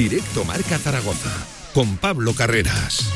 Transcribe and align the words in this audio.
Directo 0.00 0.46
Marca 0.46 0.78
Zaragoza, 0.78 1.28
con 1.74 1.98
Pablo 1.98 2.32
Carreras. 2.34 3.10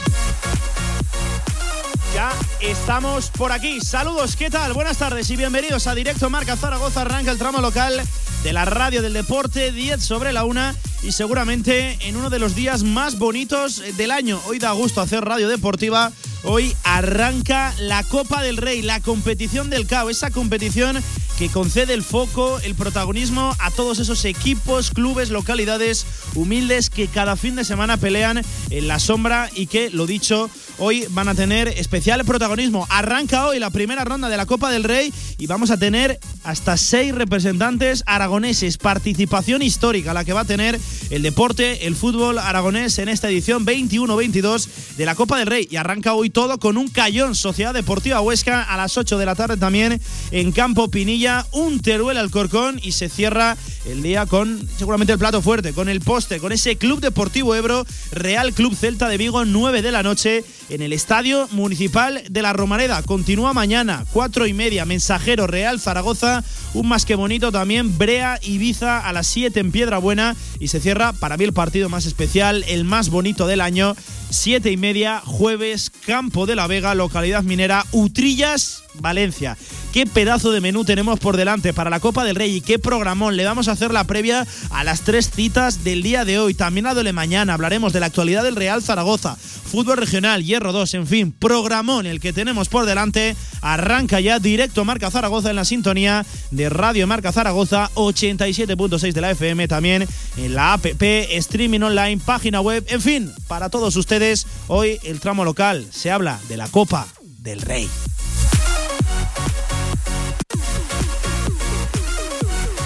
Ya 2.14 2.30
estamos 2.60 3.30
por 3.30 3.52
aquí. 3.52 3.80
Saludos, 3.80 4.36
¿qué 4.36 4.50
tal? 4.50 4.74
Buenas 4.74 4.98
tardes 4.98 5.30
y 5.30 5.36
bienvenidos 5.36 5.86
a 5.86 5.94
Directo 5.94 6.28
Marca 6.28 6.56
Zaragoza. 6.56 7.00
Arranca 7.00 7.30
el 7.30 7.38
tramo 7.38 7.62
local 7.62 8.02
de 8.42 8.52
la 8.52 8.66
radio 8.66 9.00
del 9.00 9.14
deporte, 9.14 9.72
10 9.72 10.04
sobre 10.04 10.34
la 10.34 10.44
1 10.44 10.74
y 11.04 11.12
seguramente 11.12 11.96
en 12.06 12.16
uno 12.16 12.28
de 12.28 12.38
los 12.38 12.54
días 12.54 12.82
más 12.82 13.18
bonitos 13.18 13.82
del 13.96 14.10
año. 14.10 14.38
Hoy 14.44 14.58
da 14.58 14.72
gusto 14.72 15.00
hacer 15.00 15.24
radio 15.24 15.48
deportiva. 15.48 16.12
Hoy 16.42 16.76
arranca 16.84 17.72
la 17.78 18.02
Copa 18.02 18.42
del 18.42 18.58
Rey, 18.58 18.82
la 18.82 19.00
competición 19.00 19.70
del 19.70 19.86
CAO, 19.86 20.10
esa 20.10 20.30
competición 20.30 21.02
que 21.38 21.48
concede 21.48 21.94
el 21.94 22.02
foco, 22.02 22.60
el 22.60 22.74
protagonismo 22.74 23.54
a 23.58 23.70
todos 23.70 23.98
esos 23.98 24.24
equipos, 24.24 24.90
clubes, 24.90 25.30
localidades 25.30 26.06
humildes 26.34 26.90
que 26.90 27.08
cada 27.08 27.36
fin 27.36 27.56
de 27.56 27.64
semana 27.64 27.96
pelean 27.96 28.42
en 28.70 28.88
la 28.88 28.98
sombra 28.98 29.50
y 29.54 29.66
que, 29.66 29.90
lo 29.90 30.06
dicho, 30.06 30.48
hoy 30.78 31.06
van 31.10 31.28
a 31.28 31.34
tener 31.34 31.68
especial 31.68 32.24
protagonismo. 32.24 32.86
Arranca 32.90 33.46
hoy 33.46 33.58
la 33.58 33.70
primera 33.70 34.04
ronda 34.04 34.28
de 34.28 34.36
la 34.36 34.46
Copa 34.46 34.70
del 34.70 34.84
Rey 34.84 35.12
y 35.38 35.46
vamos 35.46 35.70
a 35.70 35.76
tener 35.76 36.18
hasta 36.42 36.76
seis 36.76 37.14
representantes 37.14 38.02
aragoneses. 38.06 38.78
Participación 38.78 39.62
histórica 39.62 40.14
la 40.14 40.24
que 40.24 40.32
va 40.32 40.40
a 40.40 40.44
tener 40.44 40.78
el 41.10 41.22
deporte, 41.22 41.86
el 41.86 41.96
fútbol 41.96 42.38
aragonés 42.38 42.98
en 42.98 43.08
esta 43.08 43.28
edición 43.28 43.66
21-22 43.66 44.68
de 44.96 45.04
la 45.06 45.14
Copa 45.14 45.38
del 45.38 45.46
Rey. 45.46 45.68
Y 45.70 45.76
arranca 45.76 46.14
hoy 46.14 46.30
todo 46.30 46.58
con 46.58 46.76
un 46.76 46.88
cayón 46.88 47.34
Sociedad 47.34 47.74
Deportiva 47.74 48.20
Huesca 48.20 48.62
a 48.62 48.76
las 48.76 48.96
8 48.96 49.18
de 49.18 49.26
la 49.26 49.34
tarde 49.34 49.56
también 49.56 50.00
en 50.30 50.52
Campo 50.52 50.90
Pinilla, 50.90 51.46
un 51.52 51.80
Teruel 51.80 52.18
Alcorcón 52.18 52.80
y 52.82 52.92
se 52.92 53.08
cierra 53.08 53.56
el 53.86 54.02
día 54.02 54.26
con 54.26 54.66
seguramente 54.78 55.12
el 55.12 55.18
plato 55.18 55.42
fuerte, 55.42 55.72
con 55.72 55.88
el 55.88 56.00
poste, 56.00 56.38
con 56.38 56.52
ese 56.52 56.76
Club 56.76 57.00
Deportivo 57.00 57.54
Ebro, 57.54 57.86
Real 58.12 58.52
Club 58.52 58.74
Celta 58.74 59.08
de 59.08 59.18
Vigo, 59.18 59.44
9 59.44 59.82
de 59.82 59.92
la 59.92 60.02
noche 60.02 60.44
en 60.68 60.82
el 60.82 60.92
Estadio 60.92 61.48
Municipal 61.52 62.22
de 62.28 62.42
la 62.42 62.52
Romareda. 62.52 63.02
Continúa 63.02 63.52
mañana, 63.52 64.04
4 64.12 64.46
y 64.46 64.52
media, 64.52 64.84
Mensajero 64.84 65.46
Real 65.46 65.80
Zaragoza, 65.80 66.42
un 66.72 66.88
más 66.88 67.04
que 67.04 67.14
bonito 67.14 67.52
también, 67.52 67.96
Brea 67.96 68.38
Ibiza 68.42 69.00
a 69.00 69.12
las 69.12 69.26
7 69.26 69.60
en 69.60 69.72
Piedra 69.72 69.98
Buena 69.98 70.36
y 70.58 70.68
se 70.68 70.80
cierra 70.80 71.12
para 71.12 71.36
mí 71.36 71.44
el 71.44 71.52
partido 71.52 71.88
más 71.88 72.06
especial, 72.06 72.64
el 72.68 72.84
más 72.84 73.10
bonito 73.10 73.46
del 73.46 73.60
año, 73.60 73.94
7 74.34 74.70
y 74.70 74.76
media, 74.76 75.20
jueves, 75.24 75.90
Campo 76.06 76.46
de 76.46 76.56
la 76.56 76.66
Vega, 76.66 76.94
localidad 76.94 77.42
minera, 77.42 77.84
Utrillas, 77.92 78.84
Valencia. 78.94 79.56
Qué 79.92 80.06
pedazo 80.06 80.50
de 80.50 80.60
menú 80.60 80.84
tenemos 80.84 81.20
por 81.20 81.36
delante 81.36 81.72
para 81.72 81.90
la 81.90 82.00
Copa 82.00 82.24
del 82.24 82.34
Rey 82.34 82.56
y 82.56 82.60
qué 82.60 82.78
programón. 82.78 83.36
Le 83.36 83.44
vamos 83.44 83.68
a 83.68 83.72
hacer 83.72 83.92
la 83.92 84.04
previa 84.04 84.46
a 84.70 84.82
las 84.82 85.02
tres 85.02 85.30
citas 85.30 85.84
del 85.84 86.02
día 86.02 86.24
de 86.24 86.38
hoy. 86.38 86.54
También 86.54 86.86
a 86.86 86.94
Dole 86.94 87.12
mañana 87.12 87.54
hablaremos 87.54 87.92
de 87.92 88.00
la 88.00 88.06
actualidad 88.06 88.42
del 88.42 88.56
Real 88.56 88.82
Zaragoza, 88.82 89.36
fútbol 89.36 89.98
regional, 89.98 90.42
Hierro 90.42 90.72
2, 90.72 90.94
en 90.94 91.06
fin, 91.06 91.32
programón 91.32 92.06
el 92.06 92.20
que 92.20 92.32
tenemos 92.32 92.68
por 92.68 92.86
delante. 92.86 93.36
Arranca 93.60 94.20
ya 94.20 94.40
directo 94.40 94.84
Marca 94.84 95.10
Zaragoza 95.10 95.50
en 95.50 95.56
la 95.56 95.64
sintonía 95.64 96.26
de 96.50 96.68
Radio 96.68 97.06
Marca 97.06 97.32
Zaragoza 97.32 97.90
87.6 97.94 99.12
de 99.12 99.20
la 99.20 99.30
FM, 99.30 99.68
también 99.68 100.08
en 100.36 100.54
la 100.54 100.72
APP, 100.72 101.02
streaming 101.30 101.80
online, 101.80 102.20
página 102.24 102.60
web, 102.60 102.84
en 102.88 103.00
fin, 103.00 103.32
para 103.46 103.70
todos 103.70 103.94
ustedes, 103.96 104.23
hoy 104.68 104.98
el 105.02 105.20
tramo 105.20 105.44
local 105.44 105.86
se 105.90 106.10
habla 106.10 106.40
de 106.48 106.56
la 106.56 106.66
Copa 106.68 107.06
del 107.20 107.60
Rey. 107.60 107.88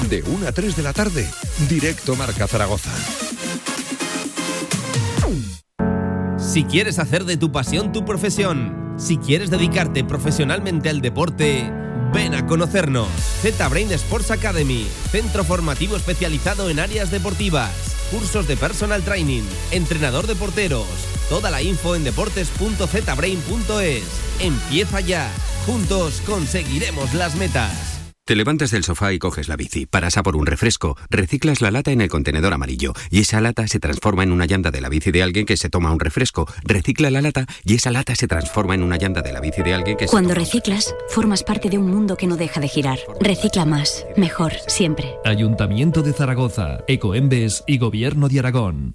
De 0.09 0.22
1 0.22 0.48
a 0.48 0.53
3 0.53 0.75
de 0.75 0.83
la 0.83 0.92
tarde, 0.92 1.28
directo 1.69 2.16
Marca 2.16 2.48
Zaragoza. 2.48 2.91
Si 6.38 6.65
quieres 6.65 6.98
hacer 6.98 7.25
de 7.25 7.37
tu 7.37 7.53
pasión 7.53 7.93
tu 7.93 8.04
profesión, 8.04 8.94
si 8.97 9.19
quieres 9.19 9.50
dedicarte 9.50 10.03
profesionalmente 10.03 10.88
al 10.88 11.00
deporte, 11.00 11.71
ven 12.12 12.34
a 12.34 12.47
conocernos. 12.47 13.09
Z-Brain 13.43 13.93
Sports 13.93 14.32
Academy, 14.32 14.88
centro 15.12 15.44
formativo 15.44 15.94
especializado 15.97 16.69
en 16.71 16.81
áreas 16.81 17.10
deportivas, 17.10 17.71
cursos 18.10 18.48
de 18.48 18.56
personal 18.56 19.02
training, 19.02 19.42
entrenador 19.70 20.26
de 20.26 20.34
porteros. 20.34 20.86
Toda 21.28 21.50
la 21.50 21.62
info 21.62 21.94
en 21.94 22.04
deportes.zbrain.es. 22.04 24.04
Empieza 24.41 25.00
ya. 25.00 25.30
Juntos 25.66 26.22
conseguiremos 26.26 27.12
las 27.14 27.34
metas. 27.34 27.97
Te 28.28 28.37
levantas 28.37 28.71
del 28.72 28.84
sofá 28.84 29.15
y 29.15 29.19
coges 29.19 29.49
la 29.49 29.56
bici, 29.56 29.87
paras 29.87 30.19
a 30.19 30.22
por 30.22 30.37
un 30.37 30.44
refresco, 30.44 30.99
reciclas 31.09 31.62
la 31.62 31.71
lata 31.71 31.93
en 31.93 32.03
el 32.03 32.11
contenedor 32.11 32.53
amarillo 32.53 32.93
y 33.11 33.21
esa 33.21 33.41
lata 33.41 33.66
se 33.66 33.81
transforma 33.81 34.22
en 34.22 34.33
una 34.33 34.44
llanta 34.44 34.71
de 34.71 34.83
la 34.83 34.91
bici 34.91 35.11
de 35.11 35.22
alguien 35.22 35.47
que 35.47 35.56
se 35.56 35.71
toma 35.71 35.91
un 35.93 35.99
refresco, 35.99 36.47
recicla 36.62 37.11
la 37.11 37.22
lata 37.22 37.47
y 37.65 37.77
esa 37.77 37.91
lata 37.91 38.15
se 38.15 38.28
transforma 38.28 38.75
en 38.75 38.83
una 38.83 38.99
llanta 38.99 39.22
de 39.22 39.33
la 39.33 39.41
bici 39.41 39.62
de 39.62 39.72
alguien 39.72 39.97
que 39.97 40.05
Cuando 40.05 40.34
reciclas, 40.34 40.94
formas 41.09 41.43
parte 41.43 41.71
de 41.71 41.78
un 41.78 41.89
mundo 41.89 42.19
que 42.19 42.27
no 42.27 42.37
deja 42.37 42.61
de 42.61 42.69
girar. 42.69 42.99
Recicla 43.19 43.65
más, 43.65 44.05
mejor, 44.19 44.53
siempre. 44.66 45.15
Ayuntamiento 45.25 46.03
de 46.03 46.12
Zaragoza, 46.12 46.81
Ecoembes 46.87 47.65
y 47.66 47.78
Gobierno 47.78 48.28
de 48.28 48.41
Aragón. 48.41 48.95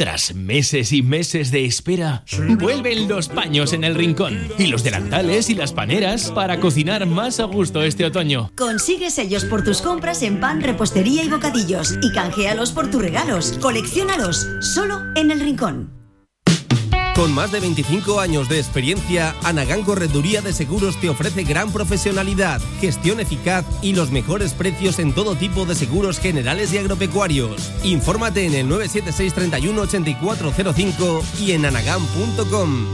Tras 0.00 0.34
meses 0.34 0.94
y 0.94 1.02
meses 1.02 1.50
de 1.50 1.66
espera, 1.66 2.24
vuelven 2.58 3.06
los 3.06 3.28
paños 3.28 3.74
en 3.74 3.84
el 3.84 3.94
rincón 3.94 4.48
y 4.56 4.68
los 4.68 4.82
delantales 4.82 5.50
y 5.50 5.54
las 5.54 5.74
paneras 5.74 6.30
para 6.30 6.58
cocinar 6.58 7.04
más 7.04 7.38
a 7.38 7.44
gusto 7.44 7.82
este 7.82 8.06
otoño. 8.06 8.50
Consigue 8.56 9.10
sellos 9.10 9.44
por 9.44 9.62
tus 9.62 9.82
compras 9.82 10.22
en 10.22 10.40
pan, 10.40 10.62
repostería 10.62 11.22
y 11.22 11.28
bocadillos 11.28 11.98
y 12.00 12.14
canjealos 12.14 12.72
por 12.72 12.90
tus 12.90 13.02
regalos. 13.02 13.58
Colecciónalos 13.60 14.48
solo 14.62 15.02
en 15.16 15.32
el 15.32 15.40
rincón. 15.40 15.99
Con 17.20 17.34
más 17.34 17.52
de 17.52 17.60
25 17.60 18.18
años 18.18 18.48
de 18.48 18.58
experiencia, 18.58 19.36
Anagán 19.42 19.82
Correduría 19.82 20.40
de 20.40 20.54
Seguros 20.54 20.98
te 20.98 21.10
ofrece 21.10 21.44
gran 21.44 21.70
profesionalidad, 21.70 22.62
gestión 22.80 23.20
eficaz 23.20 23.66
y 23.82 23.92
los 23.92 24.10
mejores 24.10 24.54
precios 24.54 24.98
en 24.98 25.12
todo 25.12 25.34
tipo 25.34 25.66
de 25.66 25.74
seguros 25.74 26.18
generales 26.18 26.72
y 26.72 26.78
agropecuarios. 26.78 27.72
Infórmate 27.84 28.46
en 28.46 28.54
el 28.54 28.66
976 28.70 29.34
31 29.34 29.82
8405 29.82 31.22
y 31.40 31.52
en 31.52 31.66
anagán.com. 31.66 32.86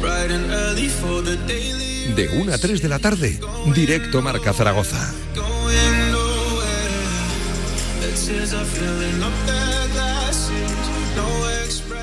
Bright 0.00 0.30
and 0.30 0.52
early 0.52 0.86
for 0.86 1.22
the 1.22 1.36
daily. 1.48 1.87
De 2.18 2.28
1 2.30 2.52
a 2.52 2.58
3 2.58 2.82
de 2.82 2.88
la 2.88 2.98
tarde, 2.98 3.38
directo 3.76 4.20
Marca 4.22 4.52
Zaragoza. 4.52 5.14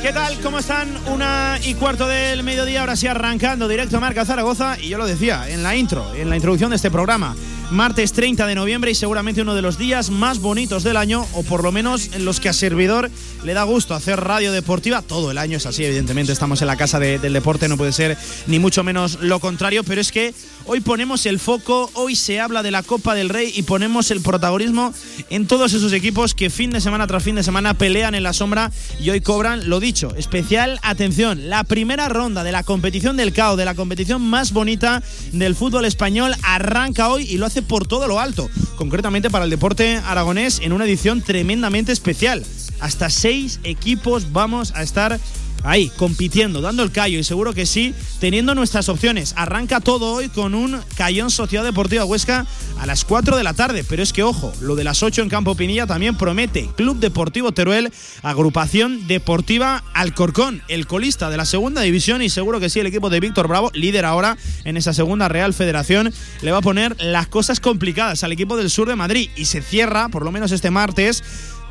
¿Qué 0.02 0.14
tal? 0.14 0.40
¿Cómo 0.40 0.59
están? 0.59 0.88
Una 1.08 1.59
y 1.66 1.74
cuarto 1.74 2.08
del 2.08 2.44
mediodía, 2.44 2.80
ahora 2.80 2.96
sí 2.96 3.08
arrancando 3.08 3.68
directo 3.68 4.00
Marca 4.00 4.24
Zaragoza. 4.24 4.78
Y 4.80 4.88
yo 4.88 4.98
lo 4.98 5.06
decía 5.06 5.50
en 5.50 5.64
la 5.64 5.75
intro, 5.75 6.09
en 6.16 6.30
la 6.30 6.38
introducción 6.38 6.70
de 6.70 6.78
este 6.78 6.90
programa. 6.90 7.36
Martes 7.72 8.14
30 8.14 8.46
de 8.46 8.56
noviembre 8.56 8.92
y 8.92 8.96
seguramente 8.96 9.42
uno 9.42 9.56
de 9.56 9.62
los 9.62 9.78
días 9.78 10.10
más 10.12 10.39
bonitos 10.39 10.84
del 10.84 10.98
año, 10.98 11.25
o 11.34 11.44
por 11.44 11.63
lo 11.63 11.72
menos 11.72 12.10
en 12.13 12.24
los 12.24 12.39
que 12.39 12.48
a 12.48 12.54
servidor 12.54 13.10
le 13.44 13.54
da 13.54 13.63
gusto 13.63 13.95
hacer 13.95 14.19
radio 14.22 14.51
deportiva. 14.51 15.01
Todo 15.01 15.31
el 15.31 15.38
año 15.39 15.57
es 15.57 15.66
así, 15.66 15.84
evidentemente 15.84 16.31
estamos 16.31 16.62
en 16.62 16.68
la 16.68 16.78
casa 16.78 17.00
de- 17.00 17.18
del 17.19 17.34
deporte, 17.34 17.68
no 17.68 17.75
puede 17.75 17.92
ser 17.92 18.18
ni 18.48 18.60
mucho 18.60 18.84
menos 18.84 19.18
lo 19.22 19.39
contrario, 19.39 19.84
pero 19.84 20.00
es 20.00 20.12
que 20.12 20.34
hoy 20.68 20.80
ponemos 20.80 21.25
el 21.25 21.39
foco, 21.39 21.89
hoy 21.95 22.16
se 22.16 22.39
habla 22.39 22.62
de 22.63 22.72
la 22.72 22.84
Copa 22.84 23.16
del 23.16 23.30
Rey 23.30 23.51
y 23.56 23.63
ponemos 23.63 24.12
el 24.12 24.22
protagonismo 24.22 24.94
en 25.31 25.48
todos 25.48 25.74
esos 25.74 25.92
equipos 25.92 26.36
que 26.36 26.50
fin 26.51 26.69
de 26.69 26.81
semana 26.81 27.07
tras 27.07 27.24
fin 27.24 27.36
de 27.36 27.44
semana 27.44 27.74
pelean 27.74 28.13
en 28.16 28.24
la 28.24 28.34
sombra 28.34 28.72
y 29.01 29.10
hoy 29.10 29.22
cobran, 29.22 29.68
lo 29.69 29.80
dicho, 29.80 30.13
especial 30.16 30.80
atención, 30.84 31.50
la 31.50 31.63
primera 31.63 32.10
ronda 32.10 32.44
de 32.44 32.51
la 32.51 32.63
competición 32.63 33.18
del 33.18 33.34
CAO, 33.34 33.56
de 33.57 33.66
la 33.66 33.74
competición 33.75 34.22
más 34.22 34.54
bonita 34.54 35.01
del 35.34 35.56
fútbol 35.56 35.86
español, 35.86 36.34
arranca 36.44 37.10
hoy 37.10 37.24
y 37.24 37.38
lo 37.38 37.45
hace 37.48 37.55
por 37.62 37.88
todo 37.88 38.07
lo 38.07 38.19
alto, 38.19 38.50
concretamente 38.78 39.30
para 39.30 39.46
el 39.46 39.50
deporte 39.50 39.98
aragonés 40.06 40.60
en 40.62 40.74
una 40.74 40.86
edición 40.86 41.22
tremendamente 41.22 41.92
especial. 41.92 42.44
Hasta 42.80 43.10
seis 43.10 43.60
equipos 43.63 44.31
vamos 44.34 44.74
a 44.75 44.84
estar 44.84 45.19
ahí, 45.65 45.91
compitiendo, 45.97 46.62
dando 46.62 46.83
el 46.83 46.91
callo 46.91 47.19
y 47.19 47.23
seguro 47.23 47.53
que 47.53 47.65
sí, 47.65 47.94
teniendo 48.19 48.56
nuestras 48.56 48.89
opciones. 48.89 49.33
Arranca 49.35 49.81
todo 49.81 50.13
hoy 50.13 50.29
con 50.29 50.56
un 50.56 50.79
Cayón 50.95 51.31
Sociedad 51.31 51.63
Deportiva 51.63 52.06
Huesca 52.06 52.45
a 52.79 52.85
las 52.85 53.03
4 53.06 53.38
de 53.38 53.44
la 53.44 53.53
tarde, 53.53 53.83
pero 53.88 54.03
es 54.03 54.13
que 54.13 54.23
ojo, 54.23 54.53
lo 54.62 54.75
de 54.75 54.83
las 54.83 55.03
8 55.03 55.23
en 55.23 55.29
Campo 55.29 55.56
Pinilla 55.56 55.88
también 55.88 56.17
promete. 56.17 56.69
Club 56.75 57.00
Deportivo 57.00 57.51
Teruel, 57.51 57.91
agrupación 58.21 59.07
deportiva 59.07 59.83
Alcorcón, 59.94 60.62
el 60.67 60.88
colista 60.88 61.29
de 61.29 61.38
la 61.38 61.45
segunda 61.45 61.81
división 61.81 62.21
y 62.21 62.29
seguro 62.29 62.59
que 62.59 62.69
sí, 62.69 62.79
el 62.79 62.88
equipo 62.88 63.09
de 63.09 63.19
Víctor 63.19 63.47
Bravo, 63.47 63.71
líder 63.73 64.06
ahora 64.06 64.38
en 64.63 64.77
esa 64.77 64.94
segunda 64.94 65.27
Real 65.27 65.53
Federación, 65.53 66.13
le 66.41 66.51
va 66.51 66.59
a 66.59 66.62
poner 66.62 66.95
las 67.01 67.27
cosas 67.27 67.59
complicadas 67.59 68.23
al 68.23 68.31
equipo 68.31 68.57
del 68.57 68.69
sur 68.69 68.88
de 68.88 68.95
Madrid 68.95 69.29
y 69.35 69.45
se 69.45 69.62
cierra, 69.62 70.09
por 70.09 70.23
lo 70.23 70.31
menos 70.31 70.51
este 70.51 70.71
martes, 70.71 71.23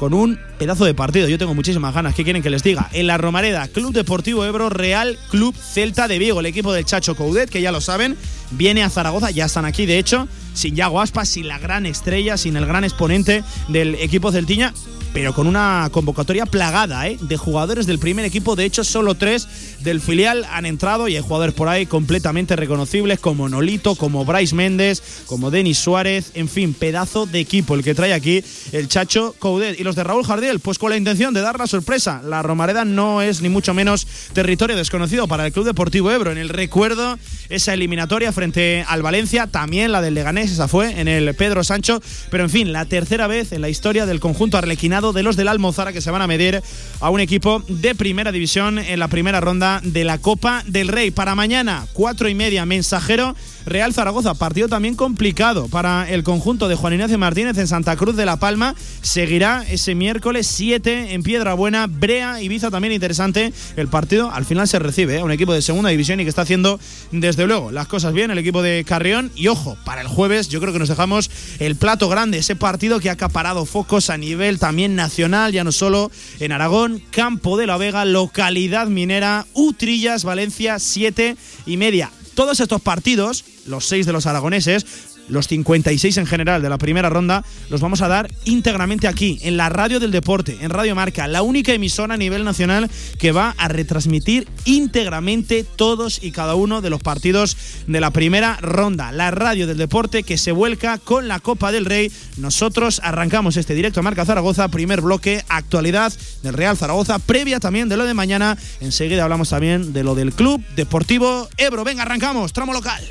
con 0.04 0.12
un 0.12 0.38
pedazo 0.58 0.84
de 0.84 0.92
partido. 0.92 1.28
Yo 1.28 1.38
tengo 1.38 1.54
muchísimas 1.54 1.94
ganas. 1.94 2.14
¿Qué 2.14 2.24
quieren 2.24 2.42
que 2.42 2.50
les 2.50 2.62
diga? 2.62 2.90
En 2.92 3.06
la 3.06 3.16
Romareda, 3.16 3.68
Club 3.68 3.94
Deportivo 3.94 4.44
Ebro, 4.44 4.68
Real 4.68 5.18
Club 5.30 5.56
Celta 5.56 6.08
de 6.08 6.18
Vigo. 6.18 6.40
El 6.40 6.44
equipo 6.46 6.74
del 6.74 6.84
Chacho 6.84 7.16
Coudet, 7.16 7.48
que 7.48 7.62
ya 7.62 7.72
lo 7.72 7.80
saben, 7.80 8.14
viene 8.50 8.82
a 8.82 8.90
Zaragoza. 8.90 9.30
Ya 9.30 9.46
están 9.46 9.64
aquí, 9.64 9.86
de 9.86 9.98
hecho, 9.98 10.28
sin 10.52 10.76
Yago 10.76 11.00
Aspas, 11.00 11.30
sin 11.30 11.48
la 11.48 11.58
gran 11.58 11.86
estrella, 11.86 12.36
sin 12.36 12.54
el 12.58 12.66
gran 12.66 12.84
exponente 12.84 13.42
del 13.68 13.94
equipo 13.94 14.30
celtiña 14.30 14.74
pero 15.14 15.32
con 15.32 15.46
una 15.46 15.88
convocatoria 15.92 16.44
plagada 16.44 17.06
¿eh? 17.06 17.16
de 17.20 17.36
jugadores 17.36 17.86
del 17.86 18.00
primer 18.00 18.24
equipo. 18.24 18.56
De 18.56 18.64
hecho, 18.64 18.82
solo 18.82 19.14
tres 19.14 19.73
del 19.84 20.00
filial 20.00 20.46
han 20.50 20.66
entrado 20.66 21.06
y 21.08 21.16
hay 21.16 21.22
jugadores 21.22 21.54
por 21.54 21.68
ahí 21.68 21.84
completamente 21.84 22.56
reconocibles 22.56 23.20
como 23.20 23.48
Nolito, 23.48 23.94
como 23.94 24.24
Bryce 24.24 24.54
Méndez, 24.54 25.02
como 25.26 25.50
Denis 25.50 25.78
Suárez. 25.78 26.32
En 26.34 26.48
fin, 26.48 26.74
pedazo 26.74 27.26
de 27.26 27.40
equipo 27.40 27.74
el 27.74 27.84
que 27.84 27.94
trae 27.94 28.14
aquí 28.14 28.42
el 28.72 28.88
Chacho 28.88 29.34
Coudet. 29.38 29.78
Y 29.78 29.84
los 29.84 29.94
de 29.94 30.02
Raúl 30.02 30.24
Jardiel, 30.24 30.58
pues 30.60 30.78
con 30.78 30.90
la 30.90 30.96
intención 30.96 31.34
de 31.34 31.42
dar 31.42 31.58
la 31.58 31.66
sorpresa. 31.66 32.22
La 32.24 32.42
Romareda 32.42 32.84
no 32.84 33.20
es 33.20 33.42
ni 33.42 33.50
mucho 33.50 33.74
menos 33.74 34.06
territorio 34.32 34.76
desconocido 34.76 35.28
para 35.28 35.46
el 35.46 35.52
Club 35.52 35.66
Deportivo 35.66 36.10
Ebro. 36.10 36.32
En 36.32 36.38
el 36.38 36.48
recuerdo, 36.48 37.18
esa 37.50 37.74
eliminatoria 37.74 38.32
frente 38.32 38.84
al 38.88 39.02
Valencia, 39.02 39.46
también 39.46 39.92
la 39.92 40.00
del 40.00 40.14
Leganés, 40.14 40.50
esa 40.50 40.66
fue 40.66 40.98
en 40.98 41.08
el 41.08 41.34
Pedro 41.34 41.62
Sancho. 41.62 42.00
Pero 42.30 42.44
en 42.44 42.50
fin, 42.50 42.72
la 42.72 42.86
tercera 42.86 43.26
vez 43.26 43.52
en 43.52 43.60
la 43.60 43.68
historia 43.68 44.06
del 44.06 44.18
conjunto 44.18 44.56
arlequinado 44.56 45.12
de 45.12 45.22
los 45.22 45.36
del 45.36 45.48
Almozara 45.48 45.92
que 45.92 46.00
se 46.00 46.10
van 46.10 46.22
a 46.22 46.26
medir 46.26 46.62
a 47.00 47.10
un 47.10 47.20
equipo 47.20 47.62
de 47.68 47.94
primera 47.94 48.32
división 48.32 48.78
en 48.78 48.98
la 48.98 49.08
primera 49.08 49.40
ronda 49.40 49.73
de 49.82 50.04
la 50.04 50.18
Copa 50.18 50.62
del 50.66 50.88
Rey. 50.88 51.10
Para 51.10 51.34
mañana, 51.34 51.86
cuatro 51.92 52.28
y 52.28 52.34
media, 52.34 52.66
mensajero. 52.66 53.34
Real 53.66 53.94
Zaragoza, 53.94 54.34
partido 54.34 54.68
también 54.68 54.94
complicado 54.94 55.68
para 55.68 56.08
el 56.10 56.22
conjunto 56.22 56.68
de 56.68 56.74
Juan 56.74 56.92
Ignacio 56.92 57.18
Martínez 57.18 57.56
en 57.56 57.66
Santa 57.66 57.96
Cruz 57.96 58.14
de 58.14 58.26
la 58.26 58.36
Palma. 58.36 58.74
Seguirá 59.00 59.64
ese 59.68 59.94
miércoles 59.94 60.46
7 60.48 61.14
en 61.14 61.22
Piedra 61.22 61.54
Buena, 61.54 61.86
Brea, 61.86 62.42
Ibiza 62.42 62.70
también 62.70 62.92
interesante. 62.92 63.54
El 63.76 63.88
partido 63.88 64.30
al 64.30 64.44
final 64.44 64.68
se 64.68 64.78
recibe, 64.78 65.16
¿eh? 65.16 65.22
un 65.22 65.32
equipo 65.32 65.54
de 65.54 65.62
segunda 65.62 65.88
división 65.88 66.20
y 66.20 66.24
que 66.24 66.28
está 66.28 66.42
haciendo 66.42 66.78
desde 67.10 67.46
luego 67.46 67.72
las 67.72 67.86
cosas 67.86 68.12
bien 68.12 68.30
el 68.30 68.38
equipo 68.38 68.60
de 68.60 68.84
Carrión. 68.86 69.30
Y 69.34 69.48
ojo, 69.48 69.78
para 69.84 70.02
el 70.02 70.08
jueves 70.08 70.50
yo 70.50 70.60
creo 70.60 70.74
que 70.74 70.78
nos 70.78 70.90
dejamos 70.90 71.30
el 71.58 71.76
plato 71.76 72.10
grande, 72.10 72.38
ese 72.38 72.56
partido 72.56 73.00
que 73.00 73.08
ha 73.08 73.14
acaparado 73.14 73.64
focos 73.64 74.10
a 74.10 74.18
nivel 74.18 74.58
también 74.58 74.94
nacional, 74.94 75.52
ya 75.52 75.64
no 75.64 75.72
solo 75.72 76.10
en 76.38 76.52
Aragón, 76.52 77.02
Campo 77.10 77.56
de 77.56 77.66
la 77.66 77.78
Vega, 77.78 78.04
localidad 78.04 78.88
minera, 78.88 79.46
Utrillas, 79.54 80.24
Valencia, 80.24 80.78
7 80.78 81.36
y 81.64 81.76
media. 81.78 82.10
Todos 82.34 82.60
estos 82.60 82.80
partidos, 82.80 83.44
los 83.66 83.86
seis 83.86 84.06
de 84.06 84.12
los 84.12 84.26
aragoneses, 84.26 84.84
los 85.28 85.48
56 85.48 86.16
en 86.18 86.26
general 86.26 86.62
de 86.62 86.68
la 86.68 86.78
primera 86.78 87.08
ronda, 87.10 87.44
los 87.70 87.80
vamos 87.80 88.02
a 88.02 88.08
dar 88.08 88.30
íntegramente 88.44 89.08
aquí, 89.08 89.38
en 89.42 89.56
la 89.56 89.68
radio 89.68 90.00
del 90.00 90.10
deporte, 90.10 90.58
en 90.60 90.70
Radio 90.70 90.94
Marca, 90.94 91.28
la 91.28 91.42
única 91.42 91.72
emisora 91.72 92.14
a 92.14 92.18
nivel 92.18 92.44
nacional 92.44 92.90
que 93.18 93.32
va 93.32 93.54
a 93.58 93.68
retransmitir 93.68 94.48
íntegramente 94.64 95.64
todos 95.64 96.22
y 96.22 96.30
cada 96.30 96.54
uno 96.54 96.80
de 96.80 96.90
los 96.90 97.02
partidos 97.02 97.56
de 97.86 98.00
la 98.00 98.10
primera 98.10 98.58
ronda. 98.60 99.12
La 99.12 99.30
radio 99.30 99.66
del 99.66 99.78
deporte 99.78 100.22
que 100.22 100.38
se 100.38 100.52
vuelca 100.52 100.98
con 100.98 101.28
la 101.28 101.40
Copa 101.40 101.72
del 101.72 101.84
Rey. 101.84 102.10
Nosotros 102.36 103.00
arrancamos 103.02 103.56
este 103.56 103.74
directo 103.74 104.00
a 104.00 104.02
Marca 104.02 104.24
Zaragoza, 104.24 104.68
primer 104.68 105.00
bloque, 105.00 105.44
actualidad 105.48 106.12
del 106.42 106.54
Real 106.54 106.76
Zaragoza, 106.76 107.18
previa 107.18 107.60
también 107.60 107.88
de 107.88 107.96
lo 107.96 108.04
de 108.04 108.14
mañana. 108.14 108.56
Enseguida 108.80 109.24
hablamos 109.24 109.50
también 109.50 109.92
de 109.92 110.04
lo 110.04 110.14
del 110.14 110.32
Club 110.32 110.62
Deportivo 110.76 111.48
Ebro. 111.56 111.84
Venga, 111.84 112.02
arrancamos, 112.02 112.52
tramo 112.52 112.72
local. 112.72 113.04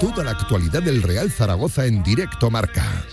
Toda 0.00 0.24
la 0.24 0.30
actualidad 0.30 0.82
del 0.82 1.02
Real 1.02 1.30
Zaragoza 1.30 1.84
en 1.84 2.02
directo 2.02 2.50
marca. 2.50 3.04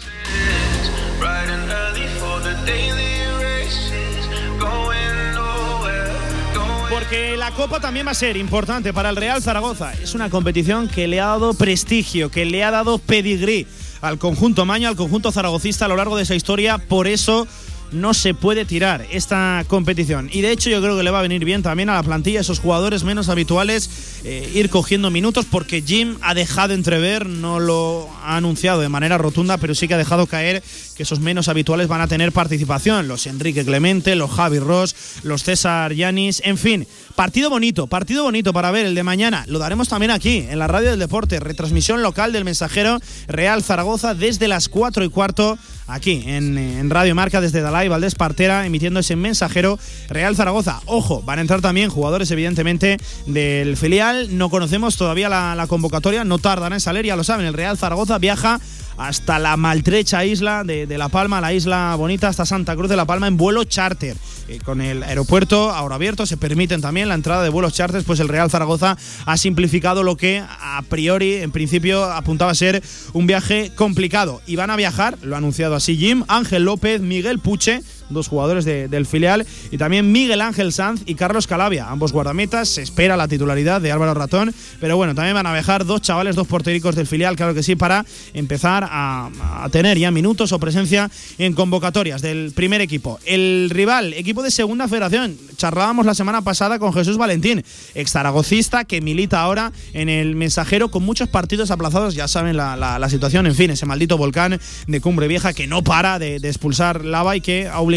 Porque 6.89 7.36
la 7.36 7.51
Copa 7.51 7.81
también 7.81 8.07
va 8.07 8.12
a 8.12 8.13
ser 8.16 8.38
importante 8.38 8.94
para 8.94 9.10
el 9.10 9.18
Real 9.18 9.42
Zaragoza. 9.42 9.94
Es 10.01 10.16
una 10.16 10.30
competición 10.30 10.88
que 10.88 11.10
le 11.10 11.19
ha 11.19 11.25
dado 11.28 11.54
prestigio, 11.54 12.31
que 12.31 12.45
le 12.45 12.63
ha 12.63 12.72
dado 12.72 13.00
pedigrí 13.00 13.68
al 14.00 14.18
conjunto 14.18 14.66
maño, 14.66 14.88
al 14.88 14.95
conjunto 14.95 15.34
zaragocista 15.34 15.86
a 15.86 15.88
lo 15.89 15.98
largo 15.98 16.16
de 16.16 16.24
esa 16.24 16.36
historia. 16.36 16.78
Por 16.78 17.07
eso 17.07 17.48
no 17.92 18.13
se 18.13 18.34
puede 18.34 18.66
tirar 18.66 19.06
esta 19.12 19.63
competición. 19.68 20.30
Y 20.31 20.42
de 20.42 20.51
hecho 20.51 20.69
yo 20.69 20.81
creo 20.81 20.98
que 20.98 21.04
le 21.04 21.12
va 21.12 21.19
a 21.19 21.24
venir 21.24 21.45
bien 21.45 21.63
también 21.63 21.89
a 21.89 21.95
la 21.95 22.04
plantilla, 22.04 22.42
esos 22.42 22.60
jugadores 22.60 23.04
menos 23.04 23.30
habituales, 23.30 24.22
eh, 24.24 24.50
ir 24.54 24.69
cogiendo 24.69 25.12
minutos 25.12 25.45
porque 25.50 25.81
Jim 25.81 26.18
ha 26.22 26.34
dejado 26.34 26.74
entrever, 26.74 27.28
no 27.28 27.60
lo 27.60 28.10
ha 28.24 28.38
anunciado 28.38 28.81
de 28.81 28.89
manera 28.89 29.18
rotunda, 29.18 29.57
pero 29.57 29.75
sí 29.75 29.88
que 29.88 29.94
ha 29.94 29.98
dejado 29.98 30.28
caer 30.28 30.63
que 30.97 31.03
esos 31.03 31.19
menos 31.19 31.47
habituales 31.47 31.88
van 31.88 32.01
a 32.01 32.07
tener 32.07 32.31
participación. 32.31 33.07
Los 33.07 33.27
Enrique 33.27 33.63
Clemente, 33.63 34.15
los 34.15 34.31
Javi 34.31 34.57
Ross, 34.57 34.95
los 35.23 35.44
César 35.44 35.94
Yanis, 35.94 36.41
en 36.44 36.57
fin. 36.57 36.88
Partido 37.15 37.51
bonito, 37.51 37.88
partido 37.88 38.23
bonito 38.23 38.51
para 38.51 38.71
ver 38.71 38.88
el 38.88 38.95
de 38.95 39.03
mañana. 39.03 39.45
Lo 39.47 39.59
daremos 39.59 39.89
también 39.89 40.11
aquí, 40.11 40.45
en 40.49 40.57
la 40.57 40.67
radio 40.67 40.89
del 40.89 40.99
deporte. 40.99 41.39
Retransmisión 41.39 42.01
local 42.01 42.33
del 42.33 42.45
mensajero 42.45 42.99
Real 43.27 43.63
Zaragoza 43.63 44.15
desde 44.15 44.47
las 44.47 44.69
4 44.69 45.03
y 45.03 45.09
cuarto, 45.09 45.57
aquí 45.85 46.23
en, 46.25 46.89
Radio 46.89 47.13
Marca, 47.13 47.41
desde 47.41 47.61
Dalai 47.61 47.88
Valdés 47.88 48.15
Partera, 48.15 48.65
emitiendo 48.65 49.00
ese 49.00 49.15
mensajero 49.15 49.77
Real 50.09 50.35
Zaragoza. 50.35 50.81
Ojo, 50.85 51.21
van 51.21 51.38
a 51.38 51.41
entrar 51.41 51.61
también 51.61 51.91
jugadores, 51.91 52.31
evidentemente, 52.31 52.97
del 53.27 53.77
filial. 53.77 54.35
No 54.35 54.50
conocemos 54.50 54.97
todavía 54.97 55.29
la, 55.29 55.53
la 55.53 55.67
convocatoria, 55.67 56.23
no 56.23 56.39
tardan 56.39 56.73
en 56.73 56.79
salir, 56.79 57.05
ya 57.05 57.15
lo 57.15 57.23
saben. 57.23 57.45
El 57.45 57.53
Real 57.53 57.77
Zaragoza 57.77 58.17
viaja 58.17 58.59
hasta 58.97 59.39
la 59.39 59.55
maltrecha 59.57 60.25
isla 60.25 60.63
de, 60.63 60.85
La 60.97 61.09
Palma, 61.09 61.39
la 61.41 61.53
isla 61.53 61.95
bonita, 61.95 62.27
hasta 62.27 62.45
Santa 62.45 62.75
Cruz 62.75 62.89
de 62.89 62.95
La 62.95 63.05
Palma 63.05 63.27
en 63.27 63.38
vuelo 63.38 63.63
charter. 63.63 64.17
Eh, 64.47 64.59
con 64.63 64.81
el 64.81 65.03
aeropuerto 65.03 65.71
ahora 65.71 65.95
abierto 65.95 66.25
se 66.25 66.38
permiten 66.38 66.81
también 66.81 67.09
la 67.09 67.15
entrada 67.15 67.44
de 67.44 67.49
vuelos 67.49 67.73
charters, 67.73 68.05
pues 68.05 68.19
el 68.19 68.27
Real 68.27 68.50
Zaragoza 68.50 68.98
ha 69.25 69.38
simplificado 69.38 70.03
lo 70.03 70.15
que 70.15 70.43
a 70.48 70.81
priori, 70.89 71.36
en 71.36 71.51
principio, 71.51 72.05
apuntaba 72.05 72.51
a 72.51 72.55
ser 72.55 72.81
un 73.13 73.27
viaje 73.27 73.72
complicado. 73.75 74.41
Y 74.48 74.55
van 74.55 74.69
a 74.69 74.75
viajar, 74.75 75.17
lo 75.22 75.36
ha 75.36 75.38
anunciado 75.38 75.75
así 75.75 75.98
Jim, 75.98 76.24
Ángel 76.27 76.63
López, 76.63 77.01
Miguel 77.01 77.39
Puche, 77.39 77.81
dos 78.09 78.27
jugadores 78.27 78.65
de, 78.65 78.87
del 78.87 79.05
filial, 79.05 79.45
y 79.71 79.77
también 79.77 80.11
Miguel 80.11 80.41
Ángel 80.41 80.71
Sanz 80.73 81.01
y 81.05 81.15
Carlos 81.15 81.47
Calavia, 81.47 81.89
ambos 81.89 82.11
guardametas. 82.11 82.69
Se 82.69 82.81
espera 82.81 83.17
la 83.17 83.27
titularidad 83.27 83.81
de 83.81 83.91
Álvaro 83.91 84.13
Ratón, 84.13 84.53
pero 84.79 84.95
bueno, 84.97 85.13
también 85.15 85.35
van 85.35 85.47
a 85.47 85.53
viajar 85.53 85.85
dos 85.85 86.01
chavales, 86.01 86.35
dos 86.35 86.47
portericos 86.47 86.95
del 86.95 87.07
filial, 87.07 87.35
claro 87.35 87.53
que 87.53 87.63
sí, 87.63 87.75
para 87.75 88.05
empezar 88.33 88.87
a, 88.89 89.29
a 89.63 89.69
tener 89.69 89.97
ya 89.97 90.11
minutos 90.11 90.51
o 90.51 90.59
presencia 90.59 91.09
en 91.37 91.53
convocatorias 91.53 92.21
del 92.21 92.51
primer 92.53 92.81
equipo. 92.81 93.19
El 93.25 93.69
rival, 93.71 94.13
equipo 94.13 94.43
de 94.43 94.51
segunda 94.51 94.87
federación, 94.87 95.37
charlábamos 95.57 96.05
la 96.05 96.15
semana 96.15 96.41
pasada 96.41 96.79
con 96.79 96.93
Jesús 96.93 97.17
Valentín, 97.17 97.63
ex 97.95 98.11
zaragocista 98.11 98.85
que 98.85 99.01
milita 99.01 99.41
ahora 99.41 99.71
en 99.93 100.07
el 100.07 100.35
mensajero 100.35 100.89
con 100.89 101.03
muchos 101.03 101.27
partidos 101.29 101.71
aplazados, 101.71 102.15
ya 102.15 102.27
saben 102.27 102.55
la, 102.55 102.75
la, 102.75 102.99
la 102.99 103.09
situación, 103.09 103.47
en 103.47 103.55
fin, 103.55 103.71
ese 103.71 103.85
maldito 103.85 104.17
volcán 104.17 104.59
de 104.87 105.01
Cumbre 105.01 105.27
Vieja 105.27 105.53
que 105.53 105.67
no 105.67 105.83
para 105.83 106.19
de, 106.19 106.39
de 106.39 106.47
expulsar 106.47 107.03
lava 107.03 107.35
y 107.35 107.41
que 107.41 107.67
ha 107.67 107.79
obligado 107.79 107.97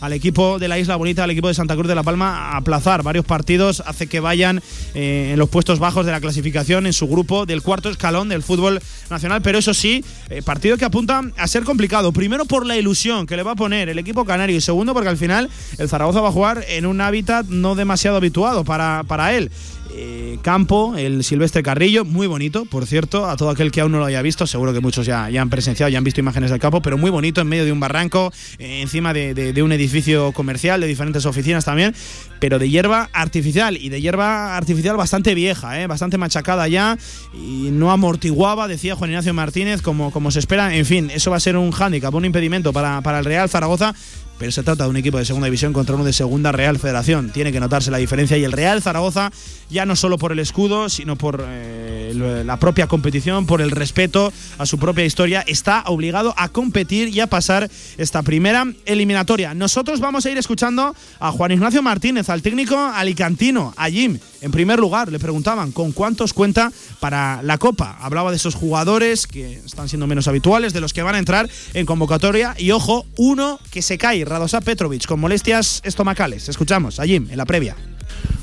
al 0.00 0.12
equipo 0.12 0.58
de 0.58 0.68
la 0.68 0.78
Isla 0.78 0.96
Bonita, 0.96 1.24
al 1.24 1.30
equipo 1.30 1.48
de 1.48 1.54
Santa 1.54 1.74
Cruz 1.74 1.88
de 1.88 1.94
la 1.94 2.02
Palma, 2.02 2.52
a 2.52 2.56
aplazar 2.56 3.02
varios 3.02 3.24
partidos, 3.24 3.82
hace 3.86 4.06
que 4.06 4.20
vayan 4.20 4.60
eh, 4.94 5.30
en 5.32 5.38
los 5.38 5.48
puestos 5.48 5.78
bajos 5.78 6.06
de 6.06 6.12
la 6.12 6.20
clasificación 6.20 6.86
en 6.86 6.92
su 6.92 7.06
grupo 7.06 7.46
del 7.46 7.62
cuarto 7.62 7.90
escalón 7.90 8.28
del 8.28 8.42
fútbol 8.42 8.80
nacional, 9.10 9.42
pero 9.42 9.58
eso 9.58 9.74
sí, 9.74 10.04
eh, 10.30 10.42
partido 10.42 10.76
que 10.76 10.84
apunta 10.84 11.22
a 11.36 11.46
ser 11.46 11.64
complicado, 11.64 12.12
primero 12.12 12.44
por 12.44 12.66
la 12.66 12.76
ilusión 12.76 13.26
que 13.26 13.36
le 13.36 13.42
va 13.42 13.52
a 13.52 13.56
poner 13.56 13.88
el 13.88 13.98
equipo 13.98 14.24
canario 14.24 14.56
y 14.56 14.60
segundo 14.60 14.94
porque 14.94 15.08
al 15.08 15.16
final 15.16 15.48
el 15.78 15.88
Zaragoza 15.88 16.20
va 16.20 16.28
a 16.28 16.32
jugar 16.32 16.64
en 16.68 16.86
un 16.86 17.00
hábitat 17.00 17.46
no 17.46 17.74
demasiado 17.74 18.16
habituado 18.16 18.64
para, 18.64 19.04
para 19.06 19.34
él 19.34 19.50
eh, 20.00 20.38
campo, 20.42 20.94
el 20.96 21.24
Silvestre 21.24 21.64
Carrillo, 21.64 22.04
muy 22.04 22.28
bonito, 22.28 22.64
por 22.66 22.86
cierto, 22.86 23.26
a 23.26 23.36
todo 23.36 23.50
aquel 23.50 23.72
que 23.72 23.80
aún 23.80 23.90
no 23.90 23.98
lo 23.98 24.04
haya 24.04 24.22
visto, 24.22 24.46
seguro 24.46 24.72
que 24.72 24.80
muchos 24.80 25.06
ya, 25.06 25.24
han 25.26 25.50
presenciado, 25.50 25.90
ya 25.90 25.98
han 25.98 26.04
visto 26.04 26.20
imágenes 26.20 26.50
del 26.50 26.60
campo, 26.60 26.80
pero 26.82 26.96
muy 26.96 27.10
bonito 27.10 27.40
en 27.40 27.48
medio 27.48 27.64
de 27.64 27.72
un 27.72 27.80
barranco, 27.80 28.32
eh, 28.58 28.80
encima 28.80 29.12
de 29.12 29.62
un 29.62 29.72
edificio 29.72 30.30
comercial, 30.32 30.80
de 30.80 30.86
diferentes 30.86 31.26
oficinas 31.26 31.64
también, 31.64 31.94
pero 32.38 32.58
de 32.58 32.68
hierba 32.68 33.08
artificial 33.12 33.76
y 33.76 33.88
de 33.88 34.00
hierba 34.00 34.56
artificial 34.56 34.96
bastante 34.96 35.34
vieja, 35.34 35.80
eh, 35.80 35.86
bastante 35.86 36.18
machacada 36.18 36.68
ya 36.68 36.96
y 37.34 37.70
no 37.72 37.90
amortiguaba, 37.90 38.68
decía 38.68 38.94
Juan 38.94 39.10
Ignacio 39.10 39.34
Martínez, 39.34 39.82
como, 39.82 40.10
como 40.10 40.30
se 40.30 40.38
espera. 40.38 40.74
En 40.74 40.86
fin, 40.86 41.10
eso 41.12 41.30
va 41.30 41.36
a 41.36 41.40
ser 41.40 41.56
un 41.56 41.70
hándicap, 41.70 42.14
un 42.14 42.24
impedimento 42.24 42.72
para, 42.72 43.00
para 43.02 43.18
el 43.18 43.24
Real 43.24 43.48
Zaragoza. 43.48 43.94
Pero 44.38 44.52
se 44.52 44.62
trata 44.62 44.84
de 44.84 44.90
un 44.90 44.96
equipo 44.96 45.18
de 45.18 45.24
segunda 45.24 45.46
división 45.46 45.72
contra 45.72 45.96
uno 45.96 46.04
de 46.04 46.12
segunda 46.12 46.52
Real 46.52 46.78
Federación. 46.78 47.30
Tiene 47.30 47.52
que 47.52 47.60
notarse 47.60 47.90
la 47.90 47.98
diferencia. 47.98 48.36
Y 48.36 48.44
el 48.44 48.52
Real 48.52 48.82
Zaragoza, 48.82 49.32
ya 49.68 49.84
no 49.84 49.96
solo 49.96 50.16
por 50.16 50.32
el 50.32 50.38
escudo, 50.38 50.88
sino 50.88 51.16
por 51.16 51.44
eh, 51.46 52.12
la 52.44 52.56
propia 52.58 52.86
competición, 52.86 53.46
por 53.46 53.60
el 53.60 53.70
respeto 53.70 54.32
a 54.58 54.66
su 54.66 54.78
propia 54.78 55.04
historia, 55.04 55.42
está 55.46 55.82
obligado 55.86 56.34
a 56.36 56.48
competir 56.50 57.08
y 57.08 57.20
a 57.20 57.26
pasar 57.26 57.68
esta 57.96 58.22
primera 58.22 58.64
eliminatoria. 58.86 59.54
Nosotros 59.54 60.00
vamos 60.00 60.24
a 60.24 60.30
ir 60.30 60.38
escuchando 60.38 60.94
a 61.18 61.32
Juan 61.32 61.52
Ignacio 61.52 61.82
Martínez, 61.82 62.30
al 62.30 62.42
técnico 62.42 62.76
alicantino, 62.76 63.74
a 63.76 63.90
Jim. 63.90 64.18
En 64.40 64.52
primer 64.52 64.78
lugar, 64.78 65.10
le 65.10 65.18
preguntaban 65.18 65.72
con 65.72 65.90
cuántos 65.90 66.32
cuenta 66.32 66.70
para 67.00 67.42
la 67.42 67.58
Copa. 67.58 67.98
Hablaba 68.00 68.30
de 68.30 68.36
esos 68.36 68.54
jugadores 68.54 69.26
que 69.26 69.54
están 69.54 69.88
siendo 69.88 70.06
menos 70.06 70.28
habituales, 70.28 70.72
de 70.72 70.80
los 70.80 70.92
que 70.92 71.02
van 71.02 71.16
a 71.16 71.18
entrar 71.18 71.50
en 71.74 71.86
convocatoria. 71.86 72.54
Y 72.56 72.70
ojo, 72.70 73.04
uno 73.16 73.58
que 73.72 73.82
se 73.82 73.98
cae, 73.98 74.24
Radosa 74.28 74.60
Petrovic, 74.60 75.06
con 75.06 75.20
molestias 75.20 75.80
estomacales. 75.84 76.48
Escuchamos 76.48 77.00
a 77.00 77.04
Jim 77.04 77.28
en 77.30 77.36
la 77.36 77.44
previa. 77.44 77.76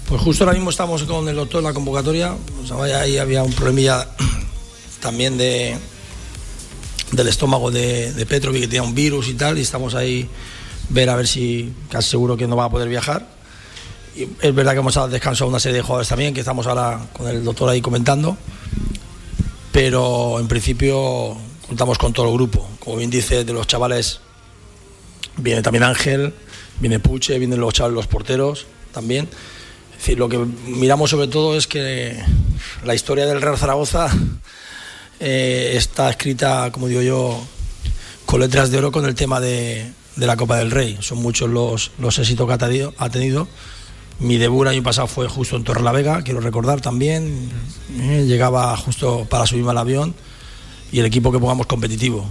Pues 0.08 0.22
justo 0.22 0.44
ahora 0.44 0.54
mismo 0.54 0.70
estamos 0.70 1.04
con 1.04 1.28
el 1.28 1.36
doctor 1.36 1.60
en 1.60 1.66
la 1.66 1.74
convocatoria. 1.74 2.36
O 2.64 2.68
sea, 2.68 2.76
vaya, 2.76 3.02
ahí 3.02 3.18
había 3.18 3.44
un 3.44 3.54
problemilla 3.54 4.08
también 5.00 5.38
de 5.38 5.78
del 7.12 7.28
estómago 7.28 7.72
de, 7.72 8.12
de 8.14 8.26
Petrovic 8.26 8.62
que 8.62 8.68
tenía 8.68 8.84
un 8.84 8.96
virus 8.96 9.30
y 9.30 9.34
tal. 9.36 9.58
Y 9.58 9.62
estamos 9.62 9.96
ahí 9.96 10.30
ver 10.90 11.10
a 11.10 11.16
ver 11.16 11.28
si 11.28 11.74
casi 11.90 12.10
seguro 12.10 12.38
que 12.38 12.48
no 12.48 12.56
va 12.56 12.66
a 12.66 12.70
poder 12.70 12.90
viajar. 12.90 13.28
Y 14.16 14.28
es 14.42 14.56
verdad 14.56 14.74
que 14.74 14.80
hemos 14.80 14.96
a 14.98 15.06
una 15.46 15.60
serie 15.60 15.78
de 15.78 15.82
jugadores 15.82 16.08
también, 16.08 16.34
que 16.34 16.40
estamos 16.40 16.68
ahora 16.68 17.06
con 17.14 17.28
el 17.28 17.44
doctor 17.44 17.70
ahí 17.70 17.82
comentando. 17.82 18.38
Pero 19.72 20.40
en 20.40 20.48
principio 20.48 21.36
contamos 21.68 21.98
con 21.98 22.14
todo 22.14 22.28
el 22.28 22.34
grupo. 22.34 22.68
Como 22.80 22.98
bien 22.98 23.10
dice, 23.10 23.44
de 23.44 23.54
los 23.54 23.68
chavales 23.68 24.22
viene 25.38 25.62
también 25.62 25.84
Ángel, 25.84 26.34
viene 26.80 27.00
Puche, 27.00 27.38
vienen 27.40 27.60
los 27.60 27.74
chavales, 27.74 27.96
los 27.96 28.08
porteros 28.08 28.68
también. 28.92 29.28
Es 29.92 29.98
decir, 29.98 30.20
lo 30.20 30.30
que 30.30 30.38
miramos 30.38 31.10
sobre 31.10 31.28
todo 31.28 31.58
es 31.58 31.68
que 31.68 32.18
la 32.84 32.96
historia 32.96 33.26
del 33.26 33.42
Real 33.42 33.58
Zaragoza 33.58 34.10
eh, 35.20 35.74
está 35.76 36.10
escrita, 36.10 36.72
como 36.72 36.88
digo 36.88 37.02
yo, 37.02 37.44
con 38.26 38.42
letras 38.42 38.72
de 38.72 38.78
oro 38.78 38.92
con 38.92 39.06
el 39.06 39.16
tema 39.16 39.40
de, 39.40 39.92
de 40.16 40.28
la 40.28 40.36
Copa 40.36 40.58
del 40.58 40.72
Rey. 40.72 40.98
Son 41.02 41.20
muchos 41.20 41.50
los, 41.50 41.92
los 42.00 42.18
éxitos 42.20 42.48
que 42.48 42.54
ha 42.54 42.58
tenido, 42.58 42.94
ha 42.98 43.10
tenido. 43.10 43.48
Mi 44.20 44.38
debut 44.38 44.64
el 44.64 44.70
año 44.70 44.84
pasado 44.84 45.08
fue 45.08 45.28
justo 45.28 45.58
en 45.58 45.64
Torrelavega, 45.64 46.22
quiero 46.22 46.40
recordar 46.40 46.82
también. 46.82 47.50
Eh, 48.00 48.26
llegaba 48.26 48.76
justo 48.78 49.28
para 49.30 49.46
subirme 49.46 49.72
al 49.72 49.78
avión 49.78 50.16
y 50.92 51.00
el 51.00 51.06
equipo 51.06 51.32
que 51.32 51.40
pongamos 51.40 51.68
competitivo. 51.68 52.26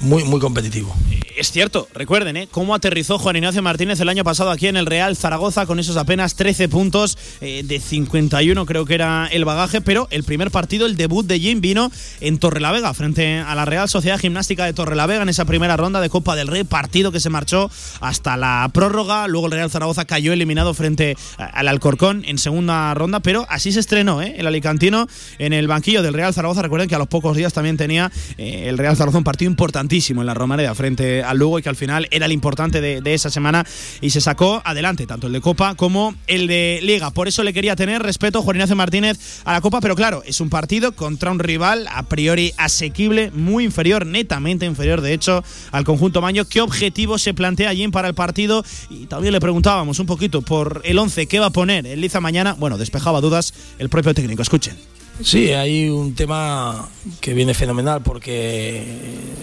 Muy, 0.00 0.24
muy 0.24 0.40
competitivo. 0.40 0.94
Es 1.38 1.52
cierto, 1.52 1.86
recuerden, 1.92 2.34
¿eh? 2.38 2.48
Cómo 2.50 2.74
aterrizó 2.74 3.18
Juan 3.18 3.36
Ignacio 3.36 3.62
Martínez 3.62 4.00
el 4.00 4.08
año 4.08 4.24
pasado 4.24 4.50
aquí 4.50 4.68
en 4.68 4.78
el 4.78 4.86
Real 4.86 5.16
Zaragoza 5.16 5.66
con 5.66 5.78
esos 5.78 5.98
apenas 5.98 6.34
13 6.34 6.70
puntos 6.70 7.18
eh, 7.42 7.62
de 7.62 7.78
51, 7.78 8.64
creo 8.64 8.86
que 8.86 8.94
era 8.94 9.28
el 9.30 9.44
bagaje, 9.44 9.82
pero 9.82 10.08
el 10.10 10.24
primer 10.24 10.50
partido, 10.50 10.86
el 10.86 10.96
debut 10.96 11.26
de 11.26 11.38
Jim 11.38 11.60
vino 11.60 11.92
en 12.22 12.38
Torrelavega, 12.38 12.94
frente 12.94 13.36
a 13.40 13.54
la 13.54 13.66
Real 13.66 13.86
Sociedad 13.86 14.18
Gimnástica 14.18 14.64
de 14.64 14.72
Torrelavega 14.72 15.22
en 15.24 15.28
esa 15.28 15.44
primera 15.44 15.76
ronda 15.76 16.00
de 16.00 16.08
Copa 16.08 16.36
del 16.36 16.46
Rey, 16.48 16.64
partido 16.64 17.12
que 17.12 17.20
se 17.20 17.28
marchó 17.28 17.70
hasta 18.00 18.38
la 18.38 18.70
prórroga, 18.72 19.28
luego 19.28 19.48
el 19.48 19.52
Real 19.52 19.70
Zaragoza 19.70 20.06
cayó 20.06 20.32
eliminado 20.32 20.72
frente 20.72 21.18
a- 21.36 21.44
al 21.44 21.68
Alcorcón 21.68 22.24
en 22.26 22.38
segunda 22.38 22.94
ronda, 22.94 23.20
pero 23.20 23.44
así 23.50 23.72
se 23.72 23.80
estrenó, 23.80 24.22
¿eh? 24.22 24.36
El 24.38 24.46
alicantino 24.46 25.06
en 25.38 25.52
el 25.52 25.68
banquillo 25.68 26.02
del 26.02 26.14
Real 26.14 26.32
Zaragoza, 26.32 26.62
recuerden 26.62 26.88
que 26.88 26.94
a 26.94 26.98
los 26.98 27.08
pocos 27.08 27.36
días 27.36 27.52
también 27.52 27.76
tenía 27.76 28.10
eh, 28.38 28.64
el 28.70 28.78
Real 28.78 28.96
Zaragoza 28.96 29.18
un 29.18 29.24
partido 29.24 29.50
importantísimo 29.50 30.22
en 30.22 30.26
la 30.28 30.32
Romareda 30.34 30.74
frente 30.74 31.24
al 31.26 31.38
Lugo 31.38 31.58
y 31.58 31.62
que 31.62 31.68
al 31.68 31.76
final 31.76 32.08
era 32.10 32.26
el 32.26 32.32
importante 32.32 32.80
de, 32.80 33.14
esa 33.14 33.30
semana 33.30 33.64
y 34.00 34.10
se 34.10 34.20
sacó 34.20 34.60
adelante 34.64 35.06
tanto 35.06 35.26
el 35.26 35.32
de 35.32 35.40
Copa 35.40 35.74
como 35.74 36.14
el 36.26 36.46
de 36.46 36.80
Liga. 36.82 37.10
Por 37.10 37.28
eso 37.28 37.42
le 37.42 37.52
quería 37.52 37.76
tener 37.76 38.02
respeto 38.02 38.42
Juan 38.42 38.56
Ignacio 38.56 38.76
Martínez 38.76 39.40
a 39.44 39.52
la 39.52 39.60
Copa, 39.60 39.80
pero 39.80 39.94
claro, 39.94 40.22
es 40.26 40.40
un 40.40 40.50
partido 40.50 40.92
contra 40.92 41.30
un 41.30 41.38
rival 41.38 41.86
a 41.90 42.02
priori 42.04 42.52
asequible, 42.58 43.30
muy 43.30 43.64
inferior, 43.64 44.06
netamente 44.06 44.66
inferior 44.66 45.00
de 45.00 45.14
hecho 45.14 45.42
al 45.72 45.84
conjunto 45.84 46.20
Maño. 46.20 46.44
¿Qué 46.44 46.60
objetivo 46.60 47.18
se 47.18 47.34
plantea 47.34 47.70
allí 47.70 47.86
para 47.88 48.08
el 48.08 48.14
partido? 48.14 48.64
Y 48.90 49.06
también 49.06 49.32
le 49.32 49.40
preguntábamos 49.40 49.98
un 49.98 50.06
poquito 50.06 50.42
por 50.42 50.82
el 50.84 50.98
11 50.98 51.26
que 51.26 51.38
va 51.38 51.46
a 51.46 51.50
poner 51.50 51.86
el 51.86 52.00
Liza 52.00 52.20
mañana. 52.20 52.54
Bueno, 52.54 52.78
despejaba 52.78 53.20
dudas 53.20 53.54
el 53.78 53.88
propio 53.88 54.14
técnico. 54.14 54.42
Escuchen. 54.42 54.95
Sí, 55.22 55.52
hay 55.52 55.88
un 55.88 56.14
tema 56.14 56.88
que 57.20 57.32
viene 57.32 57.54
fenomenal 57.54 58.02
porque 58.02 58.84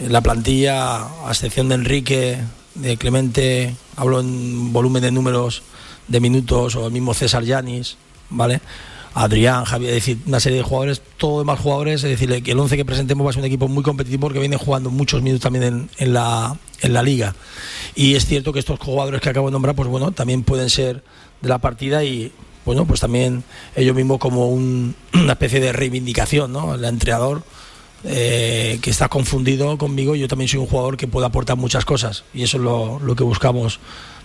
la 0.08 0.22
plantilla, 0.22 1.04
a 1.28 1.30
excepción 1.30 1.68
de 1.70 1.76
Enrique, 1.76 2.38
de 2.76 2.98
Clemente, 2.98 3.76
hablo 3.96 4.20
en 4.20 4.72
volumen 4.72 5.02
de 5.02 5.12
números 5.12 5.64
de 6.08 6.20
minutos, 6.20 6.76
o 6.76 6.86
el 6.86 6.94
mismo 6.94 7.14
César 7.16 7.44
Yanis, 7.44 7.98
¿vale? 8.30 8.62
Adrián, 9.16 9.66
Javier, 9.66 9.92
es 9.92 9.96
decir, 9.96 10.18
una 10.28 10.40
serie 10.40 10.60
de 10.60 10.64
jugadores, 10.64 11.02
todos 11.18 11.44
demás 11.44 11.60
jugadores, 11.60 12.04
es 12.04 12.20
decir, 12.20 12.44
que 12.44 12.52
el 12.52 12.60
11 12.60 12.78
que 12.78 12.86
presentemos 12.86 13.26
va 13.26 13.32
a 13.32 13.34
ser 13.34 13.42
un 13.42 13.48
equipo 13.48 13.68
muy 13.68 13.84
competitivo 13.84 14.22
porque 14.22 14.40
viene 14.40 14.58
jugando 14.58 14.92
muchos 14.92 15.22
minutos 15.24 15.42
también 15.42 15.64
en, 15.64 15.90
en 15.98 16.14
la, 16.14 16.56
en 16.82 16.94
la 16.94 17.02
liga. 17.02 17.36
Y 17.96 18.16
es 18.16 18.26
cierto 18.26 18.54
que 18.54 18.60
estos 18.60 18.80
jugadores 18.80 19.22
que 19.22 19.30
acabo 19.30 19.48
de 19.48 19.54
nombrar, 19.54 19.76
pues 19.76 19.88
bueno, 19.88 20.12
también 20.12 20.44
pueden 20.44 20.70
ser 20.70 21.04
de 21.42 21.50
la 21.50 21.58
partida 21.60 22.04
y 22.04 22.32
bueno, 22.66 22.86
pues 22.86 23.00
también 23.00 23.44
ellos 23.76 23.96
mismos 23.96 24.20
como 24.20 24.50
un- 24.50 24.96
una 25.14 25.34
especie 25.34 25.60
de 25.60 25.72
reivindicación, 25.74 26.52
¿no? 26.54 26.76
El 26.76 26.84
entrenador 26.86 27.44
eh, 28.06 28.80
que 28.82 28.90
está 28.90 29.08
confundido 29.08 29.78
conmigo, 29.78 30.16
yo 30.16 30.28
también 30.28 30.50
soy 30.50 30.60
un 30.60 30.68
jugador 30.68 30.98
que 30.98 31.08
puede 31.08 31.26
aportar 31.26 31.56
muchas 31.58 31.86
cosas 31.86 32.24
y 32.34 32.44
eso 32.44 32.58
es 32.58 32.64
lo, 32.64 33.00
lo 33.00 33.16
que 33.16 33.24
buscamos 33.24 33.80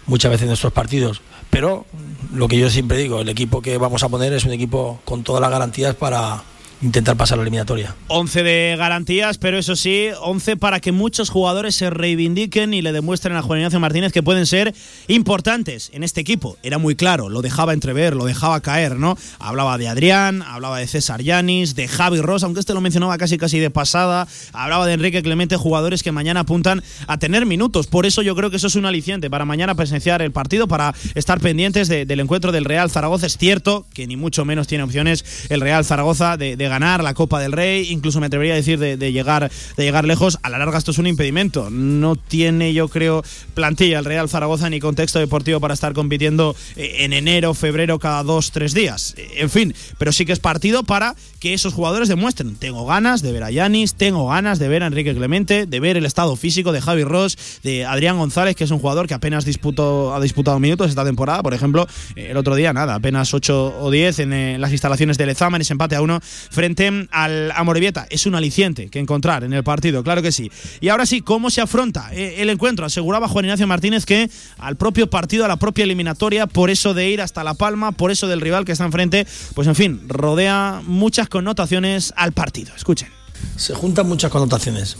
muchas 0.06 0.30
veces 0.30 0.42
en 0.42 0.48
nuestros 0.48 0.72
partidos. 0.72 1.20
Pero 1.50 1.86
lo 2.34 2.48
que 2.48 2.58
yo 2.58 2.68
siempre 2.70 2.98
digo, 2.98 3.20
el 3.20 3.28
equipo 3.28 3.62
que 3.62 3.78
vamos 3.78 4.02
a 4.02 4.08
poner 4.08 4.32
es 4.32 4.44
un 4.44 4.52
equipo 4.52 5.00
con 5.04 5.22
todas 5.22 5.40
las 5.40 5.50
garantías 5.50 5.94
para 5.94 6.42
intentar 6.80 7.16
pasar 7.16 7.38
la 7.38 7.42
eliminatoria. 7.42 7.94
11 8.08 8.42
de 8.42 8.76
garantías, 8.78 9.38
pero 9.38 9.58
eso 9.58 9.74
sí, 9.76 10.08
11 10.20 10.56
para 10.56 10.80
que 10.80 10.92
muchos 10.92 11.28
jugadores 11.30 11.74
se 11.74 11.90
reivindiquen 11.90 12.72
y 12.74 12.82
le 12.82 12.92
demuestren 12.92 13.36
a 13.36 13.42
Juan 13.42 13.58
Ignacio 13.58 13.80
Martínez 13.80 14.12
que 14.12 14.22
pueden 14.22 14.46
ser 14.46 14.72
importantes 15.08 15.90
en 15.92 16.04
este 16.04 16.20
equipo. 16.20 16.56
Era 16.62 16.78
muy 16.78 16.94
claro, 16.94 17.28
lo 17.28 17.42
dejaba 17.42 17.72
entrever, 17.72 18.14
lo 18.14 18.24
dejaba 18.26 18.60
caer, 18.60 18.96
¿no? 18.96 19.18
Hablaba 19.40 19.76
de 19.78 19.88
Adrián, 19.88 20.42
hablaba 20.42 20.78
de 20.78 20.86
César 20.86 21.20
Yanis, 21.22 21.74
de 21.74 21.88
Javi 21.88 22.20
Ross, 22.20 22.44
aunque 22.44 22.60
este 22.60 22.74
lo 22.74 22.80
mencionaba 22.80 23.18
casi 23.18 23.38
casi 23.38 23.58
de 23.58 23.70
pasada, 23.70 24.28
hablaba 24.52 24.86
de 24.86 24.92
Enrique 24.92 25.22
Clemente, 25.22 25.56
jugadores 25.56 26.02
que 26.02 26.12
mañana 26.12 26.40
apuntan 26.40 26.82
a 27.08 27.18
tener 27.18 27.44
minutos. 27.46 27.88
Por 27.88 28.06
eso 28.06 28.22
yo 28.22 28.36
creo 28.36 28.50
que 28.50 28.56
eso 28.56 28.68
es 28.68 28.76
un 28.76 28.86
aliciente 28.86 29.28
para 29.30 29.44
mañana 29.44 29.74
presenciar 29.74 30.22
el 30.22 30.30
partido, 30.30 30.68
para 30.68 30.94
estar 31.16 31.40
pendientes 31.40 31.88
de- 31.88 32.06
del 32.06 32.20
encuentro 32.20 32.52
del 32.52 32.64
Real 32.64 32.90
Zaragoza. 32.90 33.26
Es 33.26 33.36
cierto 33.36 33.86
que 33.94 34.06
ni 34.06 34.16
mucho 34.16 34.44
menos 34.44 34.68
tiene 34.68 34.84
opciones 34.84 35.24
el 35.48 35.60
Real 35.60 35.84
Zaragoza 35.84 36.36
de 36.36 36.67
ganar 36.68 37.02
la 37.02 37.14
Copa 37.14 37.40
del 37.40 37.52
Rey, 37.52 37.90
incluso 37.90 38.20
me 38.20 38.26
atrevería 38.26 38.54
a 38.54 38.56
decir 38.56 38.78
de, 38.78 38.96
llegar, 39.12 39.50
de 39.76 39.84
llegar 39.84 40.04
lejos. 40.04 40.38
A 40.42 40.50
la 40.50 40.58
larga 40.58 40.78
esto 40.78 40.90
es 40.90 40.98
un 40.98 41.06
impedimento. 41.06 41.70
No 41.70 42.16
tiene, 42.16 42.72
yo 42.72 42.88
creo, 42.88 43.22
plantilla 43.54 43.98
el 43.98 44.04
Real 44.04 44.28
Zaragoza 44.28 44.70
ni 44.70 44.80
contexto 44.80 45.18
deportivo 45.18 45.60
para 45.60 45.74
estar 45.74 45.92
compitiendo 45.92 46.54
eh, 46.76 46.96
en 47.00 47.12
enero, 47.12 47.54
febrero, 47.54 47.98
cada 47.98 48.22
dos, 48.22 48.50
tres 48.52 48.74
días. 48.74 49.14
Eh, 49.16 49.38
En 49.38 49.50
fin, 49.50 49.74
pero 49.98 50.12
sí 50.12 50.24
que 50.24 50.32
es 50.32 50.40
partido 50.40 50.82
para 50.84 51.14
que 51.40 51.54
esos 51.54 51.74
jugadores 51.74 52.08
demuestren. 52.08 52.56
Tengo 52.56 52.84
ganas 52.86 53.22
de 53.22 53.32
ver 53.32 53.44
a 53.44 53.50
Yanis, 53.50 53.94
tengo 53.94 54.28
ganas 54.28 54.58
de 54.58 54.68
ver 54.68 54.82
a 54.82 54.86
Enrique 54.86 55.14
Clemente, 55.14 55.66
de 55.66 55.80
ver 55.80 55.96
el 55.96 56.06
estado 56.06 56.36
físico 56.36 56.72
de 56.72 56.80
Javi 56.80 57.04
Ross, 57.04 57.36
de 57.62 57.84
Adrián 57.84 58.18
González, 58.18 58.56
que 58.56 58.64
es 58.64 58.70
un 58.70 58.78
jugador 58.78 59.06
que 59.06 59.14
apenas 59.14 59.44
disputó, 59.44 60.14
ha 60.14 60.20
disputado 60.20 60.58
minutos 60.58 60.90
esta 60.90 61.04
temporada. 61.04 61.42
Por 61.42 61.54
ejemplo, 61.54 61.86
eh, 62.16 62.28
el 62.30 62.36
otro 62.36 62.54
día, 62.54 62.72
nada, 62.72 62.94
apenas 62.96 63.32
8 63.32 63.76
o 63.80 63.90
10 63.90 64.18
en 64.20 64.60
las 64.60 64.72
instalaciones 64.72 65.18
de 65.18 65.26
Lezama, 65.26 65.56
en 65.56 65.62
ese 65.62 65.72
empate 65.72 65.96
a 65.96 66.02
uno 66.02 66.20
frente 66.58 67.06
al 67.12 67.52
Amorebieta. 67.52 68.08
Es 68.10 68.26
un 68.26 68.34
aliciente 68.34 68.88
que 68.88 68.98
encontrar 68.98 69.44
en 69.44 69.52
el 69.52 69.62
partido, 69.62 70.02
claro 70.02 70.22
que 70.22 70.32
sí. 70.32 70.50
Y 70.80 70.88
ahora 70.88 71.06
sí, 71.06 71.20
¿cómo 71.20 71.50
se 71.50 71.60
afronta 71.60 72.10
eh, 72.12 72.42
el 72.42 72.50
encuentro? 72.50 72.84
Aseguraba 72.84 73.28
Juan 73.28 73.44
Ignacio 73.44 73.68
Martínez 73.68 74.04
que 74.04 74.28
al 74.58 74.74
propio 74.74 75.08
partido, 75.08 75.44
a 75.44 75.48
la 75.48 75.58
propia 75.58 75.84
eliminatoria, 75.84 76.48
por 76.48 76.70
eso 76.70 76.94
de 76.94 77.10
ir 77.10 77.20
hasta 77.20 77.44
La 77.44 77.54
Palma, 77.54 77.92
por 77.92 78.10
eso 78.10 78.26
del 78.26 78.40
rival 78.40 78.64
que 78.64 78.72
está 78.72 78.84
enfrente, 78.84 79.24
pues 79.54 79.68
en 79.68 79.76
fin, 79.76 80.00
rodea 80.08 80.82
muchas 80.84 81.28
connotaciones 81.28 82.12
al 82.16 82.32
partido. 82.32 82.72
Escuchen. 82.74 83.08
Se 83.54 83.72
juntan 83.72 84.08
muchas 84.08 84.32
connotaciones. 84.32 84.96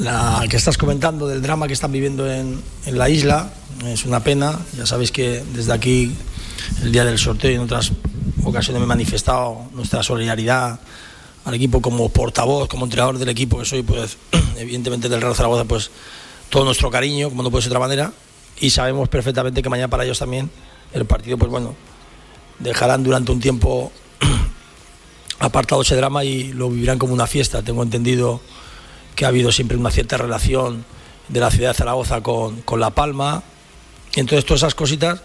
La 0.00 0.44
que 0.50 0.56
estás 0.56 0.78
comentando 0.78 1.28
del 1.28 1.42
drama 1.42 1.68
que 1.68 1.74
están 1.74 1.92
viviendo 1.92 2.28
en, 2.28 2.60
en 2.86 2.98
la 2.98 3.08
isla 3.08 3.52
es 3.86 4.04
una 4.04 4.24
pena. 4.24 4.58
Ya 4.76 4.84
sabéis 4.84 5.12
que 5.12 5.44
desde 5.54 5.72
aquí, 5.72 6.12
el 6.82 6.92
día 6.92 7.04
del 7.04 7.18
sorteo 7.18 7.50
y 7.50 7.54
en 7.54 7.60
otras 7.60 7.92
ocasiones 8.44 8.80
me 8.80 8.84
he 8.84 8.88
manifestado 8.88 9.68
nuestra 9.72 10.02
solidaridad 10.02 10.80
al 11.44 11.54
equipo 11.54 11.80
como 11.80 12.08
portavoz, 12.10 12.68
como 12.68 12.84
entrenador 12.84 13.18
del 13.18 13.28
equipo 13.28 13.58
que 13.58 13.64
soy, 13.64 13.82
pues 13.82 14.16
evidentemente 14.56 15.08
del 15.08 15.20
Real 15.20 15.34
Zaragoza, 15.34 15.64
pues 15.64 15.90
todo 16.50 16.64
nuestro 16.64 16.90
cariño, 16.90 17.30
como 17.30 17.42
no 17.42 17.50
puede 17.50 17.62
ser 17.62 17.70
de 17.70 17.76
otra 17.76 17.86
manera, 17.86 18.12
y 18.60 18.70
sabemos 18.70 19.08
perfectamente 19.08 19.62
que 19.62 19.68
mañana 19.68 19.88
para 19.88 20.04
ellos 20.04 20.18
también 20.18 20.50
el 20.92 21.04
partido, 21.04 21.38
pues 21.38 21.50
bueno, 21.50 21.74
dejarán 22.58 23.02
durante 23.02 23.32
un 23.32 23.40
tiempo 23.40 23.92
apartado 25.38 25.82
ese 25.82 25.96
drama 25.96 26.24
y 26.24 26.52
lo 26.52 26.70
vivirán 26.70 26.98
como 26.98 27.12
una 27.12 27.26
fiesta. 27.26 27.62
Tengo 27.62 27.82
entendido 27.82 28.40
que 29.14 29.24
ha 29.24 29.28
habido 29.28 29.52
siempre 29.52 29.76
una 29.76 29.90
cierta 29.90 30.16
relación 30.16 30.84
de 31.28 31.40
la 31.40 31.50
ciudad 31.50 31.70
de 31.70 31.74
Zaragoza 31.74 32.22
con, 32.22 32.62
con 32.62 32.80
La 32.80 32.90
Palma. 32.90 33.42
Y 34.14 34.20
entonces 34.20 34.44
todas 34.44 34.62
esas 34.62 34.74
cositas. 34.74 35.20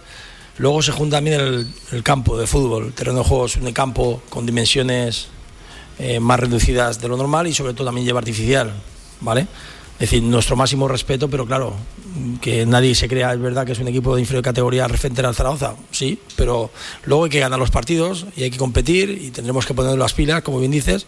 Luego 0.57 0.81
se 0.81 0.91
junta 0.91 1.17
también 1.17 1.67
el, 1.91 2.03
campo 2.03 2.37
de 2.37 2.47
fútbol. 2.47 2.87
El 2.87 2.93
terreno 2.93 3.19
de 3.19 3.25
juego 3.25 3.45
es 3.45 3.55
un 3.55 3.71
campo 3.71 4.21
con 4.29 4.45
dimensiones 4.45 5.27
eh, 5.99 6.19
más 6.19 6.39
reducidas 6.39 7.01
de 7.01 7.07
lo 7.07 7.17
normal 7.17 7.47
y 7.47 7.53
sobre 7.53 7.73
todo 7.73 7.85
también 7.85 8.05
lleva 8.05 8.19
artificial. 8.19 8.71
¿Vale? 9.21 9.47
Es 9.93 10.09
decir, 10.09 10.23
nuestro 10.23 10.55
máximo 10.55 10.87
respeto, 10.87 11.29
pero 11.29 11.45
claro, 11.45 11.75
que 12.41 12.65
nadie 12.65 12.95
se 12.95 13.07
crea, 13.07 13.31
es 13.33 13.39
verdad 13.39 13.65
que 13.65 13.71
es 13.71 13.79
un 13.79 13.87
equipo 13.87 14.15
de 14.15 14.21
inferior 14.21 14.43
categoría 14.43 14.87
referente 14.87 15.21
al 15.21 15.35
Zaragoza, 15.35 15.75
sí, 15.91 16.19
pero 16.35 16.71
luego 17.05 17.25
hay 17.25 17.29
que 17.29 17.39
ganar 17.39 17.59
los 17.59 17.69
partidos 17.69 18.25
y 18.35 18.43
hay 18.43 18.49
que 18.49 18.57
competir 18.57 19.09
y 19.11 19.29
tendremos 19.29 19.65
que 19.65 19.73
poner 19.73 19.97
las 19.97 20.13
pilas, 20.13 20.41
como 20.41 20.59
bien 20.59 20.71
dices, 20.71 21.05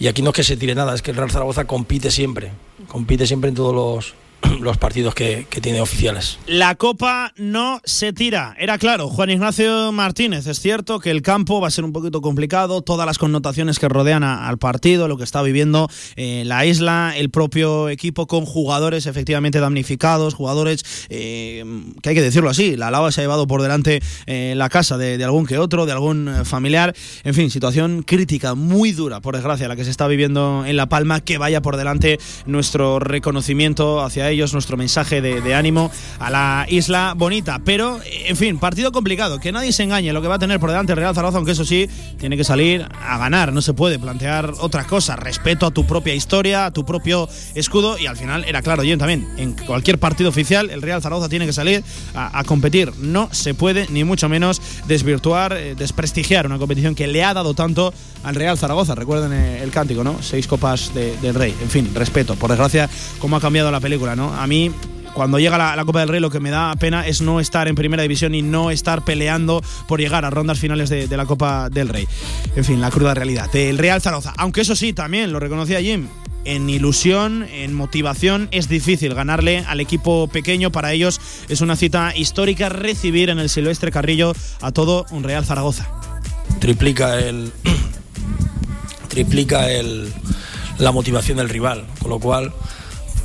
y 0.00 0.08
aquí 0.08 0.22
no 0.22 0.30
es 0.30 0.36
que 0.36 0.44
se 0.44 0.56
tire 0.56 0.74
nada, 0.74 0.94
es 0.94 1.02
que 1.02 1.10
el 1.10 1.18
Real 1.18 1.30
Zaragoza 1.30 1.66
compite 1.66 2.10
siempre, 2.10 2.52
compite 2.88 3.26
siempre 3.26 3.50
en 3.50 3.54
todos 3.54 3.74
los, 3.74 4.14
los 4.60 4.78
partidos 4.78 5.14
que, 5.14 5.46
que, 5.48 5.60
tiene 5.60 5.80
oficiales. 5.80 6.38
La 6.46 6.74
copa 6.74 7.32
no 7.36 7.80
se 7.84 8.12
tira, 8.12 8.54
era 8.58 8.78
claro. 8.78 9.08
Juan 9.08 9.30
Ignacio 9.30 9.92
Martínez, 9.92 10.46
es 10.46 10.60
cierto 10.60 10.98
que 10.98 11.10
el 11.10 11.22
campo 11.22 11.60
va 11.60 11.68
a 11.68 11.70
ser 11.70 11.84
un 11.84 11.92
poquito 11.92 12.20
complicado, 12.20 12.82
todas 12.82 13.06
las 13.06 13.18
connotaciones 13.18 13.78
que 13.78 13.88
rodean 13.88 14.24
a, 14.24 14.48
al 14.48 14.58
partido, 14.58 15.08
lo 15.08 15.16
que 15.16 15.24
está 15.24 15.42
viviendo 15.42 15.88
eh, 16.16 16.42
la 16.46 16.66
isla, 16.66 17.14
el 17.16 17.30
propio 17.30 17.88
equipo 17.88 18.26
con 18.26 18.44
jugadores 18.44 19.06
efectivamente 19.06 19.60
damnificados, 19.60 20.34
jugadores 20.34 20.84
eh, 21.08 21.64
que 22.02 22.08
hay 22.10 22.14
que 22.14 22.22
decirlo 22.22 22.50
así, 22.50 22.76
la 22.76 22.90
lava 22.90 23.12
se 23.12 23.20
ha 23.20 23.24
llevado 23.24 23.46
por 23.46 23.62
delante 23.62 24.00
eh, 24.26 24.54
la 24.56 24.68
casa 24.68 24.98
de, 24.98 25.18
de, 25.18 25.24
algún 25.24 25.46
que 25.46 25.58
otro, 25.58 25.86
de 25.86 25.92
algún 25.92 26.28
eh, 26.28 26.44
familiar, 26.44 26.94
en 27.24 27.34
fin, 27.34 27.50
situación 27.50 28.02
crítica, 28.02 28.54
muy 28.54 28.92
dura, 28.92 29.20
por 29.20 29.34
desgracia, 29.34 29.68
la 29.68 29.76
que 29.76 29.84
se 29.84 29.90
está 29.90 30.06
viviendo 30.06 30.64
en 30.66 30.76
La 30.76 30.88
Palma, 30.88 31.20
que 31.20 31.38
vaya 31.38 31.62
por 31.62 31.76
delante 31.76 32.18
nuestro 32.46 32.98
reconocimiento 32.98 34.02
hacia 34.02 34.30
ellos 34.32 34.52
nuestro 34.52 34.76
mensaje 34.76 35.20
de, 35.20 35.54
ánimo 35.54 35.90
a 36.18 36.30
la 36.30 36.66
isla 36.68 37.14
bonita. 37.16 37.60
Pero, 37.64 38.00
en 38.04 38.36
fin, 38.36 38.58
partido 38.58 38.92
complicado. 38.92 39.38
Que 39.38 39.52
nadie 39.52 39.72
se 39.72 39.82
engañe 39.82 40.12
lo 40.12 40.22
que 40.22 40.28
va 40.28 40.36
a 40.36 40.38
tener 40.38 40.58
por 40.60 40.70
delante 40.70 40.92
el 40.92 40.98
Real 40.98 41.14
Zaragoza, 41.14 41.38
aunque 41.38 41.52
eso 41.52 41.64
sí, 41.64 41.88
tiene 42.18 42.36
que 42.36 42.44
salir 42.44 42.86
a 43.00 43.18
ganar. 43.18 43.52
No 43.52 43.62
se 43.62 43.74
puede 43.74 43.98
plantear 43.98 44.52
otra 44.60 44.84
cosa. 44.84 45.16
Respeto 45.16 45.66
a 45.66 45.70
tu 45.70 45.86
propia 45.86 46.14
historia, 46.14 46.66
a 46.66 46.70
tu 46.70 46.84
propio 46.84 47.28
escudo. 47.54 47.98
Y 47.98 48.06
al 48.06 48.16
final 48.16 48.44
era 48.44 48.62
claro, 48.62 48.82
yo 48.84 48.96
también. 48.98 49.28
En 49.36 49.52
cualquier 49.52 49.98
partido 49.98 50.30
oficial, 50.30 50.70
el 50.70 50.82
Real 50.82 51.02
Zaragoza 51.02 51.28
tiene 51.28 51.46
que 51.46 51.52
salir 51.52 51.84
a, 52.14 52.38
a 52.38 52.44
competir. 52.44 52.92
No 52.98 53.28
se 53.32 53.54
puede, 53.54 53.86
ni 53.90 54.04
mucho 54.04 54.28
menos, 54.28 54.60
desvirtuar, 54.86 55.52
eh, 55.52 55.74
desprestigiar 55.74 56.46
una 56.46 56.58
competición 56.58 56.94
que 56.94 57.06
le 57.06 57.24
ha 57.24 57.34
dado 57.34 57.54
tanto 57.54 57.92
al 58.22 58.34
Real 58.34 58.58
Zaragoza. 58.58 58.94
Recuerden 58.94 59.32
eh, 59.32 59.62
el 59.62 59.70
cántico, 59.70 60.04
¿no? 60.04 60.16
Seis 60.20 60.46
copas 60.46 60.94
de, 60.94 61.16
del 61.18 61.34
Rey. 61.34 61.54
En 61.62 61.70
fin, 61.70 61.90
respeto. 61.94 62.36
Por 62.36 62.50
desgracia, 62.50 62.88
cómo 63.18 63.36
ha 63.36 63.40
cambiado 63.40 63.70
la 63.70 63.80
película, 63.80 64.16
¿no? 64.16 64.34
A 64.34 64.46
mí 64.46 64.70
cuando 65.14 65.38
llega 65.38 65.58
la, 65.58 65.76
la, 65.76 65.84
Copa 65.84 66.00
del 66.00 66.08
Rey 66.08 66.20
lo 66.20 66.30
que 66.30 66.40
me 66.40 66.50
da 66.50 66.74
pena 66.76 67.06
es 67.06 67.20
no 67.20 67.38
estar 67.38 67.68
en 67.68 67.74
primera 67.74 68.02
división 68.02 68.34
y 68.34 68.42
no 68.42 68.70
estar 68.70 69.04
peleando 69.04 69.62
por 69.86 70.00
llegar 70.00 70.24
a 70.24 70.30
rondas 70.30 70.58
finales 70.58 70.88
de, 70.88 71.06
de 71.06 71.16
la 71.16 71.26
Copa 71.26 71.68
del 71.68 71.88
Rey. 71.88 72.08
En 72.56 72.64
fin, 72.64 72.80
la 72.80 72.90
cruda 72.90 73.14
realidad 73.14 73.50
del 73.52 73.78
Real 73.78 74.00
Zaragoza. 74.00 74.32
Aunque 74.36 74.62
eso 74.62 74.74
sí, 74.74 74.92
también 74.92 75.32
lo 75.32 75.38
reconocía 75.38 75.80
Jim. 75.80 76.08
En 76.44 76.68
ilusión, 76.68 77.44
en 77.52 77.72
motivación, 77.72 78.48
es 78.50 78.68
difícil 78.68 79.14
ganarle 79.14 79.64
al 79.68 79.78
equipo 79.78 80.26
pequeño. 80.26 80.72
Para 80.72 80.92
ellos 80.92 81.20
es 81.48 81.60
una 81.60 81.76
cita 81.76 82.16
histórica 82.16 82.68
recibir 82.68 83.30
en 83.30 83.38
el 83.38 83.48
Silvestre 83.48 83.92
Carrillo 83.92 84.32
a 84.60 84.72
todo 84.72 85.06
un 85.10 85.22
Real 85.22 85.44
Zaragoza. 85.44 85.88
Triplica 86.58 87.18
el. 87.20 87.52
Triplica 89.08 89.70
el, 89.70 90.12
la 90.78 90.92
motivación 90.92 91.38
del 91.38 91.48
rival, 91.48 91.86
con 92.00 92.10
lo 92.10 92.18
cual 92.18 92.52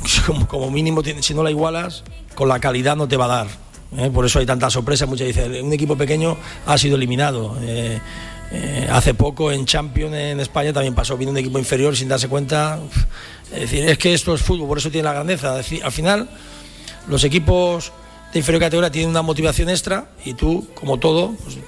como, 0.48 0.70
mínimo, 0.70 1.02
si 1.20 1.34
no 1.34 1.42
la 1.42 1.50
igualas, 1.50 2.04
con 2.34 2.48
la 2.48 2.60
calidad 2.60 2.96
no 2.96 3.08
te 3.08 3.16
va 3.16 3.26
a 3.26 3.28
dar. 3.28 3.46
¿eh? 3.96 4.10
Por 4.12 4.24
eso 4.24 4.38
hay 4.38 4.46
tanta 4.46 4.70
sorpresa. 4.70 5.06
Muchas 5.06 5.26
dicen, 5.26 5.64
un 5.64 5.72
equipo 5.72 5.96
pequeño 5.96 6.36
ha 6.66 6.78
sido 6.78 6.96
eliminado. 6.96 7.56
Eh, 7.62 8.00
eh, 8.50 8.88
hace 8.90 9.14
poco 9.14 9.52
en 9.52 9.66
Champions 9.66 10.14
en 10.14 10.40
España 10.40 10.72
también 10.72 10.94
pasó, 10.94 11.16
vino 11.18 11.30
un 11.30 11.36
equipo 11.36 11.58
inferior 11.58 11.96
sin 11.96 12.08
darse 12.08 12.28
cuenta. 12.28 12.78
Es 13.52 13.60
decir, 13.60 13.88
es 13.88 13.98
que 13.98 14.14
esto 14.14 14.34
es 14.34 14.42
fútbol, 14.42 14.68
por 14.68 14.78
eso 14.78 14.90
tiene 14.90 15.04
la 15.04 15.12
grandeza. 15.12 15.56
Al 15.56 15.92
final, 15.92 16.28
los 17.08 17.24
equipos 17.24 17.92
de 18.32 18.38
inferior 18.38 18.62
categoría 18.62 18.90
tienen 18.90 19.10
una 19.10 19.22
motivación 19.22 19.68
extra 19.68 20.10
y 20.24 20.34
tú, 20.34 20.66
como 20.74 20.98
todo, 20.98 21.34
pues, 21.42 21.58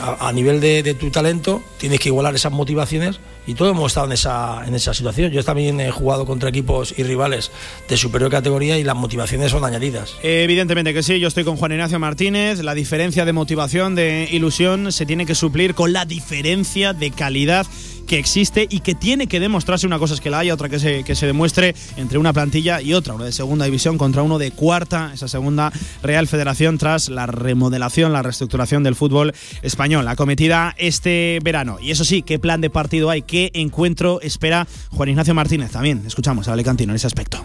a, 0.00 0.32
nivel 0.32 0.60
de, 0.60 0.82
de, 0.82 0.94
tu 0.94 1.10
talento, 1.10 1.62
tienes 1.78 2.00
que 2.00 2.08
igualar 2.08 2.34
esas 2.34 2.52
motivaciones 2.52 3.20
y 3.46 3.54
todos 3.54 3.72
hemos 3.72 3.90
estado 3.90 4.06
en 4.06 4.12
esa, 4.12 4.62
en 4.66 4.74
esa 4.74 4.94
situación. 4.94 5.32
Yo 5.32 5.42
también 5.42 5.80
he 5.80 5.90
jugado 5.90 6.26
contra 6.26 6.48
equipos 6.48 6.94
y 6.96 7.02
rivales 7.02 7.50
de 7.88 7.96
superior 7.96 8.30
categoría 8.30 8.78
y 8.78 8.84
las 8.84 8.96
motivaciones 8.96 9.50
son 9.50 9.64
añadidas. 9.64 10.14
Evidentemente 10.22 10.94
que 10.94 11.02
sí, 11.02 11.18
yo 11.20 11.28
estoy 11.28 11.44
con 11.44 11.56
Juan 11.56 11.72
Ignacio 11.72 11.98
Martínez. 11.98 12.60
La 12.62 12.74
diferencia 12.74 13.24
de 13.24 13.32
motivación, 13.32 13.94
de 13.94 14.28
ilusión, 14.30 14.92
se 14.92 15.06
tiene 15.06 15.26
que 15.26 15.34
suplir 15.34 15.74
con 15.74 15.92
la 15.92 16.04
diferencia 16.04 16.92
de 16.92 17.10
calidad 17.10 17.66
que 18.10 18.18
existe 18.18 18.66
y 18.68 18.80
que 18.80 18.96
tiene 18.96 19.28
que 19.28 19.38
demostrarse. 19.38 19.86
Una 19.86 20.00
cosa 20.00 20.14
es 20.14 20.20
que 20.20 20.30
la 20.30 20.40
haya, 20.40 20.52
otra 20.52 20.68
que 20.68 20.80
se, 20.80 21.04
que 21.04 21.14
se 21.14 21.26
demuestre 21.26 21.76
entre 21.96 22.18
una 22.18 22.32
plantilla 22.32 22.82
y 22.82 22.92
otra, 22.92 23.14
uno 23.14 23.22
de 23.22 23.30
segunda 23.30 23.66
división 23.66 23.98
contra 23.98 24.24
uno 24.24 24.36
de 24.38 24.50
cuarta, 24.50 25.12
esa 25.14 25.28
segunda 25.28 25.72
Real 26.02 26.26
Federación 26.26 26.76
tras 26.76 27.08
la 27.08 27.26
remodelación, 27.26 28.12
la 28.12 28.22
reestructuración 28.22 28.82
del 28.82 28.96
fútbol 28.96 29.32
español, 29.62 30.08
acometida 30.08 30.74
este 30.76 31.38
verano. 31.44 31.78
Y 31.80 31.92
eso 31.92 32.04
sí, 32.04 32.22
¿qué 32.22 32.40
plan 32.40 32.60
de 32.60 32.68
partido 32.68 33.10
hay? 33.10 33.22
¿Qué 33.22 33.52
encuentro 33.54 34.20
espera 34.22 34.66
Juan 34.90 35.10
Ignacio 35.10 35.32
Martínez? 35.32 35.70
También 35.70 36.02
escuchamos 36.04 36.48
a 36.48 36.54
Alicantino 36.54 36.90
en 36.90 36.96
ese 36.96 37.06
aspecto. 37.06 37.44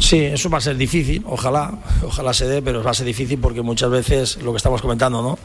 Sí, 0.00 0.20
eso 0.20 0.48
va 0.48 0.56
a 0.56 0.62
ser 0.62 0.78
difícil, 0.78 1.24
ojalá, 1.26 1.78
ojalá 2.02 2.32
se 2.32 2.48
dé, 2.48 2.62
pero 2.62 2.82
va 2.82 2.92
a 2.92 2.94
ser 2.94 3.06
difícil 3.06 3.38
porque 3.38 3.60
muchas 3.60 3.90
veces 3.90 4.38
lo 4.42 4.52
que 4.52 4.56
estamos 4.56 4.80
comentando, 4.80 5.20
¿no? 5.20 5.38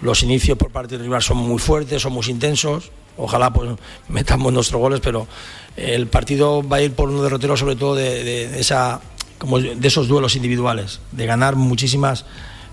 Los 0.00 0.22
inicios 0.22 0.56
por 0.56 0.70
parte 0.70 0.96
del 0.96 1.04
rival 1.04 1.22
son 1.22 1.38
muy 1.38 1.58
fuertes, 1.58 2.02
son 2.02 2.12
muy 2.12 2.24
intensos, 2.28 2.90
ojalá 3.16 3.52
pues 3.52 3.70
metamos 4.08 4.52
nuestros 4.52 4.80
goles, 4.80 5.00
pero 5.02 5.26
el 5.76 6.06
partido 6.06 6.66
va 6.66 6.76
a 6.76 6.82
ir 6.82 6.92
por 6.92 7.08
un 7.08 7.22
derrotero 7.22 7.56
sobre 7.56 7.76
todo 7.76 7.96
de, 7.96 8.60
esa, 8.60 9.00
como 9.38 9.58
de 9.58 9.88
esos 9.88 10.08
duelos 10.08 10.36
individuales, 10.36 11.00
de 11.12 11.26
ganar 11.26 11.56
muchísimas 11.56 12.24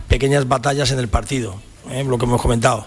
pequeñas 0.07 0.47
batallas 0.47 0.91
en 0.91 0.99
el 0.99 1.07
partido, 1.07 1.55
¿eh? 1.89 2.03
lo 2.03 2.17
que 2.17 2.25
hemos 2.25 2.41
comentado. 2.41 2.85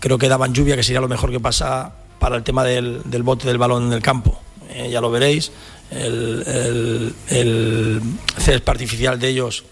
Creo 0.00 0.18
que 0.18 0.28
daban 0.28 0.54
lluvia, 0.54 0.76
que 0.76 0.82
sería 0.82 1.00
lo 1.00 1.08
mejor 1.08 1.30
que 1.30 1.40
pasa 1.40 1.92
para 2.18 2.36
el 2.36 2.42
tema 2.42 2.64
del, 2.64 3.02
bote 3.22 3.46
del 3.46 3.58
balón 3.58 3.86
en 3.86 3.92
el 3.92 4.02
campo. 4.02 4.40
Eh, 4.70 4.90
ya 4.90 5.00
lo 5.00 5.10
veréis, 5.10 5.52
el, 5.90 7.14
el, 7.28 8.02
césped 8.36 8.68
artificial 8.68 9.18
de 9.18 9.28
ellos 9.28 9.64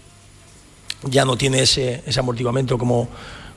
ya 1.03 1.25
no 1.25 1.37
tiene 1.37 1.61
ese 1.61 2.01
amortiguamiento 2.17 2.77
como 2.77 3.07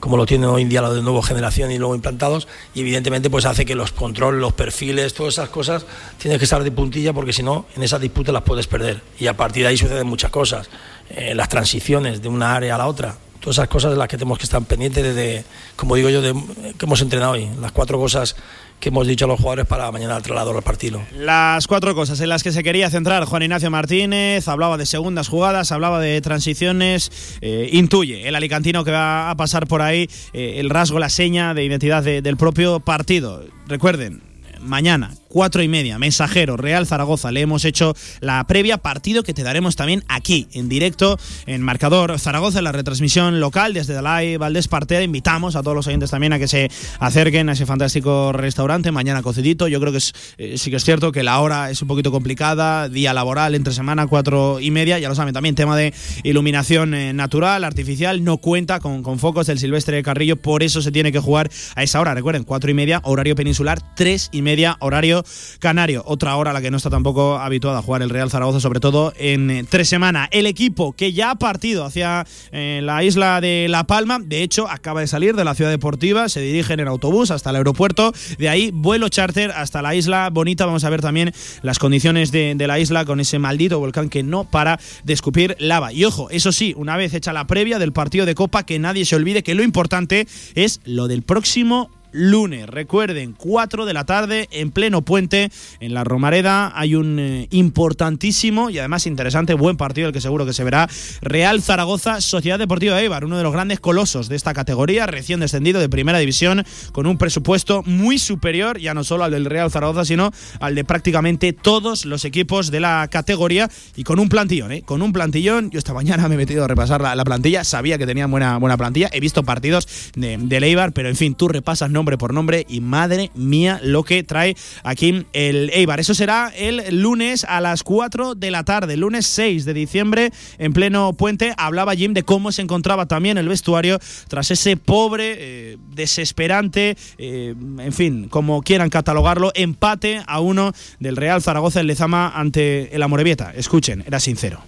como 0.00 0.16
lo 0.16 0.26
tienen 0.26 0.48
hoy 0.48 0.62
en 0.62 0.68
día 0.68 0.80
los 0.80 0.94
de 0.94 1.02
nueva 1.02 1.22
generación 1.22 1.70
y 1.70 1.78
luego 1.78 1.94
implantados, 1.94 2.48
y 2.74 2.80
evidentemente 2.80 3.30
pues 3.30 3.44
hace 3.44 3.64
que 3.64 3.74
los 3.74 3.92
controles, 3.92 4.40
los 4.40 4.54
perfiles, 4.54 5.14
todas 5.14 5.34
esas 5.34 5.50
cosas 5.50 5.86
tienes 6.18 6.38
que 6.38 6.44
estar 6.44 6.64
de 6.64 6.72
puntilla 6.72 7.12
porque 7.12 7.32
si 7.32 7.42
no, 7.42 7.66
en 7.76 7.82
esas 7.82 8.00
disputas 8.00 8.32
las 8.32 8.42
puedes 8.42 8.66
perder. 8.66 9.02
Y 9.18 9.26
a 9.26 9.36
partir 9.36 9.62
de 9.62 9.68
ahí 9.68 9.76
suceden 9.76 10.06
muchas 10.06 10.30
cosas, 10.30 10.68
eh, 11.10 11.34
las 11.34 11.48
transiciones 11.48 12.22
de 12.22 12.28
una 12.28 12.54
área 12.54 12.74
a 12.74 12.78
la 12.78 12.86
otra, 12.86 13.16
todas 13.40 13.56
esas 13.56 13.68
cosas 13.68 13.92
de 13.92 13.96
las 13.96 14.08
que 14.08 14.16
tenemos 14.16 14.38
que 14.38 14.44
estar 14.44 14.62
pendientes 14.62 15.02
desde, 15.02 15.44
como 15.76 15.96
digo 15.96 16.08
yo, 16.08 16.22
de, 16.22 16.32
que 16.78 16.86
hemos 16.86 17.00
entrenado 17.00 17.32
hoy, 17.32 17.48
las 17.60 17.72
cuatro 17.72 17.98
cosas 17.98 18.36
que 18.80 18.88
hemos 18.88 19.06
dicho 19.06 19.26
a 19.26 19.28
los 19.28 19.38
jugadores 19.38 19.66
para 19.66 19.90
mañana 19.92 20.16
al 20.16 20.22
traslado 20.22 20.56
al 20.56 20.62
partido. 20.62 21.02
Las 21.16 21.66
cuatro 21.66 21.94
cosas 21.94 22.20
en 22.20 22.28
las 22.28 22.42
que 22.42 22.50
se 22.50 22.62
quería 22.62 22.90
centrar 22.90 23.24
Juan 23.24 23.42
Ignacio 23.42 23.70
Martínez, 23.70 24.48
hablaba 24.48 24.76
de 24.76 24.86
segundas 24.86 25.28
jugadas, 25.28 25.70
hablaba 25.70 26.00
de 26.00 26.20
transiciones, 26.20 27.38
eh, 27.40 27.68
intuye 27.72 28.26
el 28.26 28.34
alicantino 28.34 28.82
que 28.82 28.90
va 28.90 29.30
a 29.30 29.36
pasar 29.36 29.66
por 29.66 29.82
ahí 29.82 30.08
eh, 30.32 30.54
el 30.56 30.70
rasgo, 30.70 30.98
la 30.98 31.10
seña 31.10 31.54
de 31.54 31.64
identidad 31.64 32.02
de, 32.02 32.22
del 32.22 32.36
propio 32.36 32.80
partido. 32.80 33.44
Recuerden, 33.68 34.22
mañana 34.60 35.12
cuatro 35.30 35.62
y 35.62 35.68
media. 35.68 35.98
Mensajero, 35.98 36.56
Real 36.58 36.86
Zaragoza. 36.86 37.30
Le 37.30 37.40
hemos 37.40 37.64
hecho 37.64 37.94
la 38.20 38.44
previa 38.46 38.76
partido 38.76 39.22
que 39.22 39.32
te 39.32 39.42
daremos 39.42 39.76
también 39.76 40.04
aquí, 40.08 40.48
en 40.52 40.68
directo, 40.68 41.18
en 41.46 41.62
Marcador 41.62 42.18
Zaragoza, 42.18 42.58
en 42.58 42.64
la 42.64 42.72
retransmisión 42.72 43.40
local 43.40 43.72
desde 43.72 43.94
Dalai 43.94 44.36
Valdés 44.36 44.68
Partera. 44.68 45.02
Invitamos 45.02 45.56
a 45.56 45.62
todos 45.62 45.76
los 45.76 45.86
oyentes 45.86 46.10
también 46.10 46.32
a 46.32 46.38
que 46.38 46.48
se 46.48 46.70
acerquen 46.98 47.48
a 47.48 47.52
ese 47.52 47.64
fantástico 47.64 48.32
restaurante. 48.32 48.90
Mañana 48.90 49.22
cocidito. 49.22 49.68
Yo 49.68 49.80
creo 49.80 49.92
que 49.92 50.00
eh, 50.38 50.58
sí 50.58 50.70
que 50.70 50.76
es 50.76 50.84
cierto 50.84 51.12
que 51.12 51.22
la 51.22 51.40
hora 51.40 51.70
es 51.70 51.80
un 51.80 51.88
poquito 51.88 52.10
complicada. 52.10 52.88
Día 52.88 53.14
laboral 53.14 53.54
entre 53.54 53.72
semana, 53.72 54.08
cuatro 54.08 54.58
y 54.60 54.70
media. 54.72 54.98
Ya 54.98 55.08
lo 55.08 55.14
saben 55.14 55.32
también, 55.32 55.54
tema 55.54 55.76
de 55.76 55.94
iluminación 56.24 56.92
eh, 56.92 57.12
natural, 57.12 57.62
artificial. 57.62 58.24
No 58.24 58.38
cuenta 58.38 58.80
con, 58.80 59.04
con 59.04 59.20
focos 59.20 59.46
del 59.46 59.60
Silvestre 59.60 59.96
de 59.96 60.02
Carrillo. 60.02 60.36
Por 60.36 60.64
eso 60.64 60.82
se 60.82 60.90
tiene 60.90 61.12
que 61.12 61.20
jugar 61.20 61.48
a 61.76 61.84
esa 61.84 62.00
hora. 62.00 62.14
Recuerden, 62.14 62.42
cuatro 62.42 62.70
y 62.70 62.74
media, 62.74 63.00
horario 63.04 63.36
peninsular, 63.36 63.78
tres 63.94 64.28
y 64.32 64.42
media, 64.42 64.76
horario 64.80 65.19
canario. 65.58 66.02
Otra 66.06 66.36
hora 66.36 66.50
a 66.50 66.54
la 66.54 66.60
que 66.60 66.70
no 66.70 66.76
está 66.76 66.90
tampoco 66.90 67.38
habituada 67.38 67.78
a 67.78 67.82
jugar 67.82 68.02
el 68.02 68.10
Real 68.10 68.30
Zaragoza, 68.30 68.60
sobre 68.60 68.80
todo 68.80 69.12
en 69.16 69.50
eh, 69.50 69.64
tres 69.68 69.88
semanas. 69.88 70.28
El 70.32 70.46
equipo 70.46 70.92
que 70.92 71.12
ya 71.12 71.32
ha 71.32 71.34
partido 71.36 71.84
hacia 71.84 72.26
eh, 72.52 72.80
la 72.82 73.02
isla 73.04 73.40
de 73.40 73.66
La 73.68 73.84
Palma, 73.84 74.18
de 74.20 74.42
hecho, 74.42 74.68
acaba 74.68 75.00
de 75.00 75.06
salir 75.06 75.34
de 75.34 75.44
la 75.44 75.54
ciudad 75.54 75.70
deportiva, 75.70 76.28
se 76.28 76.40
dirigen 76.40 76.80
en 76.80 76.88
autobús 76.88 77.30
hasta 77.30 77.50
el 77.50 77.56
aeropuerto, 77.56 78.12
de 78.38 78.48
ahí 78.48 78.70
vuelo 78.72 79.08
charter 79.08 79.50
hasta 79.52 79.82
la 79.82 79.94
isla 79.94 80.30
bonita. 80.30 80.66
Vamos 80.66 80.84
a 80.84 80.90
ver 80.90 81.00
también 81.00 81.32
las 81.62 81.78
condiciones 81.78 82.32
de, 82.32 82.54
de 82.54 82.66
la 82.66 82.78
isla 82.78 83.04
con 83.04 83.20
ese 83.20 83.38
maldito 83.38 83.78
volcán 83.78 84.08
que 84.08 84.22
no 84.22 84.44
para 84.44 84.78
de 85.04 85.12
escupir 85.12 85.56
lava. 85.58 85.92
Y 85.92 86.04
ojo, 86.04 86.30
eso 86.30 86.52
sí, 86.52 86.74
una 86.76 86.96
vez 86.96 87.14
hecha 87.14 87.32
la 87.32 87.46
previa 87.46 87.78
del 87.78 87.92
partido 87.92 88.26
de 88.26 88.34
Copa, 88.34 88.64
que 88.64 88.78
nadie 88.78 89.04
se 89.04 89.16
olvide 89.16 89.42
que 89.42 89.54
lo 89.54 89.62
importante 89.62 90.26
es 90.54 90.80
lo 90.84 91.08
del 91.08 91.22
próximo 91.22 91.90
lunes. 92.12 92.66
Recuerden, 92.68 93.34
4 93.36 93.86
de 93.86 93.92
la 93.92 94.04
tarde 94.04 94.48
en 94.50 94.70
pleno 94.70 95.02
puente 95.02 95.50
en 95.80 95.94
la 95.94 96.04
Romareda 96.04 96.72
hay 96.74 96.94
un 96.94 97.18
eh, 97.18 97.48
importantísimo 97.50 98.70
y 98.70 98.78
además 98.78 99.06
interesante 99.06 99.54
buen 99.54 99.76
partido 99.76 100.08
el 100.08 100.12
que 100.12 100.20
seguro 100.20 100.46
que 100.46 100.52
se 100.52 100.64
verá 100.64 100.88
Real 101.20 101.62
Zaragoza 101.62 102.20
Sociedad 102.20 102.58
Deportiva 102.58 102.96
de 102.96 103.02
Eibar, 103.02 103.24
uno 103.24 103.36
de 103.36 103.42
los 103.42 103.52
grandes 103.52 103.80
colosos 103.80 104.28
de 104.28 104.36
esta 104.36 104.54
categoría, 104.54 105.06
recién 105.06 105.40
descendido 105.40 105.80
de 105.80 105.88
Primera 105.88 106.18
División 106.18 106.64
con 106.92 107.06
un 107.06 107.18
presupuesto 107.18 107.82
muy 107.84 108.18
superior 108.18 108.78
ya 108.78 108.94
no 108.94 109.04
solo 109.04 109.24
al 109.24 109.32
del 109.32 109.46
Real 109.46 109.70
Zaragoza, 109.70 110.04
sino 110.04 110.30
al 110.60 110.74
de 110.74 110.84
prácticamente 110.84 111.52
todos 111.52 112.04
los 112.04 112.24
equipos 112.24 112.70
de 112.70 112.80
la 112.80 113.08
categoría 113.10 113.68
y 113.96 114.04
con 114.04 114.18
un 114.18 114.28
plantillón, 114.28 114.72
¿eh? 114.72 114.82
con 114.82 115.02
un 115.02 115.12
plantillón. 115.12 115.70
Yo 115.70 115.78
esta 115.78 115.94
mañana 115.94 116.28
me 116.28 116.36
he 116.36 116.38
metido 116.38 116.64
a 116.64 116.68
repasar 116.68 117.00
la, 117.00 117.14
la 117.14 117.24
plantilla, 117.24 117.64
sabía 117.64 117.98
que 117.98 118.06
tenían 118.06 118.30
buena 118.30 118.58
buena 118.58 118.76
plantilla, 118.76 119.10
he 119.12 119.20
visto 119.20 119.42
partidos 119.42 119.88
de, 120.14 120.38
de 120.38 120.56
Eibar, 120.58 120.92
pero 120.92 121.08
en 121.08 121.16
fin, 121.16 121.34
tú 121.34 121.48
repasas 121.48 121.90
nombre 122.00 122.16
por 122.16 122.32
nombre 122.32 122.64
y 122.66 122.80
madre 122.80 123.30
mía 123.34 123.78
lo 123.82 124.04
que 124.04 124.22
trae 124.22 124.56
aquí 124.84 125.26
el 125.34 125.68
Eibar. 125.74 126.00
Eso 126.00 126.14
será 126.14 126.50
el 126.56 127.02
lunes 127.02 127.44
a 127.44 127.60
las 127.60 127.82
4 127.82 128.34
de 128.34 128.50
la 128.50 128.64
tarde, 128.64 128.96
lunes 128.96 129.26
6 129.26 129.66
de 129.66 129.74
diciembre, 129.74 130.32
en 130.56 130.72
pleno 130.72 131.12
puente. 131.12 131.52
Hablaba 131.58 131.94
Jim 131.94 132.14
de 132.14 132.22
cómo 132.22 132.52
se 132.52 132.62
encontraba 132.62 133.04
también 133.04 133.36
el 133.36 133.48
vestuario 133.48 133.98
tras 134.28 134.50
ese 134.50 134.78
pobre, 134.78 135.34
eh, 135.36 135.76
desesperante, 135.94 136.96
eh, 137.18 137.54
en 137.78 137.92
fin, 137.92 138.28
como 138.30 138.62
quieran 138.62 138.88
catalogarlo, 138.88 139.52
empate 139.54 140.22
a 140.26 140.40
uno 140.40 140.72
del 141.00 141.16
Real 141.16 141.42
Zaragoza 141.42 141.80
en 141.80 141.86
Lezama 141.86 142.30
ante 142.30 142.96
el 142.96 143.02
Amorebieta. 143.02 143.52
Escuchen, 143.54 144.04
era 144.06 144.20
sincero. 144.20 144.62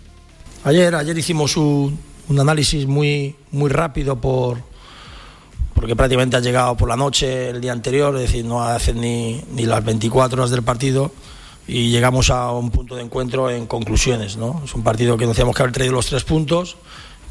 Ayer, 0.65 0.95
ayer 0.95 1.17
hicimos 1.17 1.57
un, 1.57 1.99
un 2.29 2.41
análisis 2.41 2.87
muy, 2.87 3.37
muy 3.53 3.71
rápido 3.71 4.21
por, 4.21 4.59
porque 5.83 5.97
prácticamente 5.97 6.37
ha 6.37 6.41
llegado 6.41 6.77
por 6.77 6.89
la 6.89 6.95
noche 6.95 7.51
el 7.51 7.61
día 7.61 7.73
anterior, 7.73 8.15
es 8.15 8.21
decir, 8.23 8.45
no 8.45 8.63
hacen 8.63 9.01
ni, 9.01 9.43
ni 9.53 9.65
las 9.65 9.85
24 9.85 10.41
horas 10.41 10.53
del 10.53 10.63
partido 10.63 11.11
y 11.67 11.91
llegamos 11.91 12.31
a 12.31 12.53
un 12.53 12.71
punto 12.71 12.95
de 12.95 13.03
encuentro 13.03 13.51
en 13.51 13.67
conclusiones. 13.67 14.37
¿no? 14.37 14.63
Es 14.65 14.77
un 14.77 14.85
partido 14.85 15.17
que 15.17 15.27
decíamos 15.27 15.57
que 15.57 15.63
haber 15.63 15.73
traído 15.73 15.95
los 15.95 16.07
tres 16.07 16.23
puntos, 16.23 16.77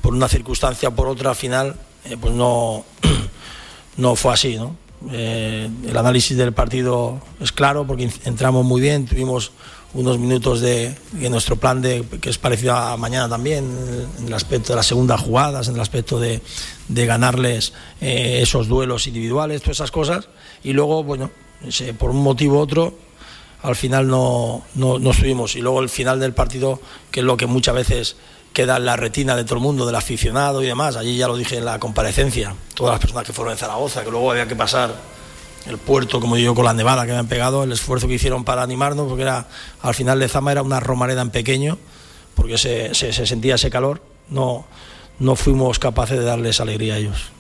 por 0.01 0.13
una 0.13 0.27
circunstancia 0.27 0.91
por 0.91 1.07
otra, 1.07 1.29
al 1.29 1.37
final, 1.37 1.77
eh, 2.03 2.17
pues 2.19 2.33
no, 2.33 2.83
no 3.95 4.17
fue 4.17 4.33
así. 4.33 4.57
¿no? 4.57 4.75
Eh, 5.13 5.69
el 5.87 5.95
análisis 5.95 6.35
del 6.35 6.51
partido 6.51 7.21
es 7.39 7.53
claro 7.53 7.87
porque 7.87 8.09
entramos 8.25 8.65
muy 8.65 8.81
bien, 8.81 9.05
tuvimos 9.05 9.53
unos 9.93 10.17
minutos 10.19 10.61
de, 10.61 10.95
nuestro 11.29 11.55
plan 11.57 11.81
de, 11.81 12.05
que 12.21 12.29
es 12.29 12.37
parecido 12.37 12.75
a 12.75 12.95
mañana 12.97 13.27
también, 13.27 13.65
en 14.19 14.27
el 14.27 14.33
aspecto 14.33 14.69
de 14.73 14.77
las 14.77 14.87
segundas 14.87 15.19
jugadas, 15.21 15.67
en 15.67 15.75
el 15.75 15.81
aspecto 15.81 16.19
de, 16.19 16.41
de 16.87 17.05
ganarles 17.05 17.73
eh, 17.99 18.39
esos 18.41 18.67
duelos 18.67 19.07
individuales, 19.07 19.61
todas 19.61 19.77
esas 19.77 19.91
cosas. 19.91 20.29
Y 20.63 20.73
luego, 20.73 21.03
bueno, 21.03 21.31
por 21.97 22.11
un 22.11 22.23
motivo 22.23 22.57
u 22.57 22.59
otro, 22.59 22.93
al 23.63 23.75
final 23.75 24.07
no, 24.07 24.63
no, 24.75 24.99
no 24.99 25.11
estuvimos. 25.11 25.55
Y 25.55 25.61
luego 25.61 25.81
el 25.81 25.89
final 25.89 26.19
del 26.19 26.33
partido, 26.33 26.79
que 27.11 27.19
es 27.19 27.25
lo 27.25 27.37
que 27.37 27.45
muchas 27.45 27.75
veces 27.75 28.15
queda 28.53 28.77
en 28.77 28.85
la 28.85 28.95
retina 28.97 29.35
de 29.35 29.43
todo 29.43 29.55
el 29.55 29.61
mundo, 29.61 29.85
del 29.85 29.95
aficionado 29.95 30.61
y 30.61 30.67
demás. 30.67 30.95
Allí 30.95 31.17
ya 31.17 31.27
lo 31.27 31.37
dije 31.37 31.57
en 31.57 31.65
la 31.65 31.79
comparecencia, 31.79 32.55
todas 32.75 32.93
las 32.93 32.99
personas 32.99 33.25
que 33.25 33.33
fueron 33.33 33.53
en 33.53 33.57
Zaragoza, 33.57 34.03
que 34.03 34.11
luego 34.11 34.31
había 34.31 34.47
que 34.47 34.55
pasar 34.55 34.93
el 35.67 35.77
puerto, 35.77 36.19
como 36.19 36.35
digo, 36.35 36.55
con 36.55 36.65
la 36.65 36.73
nevada 36.73 37.05
que 37.05 37.11
me 37.11 37.17
han 37.17 37.27
pegado, 37.27 37.63
el 37.63 37.71
esfuerzo 37.71 38.07
que 38.07 38.15
hicieron 38.15 38.43
para 38.43 38.63
animarnos, 38.63 39.07
porque 39.07 39.23
era 39.23 39.47
al 39.81 39.93
final 39.93 40.19
de 40.19 40.27
Zama 40.27 40.51
era 40.51 40.63
una 40.63 40.79
romareda 40.79 41.21
en 41.21 41.29
pequeño, 41.29 41.77
porque 42.35 42.57
se, 42.57 42.93
se, 42.95 43.13
se 43.13 43.25
sentía 43.25 43.55
ese 43.55 43.69
calor, 43.69 44.01
no, 44.29 44.65
no 45.19 45.35
fuimos 45.35 45.79
capaces 45.79 46.17
de 46.17 46.23
darles 46.23 46.59
alegría 46.59 46.95
a 46.95 46.97
ellos. 46.97 47.31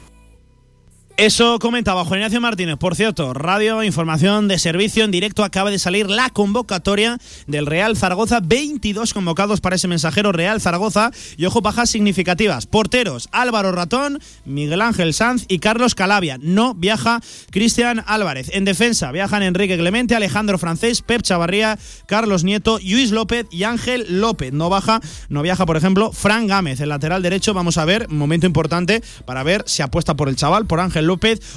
Eso 1.21 1.59
comentaba 1.59 2.03
Juan 2.03 2.21
Ignacio 2.21 2.41
Martínez. 2.41 2.77
Por 2.77 2.95
cierto, 2.95 3.35
radio, 3.35 3.83
información 3.83 4.47
de 4.47 4.57
servicio 4.57 5.03
en 5.03 5.11
directo. 5.11 5.43
Acaba 5.43 5.69
de 5.69 5.77
salir 5.77 6.09
la 6.09 6.31
convocatoria 6.31 7.19
del 7.45 7.67
Real 7.67 7.95
Zaragoza. 7.95 8.39
22 8.41 9.13
convocados 9.13 9.61
para 9.61 9.75
ese 9.75 9.87
mensajero 9.87 10.31
Real 10.31 10.59
Zaragoza. 10.59 11.11
Y 11.37 11.45
ojo, 11.45 11.61
bajas 11.61 11.91
significativas. 11.91 12.65
Porteros, 12.65 13.29
Álvaro 13.31 13.71
Ratón, 13.71 14.19
Miguel 14.45 14.81
Ángel 14.81 15.13
Sanz 15.13 15.45
y 15.47 15.59
Carlos 15.59 15.93
Calavia. 15.93 16.39
No 16.41 16.73
viaja 16.73 17.21
Cristian 17.51 18.03
Álvarez. 18.07 18.49
En 18.51 18.65
defensa 18.65 19.11
viajan 19.11 19.43
Enrique 19.43 19.77
Clemente, 19.77 20.15
Alejandro 20.15 20.57
Francés, 20.57 21.03
Pep 21.03 21.21
Chavarría, 21.21 21.77
Carlos 22.07 22.43
Nieto, 22.43 22.79
Luis 22.79 23.11
López 23.11 23.45
y 23.51 23.65
Ángel 23.65 24.07
López. 24.09 24.53
No 24.53 24.69
baja, 24.69 24.99
no 25.29 25.43
viaja, 25.43 25.67
por 25.67 25.77
ejemplo, 25.77 26.11
Fran 26.13 26.47
Gámez. 26.47 26.79
El 26.79 26.89
lateral 26.89 27.21
derecho, 27.21 27.53
vamos 27.53 27.77
a 27.77 27.85
ver, 27.85 28.09
momento 28.09 28.47
importante 28.47 29.03
para 29.25 29.43
ver 29.43 29.63
si 29.67 29.83
apuesta 29.83 30.15
por 30.15 30.27
el 30.27 30.35
chaval, 30.35 30.65
por 30.65 30.79
Ángel 30.79 31.05
López 31.05 31.10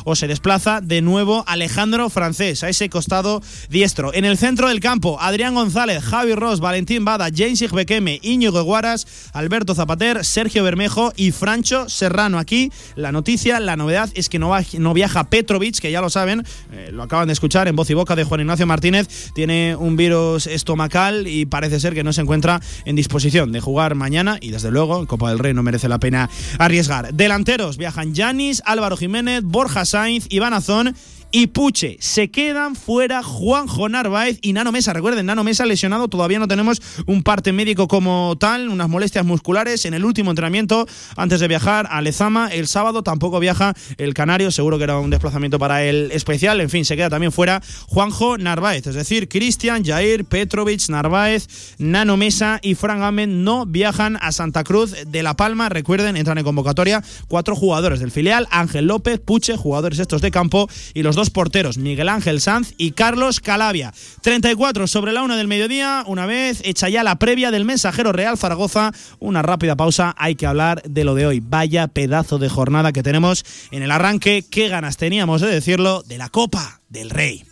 o 0.05 0.17
se 0.17 0.27
desplaza 0.27 0.81
de 0.81 1.03
nuevo 1.03 1.45
Alejandro 1.47 2.11
Francés 2.11 2.64
a 2.64 2.69
ese 2.69 2.88
costado 2.88 3.43
diestro. 3.69 4.12
En 4.14 4.25
el 4.25 4.38
centro 4.38 4.69
del 4.69 4.81
campo, 4.81 5.19
Adrián 5.21 5.55
González, 5.55 6.03
Javi 6.03 6.35
Ross, 6.35 6.61
Valentín 6.61 7.05
Bada, 7.05 7.29
James 7.35 7.71
Bequeme, 7.71 8.19
Íñigo 8.23 8.62
Guaras, 8.62 9.07
Alberto 9.33 9.75
Zapater, 9.75 10.25
Sergio 10.25 10.64
Bermejo 10.64 11.12
y 11.17 11.33
Francho 11.33 11.88
Serrano. 11.88 12.38
Aquí 12.38 12.71
la 12.97 13.12
noticia, 13.12 13.61
la 13.61 13.77
novedad 13.77 14.11
es 14.14 14.29
que 14.29 14.38
no, 14.38 14.49
va, 14.49 14.62
no 14.79 14.95
viaja 14.95 15.25
Petrovic, 15.25 15.79
que 15.79 15.90
ya 15.90 16.01
lo 16.01 16.11
saben, 16.11 16.45
eh, 16.73 16.90
lo 16.93 17.03
acaban 17.03 17.27
de 17.27 17.33
escuchar 17.33 17.69
en 17.69 17.77
voz 17.77 17.90
y 17.90 17.95
boca 17.95 18.17
de 18.17 18.25
Juan 18.25 18.40
Ignacio 18.40 18.67
Martínez, 18.67 19.33
tiene 19.35 19.77
un 19.77 19.97
virus 19.97 20.47
estomacal 20.47 21.27
y 21.27 21.47
parece 21.47 21.81
ser 21.81 21.95
que 21.95 22.05
no 22.05 22.12
se 22.12 22.21
encuentra 22.21 22.61
en 22.85 22.97
disposición 22.97 23.53
de 23.53 23.61
jugar 23.61 23.95
mañana 23.95 24.38
y 24.40 24.51
desde 24.51 24.71
luego 24.71 25.01
en 25.01 25.07
Copa 25.07 25.31
del 25.31 25.38
Rey 25.38 25.55
no 25.55 25.62
merece 25.62 25.88
la 25.88 25.99
pena 25.99 26.31
arriesgar. 26.59 27.12
Delanteros 27.12 27.77
viajan 27.77 28.14
Yanis, 28.14 28.62
Álvaro 28.64 28.97
Jiménez, 28.97 29.34
Borja 29.42 29.85
Sainz, 29.85 30.27
Iván 30.31 30.53
Azón 30.53 30.94
y 31.35 31.49
Puche. 31.49 31.97
Se 31.99 32.31
quedan 32.31 32.77
fuera 32.77 33.20
Juanjo 33.25 33.88
Narváez 33.88 34.38
y 34.40 34.53
Nano 34.53 34.70
Mesa. 34.70 34.92
Recuerden, 34.92 35.27
Nano 35.27 35.42
Mesa 35.42 35.66
lesionado, 35.66 36.07
todavía 36.07 36.38
no 36.38 36.47
tenemos 36.47 36.81
un 37.07 37.25
parte 37.25 37.53
médico 37.53 37.88
como 37.88 38.37
tal, 38.38 38.68
unas 38.68 38.88
molestias 38.88 39.25
musculares. 39.25 39.85
En 39.85 39.94
el 39.94 40.05
último 40.05 40.31
entrenamiento, 40.31 40.87
antes 41.16 41.40
de 41.40 41.49
viajar 41.49 41.88
a 41.90 42.01
Lezama, 42.03 42.47
el 42.53 42.68
sábado 42.68 43.03
tampoco 43.03 43.40
viaja 43.40 43.75
el 43.99 44.14
Canario, 44.14 44.53
seguro 44.53 44.79
que 44.79 44.85
era 44.85 45.01
un 45.01 45.11
desplazamiento 45.11 45.59
para 45.59 45.83
el 45.83 46.12
especial. 46.12 46.61
En 46.61 46.70
fin, 46.70 46.85
se 46.85 46.94
queda 46.94 47.11
también 47.11 47.33
fuera 47.33 47.61
Juanjo 47.88 48.38
Narváez, 48.38 48.87
es 48.87 48.94
decir, 48.94 49.29
Cristian, 49.29 49.85
Jair, 49.85 50.27
Petrovic, 50.27 50.88
Narváez, 50.88 51.49
Nano 51.79 52.16
Mesa 52.16 52.61
y 52.62 52.77
Fran 52.77 53.03
Amen 53.03 53.42
no 53.42 53.66
viajan 53.66 54.18
a 54.20 54.31
Santa 54.31 54.62
Cruz 54.62 54.94
de 55.05 55.23
La 55.25 55.35
Palma. 55.35 55.68
Recuerden, 55.68 56.16
entran 56.16 56.38
en 56.38 56.44
convocatoria 56.44 57.03
cuatro 57.27 57.57
jugadores 57.57 57.99
del 57.99 58.12
filial, 58.12 58.47
Ángel 58.53 58.87
López, 58.87 59.18
Puche, 59.18 59.57
jugadores 59.57 59.99
estos 59.99 60.23
de 60.23 60.31
campo 60.31 60.68
y 60.94 61.03
los 61.03 61.16
dos 61.16 61.24
porteros, 61.31 61.79
Miguel 61.79 62.09
Ángel 62.09 62.41
Sanz 62.41 62.75
y 62.77 62.93
Carlos 62.93 63.41
Calavia. 63.41 63.93
34 64.23 64.87
sobre 64.87 65.13
la 65.13 65.23
una 65.23 65.37
del 65.37 65.49
mediodía, 65.49 66.05
una 66.07 66.27
vez 66.27 66.61
hecha 66.65 66.89
ya 66.89 67.03
la 67.03 67.17
previa 67.17 67.51
del 67.51 67.65
mensajero 67.65 68.13
Real 68.13 68.39
Zaragoza, 68.39 68.93
una 69.19 69.43
rápida 69.43 69.77
pausa, 69.77 70.15
hay 70.19 70.35
que 70.35 70.47
hablar 70.47 70.83
de 70.83 71.05
lo 71.05 71.15
de 71.15 71.27
hoy. 71.27 71.41
Vaya 71.41 71.89
pedazo 71.89 72.39
de 72.39 72.49
jornada 72.49 72.93
que 72.93 73.03
tenemos 73.03 73.45
en 73.71 73.83
el 73.83 73.91
arranque, 73.91 74.45
qué 74.51 74.69
ganas 74.69 74.97
teníamos 74.97 75.41
de 75.41 75.49
decirlo, 75.49 76.03
de 76.03 76.19
la 76.19 76.29
Copa 76.29 76.81
del 76.89 77.11
Rey. 77.11 77.45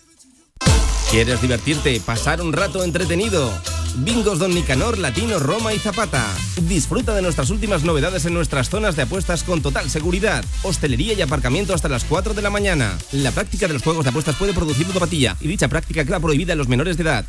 ¿Quieres 1.12 1.42
divertirte, 1.42 2.00
pasar 2.00 2.40
un 2.40 2.54
rato 2.54 2.82
entretenido? 2.82 3.52
Bingos 3.96 4.38
Don 4.38 4.54
Nicanor, 4.54 4.96
Latino, 4.96 5.38
Roma 5.38 5.74
y 5.74 5.78
Zapata. 5.78 6.26
Disfruta 6.62 7.14
de 7.14 7.20
nuestras 7.20 7.50
últimas 7.50 7.84
novedades 7.84 8.24
en 8.24 8.32
nuestras 8.32 8.70
zonas 8.70 8.96
de 8.96 9.02
apuestas 9.02 9.44
con 9.44 9.60
total 9.60 9.90
seguridad. 9.90 10.42
Hostelería 10.62 11.12
y 11.12 11.20
aparcamiento 11.20 11.74
hasta 11.74 11.90
las 11.90 12.04
4 12.04 12.32
de 12.32 12.40
la 12.40 12.48
mañana. 12.48 12.96
La 13.12 13.30
práctica 13.30 13.68
de 13.68 13.74
los 13.74 13.82
juegos 13.82 14.04
de 14.04 14.08
apuestas 14.08 14.36
puede 14.36 14.54
producir 14.54 14.86
ludopatía 14.86 15.36
y 15.38 15.48
dicha 15.48 15.68
práctica 15.68 16.02
queda 16.06 16.18
prohibida 16.18 16.52
en 16.52 16.58
los 16.58 16.68
menores 16.68 16.96
de 16.96 17.02
edad. 17.02 17.26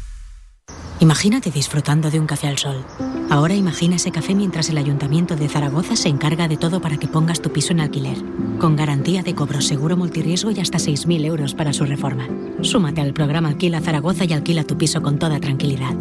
Imagínate 1.04 1.52
disfrutando 1.52 2.10
de 2.12 2.18
un 2.18 2.28
café 2.28 2.48
al 2.48 2.58
sol. 2.58 2.86
Ahora 3.30 3.56
imagina 3.56 3.98
ese 3.98 4.10
café 4.10 4.34
mientras 4.36 4.70
el 4.70 4.78
Ayuntamiento 4.78 5.36
de 5.36 5.50
Zaragoza 5.50 5.98
se 5.98 6.08
encarga 6.08 6.48
de 6.48 6.56
todo 6.56 6.80
para 6.80 6.96
que 6.96 7.10
pongas 7.10 7.42
tu 7.42 7.52
piso 7.52 7.74
en 7.74 7.82
alquiler, 7.82 8.18
con 8.58 8.78
garantía 8.78 9.22
de 9.22 9.36
cobro 9.36 9.60
seguro 9.60 9.98
multirriesgo 9.98 10.52
y 10.52 10.62
hasta 10.62 10.78
6.000 10.78 11.26
euros 11.26 11.56
para 11.56 11.74
su 11.74 11.84
reforma. 11.84 12.30
Súmate 12.62 13.02
al 13.02 13.14
programa 13.14 13.50
Alquila 13.50 13.82
Zaragoza 13.82 14.24
y 14.24 14.32
alquila 14.32 14.64
tu 14.64 14.78
piso 14.78 15.02
con 15.02 15.20
toda 15.20 15.42
tranquilidad. 15.42 15.94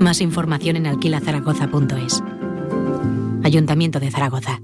Más 0.00 0.22
información 0.22 0.76
en 0.76 0.86
alquilazaragoza.es. 0.86 2.22
Ayuntamiento 3.44 4.00
de 4.00 4.10
Zaragoza. 4.10 4.62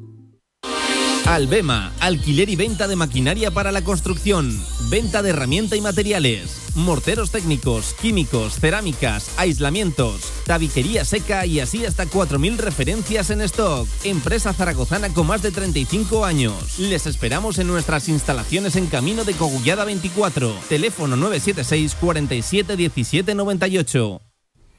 Albema, 1.26 1.92
alquiler 2.00 2.50
y 2.50 2.56
venta 2.56 2.88
de 2.88 2.96
maquinaria 2.96 3.52
para 3.52 3.70
la 3.70 3.82
construcción, 3.82 4.60
venta 4.90 5.22
de 5.22 5.30
herramienta 5.30 5.76
y 5.76 5.80
materiales, 5.80 6.72
morteros 6.74 7.30
técnicos, 7.30 7.94
químicos, 8.00 8.58
cerámicas, 8.58 9.30
aislamientos, 9.36 10.32
tabiquería 10.46 11.04
seca 11.04 11.46
y 11.46 11.60
así 11.60 11.86
hasta 11.86 12.06
4.000 12.06 12.56
referencias 12.56 13.30
en 13.30 13.40
stock. 13.42 13.88
Empresa 14.02 14.52
zaragozana 14.52 15.10
con 15.10 15.28
más 15.28 15.42
de 15.42 15.52
35 15.52 16.24
años. 16.24 16.78
Les 16.78 17.06
esperamos 17.06 17.58
en 17.58 17.68
nuestras 17.68 18.08
instalaciones 18.08 18.74
en 18.74 18.88
Camino 18.88 19.24
de 19.24 19.34
Cogullada 19.34 19.84
24. 19.84 20.52
Teléfono 20.68 21.14
976 21.16 21.96
47 22.00 22.76
17 22.76 23.34
98. 23.34 24.20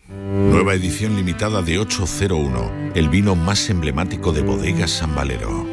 Nueva 0.09 0.73
edición 0.73 1.15
limitada 1.15 1.61
de 1.61 1.79
801, 1.79 2.91
el 2.93 3.07
vino 3.07 3.35
más 3.35 3.69
emblemático 3.69 4.33
de 4.33 4.41
bodegas 4.41 4.91
San 4.91 5.15
Valero. 5.15 5.72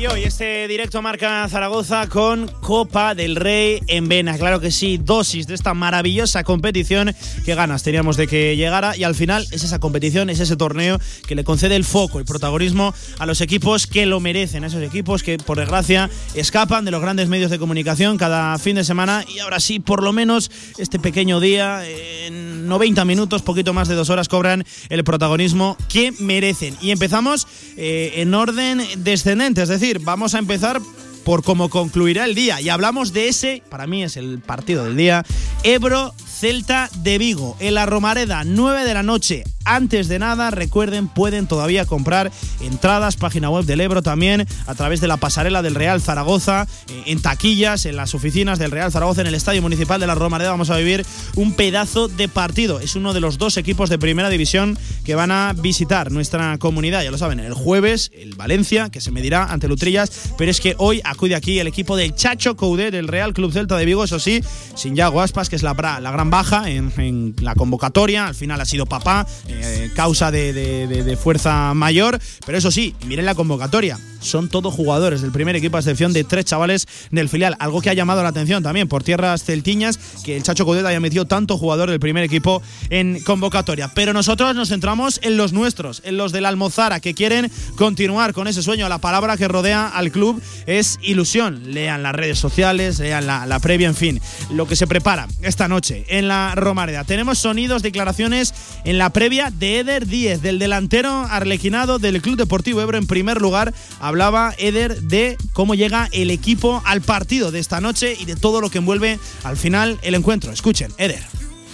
Y 0.00 0.24
este 0.24 0.66
directo 0.66 1.02
marca 1.02 1.46
Zaragoza 1.50 2.08
con 2.08 2.48
Copa 2.48 3.14
del 3.14 3.36
Rey 3.36 3.80
en 3.86 4.08
Vena. 4.08 4.38
Claro 4.38 4.58
que 4.58 4.70
sí, 4.70 4.96
dosis 4.96 5.46
de 5.46 5.54
esta 5.54 5.74
maravillosa 5.74 6.42
competición 6.42 7.14
que 7.44 7.54
ganas 7.54 7.82
teníamos 7.82 8.16
de 8.16 8.26
que 8.26 8.56
llegara 8.56 8.96
y 8.96 9.04
al 9.04 9.14
final 9.14 9.46
es 9.50 9.62
esa 9.62 9.78
competición, 9.78 10.30
es 10.30 10.40
ese 10.40 10.56
torneo 10.56 10.98
que 11.28 11.34
le 11.34 11.44
concede 11.44 11.76
el 11.76 11.84
foco, 11.84 12.18
el 12.18 12.24
protagonismo 12.24 12.94
a 13.18 13.26
los 13.26 13.42
equipos 13.42 13.86
que 13.86 14.06
lo 14.06 14.20
merecen, 14.20 14.64
a 14.64 14.68
esos 14.68 14.82
equipos 14.82 15.22
que 15.22 15.36
por 15.36 15.58
desgracia 15.58 16.08
escapan 16.34 16.86
de 16.86 16.92
los 16.92 17.02
grandes 17.02 17.28
medios 17.28 17.50
de 17.50 17.58
comunicación 17.58 18.16
cada 18.16 18.56
fin 18.58 18.76
de 18.76 18.84
semana 18.84 19.22
y 19.28 19.40
ahora 19.40 19.60
sí, 19.60 19.80
por 19.80 20.02
lo 20.02 20.14
menos 20.14 20.50
este 20.78 20.98
pequeño 20.98 21.40
día, 21.40 21.86
en 21.86 22.66
90 22.66 23.04
minutos, 23.04 23.42
poquito 23.42 23.74
más 23.74 23.88
de 23.88 23.96
dos 23.96 24.08
horas, 24.08 24.28
cobran 24.28 24.64
el 24.88 25.04
protagonismo 25.04 25.76
que 25.90 26.12
merecen. 26.20 26.74
Y 26.80 26.90
empezamos 26.90 27.46
eh, 27.76 28.12
en 28.16 28.32
orden 28.32 28.80
descendente, 28.98 29.62
es 29.62 29.68
decir, 29.68 29.89
vamos 29.98 30.34
a 30.34 30.38
empezar 30.38 30.80
por 31.24 31.42
cómo 31.42 31.68
concluirá 31.68 32.24
el 32.24 32.34
día. 32.34 32.60
Y 32.60 32.68
hablamos 32.68 33.12
de 33.12 33.28
ese, 33.28 33.62
para 33.68 33.86
mí 33.86 34.02
es 34.02 34.16
el 34.16 34.40
partido 34.40 34.84
del 34.84 34.96
día, 34.96 35.24
Ebro 35.62 36.14
Celta 36.40 36.88
de 37.02 37.18
Vigo, 37.18 37.54
en 37.60 37.74
la 37.74 37.84
Romareda, 37.84 38.44
9 38.44 38.84
de 38.84 38.94
la 38.94 39.02
noche. 39.02 39.44
Antes 39.66 40.08
de 40.08 40.18
nada, 40.18 40.50
recuerden, 40.50 41.06
pueden 41.06 41.46
todavía 41.46 41.84
comprar 41.84 42.32
entradas, 42.62 43.16
página 43.16 43.50
web 43.50 43.66
del 43.66 43.82
Ebro 43.82 44.00
también, 44.00 44.46
a 44.66 44.74
través 44.74 45.02
de 45.02 45.06
la 45.06 45.18
pasarela 45.18 45.60
del 45.60 45.74
Real 45.74 46.00
Zaragoza, 46.00 46.66
eh, 46.88 47.02
en 47.06 47.20
taquillas, 47.20 47.84
en 47.84 47.94
las 47.94 48.14
oficinas 48.14 48.58
del 48.58 48.70
Real 48.70 48.90
Zaragoza, 48.90 49.20
en 49.20 49.26
el 49.26 49.34
Estadio 49.34 49.60
Municipal 49.60 50.00
de 50.00 50.06
la 50.06 50.14
Romareda. 50.14 50.50
Vamos 50.50 50.70
a 50.70 50.78
vivir 50.78 51.04
un 51.36 51.52
pedazo 51.52 52.08
de 52.08 52.26
partido. 52.26 52.80
Es 52.80 52.96
uno 52.96 53.12
de 53.12 53.20
los 53.20 53.36
dos 53.36 53.58
equipos 53.58 53.90
de 53.90 53.98
primera 53.98 54.30
división 54.30 54.78
que 55.04 55.14
van 55.14 55.30
a 55.30 55.52
visitar 55.52 56.10
nuestra 56.10 56.56
comunidad. 56.56 57.02
Ya 57.04 57.10
lo 57.10 57.18
saben, 57.18 57.38
el 57.38 57.52
jueves, 57.52 58.10
el 58.14 58.34
Valencia, 58.34 58.88
que 58.88 59.02
se 59.02 59.10
medirá 59.10 59.44
ante 59.44 59.68
Lutrillas, 59.68 60.32
pero 60.38 60.50
es 60.50 60.60
que 60.60 60.74
hoy 60.78 61.02
acude 61.04 61.34
aquí 61.34 61.58
el 61.58 61.66
equipo 61.66 61.96
del 61.96 62.14
Chacho 62.14 62.56
Coudet 62.56 62.92
del 62.92 63.08
Real 63.08 63.34
Club 63.34 63.52
Celta 63.52 63.76
de 63.76 63.84
Vigo, 63.84 64.04
eso 64.04 64.18
sí, 64.18 64.42
sin 64.74 64.96
Yago 64.96 65.20
Aspas, 65.20 65.50
que 65.50 65.56
es 65.56 65.62
la, 65.62 65.74
la 66.00 66.10
gran 66.10 66.29
baja 66.30 66.70
en, 66.70 66.92
en, 66.96 67.34
la 67.40 67.54
convocatoria. 67.54 68.26
Al 68.26 68.34
final 68.34 68.60
ha 68.60 68.64
sido 68.64 68.86
papá, 68.86 69.26
eh, 69.48 69.90
causa 69.94 70.30
de, 70.30 70.52
de, 70.52 70.86
de, 70.86 71.04
de, 71.04 71.16
fuerza 71.16 71.74
mayor. 71.74 72.18
Pero 72.46 72.58
eso 72.58 72.70
sí, 72.70 72.94
miren 73.06 73.26
la 73.26 73.34
convocatoria. 73.34 73.98
Son 74.20 74.48
todos 74.48 74.74
jugadores 74.74 75.22
del 75.22 75.32
primer 75.32 75.56
equipo, 75.56 75.76
a 75.76 75.80
excepción 75.80 76.12
de 76.12 76.24
tres 76.24 76.44
chavales 76.44 76.86
del 77.10 77.28
filial. 77.28 77.56
Algo 77.58 77.80
que 77.80 77.90
ha 77.90 77.94
llamado 77.94 78.22
la 78.22 78.28
atención 78.28 78.62
también 78.62 78.86
por 78.86 79.02
tierras 79.02 79.44
celtiñas, 79.44 79.98
que 80.24 80.36
el 80.36 80.42
Chacho 80.42 80.66
Codet 80.66 80.84
haya 80.84 81.00
metido 81.00 81.24
tanto 81.24 81.56
jugador 81.56 81.90
del 81.90 82.00
primer 82.00 82.22
equipo 82.22 82.62
en 82.90 83.20
convocatoria. 83.24 83.90
Pero 83.94 84.12
nosotros 84.12 84.54
nos 84.54 84.68
centramos 84.68 85.20
en 85.22 85.36
los 85.36 85.52
nuestros, 85.52 86.02
en 86.04 86.18
los 86.18 86.32
del 86.32 86.46
Almozara, 86.46 87.00
que 87.00 87.14
quieren 87.14 87.50
continuar 87.76 88.34
con 88.34 88.46
ese 88.46 88.62
sueño. 88.62 88.88
La 88.88 88.98
palabra 88.98 89.36
que 89.36 89.48
rodea 89.48 89.88
al 89.88 90.12
club 90.12 90.42
es 90.66 90.98
ilusión. 91.02 91.72
Lean 91.72 92.02
las 92.02 92.14
redes 92.14 92.38
sociales, 92.38 92.98
lean 92.98 93.26
la, 93.26 93.46
la 93.46 93.58
previa, 93.58 93.88
en 93.88 93.94
fin, 93.94 94.20
lo 94.52 94.66
que 94.66 94.76
se 94.76 94.86
prepara 94.86 95.28
esta 95.42 95.66
noche 95.66 96.04
en 96.08 96.19
la 96.28 96.54
Romareda. 96.54 97.04
Tenemos 97.04 97.38
sonidos, 97.38 97.82
declaraciones 97.82 98.54
en 98.84 98.98
la 98.98 99.10
previa 99.10 99.50
de 99.50 99.80
Eder 99.80 100.06
Díez, 100.06 100.42
del 100.42 100.58
delantero 100.58 101.26
arlequinado 101.30 101.98
del 101.98 102.22
Club 102.22 102.36
Deportivo 102.36 102.80
Ebro. 102.80 102.98
En 102.98 103.06
primer 103.06 103.40
lugar, 103.40 103.72
hablaba 104.00 104.54
Eder 104.58 105.00
de 105.02 105.36
cómo 105.52 105.74
llega 105.74 106.08
el 106.12 106.30
equipo 106.30 106.82
al 106.84 107.00
partido 107.00 107.50
de 107.50 107.60
esta 107.60 107.80
noche 107.80 108.16
y 108.18 108.24
de 108.24 108.36
todo 108.36 108.60
lo 108.60 108.70
que 108.70 108.78
envuelve 108.78 109.18
al 109.44 109.56
final 109.56 109.98
el 110.02 110.14
encuentro. 110.14 110.52
Escuchen, 110.52 110.92
Eder. 110.98 111.22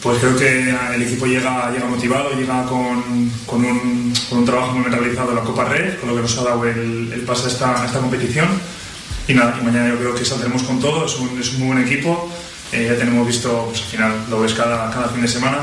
Pues 0.03 0.19
creo 0.19 0.37
que 0.37 0.71
el 0.95 1.03
equipo 1.03 1.27
llega, 1.27 1.71
llega 1.73 1.87
motivado, 1.87 2.31
llega 2.31 2.65
con, 2.67 3.03
con, 3.47 3.65
un, 3.65 4.13
con, 4.29 4.39
un, 4.39 4.45
trabajo 4.45 4.73
muy 4.73 4.83
bien 4.83 4.93
realizado 4.93 5.31
en 5.31 5.37
la 5.37 5.43
Copa 5.43 5.65
Red, 5.65 5.99
con 5.99 6.11
lo 6.11 6.15
que 6.15 6.23
nos 6.23 6.39
ha 6.39 6.45
dado 6.45 6.65
el, 6.65 7.13
el 7.13 7.29
a 7.29 7.33
esta, 7.33 7.83
a 7.83 7.87
esta 7.87 7.99
competición. 7.99 8.47
Y 9.27 9.35
nada, 9.35 9.59
y 9.61 9.65
mañana 9.65 9.89
yo 9.89 9.99
creo 9.99 10.15
que 10.15 10.25
saldremos 10.25 10.63
con 10.63 10.79
todo, 10.79 11.07
es 11.07 11.17
un, 11.17 11.41
es 11.41 11.55
un 11.55 11.59
muy 11.61 11.75
buen 11.75 11.85
equipo. 11.85 12.31
Eh, 12.73 12.87
ya 12.91 12.97
tenemos 12.97 13.27
visto, 13.27 13.67
pues 13.67 13.83
al 13.83 13.89
final 13.89 14.13
lo 14.29 14.41
ves 14.41 14.55
cada, 14.55 14.91
cada 14.91 15.09
fin 15.09 15.23
de 15.23 15.29
semana. 15.29 15.59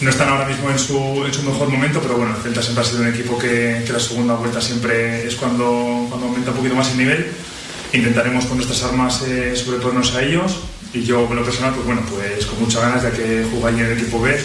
No 0.00 0.08
están 0.08 0.28
ahora 0.30 0.46
mismo 0.46 0.70
en 0.70 0.78
su, 0.78 0.96
en 1.26 1.34
su 1.34 1.42
mejor 1.42 1.68
momento, 1.68 2.00
pero 2.00 2.16
bueno, 2.16 2.34
el 2.34 2.42
Celta 2.42 2.62
siempre 2.62 2.82
ha 2.82 2.86
sido 2.86 3.02
un 3.02 3.08
equipo 3.08 3.38
que, 3.38 3.82
que 3.86 3.92
la 3.92 4.00
segunda 4.00 4.34
vuelta 4.34 4.60
siempre 4.60 5.26
es 5.26 5.36
cuando, 5.36 6.06
cuando 6.08 6.26
aumenta 6.26 6.50
un 6.52 6.56
poquito 6.56 6.74
más 6.74 6.90
el 6.92 6.98
nivel. 6.98 7.26
Intentaremos 7.92 8.46
con 8.46 8.56
nuestras 8.56 8.82
armas 8.84 9.22
eh, 9.22 9.54
sobreponernos 9.54 10.14
a 10.14 10.22
ellos 10.22 10.60
y 10.94 11.02
yo, 11.02 11.26
en 11.28 11.36
lo 11.36 11.44
personal, 11.44 11.74
pues 11.74 11.86
bueno, 11.86 12.02
pues 12.08 12.46
con 12.46 12.60
muchas 12.60 12.82
ganas 12.82 13.02
ya 13.02 13.10
que 13.10 13.46
jugáis 13.50 13.78
en 13.78 13.86
el 13.86 13.92
equipo 13.98 14.20
B 14.20 14.38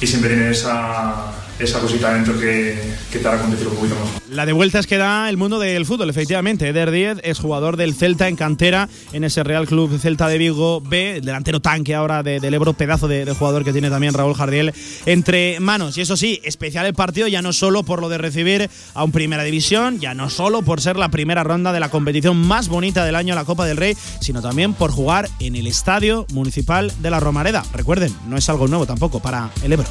y 0.00 0.06
siempre 0.06 0.30
tiene 0.30 0.50
esa, 0.50 1.32
esa 1.58 1.80
cosita 1.80 2.14
dentro 2.14 2.38
que, 2.38 2.78
te 3.10 3.18
competir 3.20 3.66
un 3.66 3.74
poquito 3.74 3.94
mejor. 3.94 4.22
La 4.30 4.46
de 4.46 4.52
vueltas 4.52 4.86
que 4.86 4.96
da 4.96 5.28
el 5.28 5.36
mundo 5.36 5.58
del 5.58 5.86
fútbol, 5.86 6.10
efectivamente. 6.10 6.68
Eder 6.68 6.90
Díez 6.90 7.18
es 7.22 7.38
jugador 7.38 7.76
del 7.76 7.94
Celta 7.94 8.28
en 8.28 8.36
cantera 8.36 8.88
en 9.12 9.24
ese 9.24 9.42
Real 9.42 9.66
Club 9.66 9.98
Celta 9.98 10.28
de 10.28 10.38
Vigo 10.38 10.80
B, 10.80 11.16
el 11.16 11.24
delantero 11.24 11.60
tanque 11.60 11.94
ahora 11.94 12.22
de, 12.22 12.40
del 12.40 12.54
Ebro, 12.54 12.74
pedazo 12.74 13.08
de, 13.08 13.24
de, 13.24 13.34
jugador 13.34 13.64
que 13.64 13.72
tiene 13.72 13.90
también 13.90 14.14
Raúl 14.14 14.34
Jardiel 14.34 14.72
entre 15.06 15.58
manos. 15.60 15.98
Y 15.98 16.02
eso 16.02 16.16
sí, 16.16 16.40
especial 16.44 16.86
el 16.86 16.94
partido 16.94 17.26
ya 17.26 17.42
no 17.42 17.52
solo 17.52 17.82
por 17.82 18.00
lo 18.00 18.08
de 18.08 18.18
recibir 18.18 18.70
a 18.94 19.04
un 19.04 19.12
Primera 19.12 19.42
División, 19.42 19.98
ya 19.98 20.14
no 20.14 20.30
solo 20.30 20.62
por 20.62 20.80
ser 20.80 20.96
la 20.96 21.08
primera 21.08 21.42
ronda 21.42 21.72
de 21.72 21.80
la 21.80 21.90
competición 21.90 22.36
más 22.36 22.68
bonita 22.68 23.04
del 23.04 23.16
año, 23.16 23.34
la 23.34 23.44
Copa 23.44 23.66
del 23.66 23.76
Rey, 23.76 23.96
sino 24.20 24.42
también 24.42 24.74
por 24.74 24.90
jugar 24.90 25.28
en 25.40 25.56
el 25.56 25.66
Estadio 25.66 26.26
Municipal 26.32 26.92
de 27.00 27.10
la 27.10 27.20
Romareda. 27.20 27.64
Recuerden, 27.72 28.14
no 28.28 28.36
es 28.36 28.48
algo 28.48 28.68
nuevo 28.68 28.86
tampoco 28.86 29.20
para 29.20 29.50
el 29.62 29.72
Ebro. 29.72 29.88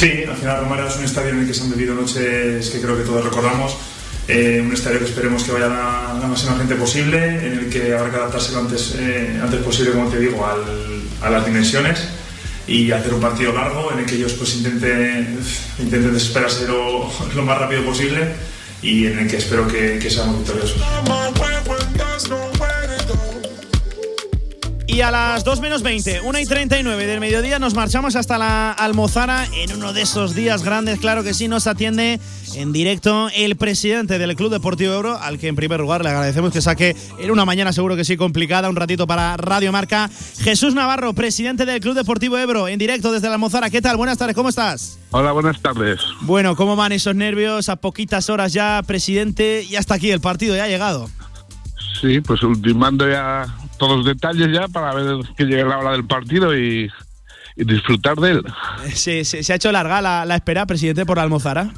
Sí, 0.00 0.24
al 0.26 0.34
final 0.34 0.60
Romero 0.60 0.88
es 0.88 0.96
un 0.96 1.04
estadio 1.04 1.28
en 1.28 1.40
el 1.40 1.46
que 1.46 1.52
se 1.52 1.62
han 1.62 1.70
vivido 1.72 1.94
noches 1.94 2.70
que 2.70 2.80
creo 2.80 2.96
que 2.96 3.04
todos 3.04 3.22
recordamos. 3.22 3.76
Eh, 4.28 4.62
un 4.64 4.72
estadio 4.72 4.98
que 4.98 5.04
esperemos 5.04 5.42
que 5.42 5.52
vaya 5.52 5.68
la, 5.68 6.18
la, 6.18 6.26
máxima 6.26 6.56
gente 6.56 6.74
posible, 6.74 7.18
en 7.18 7.58
el 7.58 7.68
que 7.68 7.92
habrá 7.92 8.10
que 8.10 8.16
adaptarse 8.16 8.52
lo 8.52 8.60
antes, 8.60 8.94
eh, 8.98 9.38
antes 9.42 9.60
posible, 9.60 9.92
como 9.92 10.08
te 10.08 10.18
digo, 10.18 10.42
a 11.20 11.28
las 11.28 11.44
dimensiones. 11.44 12.00
y 12.66 12.90
hacer 12.92 13.12
un 13.12 13.20
partido 13.20 13.52
largo 13.52 13.92
en 13.92 13.98
el 13.98 14.06
que 14.06 14.14
ellos 14.14 14.32
pues 14.32 14.54
intenten, 14.54 15.38
intenten 15.78 16.14
desesperarse 16.14 16.66
lo, 16.66 17.12
lo 17.34 17.42
más 17.42 17.58
rápido 17.58 17.84
posible 17.84 18.26
y 18.80 19.04
en 19.04 19.18
el 19.18 19.28
que 19.28 19.36
espero 19.36 19.68
que, 19.68 19.98
que 19.98 20.08
seamos 20.08 20.38
victoriosos. 20.38 20.80
Y 24.92 25.02
a 25.02 25.12
las 25.12 25.44
2 25.44 25.60
menos 25.60 25.82
20, 25.84 26.22
1 26.22 26.38
y 26.40 26.46
39 26.46 27.06
del 27.06 27.20
mediodía 27.20 27.60
nos 27.60 27.74
marchamos 27.74 28.16
hasta 28.16 28.38
la 28.38 28.72
Almozara 28.72 29.46
en 29.54 29.72
uno 29.72 29.92
de 29.92 30.02
esos 30.02 30.34
días 30.34 30.64
grandes. 30.64 30.98
Claro 30.98 31.22
que 31.22 31.32
sí, 31.32 31.46
nos 31.46 31.68
atiende 31.68 32.18
en 32.56 32.72
directo 32.72 33.28
el 33.36 33.54
presidente 33.54 34.18
del 34.18 34.34
Club 34.34 34.50
Deportivo 34.50 34.92
Euro, 34.92 35.16
al 35.16 35.38
que 35.38 35.46
en 35.46 35.54
primer 35.54 35.78
lugar 35.78 36.02
le 36.02 36.08
agradecemos 36.08 36.52
que 36.52 36.60
saque 36.60 36.96
en 37.20 37.30
una 37.30 37.44
mañana 37.44 37.72
seguro 37.72 37.94
que 37.94 38.04
sí 38.04 38.16
complicada, 38.16 38.68
un 38.68 38.74
ratito 38.74 39.06
para 39.06 39.36
Radio 39.36 39.70
Marca. 39.70 40.10
Jesús 40.40 40.74
Navarro, 40.74 41.12
presidente 41.12 41.66
del 41.66 41.80
Club 41.80 41.94
Deportivo 41.94 42.36
Ebro, 42.36 42.66
en 42.66 42.80
directo 42.80 43.12
desde 43.12 43.28
la 43.28 43.34
Almozara. 43.34 43.70
¿Qué 43.70 43.80
tal? 43.80 43.96
Buenas 43.96 44.18
tardes, 44.18 44.34
¿cómo 44.34 44.48
estás? 44.48 44.98
Hola, 45.12 45.30
buenas 45.30 45.60
tardes. 45.62 46.00
Bueno, 46.22 46.56
¿cómo 46.56 46.74
van 46.74 46.90
esos 46.90 47.14
nervios? 47.14 47.68
A 47.68 47.76
poquitas 47.76 48.28
horas 48.28 48.52
ya, 48.52 48.82
presidente, 48.84 49.64
y 49.70 49.76
hasta 49.76 49.94
aquí 49.94 50.10
el 50.10 50.20
partido 50.20 50.56
ya 50.56 50.64
ha 50.64 50.68
llegado. 50.68 51.08
Sí, 52.00 52.20
pues 52.20 52.42
ultimando 52.42 53.08
ya 53.08 53.46
todos 53.80 53.96
los 53.96 54.06
detalles 54.06 54.52
ya 54.52 54.68
para 54.68 54.92
ver 54.92 55.24
que 55.38 55.44
llegue 55.44 55.64
la 55.64 55.78
hora 55.78 55.92
del 55.92 56.04
partido 56.04 56.54
y, 56.54 56.90
y 57.56 57.64
disfrutar 57.64 58.16
de 58.16 58.32
él. 58.32 58.44
¿Se, 58.92 59.24
se, 59.24 59.42
se 59.42 59.52
ha 59.54 59.56
hecho 59.56 59.72
larga 59.72 60.02
la, 60.02 60.26
la, 60.26 60.36
espera, 60.36 60.66
presidente, 60.66 61.06
por 61.06 61.18
Almozara? 61.18 61.70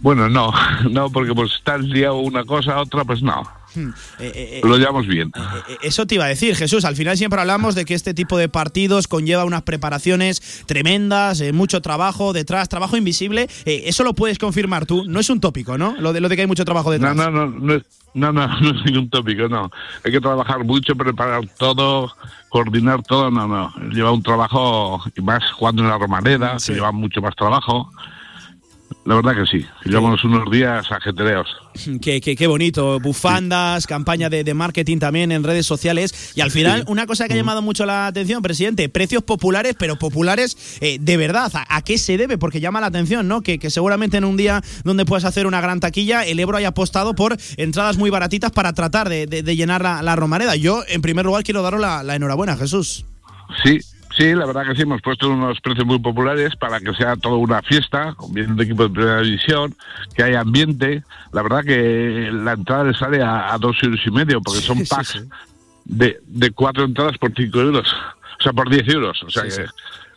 Bueno, 0.00 0.30
no, 0.30 0.50
no, 0.90 1.10
porque 1.10 1.34
pues 1.34 1.52
está 1.52 1.74
el 1.74 1.92
día 1.92 2.12
una 2.12 2.44
cosa, 2.44 2.80
otra, 2.80 3.04
pues 3.04 3.22
no. 3.22 3.42
Hmm. 3.74 3.90
Eh, 4.20 4.32
eh, 4.34 4.60
Lo 4.64 4.76
llevamos 4.78 5.06
bien. 5.06 5.32
Eh, 5.68 5.76
eso 5.82 6.06
te 6.06 6.14
iba 6.16 6.24
a 6.24 6.28
decir, 6.28 6.54
Jesús. 6.56 6.84
Al 6.84 6.96
final 6.96 7.16
siempre 7.16 7.40
hablamos 7.40 7.74
de 7.74 7.84
que 7.84 7.94
este 7.94 8.14
tipo 8.14 8.38
de 8.38 8.48
partidos 8.48 9.08
conlleva 9.08 9.44
unas 9.44 9.62
preparaciones 9.62 10.64
tremendas, 10.66 11.40
eh, 11.40 11.52
mucho 11.52 11.80
trabajo 11.82 12.32
detrás, 12.32 12.68
trabajo 12.68 12.96
invisible. 12.96 13.48
Eh, 13.64 13.82
eso 13.86 14.04
lo 14.04 14.14
puedes 14.14 14.38
confirmar 14.38 14.86
tú. 14.86 15.04
No 15.06 15.20
es 15.20 15.30
un 15.30 15.40
tópico, 15.40 15.76
¿no? 15.78 15.94
Lo 15.98 16.12
de, 16.12 16.20
lo 16.20 16.28
de 16.28 16.36
que 16.36 16.42
hay 16.42 16.48
mucho 16.48 16.64
trabajo 16.64 16.90
detrás. 16.90 17.14
No, 17.16 17.30
no, 17.30 17.46
no, 17.46 17.58
no 17.58 17.74
es, 17.74 17.82
no, 18.14 18.32
no, 18.32 18.46
no 18.60 18.70
es 18.70 18.84
ningún 18.84 19.10
tópico, 19.10 19.48
no. 19.48 19.70
Hay 20.04 20.12
que 20.12 20.20
trabajar 20.20 20.62
mucho, 20.64 20.94
preparar 20.94 21.42
todo, 21.58 22.12
coordinar 22.48 23.02
todo, 23.02 23.30
no, 23.30 23.46
no. 23.48 23.72
Lleva 23.90 24.12
un 24.12 24.22
trabajo, 24.22 25.02
y 25.16 25.20
más 25.20 25.42
jugando 25.52 25.82
en 25.82 25.88
la 25.88 25.98
Romareda, 25.98 26.58
Sí. 26.58 26.68
que 26.68 26.74
lleva 26.74 26.92
mucho 26.92 27.20
más 27.20 27.34
trabajo. 27.34 27.90
La 29.04 29.16
verdad 29.16 29.34
que 29.34 29.44
sí. 29.46 29.66
Llevamos 29.84 30.24
unos 30.24 30.50
días 30.50 30.90
ajetreos. 30.90 31.46
Qué, 32.00 32.20
qué, 32.22 32.36
qué 32.36 32.46
bonito. 32.46 32.98
Bufandas, 33.00 33.86
campaña 33.86 34.30
de, 34.30 34.44
de 34.44 34.54
marketing 34.54 34.98
también 34.98 35.30
en 35.32 35.42
redes 35.44 35.66
sociales. 35.66 36.32
Y 36.34 36.40
al 36.40 36.50
final, 36.50 36.80
Sí. 36.80 36.84
una 36.92 37.06
cosa 37.06 37.26
que 37.26 37.34
ha 37.34 37.36
llamado 37.36 37.60
mucho 37.60 37.84
la 37.84 38.06
atención, 38.06 38.40
presidente, 38.42 38.88
precios 38.88 39.22
populares, 39.22 39.74
pero 39.78 39.96
populares 39.96 40.56
eh, 40.80 40.96
de 41.00 41.16
verdad. 41.18 41.50
¿A, 41.54 41.76
a 41.76 41.82
qué 41.82 41.98
se 41.98 42.16
debe? 42.16 42.38
Porque 42.38 42.60
llama 42.60 42.80
la 42.80 42.86
atención, 42.86 43.28
¿no? 43.28 43.42
Que, 43.42 43.58
que 43.58 43.68
seguramente 43.68 44.16
en 44.16 44.24
un 44.24 44.36
día 44.38 44.62
donde 44.84 45.04
puedas 45.04 45.24
hacer 45.24 45.46
una 45.46 45.60
gran 45.60 45.80
taquilla, 45.80 46.24
el 46.24 46.38
Ebro 46.40 46.56
haya 46.56 46.68
apostado 46.68 47.14
por 47.14 47.36
entradas 47.58 47.98
muy 47.98 48.08
baratitas 48.10 48.52
para 48.52 48.72
tratar 48.72 49.08
de, 49.10 49.26
de- 49.26 49.42
de 49.42 49.56
llenar 49.56 49.82
la, 49.82 50.00
la 50.02 50.16
Romareda. 50.16 50.56
Yo, 50.56 50.82
en 50.88 51.02
primer 51.02 51.26
lugar, 51.26 51.42
quiero 51.44 51.60
daros 51.62 51.80
la, 51.80 52.02
la 52.02 52.14
enhorabuena, 52.14 52.56
Jesús. 52.56 53.04
Sí, 53.62 53.78
sí, 54.16 54.34
la 54.34 54.46
verdad 54.46 54.66
que 54.66 54.74
sí, 54.74 54.82
hemos 54.82 55.00
puesto 55.02 55.30
unos 55.30 55.60
precios 55.60 55.86
muy 55.86 55.98
populares 55.98 56.54
para 56.56 56.80
que 56.80 56.92
sea 56.94 57.16
toda 57.16 57.36
una 57.36 57.62
fiesta, 57.62 58.14
viendo 58.30 58.62
equipo 58.62 58.84
de 58.84 58.90
primera 58.90 59.20
división, 59.20 59.74
que 60.14 60.22
haya 60.22 60.40
ambiente. 60.40 61.02
La 61.32 61.42
verdad 61.42 61.64
que 61.64 62.30
la 62.32 62.52
entrada 62.52 62.84
le 62.84 62.94
sale 62.94 63.22
a, 63.22 63.52
a 63.52 63.58
dos 63.58 63.76
euros 63.82 64.00
y 64.06 64.10
medio, 64.10 64.40
porque 64.40 64.60
son 64.60 64.78
Sí, 64.78 64.84
packs 64.86 65.08
sí. 65.08 65.20
De, 65.84 66.18
de 66.26 66.50
cuatro 66.50 66.84
entradas 66.84 67.18
por 67.18 67.32
cinco 67.34 67.60
euros, 67.60 67.86
o 68.38 68.42
sea, 68.42 68.52
por 68.52 68.70
diez 68.70 68.88
euros. 68.88 69.22
O 69.22 69.30
sea 69.30 69.42
que. 69.44 69.66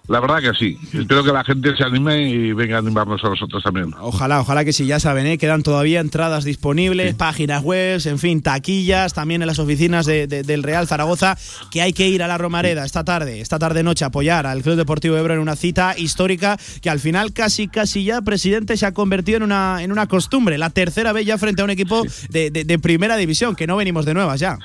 La 0.08 0.20
verdad 0.20 0.40
que 0.40 0.54
sí. 0.58 0.78
Espero 0.94 1.24
que 1.24 1.32
la 1.32 1.44
gente 1.44 1.76
se 1.76 1.84
anime 1.84 2.22
y 2.30 2.54
venga 2.54 2.78
a 2.78 2.80
animarnos 2.80 3.24
a 3.24 3.30
nosotros 3.30 3.62
también. 3.64 3.94
Ojalá, 4.00 4.40
ojalá 4.42 4.64
que 4.66 4.74
sí, 4.74 4.86
ya 4.86 5.00
saben, 5.00 5.26
¿eh? 5.28 5.38
quedan 5.38 5.64
todavía 5.64 6.00
entradas 6.00 6.44
disponibles, 6.44 7.14
páginas 7.16 7.64
web, 7.64 8.02
en 8.06 8.20
fin, 8.20 8.42
taquillas, 8.42 9.14
también 9.14 9.42
en 9.42 9.48
las 9.48 9.60
oficinas 9.60 10.06
de- 10.06 10.28
de- 10.28 10.44
del 10.44 10.64
Real 10.64 10.88
Zaragoza, 10.88 11.38
que 11.72 11.82
hay 11.82 11.94
que 11.94 12.08
ir 12.08 12.24
a 12.24 12.28
la 12.28 12.38
Romareda 12.38 12.86
esta 12.86 13.04
tarde, 13.04 13.42
esta 13.42 13.60
tarde 13.60 13.84
noche, 13.84 14.06
a 14.06 14.08
apoyar 14.08 14.46
al 14.48 14.62
Club 14.64 14.76
Deportivo 14.76 15.18
Ebro 15.18 15.34
en 15.34 15.40
una 15.40 15.56
cita 15.56 15.96
histórica 15.98 16.58
que 16.82 16.90
al 16.90 17.00
final 17.00 17.34
casi, 17.34 17.68
casi 17.68 18.04
ya, 18.04 18.22
presidente, 18.22 18.78
se 18.78 18.86
ha 18.86 18.94
convertido 18.94 19.38
en 19.38 19.44
una, 19.44 19.84
en 19.84 19.92
una 19.92 20.08
costumbre, 20.08 20.58
la 20.58 20.70
tercera 20.70 21.12
vez 21.14 21.26
ya 21.26 21.38
frente 21.38 21.62
a 21.62 21.66
un 21.66 21.72
equipo 21.72 22.04
de, 22.30 22.50
de- 22.52 22.64
de 22.64 22.80
primera 22.80 23.18
división, 23.18 23.56
que 23.56 23.68
no 23.68 23.76
venimos 23.78 24.06
de 24.06 24.14
nuevas 24.14 24.40
ya. 24.40 24.58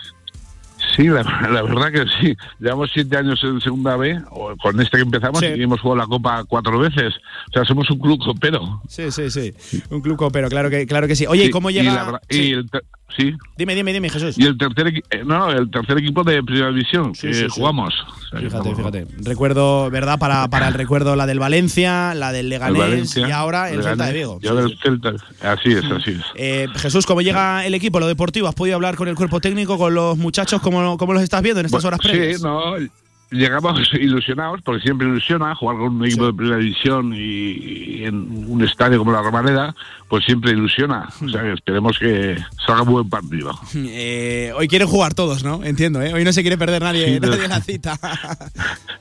Sí, 0.96 1.04
la, 1.08 1.22
la 1.50 1.62
verdad 1.62 1.90
que 1.92 2.04
sí. 2.20 2.36
Llevamos 2.60 2.90
siete 2.92 3.16
años 3.16 3.40
en 3.44 3.60
segunda 3.60 3.96
B, 3.96 4.20
o 4.30 4.56
con 4.56 4.80
este 4.80 4.98
que 4.98 5.02
empezamos, 5.02 5.40
Sí. 5.40 5.46
y 5.56 5.62
hemos 5.62 5.80
jugado 5.80 5.96
la 6.02 6.06
Copa 6.06 6.44
cuatro 6.44 6.78
veces. 6.78 7.14
O 7.48 7.52
sea, 7.52 7.64
somos 7.64 7.90
un 7.90 7.98
club 7.98 8.18
copero. 8.24 8.82
Sí, 8.88 9.10
sí, 9.10 9.30
sí, 9.30 9.52
un 9.90 10.00
club 10.02 10.16
copero, 10.16 10.48
claro 10.48 10.68
que, 10.70 10.86
claro 10.86 11.06
que 11.08 11.16
sí. 11.16 11.26
Oye, 11.26 11.44
¿y 11.44 11.46
Sí, 11.46 11.50
cómo 11.50 11.70
y 11.70 11.74
llega...? 11.74 12.12
la 12.12 12.20
y 12.28 12.34
Sí. 12.34 12.52
el 12.52 12.70
ter- 12.70 12.84
sí. 13.16 13.34
Dime, 13.56 13.74
dime, 13.74 13.92
dime, 13.92 14.10
Jesús. 14.10 14.38
Y 14.38 14.44
el 14.44 14.56
tercer, 14.58 14.88
eh, 14.88 15.22
no, 15.24 15.50
el 15.50 15.70
tercer 15.70 15.98
equipo 15.98 16.24
de 16.24 16.42
primera 16.42 16.68
división 16.68 17.12
que 17.12 17.32
sí, 17.32 17.46
jugamos. 17.48 17.94
Fíjate, 18.30 18.74
fíjate. 18.74 19.06
Recuerdo, 19.22 19.90
¿verdad? 19.90 20.18
Para, 20.18 20.48
para 20.48 20.68
el 20.68 20.74
recuerdo 20.74 21.16
la 21.16 21.26
del 21.26 21.38
Valencia, 21.38 22.14
la 22.14 22.32
del 22.32 22.46
el 22.46 22.48
Leganés 22.50 22.78
Valencia, 22.78 23.28
y 23.28 23.30
ahora 23.30 23.70
el 23.70 23.82
Celta 23.82 24.06
de 24.06 24.12
Vigo. 24.12 24.38
Y 24.42 24.48
ahora 24.48 24.62
el 24.62 24.78
Celta. 24.78 25.12
Así 25.42 25.72
es, 25.72 25.84
así 25.84 26.10
es. 26.12 26.22
Eh, 26.34 26.68
Jesús, 26.74 27.06
¿cómo 27.06 27.20
llega 27.20 27.64
el 27.66 27.74
equipo, 27.74 28.00
lo 28.00 28.06
deportivo? 28.06 28.48
¿Has 28.48 28.54
podido 28.54 28.76
hablar 28.76 28.96
con 28.96 29.08
el 29.08 29.14
cuerpo 29.14 29.40
técnico, 29.40 29.78
con 29.78 29.94
los 29.94 30.16
muchachos? 30.16 30.60
¿Cómo, 30.60 30.96
cómo 30.96 31.12
los 31.12 31.22
estás 31.22 31.42
viendo 31.42 31.60
en 31.60 31.66
estas 31.66 31.82
Bueno, 31.82 31.96
horas 31.96 32.00
previas? 32.06 32.38
Sí, 32.38 32.42
no, 32.42 32.76
llegamos 33.32 33.80
ilusionados, 33.94 34.60
porque 34.62 34.82
siempre 34.82 35.08
ilusiona 35.08 35.54
jugar 35.54 35.78
con 35.78 35.96
un 35.96 36.04
equipo 36.06 36.26
de 36.26 36.32
primera 36.34 36.58
división 36.58 37.12
y, 37.14 37.18
y 37.20 38.04
en 38.04 38.46
un 38.48 38.62
estadio 38.62 38.98
como 38.98 39.12
la 39.12 39.22
Romareda, 39.22 39.74
pues 40.08 40.24
siempre 40.24 40.52
ilusiona. 40.52 41.08
O 41.24 41.28
sea, 41.28 41.42
que 41.42 41.52
esperemos 41.52 41.98
que 41.98 42.36
salga 42.66 42.82
un 42.82 42.90
buen 42.92 43.08
partido. 43.08 43.52
Eh, 43.94 44.52
hoy 44.56 44.68
quieren 44.68 44.88
jugar 44.88 45.14
todos, 45.14 45.42
¿no? 45.44 45.62
Entiendo, 45.64 46.00
¿eh? 46.02 46.12
Hoy 46.14 46.24
no 46.24 46.32
se 46.32 46.42
quiere 46.42 46.56
perder 46.58 46.82
nadie, 46.82 47.14
Sí, 47.14 47.20
nadie 47.20 47.42
no. 47.42 47.48
la 47.48 47.60
cita. 47.60 47.98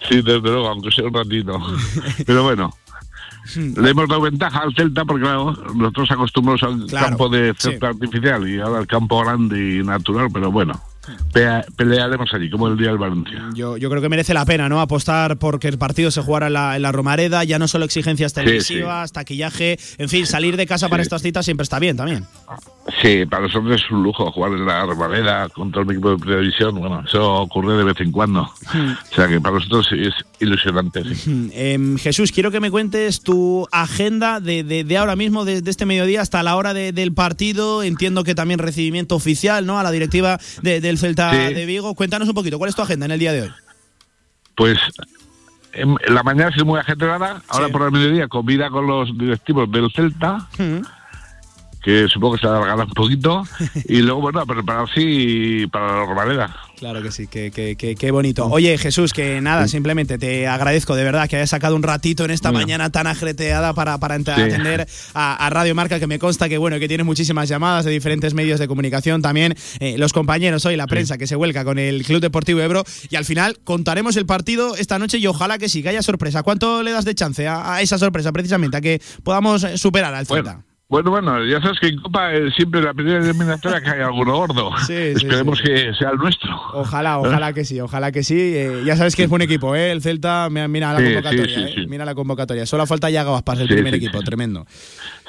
Sí, 0.09 0.15
desde 0.21 0.39
luego, 0.41 0.67
aunque 0.67 0.91
sea 0.91 1.05
un 1.05 1.13
ratito. 1.13 1.59
Pero 2.25 2.43
bueno. 2.43 2.73
Le 3.55 3.89
hemos 3.89 4.07
dado 4.07 4.21
ventaja 4.21 4.59
al 4.59 4.73
Celta 4.75 5.03
porque 5.03 5.23
claro, 5.23 5.51
nosotros 5.75 6.11
acostumbramos 6.11 6.61
al 6.63 6.85
Claro, 6.87 7.07
campo 7.07 7.27
de 7.29 7.53
sí. 7.57 7.69
Celta 7.71 7.87
artificial 7.89 8.47
y 8.47 8.59
ahora 8.59 8.79
al 8.79 8.87
campo 8.87 9.19
grande 9.23 9.77
y 9.79 9.83
natural, 9.83 10.27
pero 10.31 10.51
bueno, 10.51 10.79
pelearemos 11.75 12.33
allí, 12.33 12.49
como 12.49 12.67
el 12.67 12.77
día 12.77 12.89
del 12.89 12.97
Valencia. 12.97 13.49
Yo, 13.53 13.77
yo 13.77 13.89
creo 13.89 14.01
que 14.01 14.09
merece 14.09 14.33
la 14.33 14.45
pena, 14.45 14.69
¿no? 14.69 14.81
Apostar 14.81 15.37
porque 15.37 15.67
el 15.67 15.77
partido 15.77 16.11
se 16.11 16.21
jugara 16.21 16.47
en 16.47 16.53
la, 16.53 16.75
en 16.75 16.81
la 16.81 16.91
Romareda, 16.91 17.43
ya 17.43 17.59
no 17.59 17.67
solo 17.67 17.85
exigencias 17.85 18.33
televisivas, 18.33 19.11
taquillaje, 19.11 19.79
en 19.97 20.09
fin, 20.09 20.25
salir 20.25 20.57
de 20.57 20.65
casa 20.67 20.89
para 20.89 21.03
estas 21.03 21.21
citas 21.21 21.45
siempre 21.45 21.63
está 21.63 21.79
bien 21.79 21.97
también. 21.97 22.25
Sí, 23.01 23.25
para 23.25 23.43
nosotros 23.43 23.75
es 23.81 23.91
un 23.91 24.03
lujo 24.03 24.31
jugar 24.31 24.53
en 24.53 24.65
la 24.65 24.85
Romareda 24.85 25.47
contra 25.49 25.81
un 25.81 25.91
equipo 25.91 26.15
de 26.15 26.39
división. 26.41 26.75
Bueno, 26.75 27.03
eso 27.07 27.33
ocurre 27.35 27.77
de 27.77 27.83
vez 27.83 27.99
en 28.01 28.11
cuando. 28.11 28.41
O 29.11 29.13
sea 29.15 29.27
que 29.27 29.41
para 29.41 29.55
nosotros 29.55 29.87
es 29.91 30.13
ilusionante. 30.39 31.03
sí. 31.15 31.49
Em, 31.53 31.97
Jesús, 31.97 32.31
quiero 32.31 32.49
que 32.51 32.59
me 32.59 32.71
cuentes 32.71 33.21
tu 33.21 33.67
agenda 33.71 34.39
de, 34.39 34.63
de- 34.63 34.83
de 34.83 34.97
ahora 34.97 35.15
mismo, 35.15 35.43
de, 35.45 35.61
de 35.61 35.69
este 35.71 35.85
mediodía 35.85 36.21
hasta 36.21 36.41
la 36.43 36.55
hora 36.55 36.73
de- 36.73 36.91
del 36.93 37.13
partido. 37.13 37.83
Entiendo 37.83 38.23
que 38.23 38.35
también 38.35 38.59
recibimiento 38.59 39.15
oficial, 39.15 39.65
¿no? 39.65 39.79
A 39.79 39.83
la 39.83 39.91
directiva 39.91 40.39
de- 40.61 40.81
del 40.91 40.97
Celta 40.99 41.31
Sí. 41.31 41.53
de 41.53 41.65
Vigo. 41.65 41.95
Cuéntanos 41.95 42.27
un 42.27 42.33
poquito, 42.35 42.57
¿cuál 42.57 42.69
es 42.69 42.75
tu 42.75 42.81
agenda 42.81 43.05
en 43.05 43.11
el 43.13 43.19
día 43.19 43.31
de 43.33 43.43
hoy? 43.43 43.51
Pues 44.55 44.77
en, 45.73 45.95
en 46.05 46.13
la 46.15 46.21
mañana 46.23 46.51
es 46.55 46.63
muy 46.65 46.79
ajetreada, 46.79 47.41
ahora 47.47 47.69
por 47.69 47.81
el 47.83 47.91
mediodía 47.91 48.27
comida 48.27 48.69
con 48.69 48.85
los 48.87 49.17
directivos 49.17 49.71
del 49.71 49.89
Celta, 49.91 50.47
que 51.81 52.07
supongo 52.09 52.35
que 52.35 52.41
se 52.41 52.47
alargará 52.47 52.83
un 52.83 52.89
poquito, 52.91 53.43
y 53.87 54.01
luego, 54.01 54.21
bueno, 54.21 54.41
a 54.41 54.45
prepararse 54.45 55.67
para 55.71 55.87
la 55.99 56.05
Romareda. 56.05 56.55
Claro 56.81 57.03
que 57.03 57.11
sí, 57.11 57.27
que, 57.27 57.51
que- 57.51 57.75
que- 57.75 57.93
qué 57.93 58.09
bonito. 58.09 58.47
Oye, 58.47 58.75
Jesús, 58.79 59.13
que 59.13 59.39
nada, 59.39 59.67
simplemente 59.67 60.17
te 60.17 60.47
agradezco 60.47 60.95
de 60.95 61.03
verdad 61.03 61.29
que 61.29 61.35
hayas 61.35 61.51
sacado 61.51 61.75
un 61.75 61.83
ratito 61.83 62.25
en 62.25 62.31
esta 62.31 62.49
Mm. 62.51 62.55
mañana 62.55 62.89
tan 62.91 63.05
ajreteada 63.05 63.75
para, 63.75 63.99
para 63.99 64.17
Sí. 64.17 64.23
atender 64.31 64.87
a, 65.13 65.45
a 65.45 65.49
Radio 65.51 65.75
Marca, 65.75 65.99
que 65.99 66.07
me 66.07 66.17
consta 66.17 66.49
que 66.49 66.57
bueno, 66.57 66.79
que 66.79 66.87
tienes 66.87 67.05
muchísimas 67.05 67.47
llamadas 67.47 67.85
de 67.85 67.91
diferentes 67.91 68.33
medios 68.33 68.59
de 68.59 68.67
comunicación, 68.67 69.21
también 69.21 69.53
eh, 69.79 69.95
los 69.99 70.11
compañeros 70.11 70.65
hoy, 70.65 70.75
la 70.75 70.87
prensa 70.87 71.19
que 71.19 71.27
se 71.27 71.35
vuelca 71.35 71.63
con 71.63 71.77
el 71.77 72.03
Club 72.03 72.19
Deportivo 72.19 72.61
Ebro, 72.61 72.83
y 73.11 73.15
al 73.15 73.25
final 73.25 73.59
contaremos 73.63 74.15
el 74.15 74.25
partido 74.25 74.75
esta 74.75 74.97
noche 74.97 75.19
y 75.19 75.27
ojalá 75.27 75.59
que 75.59 75.69
sí, 75.69 75.83
que 75.83 75.89
haya 75.89 76.01
sorpresa. 76.01 76.41
¿Cuánto 76.41 76.81
le 76.81 76.89
das 76.89 77.05
de 77.05 77.13
chance 77.13 77.47
a, 77.47 77.75
a 77.75 77.81
esa 77.83 77.99
sorpresa, 77.99 78.31
precisamente, 78.31 78.77
a 78.77 78.81
que 78.81 78.99
podamos 79.23 79.63
superar 79.75 80.15
al 80.15 80.25
Celta? 80.25 80.53
Bueno, 80.55 80.70
bueno, 81.09 81.45
ya 81.45 81.61
sabes 81.61 81.79
que 81.79 81.87
en 81.87 82.01
Copa 82.01 82.33
eh, 82.33 82.51
siempre 82.55 82.81
la 82.81 82.93
primera 82.93 83.19
eliminatoria 83.19 83.81
cae 83.81 84.03
alguno 84.03 84.35
gordo. 84.35 84.71
sí, 84.85 84.93
Esperemos 84.93 85.57
sí. 85.59 85.63
que 85.63 85.93
sea 85.93 86.09
el 86.09 86.17
nuestro. 86.17 86.49
Ojalá, 86.73 87.17
ojalá 87.19 87.53
que 87.53 87.63
sí, 87.63 87.79
ojalá 87.79 88.11
que 88.11 88.23
sí. 88.23 88.35
Eh, 88.37 88.81
ya 88.85 88.97
sabes 88.97 89.15
que 89.15 89.23
es 89.23 89.29
buen 89.29 89.41
equipo, 89.41 89.73
¿eh? 89.73 89.91
El 89.91 90.01
Celta, 90.01 90.49
mira, 90.51 90.67
mira 90.67 90.91
la 90.93 90.99
Sí, 90.99 91.05
convocatoria, 91.05 91.45
sí, 91.45 91.53
sí, 91.53 91.61
¿eh? 91.61 91.73
sí. 91.75 91.87
Mira 91.87 92.03
la 92.03 92.13
convocatoria. 92.13 92.65
Solo 92.65 92.85
falta 92.85 93.09
ya 93.09 93.21
Aspas, 93.21 93.59
el 93.61 93.67
Sí, 93.69 93.73
primer 93.75 93.93
sí, 93.93 93.97
equipo, 93.99 94.19
sí. 94.19 94.25
tremendo. 94.25 94.65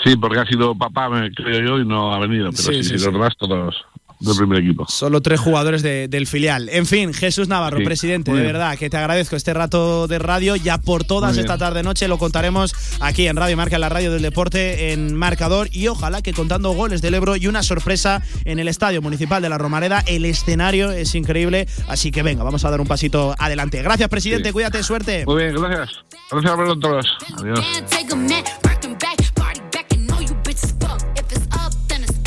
Sí, 0.05 0.17
porque 0.17 0.41
ha 0.41 0.47
sido 0.47 0.75
papá, 0.77 1.09
creo 1.37 1.61
yo, 1.65 1.79
y 1.79 1.87
no 1.87 2.13
ha 2.13 2.19
venido, 2.19 2.47
pero 2.51 2.57
Sí, 2.57 2.75
sí, 2.75 2.83
sí, 2.83 2.89
sí, 2.91 2.99
sí. 2.99 3.05
los 3.05 3.13
demás 3.15 3.37
todos 3.39 3.77
del 4.25 4.37
primer 4.37 4.59
equipo. 4.61 4.87
Solo 4.89 5.21
tres 5.21 5.41
jugadores 5.41 5.83
de- 5.83 6.09
del 6.09 6.27
filial. 6.27 6.69
En 6.71 6.87
fin, 6.87 7.13
Jesús 7.13 7.49
Navarro, 7.49 7.79
Sí, 7.79 7.85
presidente, 7.85 8.31
muy 8.31 8.39
de 8.39 8.45
bien. 8.45 8.55
verdad 8.55 8.77
que 8.79 8.89
te 8.91 8.97
agradezco 8.97 9.37
este 9.37 9.53
rato 9.55 10.07
de 10.09 10.19
radio. 10.19 10.57
Ya 10.57 10.79
por 10.79 11.05
todas 11.05 11.37
esta 11.37 11.59
tarde-noche 11.59 12.09
lo 12.09 12.19
contaremos 12.19 12.75
aquí 13.01 13.27
en 13.27 13.37
Radio 13.37 13.57
Marca, 13.57 13.77
en 13.77 13.81
la 13.81 13.89
radio 13.89 14.13
del 14.13 14.23
deporte, 14.23 14.93
en 14.93 15.15
marcador. 15.15 15.69
Y 15.73 15.89
ojalá 15.89 16.23
que 16.23 16.33
contando 16.33 16.71
goles 16.73 17.03
del 17.03 17.15
Ebro 17.15 17.37
y 17.37 17.47
una 17.47 17.63
sorpresa 17.63 18.23
en 18.45 18.59
el 18.59 18.69
Estadio 18.69 19.03
Municipal 19.03 19.43
de 19.43 19.49
la 19.49 19.59
Romareda. 19.59 20.03
El 20.07 20.25
escenario 20.25 20.91
es 20.91 21.15
increíble. 21.15 21.67
Así 21.89 22.11
que 22.11 22.23
venga, 22.23 22.45
vamos 22.45 22.65
a 22.65 22.71
dar 22.71 22.81
un 22.81 22.87
pasito 22.87 23.35
adelante. 23.39 23.83
Gracias, 23.83 24.09
presidente. 24.09 24.51
Sí. 24.51 24.53
Cuídate, 24.53 24.83
suerte. 24.83 25.25
Muy 25.27 25.43
bien, 25.45 25.55
gracias. 25.55 26.05
Gracias 26.31 26.53
a 26.53 26.57
verlos 26.57 26.81
todos. 26.81 27.07
Adiós. 27.39 27.61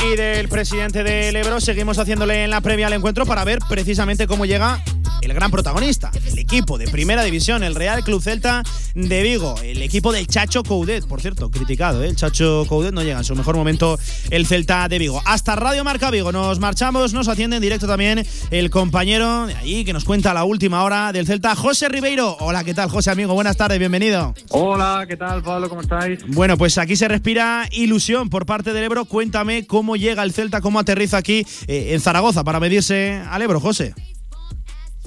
Y 0.05 0.15
del 0.15 0.49
presidente 0.49 1.03
del 1.03 1.35
Ebro 1.35 1.59
seguimos 1.59 1.97
haciéndole 1.97 2.43
en 2.43 2.51
la 2.51 2.61
previa 2.61 2.87
al 2.87 2.93
encuentro 2.93 3.25
para 3.25 3.43
ver 3.43 3.59
precisamente 3.67 4.27
cómo 4.27 4.45
llega 4.45 4.83
el 5.25 5.33
gran 5.33 5.49
protagonista, 5.49 6.11
el 6.25 6.37
equipo 6.37 6.77
de 6.77 6.87
primera 6.87 7.23
división, 7.23 7.63
el 7.63 7.73
Real 7.73 8.03
Club 8.03 8.21
Celta 8.21 8.61
de 8.93 9.23
Vigo, 9.23 9.55
el 9.63 9.81
equipo 9.81 10.11
del 10.11 10.27
Chacho 10.27 10.61
Coudet, 10.63 11.07
por 11.07 11.19
cierto, 11.19 11.49
criticado, 11.49 12.03
¿eh? 12.03 12.07
el 12.07 12.15
Chacho 12.15 12.65
Coudet 12.67 12.93
no 12.93 13.01
llega 13.01 13.17
en 13.17 13.23
su 13.23 13.35
mejor 13.35 13.55
momento 13.55 13.97
el 14.29 14.45
Celta 14.45 14.87
de 14.87 14.99
Vigo. 14.99 15.21
Hasta 15.25 15.55
Radio 15.55 15.83
Marca 15.83 16.11
Vigo, 16.11 16.31
nos 16.31 16.59
marchamos, 16.59 17.13
nos 17.13 17.27
atiende 17.27 17.55
en 17.55 17.61
directo 17.61 17.87
también 17.87 18.25
el 18.51 18.69
compañero 18.69 19.47
de 19.47 19.55
allí 19.55 19.83
que 19.83 19.93
nos 19.93 20.05
cuenta 20.05 20.33
la 20.33 20.43
última 20.43 20.83
hora 20.83 21.11
del 21.11 21.25
Celta, 21.25 21.55
José 21.55 21.89
Ribeiro. 21.89 22.37
Hola, 22.39 22.63
¿qué 22.63 22.73
tal, 22.73 22.89
José 22.89 23.09
amigo? 23.09 23.33
Buenas 23.33 23.57
tardes, 23.57 23.79
bienvenido. 23.79 24.35
Hola, 24.49 25.05
¿qué 25.07 25.17
tal, 25.17 25.41
Pablo? 25.41 25.69
¿Cómo 25.69 25.81
estáis? 25.81 26.19
Bueno, 26.27 26.57
pues 26.57 26.77
aquí 26.77 26.95
se 26.95 27.07
respira 27.07 27.67
ilusión 27.71 28.29
por 28.29 28.45
parte 28.45 28.73
del 28.73 28.83
Ebro. 28.83 29.05
Cuéntame 29.05 29.65
cómo 29.65 29.94
llega 29.95 30.23
el 30.23 30.33
Celta, 30.33 30.61
cómo 30.61 30.79
aterriza 30.79 31.17
aquí 31.17 31.45
eh, 31.67 31.93
en 31.93 31.99
Zaragoza 31.99 32.43
para 32.43 32.59
medirse 32.59 33.21
al 33.29 33.41
Ebro, 33.41 33.59
José. 33.59 33.93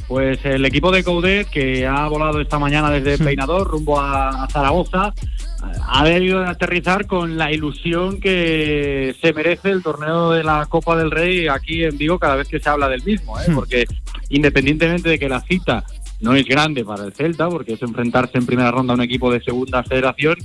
Pues 0.09 0.43
el 0.45 0.65
equipo 0.65 0.91
de 0.91 1.05
Coudet, 1.05 1.51
que 1.51 1.87
ha 1.87 2.09
volado 2.09 2.41
esta 2.41 2.59
mañana 2.59 2.91
desde 2.91 3.23
Peinador 3.23 3.69
rumbo 3.69 4.01
a, 4.01 4.49
Zaragoza, 4.51 5.13
ha 5.87 6.05
debido 6.05 6.41
de 6.41 6.47
aterrizar 6.47 7.07
con 7.07 7.37
la 7.37 7.53
ilusión 7.53 8.19
que 8.19 9.15
se 9.21 9.35
merece 9.35 9.69
el 9.69 9.83
torneo 9.83 10.31
de 10.31 10.45
la 10.45 10.65
Copa 10.65 10.97
del 10.97 11.11
Rey 11.11 11.49
aquí 11.49 11.85
en 11.85 11.99
Vigo 11.99 12.19
cada 12.19 12.37
vez 12.37 12.49
que 12.49 12.59
se 12.59 12.71
habla 12.71 12.89
del 12.89 13.03
mismo, 13.03 13.39
¿eh? 13.39 13.45
porque 13.55 13.85
independientemente 14.31 15.11
de 15.11 15.19
que 15.19 15.29
la 15.29 15.43
cita 15.43 15.85
no 16.21 16.35
es 16.35 16.47
grande 16.47 16.87
para 16.87 17.05
el 17.05 17.13
Celta, 17.13 17.49
porque 17.49 17.75
es 17.75 17.83
enfrentarse 17.83 18.39
en 18.39 18.47
primera 18.47 18.71
ronda 18.71 18.95
a 18.95 18.97
un 18.97 19.03
equipo 19.03 19.31
de 19.31 19.43
segunda 19.43 19.83
federación, 19.85 20.37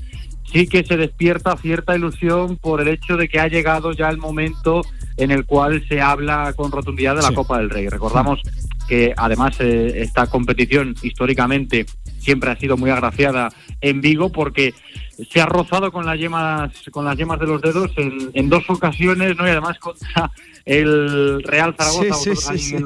sí 0.53 0.67
que 0.67 0.83
se 0.85 0.95
despierta 0.95 1.57
cierta 1.57 1.95
ilusión 1.95 2.57
por 2.57 2.79
el 2.79 2.87
hecho 2.87 3.17
de 3.17 3.27
que 3.27 3.39
ha 3.39 3.47
llegado 3.47 3.91
ya 3.91 4.09
el 4.09 4.17
momento 4.17 4.83
en 5.17 5.31
el 5.31 5.45
cual 5.45 5.83
se 5.89 5.99
habla 6.01 6.53
con 6.55 6.71
rotundidad 6.71 7.15
de 7.15 7.21
la 7.23 7.29
Sí. 7.29 7.35
Copa 7.35 7.57
del 7.57 7.69
Rey. 7.69 7.89
Recordamos 7.89 8.39
que 8.87 9.13
además 9.17 9.55
eh, 9.59 9.93
esta 9.97 10.27
competición 10.27 10.95
históricamente 11.01 11.85
siempre 12.19 12.51
ha 12.51 12.55
sido 12.57 12.77
muy 12.77 12.89
agraciada 12.89 13.49
en 13.81 13.99
Vigo 14.01 14.29
porque 14.31 14.73
se 15.31 15.41
ha 15.41 15.45
rozado 15.45 15.91
con 15.91 16.05
las 16.05 16.17
yemas 16.17 16.71
con 16.91 17.05
las 17.05 17.17
yemas 17.17 17.39
de 17.39 17.47
los 17.47 17.61
dedos 17.61 17.91
en, 17.97 18.31
en 18.33 18.49
dos 18.49 18.63
ocasiones, 18.69 19.35
¿no? 19.37 19.45
Y 19.47 19.51
además 19.51 19.77
contra 19.79 20.31
el 20.65 21.43
Real 21.43 21.75
Zaragoza, 21.77 22.13
Sí, 22.15 22.35
sí, 22.35 22.73
vosotros. 22.75 22.81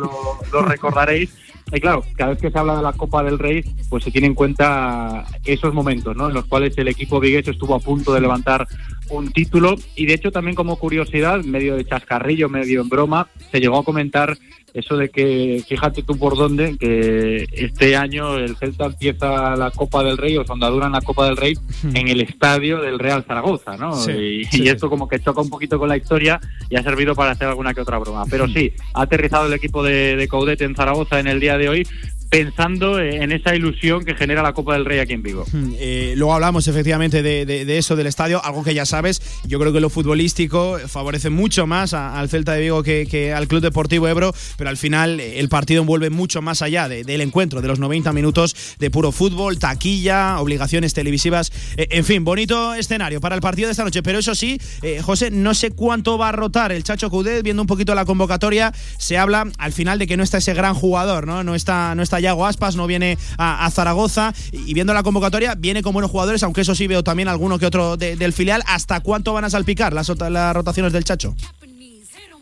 Lo, 0.52 0.60
lo 0.62 0.62
recordaréis. 0.68 1.34
Y 1.72 1.82
claro, 1.82 2.04
cada 2.16 2.32
vez 2.32 2.40
que 2.40 2.50
se 2.50 2.58
habla 2.58 2.78
de 2.78 2.82
la 2.82 2.94
Copa 2.94 3.24
del 3.24 3.38
Rey, 3.38 3.64
pues 3.90 4.04
se 4.04 4.12
tiene 4.12 4.28
en 4.28 4.36
cuenta 4.36 5.26
esos 5.44 5.74
momentos, 5.74 6.16
¿no? 6.16 6.30
En 6.30 6.34
los 6.34 6.46
cuales 6.46 6.78
el 6.78 6.88
equipo 6.88 7.20
vigués 7.20 7.48
estuvo 7.48 7.76
a 7.76 7.80
punto 7.80 8.14
de 8.14 8.22
levantar 8.22 8.68
un 9.10 9.32
título 9.32 9.76
y 9.96 10.06
de 10.06 10.14
hecho 10.14 10.32
también 10.32 10.56
como 10.56 10.78
curiosidad, 10.78 11.44
medio 11.44 11.76
de 11.76 11.86
chascarrillo, 11.86 12.48
medio 12.50 12.82
en 12.82 12.90
broma, 12.90 13.28
se 13.52 13.60
llegó 13.60 13.80
a 13.80 13.84
comentar 13.84 14.38
eso 14.78 14.96
de 14.96 15.10
que, 15.10 15.64
fíjate 15.68 16.04
tú 16.04 16.18
por 16.18 16.38
dónde, 16.38 16.78
que 16.78 17.48
este 17.52 17.96
año 17.96 18.38
el 18.38 18.56
Celta 18.58 18.86
empieza 18.86 19.56
la 19.56 19.72
Copa 19.72 20.04
del 20.04 20.18
Rey 20.18 20.38
o 20.38 20.46
su 20.46 20.54
andadura 20.54 20.86
en 20.86 20.92
la 20.92 21.02
Copa 21.02 21.26
del 21.26 21.36
Rey 21.36 21.58
en 21.94 22.08
el 22.08 22.22
estadio 22.22 22.80
del 22.80 23.00
Real 23.00 23.24
Zaragoza, 23.28 23.76
¿no? 23.76 23.94
Sí, 23.94 24.12
y, 24.12 24.46
sí, 24.46 24.64
y 24.64 24.70
esto 24.70 24.90
como 24.90 25.08
que 25.08 25.20
choca 25.20 25.42
un 25.42 25.50
poquito 25.50 25.80
con 25.80 25.90
la 25.90 25.98
historia 25.98 26.40
y 26.70 26.76
ha 26.76 26.84
servido 26.84 27.16
para 27.16 27.32
hacer 27.32 27.48
alguna 27.48 27.74
que 27.74 27.82
otra 27.82 27.98
broma. 27.98 28.26
Pero 28.30 28.48
sí, 28.48 28.72
ha 28.94 29.02
aterrizado 29.02 29.48
el 29.48 29.54
equipo 29.54 29.84
de, 29.84 30.16
de 30.16 30.28
Coudet 30.28 30.62
en 30.62 30.76
Zaragoza 30.76 31.20
en 31.20 31.28
el 31.28 31.40
día 31.40 31.58
de 31.58 31.70
hoy 31.70 31.88
pensando 32.30 33.00
en 33.00 33.32
esa 33.32 33.56
ilusión 33.56 34.04
que 34.06 34.16
genera 34.16 34.42
la 34.44 34.54
Copa 34.54 34.74
del 34.74 34.86
Rey 34.86 35.00
aquí 35.00 35.14
en 35.14 35.24
Vigo. 35.24 35.46
Eh, 35.80 36.16
luego 36.18 36.34
hablamos 36.34 36.68
efectivamente 36.68 37.22
de, 37.22 37.46
de- 37.46 37.78
eso 37.78 37.96
del 37.96 38.08
estadio, 38.08 38.44
algo 38.44 38.64
que 38.64 38.74
ya 38.74 38.86
sabes. 38.86 39.22
Yo 39.46 39.60
creo 39.60 39.72
que 39.72 39.80
lo 39.80 39.90
futbolístico 39.92 40.80
favorece 40.88 41.30
mucho 41.30 41.68
más 41.68 41.94
al 41.94 42.30
Celta 42.30 42.54
de 42.54 42.62
Vigo 42.62 42.82
que, 42.84 43.06
que 43.10 43.32
al 43.32 43.48
Club 43.48 43.62
Deportivo 43.62 44.08
Ebro, 44.08 44.34
pero 44.58 44.70
al 44.72 44.78
final 44.78 45.20
eh, 45.20 45.40
el 45.40 45.50
partido 45.50 45.82
envuelve 45.82 46.10
mucho 46.10 46.42
más 46.42 46.62
allá 46.64 46.90
de- 46.90 47.04
del 47.04 47.22
encuentro, 47.22 47.62
de 47.62 47.68
los 47.68 47.80
90 47.80 48.12
minutos 48.14 48.56
de 48.80 48.90
puro 48.90 49.12
fútbol, 49.12 49.60
taquilla, 49.60 50.40
obligaciones 50.40 50.94
televisivas. 50.94 51.52
Eh, 51.78 51.88
en 51.92 52.04
fin, 52.06 52.24
bonito 52.24 52.74
escenario 52.74 53.22
para 53.22 53.36
el 53.36 53.42
partido 53.42 53.68
de 53.68 53.72
esta 53.72 53.84
noche. 53.84 54.02
Pero 54.02 54.20
eso 54.20 54.34
sí, 54.36 54.60
José, 55.04 55.30
no 55.32 55.54
sé 55.54 55.72
cuánto 55.72 56.18
va 56.18 56.30
a 56.30 56.32
rotar 56.32 56.72
el 56.72 56.84
Chacho 56.84 57.10
Coudet, 57.10 57.44
viendo 57.44 57.62
un 57.62 57.68
poquito 57.68 57.94
la 57.94 58.06
convocatoria. 58.06 58.74
Se 58.98 59.18
habla 59.18 59.48
al 59.60 59.74
final 59.74 60.00
de 60.00 60.08
que 60.08 60.18
no 60.18 60.24
está 60.24 60.40
ese 60.40 60.54
gran 60.54 60.74
jugador, 60.74 61.28
¿no? 61.28 61.44
No 61.44 61.54
está, 61.56 61.94
no 61.96 62.02
está 62.04 62.17
Yago 62.20 62.46
Aspas, 62.46 62.76
no 62.76 62.88
viene 62.88 63.18
a, 63.38 63.66
a 63.66 63.72
Zaragoza. 63.72 64.34
Y, 64.52 64.72
y 64.72 64.74
viendo 64.74 64.94
la 64.94 65.04
convocatoria, 65.04 65.56
viene 65.56 65.82
con 65.82 65.94
buenos 65.94 66.12
jugadores, 66.12 66.44
aunque 66.44 66.62
eso 66.62 66.76
sí 66.76 66.88
veo 66.88 67.04
también 67.04 67.28
alguno 67.28 67.60
que 67.60 67.66
otro 67.66 67.98
de- 67.98 68.16
del 68.16 68.34
filial. 68.34 68.64
¿Hasta 68.68 69.00
cuánto 69.02 69.34
van 69.34 69.46
a 69.46 69.50
salpicar 69.50 69.94
las, 69.94 70.10
las 70.30 70.56
rotaciones 70.56 70.94
del 70.94 71.04
Chacho? 71.04 71.36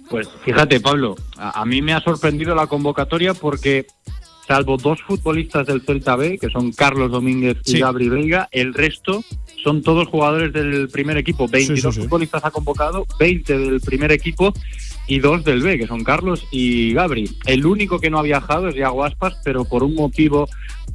Pues 0.10 0.28
fíjate, 0.44 0.80
Pablo, 0.80 1.16
a, 1.38 1.62
a 1.62 1.66
mí 1.66 1.82
me 1.82 1.94
ha 1.94 2.00
sorprendido 2.02 2.54
la 2.54 2.68
convocatoria 2.68 3.34
porque, 3.34 3.88
salvo 4.48 4.78
dos 4.78 5.02
futbolistas 5.02 5.66
del 5.66 5.82
Celta 5.82 6.16
B, 6.16 6.38
que 6.38 6.50
son 6.50 6.72
Carlos 6.72 7.12
Domínguez 7.12 7.58
y. 7.66 7.80
Gabri 7.80 8.10
Veiga, 8.10 8.48
el 8.52 8.74
resto 8.76 9.24
son 9.64 9.82
todos 9.82 10.08
jugadores 10.08 10.54
del 10.54 10.90
primer 10.90 11.18
equipo. 11.18 11.48
22 11.48 11.96
sí, 11.96 12.02
sí. 12.02 12.06
futbolistas 12.08 12.46
ha 12.46 12.52
convocado, 12.52 13.08
20 13.20 13.58
del 13.58 13.82
primer 13.82 14.12
equipo 14.12 14.54
y 15.08 15.20
dos 15.20 15.44
del 15.44 15.62
B, 15.62 15.78
que 15.78 15.88
son 15.88 16.04
Carlos 16.04 16.46
y 16.52 16.94
Gabri. 16.94 17.30
El 17.46 17.66
único 17.66 18.00
que 18.00 18.10
no 18.10 18.20
ha 18.20 18.24
viajado 18.24 18.68
es 18.70 18.76
Iago 18.76 19.04
Aspas, 19.04 19.38
pero 19.44 19.66
por 19.66 19.84
un 19.84 19.96
motivo 19.96 20.48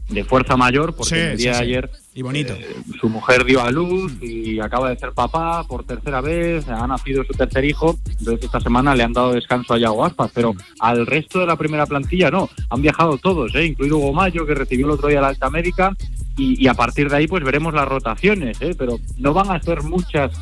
de 0.09 0.25
fuerza 0.25 0.57
mayor, 0.57 0.95
porque 0.97 1.15
Sí, 1.15 1.21
el 1.21 1.37
día 1.37 1.55
sí. 1.55 1.59
de 1.61 1.65
ayer 1.67 1.91
Y 2.15 2.23
bonito. 2.23 2.53
eh, 2.55 2.67
su 3.01 3.09
mujer 3.09 3.45
dio 3.45 3.63
a 3.63 3.71
luz 3.71 4.13
y 4.21 4.59
acaba 4.59 4.91
de 4.91 4.97
ser 4.99 5.13
papá 5.13 5.63
por 5.69 5.85
tercera 5.85 6.21
vez, 6.21 6.67
ha 6.69 6.85
nacido 6.89 7.23
su 7.23 7.33
tercer 7.33 7.65
hijo, 7.65 7.97
entonces 8.19 8.45
esta 8.47 8.59
semana 8.61 8.97
le 8.97 9.05
han 9.05 9.13
dado 9.13 9.33
descanso 9.33 9.75
a 9.75 9.79
Yago 9.79 10.05
Aspas, 10.05 10.33
pero 10.35 10.53
al 10.81 11.07
resto 11.07 11.39
de 11.39 11.47
la 11.47 11.55
primera 11.55 11.87
plantilla 11.87 12.29
no, 12.33 12.51
han 12.71 12.83
viajado 12.83 13.19
todos, 13.19 13.55
¿eh? 13.55 13.67
incluido 13.67 13.99
Hugo 13.99 14.13
Mayo, 14.13 14.45
que 14.45 14.55
recibió 14.55 14.87
el 14.87 14.93
otro 14.93 15.09
día 15.09 15.21
la 15.21 15.29
Alta 15.29 15.47
América, 15.47 15.97
y, 16.37 16.61
y 16.61 16.67
a 16.67 16.75
partir 16.75 17.09
de 17.09 17.17
ahí 17.17 17.29
pues 17.29 17.45
veremos 17.45 17.73
las 17.73 17.87
rotaciones, 17.87 18.61
¿eh? 18.61 18.75
pero 18.77 18.99
no 19.19 19.33
van 19.33 19.53
a 19.53 19.63
ser 19.63 19.83
muchas 19.85 20.33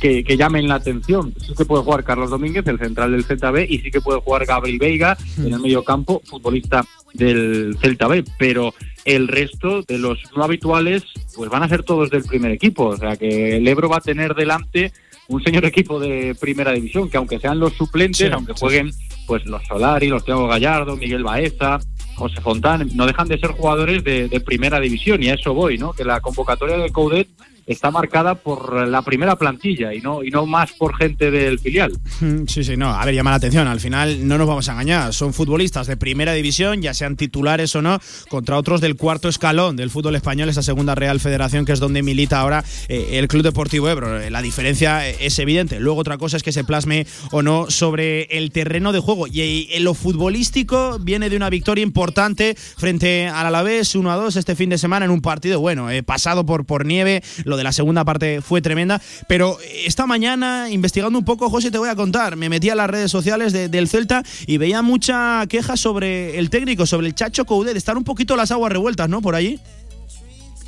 que, 0.00 0.24
que 0.24 0.36
llamen 0.36 0.68
la 0.68 0.76
atención. 0.76 1.34
Sí 1.40 1.54
que 1.56 1.64
puede 1.64 1.82
jugar 1.82 2.04
Carlos 2.04 2.30
Domínguez, 2.30 2.66
el 2.66 2.78
central 2.78 3.12
del 3.12 3.24
Celta 3.24 3.50
B, 3.50 3.66
y 3.68 3.78
sí 3.78 3.90
que 3.90 4.00
puede 4.00 4.20
jugar 4.20 4.46
Gabriel 4.46 4.78
Veiga 4.78 5.16
en 5.38 5.52
el 5.52 5.60
medio 5.60 5.84
campo, 5.84 6.20
futbolista 6.24 6.84
del 7.14 7.76
Celta 7.80 8.08
B, 8.08 8.24
pero 8.38 8.74
el 9.04 9.28
resto 9.28 9.82
de 9.82 9.98
los 9.98 10.18
no 10.36 10.44
habituales 10.44 11.04
pues 11.34 11.48
van 11.50 11.62
a 11.62 11.68
ser 11.68 11.82
todos 11.82 12.10
del 12.10 12.24
primer 12.24 12.52
equipo, 12.52 12.86
o 12.86 12.96
sea 12.96 13.16
que 13.16 13.56
el 13.56 13.66
Ebro 13.66 13.88
va 13.88 13.96
a 13.98 14.00
tener 14.00 14.34
delante 14.34 14.92
un 15.28 15.42
señor 15.42 15.64
equipo 15.64 16.00
de 16.00 16.34
primera 16.38 16.72
división, 16.72 17.08
que 17.08 17.16
aunque 17.16 17.38
sean 17.38 17.58
los 17.58 17.74
suplentes, 17.74 18.26
Sí, 18.28 18.32
aunque 18.32 18.54
jueguen 18.54 18.90
pues 19.26 19.44
los 19.44 19.62
Solari, 19.66 20.08
los 20.08 20.24
Thiago 20.24 20.48
Gallardo, 20.48 20.96
Miguel 20.96 21.22
Baeza, 21.22 21.78
José 22.16 22.40
Fontán, 22.40 22.88
no 22.94 23.06
dejan 23.06 23.28
de 23.28 23.38
ser 23.38 23.50
jugadores 23.50 24.02
de, 24.02 24.28
de 24.28 24.40
primera 24.40 24.80
división 24.80 25.22
y 25.22 25.28
a 25.28 25.34
eso 25.34 25.52
voy, 25.52 25.76
¿no? 25.76 25.92
Que 25.92 26.04
la 26.04 26.20
convocatoria 26.20 26.78
del 26.78 26.92
Coudet 26.92 27.28
está 27.68 27.90
marcada 27.90 28.34
por 28.34 28.88
la 28.88 29.02
primera 29.02 29.36
plantilla 29.36 29.94
y 29.94 30.00
no 30.00 30.24
y 30.24 30.30
no 30.30 30.46
más 30.46 30.72
por 30.72 30.96
gente 30.96 31.30
del 31.30 31.58
filial. 31.58 31.92
Sí, 32.48 32.64
sí, 32.64 32.76
no. 32.76 32.88
A 32.90 33.04
ver, 33.04 33.14
llama 33.14 33.30
la 33.30 33.36
atención. 33.36 33.68
Al 33.68 33.80
final 33.80 34.26
no 34.26 34.38
nos 34.38 34.46
vamos 34.46 34.68
a 34.68 34.72
engañar. 34.72 35.12
Son 35.12 35.34
futbolistas 35.34 35.86
de 35.86 35.96
primera 35.96 36.32
división, 36.32 36.80
ya 36.80 36.94
sean 36.94 37.16
titulares 37.16 37.74
o 37.76 37.82
no, 37.82 37.98
contra 38.28 38.56
otros 38.56 38.80
del 38.80 38.96
cuarto 38.96 39.28
escalón 39.28 39.76
del 39.76 39.90
fútbol 39.90 40.16
español, 40.16 40.48
esa 40.48 40.62
segunda 40.62 40.94
Real 40.94 41.20
Federación, 41.20 41.64
que 41.64 41.72
es 41.72 41.80
donde 41.80 42.02
milita 42.02 42.40
ahora 42.40 42.64
eh, 42.88 43.10
el 43.18 43.28
Club 43.28 43.42
Deportivo 43.42 43.88
Ebro. 43.88 44.20
Eh, 44.20 44.30
La 44.30 44.40
diferencia 44.40 45.08
eh, 45.08 45.16
es 45.20 45.38
evidente. 45.38 45.78
Luego 45.80 46.00
otra 46.00 46.16
cosa 46.16 46.36
es 46.38 46.42
que 46.42 46.52
se 46.52 46.64
plasme 46.64 47.06
o 47.30 47.42
no 47.42 47.70
sobre 47.70 48.22
el 48.36 48.50
terreno 48.50 48.92
de 48.92 49.00
juego. 49.00 49.26
Y 49.26 49.68
en 49.72 49.84
lo 49.84 49.94
futbolístico 49.94 50.98
viene 50.98 51.28
de 51.28 51.36
una 51.36 51.50
victoria 51.50 51.82
importante 51.82 52.56
frente 52.56 53.28
al 53.28 53.46
Alavés 53.46 53.94
1 53.94 54.10
a 54.10 54.16
2 54.16 54.36
este 54.36 54.56
fin 54.56 54.70
de 54.70 54.78
semana 54.78 55.04
en 55.04 55.10
un 55.10 55.20
partido, 55.20 55.60
bueno, 55.60 55.88
pasado 56.06 56.46
por, 56.46 56.64
por 56.64 56.86
nieve. 56.86 57.22
Lo 57.44 57.57
de 57.58 57.64
la 57.64 57.72
segunda 57.72 58.04
parte 58.06 58.40
fue 58.40 58.62
tremenda. 58.62 59.02
Pero 59.26 59.58
esta 59.84 60.06
mañana, 60.06 60.70
investigando 60.70 61.18
un 61.18 61.24
poco, 61.26 61.50
José, 61.50 61.70
te 61.70 61.76
voy 61.76 61.90
a 61.90 61.94
contar. 61.96 62.36
Me 62.36 62.48
metí 62.48 62.70
a 62.70 62.74
las 62.74 62.88
redes 62.88 63.10
sociales 63.10 63.52
de- 63.52 63.68
del 63.68 63.88
Celta 63.88 64.22
y 64.46 64.56
veía 64.56 64.80
mucha 64.80 65.44
queja 65.48 65.76
sobre 65.76 66.38
el 66.38 66.48
técnico, 66.48 66.86
sobre 66.86 67.06
el 67.08 67.14
Chacho 67.14 67.44
Coudet. 67.44 67.76
Están 67.76 67.98
un 67.98 68.04
poquito 68.04 68.34
las 68.36 68.50
aguas 68.50 68.72
revueltas, 68.72 69.08
¿no? 69.10 69.20
Por 69.20 69.34
allí. 69.34 69.58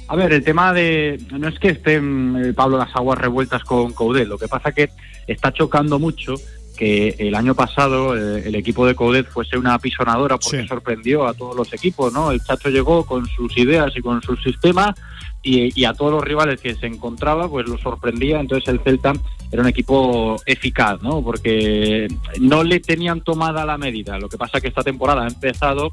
A 0.09 0.17
ver, 0.17 0.33
el 0.33 0.43
tema 0.43 0.73
de. 0.73 1.21
No 1.39 1.47
es 1.49 1.59
que 1.61 1.69
estén, 1.69 2.35
eh, 2.45 2.53
Pablo, 2.53 2.77
las 2.79 2.95
aguas 2.97 3.17
revueltas 3.19 3.63
con 3.63 3.93
Coudet. 3.93 4.27
Lo 4.27 4.39
que 4.39 4.49
pasa 4.49 4.73
que 4.73 4.91
está 5.29 5.53
chocando 5.53 6.01
mucho 6.01 6.35
que 6.77 7.15
el 7.19 7.35
año 7.35 7.55
pasado 7.55 8.17
eh, 8.17 8.43
el 8.47 8.55
equipo 8.55 8.87
de 8.87 8.95
Coudet 8.95 9.29
fuese 9.29 9.57
una 9.59 9.75
apisonadora 9.75 10.39
porque 10.39 10.67
sorprendió 10.67 11.27
a 11.27 11.35
todos 11.35 11.55
los 11.55 11.73
equipos, 11.75 12.13
¿no? 12.13 12.33
El 12.33 12.41
Chacho 12.43 12.71
llegó 12.71 13.05
con 13.05 13.27
sus 13.27 13.57
ideas 13.59 13.93
y 13.95 14.01
con 14.01 14.21
su 14.23 14.35
sistema 14.37 14.95
y, 15.43 15.85
a 15.85 15.95
todos 15.95 16.13
los 16.13 16.23
rivales 16.23 16.61
que 16.61 16.75
se 16.75 16.87
encontraba 16.87 17.49
pues 17.49 17.67
lo 17.67 17.79
sorprendía, 17.79 18.41
entonces 18.41 18.69
el 18.69 18.81
Celta 18.81 19.15
era 19.51 19.63
un 19.63 19.69
equipo 19.69 20.37
eficaz, 20.47 21.03
¿no? 21.03 21.23
Porque 21.23 22.09
no 22.41 22.63
le 22.63 22.81
tenían 22.81 23.23
tomada 23.23 23.65
la 23.65 23.79
medida, 23.79 24.19
lo 24.19 24.29
que 24.29 24.37
pasa 24.37 24.61
que 24.61 24.69
esta 24.69 24.83
temporada 24.83 25.25
ha 25.25 25.29
empezado 25.29 25.93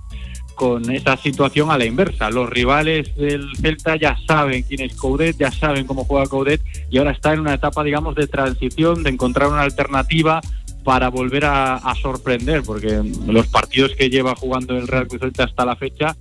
con 0.56 0.90
esa 0.92 1.16
situación 1.18 1.70
a 1.70 1.78
la 1.78 1.86
inversa. 1.86 2.32
Los 2.32 2.50
rivales 2.50 3.16
del 3.16 3.56
Celta 3.62 3.96
ya 3.96 4.18
saben 4.28 4.64
quién 4.64 4.82
es 4.82 4.96
Coudet, 4.96 5.38
ya 5.38 5.52
saben 5.52 5.86
cómo 5.86 6.04
juega 6.04 6.26
Coudet 6.26 6.62
y 6.90 6.98
ahora 6.98 7.12
está 7.12 7.34
en 7.34 7.42
una 7.42 7.54
etapa, 7.54 7.84
digamos, 7.84 8.16
de 8.16 8.28
transición, 8.28 9.04
de 9.04 9.12
encontrar 9.12 9.50
una 9.50 9.62
alternativa 9.62 10.42
para 10.84 11.10
volver 11.10 11.46
a, 11.46 11.94
sorprender, 12.02 12.64
porque 12.64 13.02
los 13.28 13.48
partidos 13.48 13.94
que 13.96 14.10
lleva 14.10 14.36
jugando 14.36 14.76
el 14.78 14.88
Real 14.88 15.08
Cruz 15.08 15.22
Celta 15.22 15.44
hasta 15.44 15.66
la 15.66 15.76
fecha 15.76 16.16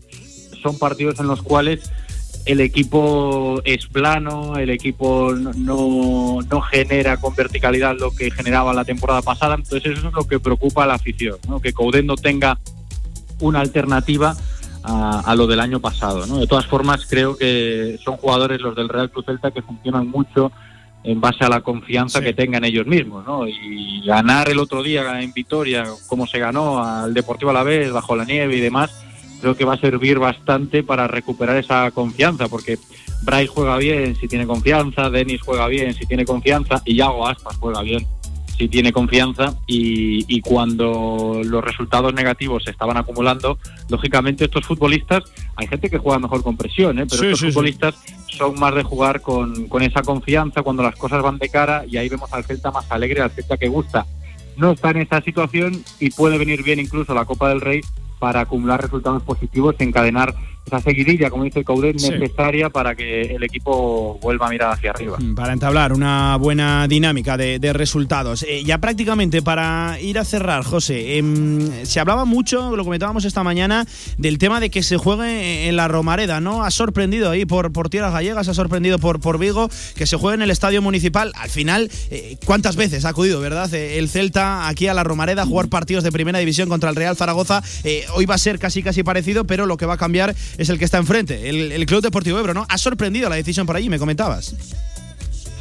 son 0.61 0.79
partidos 0.79 1.19
en 1.21 1.29
los 1.29 1.41
cuales 1.41 1.91
el 2.47 2.61
equipo 2.61 3.61
es 3.65 3.87
plano, 3.87 4.57
el 4.57 4.71
equipo 4.71 5.35
no, 5.35 6.39
no 6.49 6.61
genera 6.63 7.17
con 7.17 7.35
verticalidad 7.35 7.97
lo 7.99 8.13
que 8.13 8.31
generaba 8.31 8.73
la 8.73 8.85
temporada 8.85 9.21
pasada, 9.21 9.57
entonces 9.57 9.99
eso 9.99 10.09
es 10.09 10.15
lo 10.15 10.25
que 10.29 10.39
preocupa 10.39 10.85
a 10.85 10.87
la 10.87 10.95
afición, 10.95 11.39
¿no? 11.49 11.61
que 11.61 11.73
Coudet 11.73 12.05
no 12.05 12.15
tenga 12.15 12.57
una 13.41 13.61
alternativa 13.61 14.37
a, 14.85 15.35
lo 15.35 15.49
del 15.49 15.59
año 15.59 15.81
pasado. 15.81 16.27
¿no? 16.27 16.39
De 16.39 16.47
todas 16.47 16.67
formas, 16.67 17.07
creo 17.11 17.37
que 17.37 17.99
son 18.05 18.17
jugadores 18.17 18.61
los 18.61 18.77
del 18.77 18.89
Real 18.89 19.11
Cruz 19.11 19.27
Celta 19.27 19.51
que 19.51 19.63
funcionan 19.63 20.07
mucho 20.07 20.53
en 21.03 21.21
base 21.21 21.45
a 21.45 21.49
la 21.49 21.61
confianza 21.61 22.21
que 22.21 22.33
tengan 22.33 22.65
ellos 22.65 22.87
mismos. 22.87 23.27
¿no? 23.27 23.49
Y 23.49 24.07
ganar 24.07 24.49
el 24.49 24.61
otro 24.61 24.85
día 24.85 25.21
en 25.21 25.33
Vitoria, 25.33 25.85
como 26.07 26.29
se 26.29 26.39
ganó 26.39 26.79
al 26.79 27.13
Deportivo 27.15 27.51
a 27.51 27.55
la 27.55 27.65
vez, 27.65 27.91
bajo 27.91 28.15
la 28.15 28.25
nieve 28.25 28.57
y 28.57 28.61
demás, 28.61 29.06
creo 29.41 29.57
que 29.57 29.65
va 29.65 29.75
a 29.75 29.81
servir 29.81 30.19
bastante 30.19 30.83
para 30.83 31.09
recuperar 31.09 31.57
esa 31.57 31.91
confianza, 31.91 32.49
porque 32.49 32.79
Bryce 33.23 33.49
juega 33.49 33.77
bien 33.79 34.17
si 34.17 34.29
tiene 34.29 34.47
confianza, 34.47 35.11
Denis 35.11 35.41
juega 35.43 35.67
bien 35.69 35.95
si 35.95 36.07
tiene 36.07 36.25
confianza 36.25 36.83
y 36.85 36.97
Yago 36.97 37.27
Aspas 37.27 37.57
juega 37.57 37.83
bien 37.83 38.07
si 38.59 38.69
tiene 38.69 38.93
confianza 38.93 39.55
y, 39.67 40.41
cuando 40.41 41.43
los 41.45 41.63
resultados 41.63 42.15
negativos 42.15 42.65
se 42.65 42.71
estaban 42.71 42.97
acumulando, 42.97 43.59
lógicamente 43.91 44.45
estos 44.45 44.65
futbolistas, 44.65 45.25
hay 45.57 45.67
gente 45.67 45.91
que 45.91 45.99
juega 45.99 46.19
mejor 46.19 46.43
con 46.43 46.57
presión, 46.57 46.99
¿eh? 46.99 47.07
pero 47.09 47.25
estos 47.25 47.53
futbolistas 47.53 47.97
son 48.29 48.59
más 48.59 48.75
de 48.75 48.83
jugar 48.83 49.21
con, 49.21 49.69
con 49.69 49.83
esa 49.83 50.03
confianza 50.03 50.63
cuando 50.63 50.83
las 50.83 50.97
cosas 50.97 51.23
van 51.23 51.39
de 51.39 51.49
cara 51.49 51.85
y 51.87 51.97
ahí 51.97 52.09
vemos 52.09 52.33
al 52.33 52.45
Celta 52.45 52.71
más 52.71 52.91
alegre, 52.91 53.21
al 53.21 53.31
Celta 53.31 53.57
que 53.57 53.69
gusta. 53.69 54.07
No 54.57 54.73
está 54.73 54.91
en 54.91 54.99
esa 54.99 55.21
situación 55.21 55.83
y 56.01 56.11
puede 56.11 56.39
venir 56.39 56.63
bien 56.63 56.81
incluso 56.81 57.13
la 57.13 57.27
Copa 57.27 57.51
del 57.51 57.61
Rey 57.61 57.83
para 58.19 58.41
acumular 58.41 58.81
resultados 58.81 59.23
positivos 59.23 59.77
encadenar 59.79 60.35
esa 60.67 60.81
seguidilla, 60.81 61.31
como 61.31 61.45
dice 61.45 61.63
Coudet, 61.63 61.95
necesaria 62.01 62.71
para 62.71 62.97
que 62.97 63.23
el 63.23 63.43
equipo 63.45 64.19
vuelva 64.21 64.49
a 64.49 64.51
mirar 64.51 64.73
hacia 64.73 64.91
arriba. 64.91 65.17
Mm, 65.19 65.35
para 65.37 65.53
entablar 65.53 65.93
una 65.93 66.37
buena 66.37 66.89
dinámica 66.89 67.37
de, 67.37 67.73
resultados. 67.77 68.45
Eh, 68.49 68.65
ya 68.65 68.79
prácticamente 68.79 69.43
para 69.43 69.99
ir 70.01 70.19
a 70.19 70.25
cerrar, 70.25 70.65
José, 70.65 71.19
em, 71.19 71.85
se 71.85 72.01
hablaba 72.01 72.25
mucho, 72.25 72.75
lo 72.75 72.85
comentábamos 72.85 73.25
esta 73.25 73.43
mañana, 73.43 73.87
del 74.19 74.39
tema 74.39 74.61
de 74.61 74.71
que 74.71 74.83
se 74.83 74.97
juegue 74.97 75.69
en 75.69 75.77
la 75.77 75.89
Romareda, 75.89 76.41
¿no? 76.41 76.65
Ha 76.65 76.71
sorprendido 76.71 77.31
ahí 77.31 77.45
por, 77.45 77.73
por 77.73 77.89
tierras 77.89 78.13
gallegas, 78.13 78.49
ha 78.49 78.55
sorprendido 78.55 78.99
por, 78.99 79.21
por 79.21 79.39
Vigo, 79.39 79.69
que 79.97 80.07
se 80.07 80.17
juegue 80.17 80.37
en 80.37 80.43
el 80.43 80.51
estadio 80.51 80.81
municipal. 80.81 81.33
Al 81.37 81.51
final, 81.51 81.91
eh, 82.11 82.39
¿cuántas 82.45 82.77
veces 82.77 83.05
ha 83.05 83.11
acudido, 83.11 83.41
verdad? 83.41 83.73
Eh, 83.75 83.99
el 83.99 84.09
Celta 84.09 84.69
aquí 84.69 84.87
a 84.87 84.95
la 84.95 85.05
Romareda 85.05 85.43
a 85.43 85.47
jugar 85.47 85.69
partidos 85.69 86.03
de 86.03 86.13
primera 86.13 86.39
división 86.39 86.69
contra 86.69 86.91
el 86.91 86.97
Real 86.97 87.17
Zaragoza. 87.17 87.63
hoy 88.15 88.27
va 88.27 88.37
a 88.37 88.39
ser 88.39 88.59
casi 88.59 88.83
casi 88.83 89.03
parecido, 89.03 89.45
pero 89.45 89.67
lo 89.67 89.77
que 89.77 89.87
va 89.87 89.95
a 89.95 89.99
cambiar 89.99 90.35
es 90.59 90.69
el 90.69 90.79
que 90.79 90.85
está 90.85 90.99
enfrente, 90.99 91.49
el, 91.49 91.87
Club 91.87 92.03
Deportivo 92.03 92.39
Ebro, 92.39 92.55
¿no? 92.55 92.67
Ha 92.69 92.79
sorprendido 92.79 93.29
la 93.29 93.37
decisión 93.37 93.67
por 93.67 93.77
allí, 93.77 93.89
me 93.89 93.99
comentabas. 93.99 94.55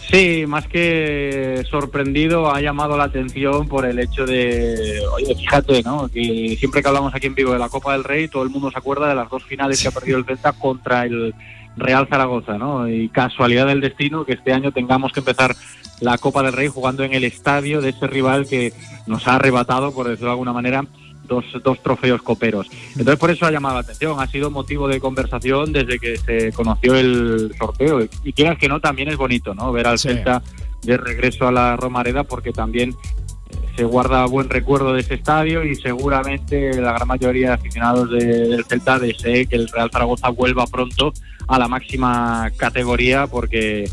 Sí, 0.10 0.46
más 0.48 0.68
que 0.68 1.66
sorprendido, 1.70 2.54
ha 2.54 2.62
llamado 2.62 2.96
la 2.96 3.06
atención 3.06 3.68
por 3.68 3.86
el 3.86 4.00
hecho 4.00 4.26
de, 4.26 5.02
oye, 5.14 5.36
fíjate, 5.36 5.82
¿no? 5.82 6.08
Que 6.08 6.56
siempre 6.60 6.82
que 6.82 6.88
hablamos 6.88 7.14
aquí 7.16 7.28
en 7.28 7.36
vivo 7.36 7.54
de 7.54 7.60
la 7.60 7.70
Copa 7.70 7.93
del 7.93 8.04
Rey, 8.04 8.28
todo 8.28 8.43
el 8.43 8.50
mundo 8.50 8.70
se 8.70 8.78
acuerda 8.78 9.10
de 9.10 9.16
las 9.16 9.30
dos 9.30 9.43
finales 9.43 9.82
que 9.82 9.88
ha 9.88 9.91
perdido 9.91 10.20
el 10.20 10.26
Celta 10.26 10.54
contra 10.54 11.06
el 11.06 11.34
Real 11.76 12.08
Zaragoza, 12.08 12.58
¿no? 12.58 12.88
Y 12.88 13.10
casualidad 13.10 13.68
del 13.68 13.82
destino 13.82 14.26
que 14.26 14.34
este 14.34 14.54
año 14.54 14.72
tengamos 14.72 15.12
que 15.12 15.20
empezar 15.20 15.56
la 16.00 16.18
Copa 16.18 16.43
del 16.43 16.54
Rey 16.54 16.68
jugando 16.68 17.04
en 17.04 17.14
el 17.14 17.24
estadio 17.24 17.82
de 17.82 17.89
ese 17.89 18.08
rival 18.08 18.48
que 18.48 18.74
nos 19.08 19.28
ha 19.28 19.36
arrebatado, 19.36 19.93
por 19.93 20.08
decirlo 20.08 20.28
de 20.28 20.34
alguna 20.34 20.54
manera, 20.54 20.86
dos, 21.28 21.46
dos 21.64 21.82
trofeos 21.82 22.22
coperos. 22.22 22.68
Entonces 22.92 23.18
por 23.18 23.32
eso 23.32 23.46
ha 23.46 23.52
llamado 23.52 23.76
la 23.76 23.82
atención, 23.82 24.20
ha 24.20 24.28
sido 24.28 24.52
motivo 24.52 24.88
de 24.88 25.00
conversación 25.00 25.74
desde 25.74 26.00
que 26.00 26.18
se 26.18 26.52
conoció 26.52 26.96
el 26.96 27.54
sorteo. 27.58 28.08
Y 28.24 28.34
quieras 28.34 28.58
que 28.58 28.68
no, 28.68 28.80
también 28.80 29.10
es 29.10 29.18
bonito, 29.18 29.54
¿no? 29.54 29.72
Ver 29.72 29.88
al 29.88 30.00
Celta 30.00 30.42
de 30.84 30.98
regreso 30.98 31.48
a 31.48 31.52
la 31.52 31.76
Romareda 31.76 32.24
porque 32.24 32.52
también 32.52 32.92
eh, 32.92 33.56
se 33.76 33.84
guarda 33.84 34.26
buen 34.26 34.50
recuerdo 34.50 34.94
de 34.94 35.02
ese 35.02 35.16
estadio 35.16 35.64
y 35.64 35.76
seguramente 35.76 36.80
la 36.80 36.94
gran 36.94 37.08
mayoría 37.08 37.50
de 37.50 37.54
aficionados 37.56 38.10
del 38.12 38.64
Celta 38.66 39.00
desee 39.00 39.48
que 39.48 39.56
el 39.56 39.68
Real 39.68 39.90
Zaragoza 39.92 40.30
vuelva 40.30 40.68
pronto 40.68 41.12
a 41.48 41.60
la 41.60 41.68
máxima 41.68 42.52
categoría 42.58 43.28
porque 43.28 43.90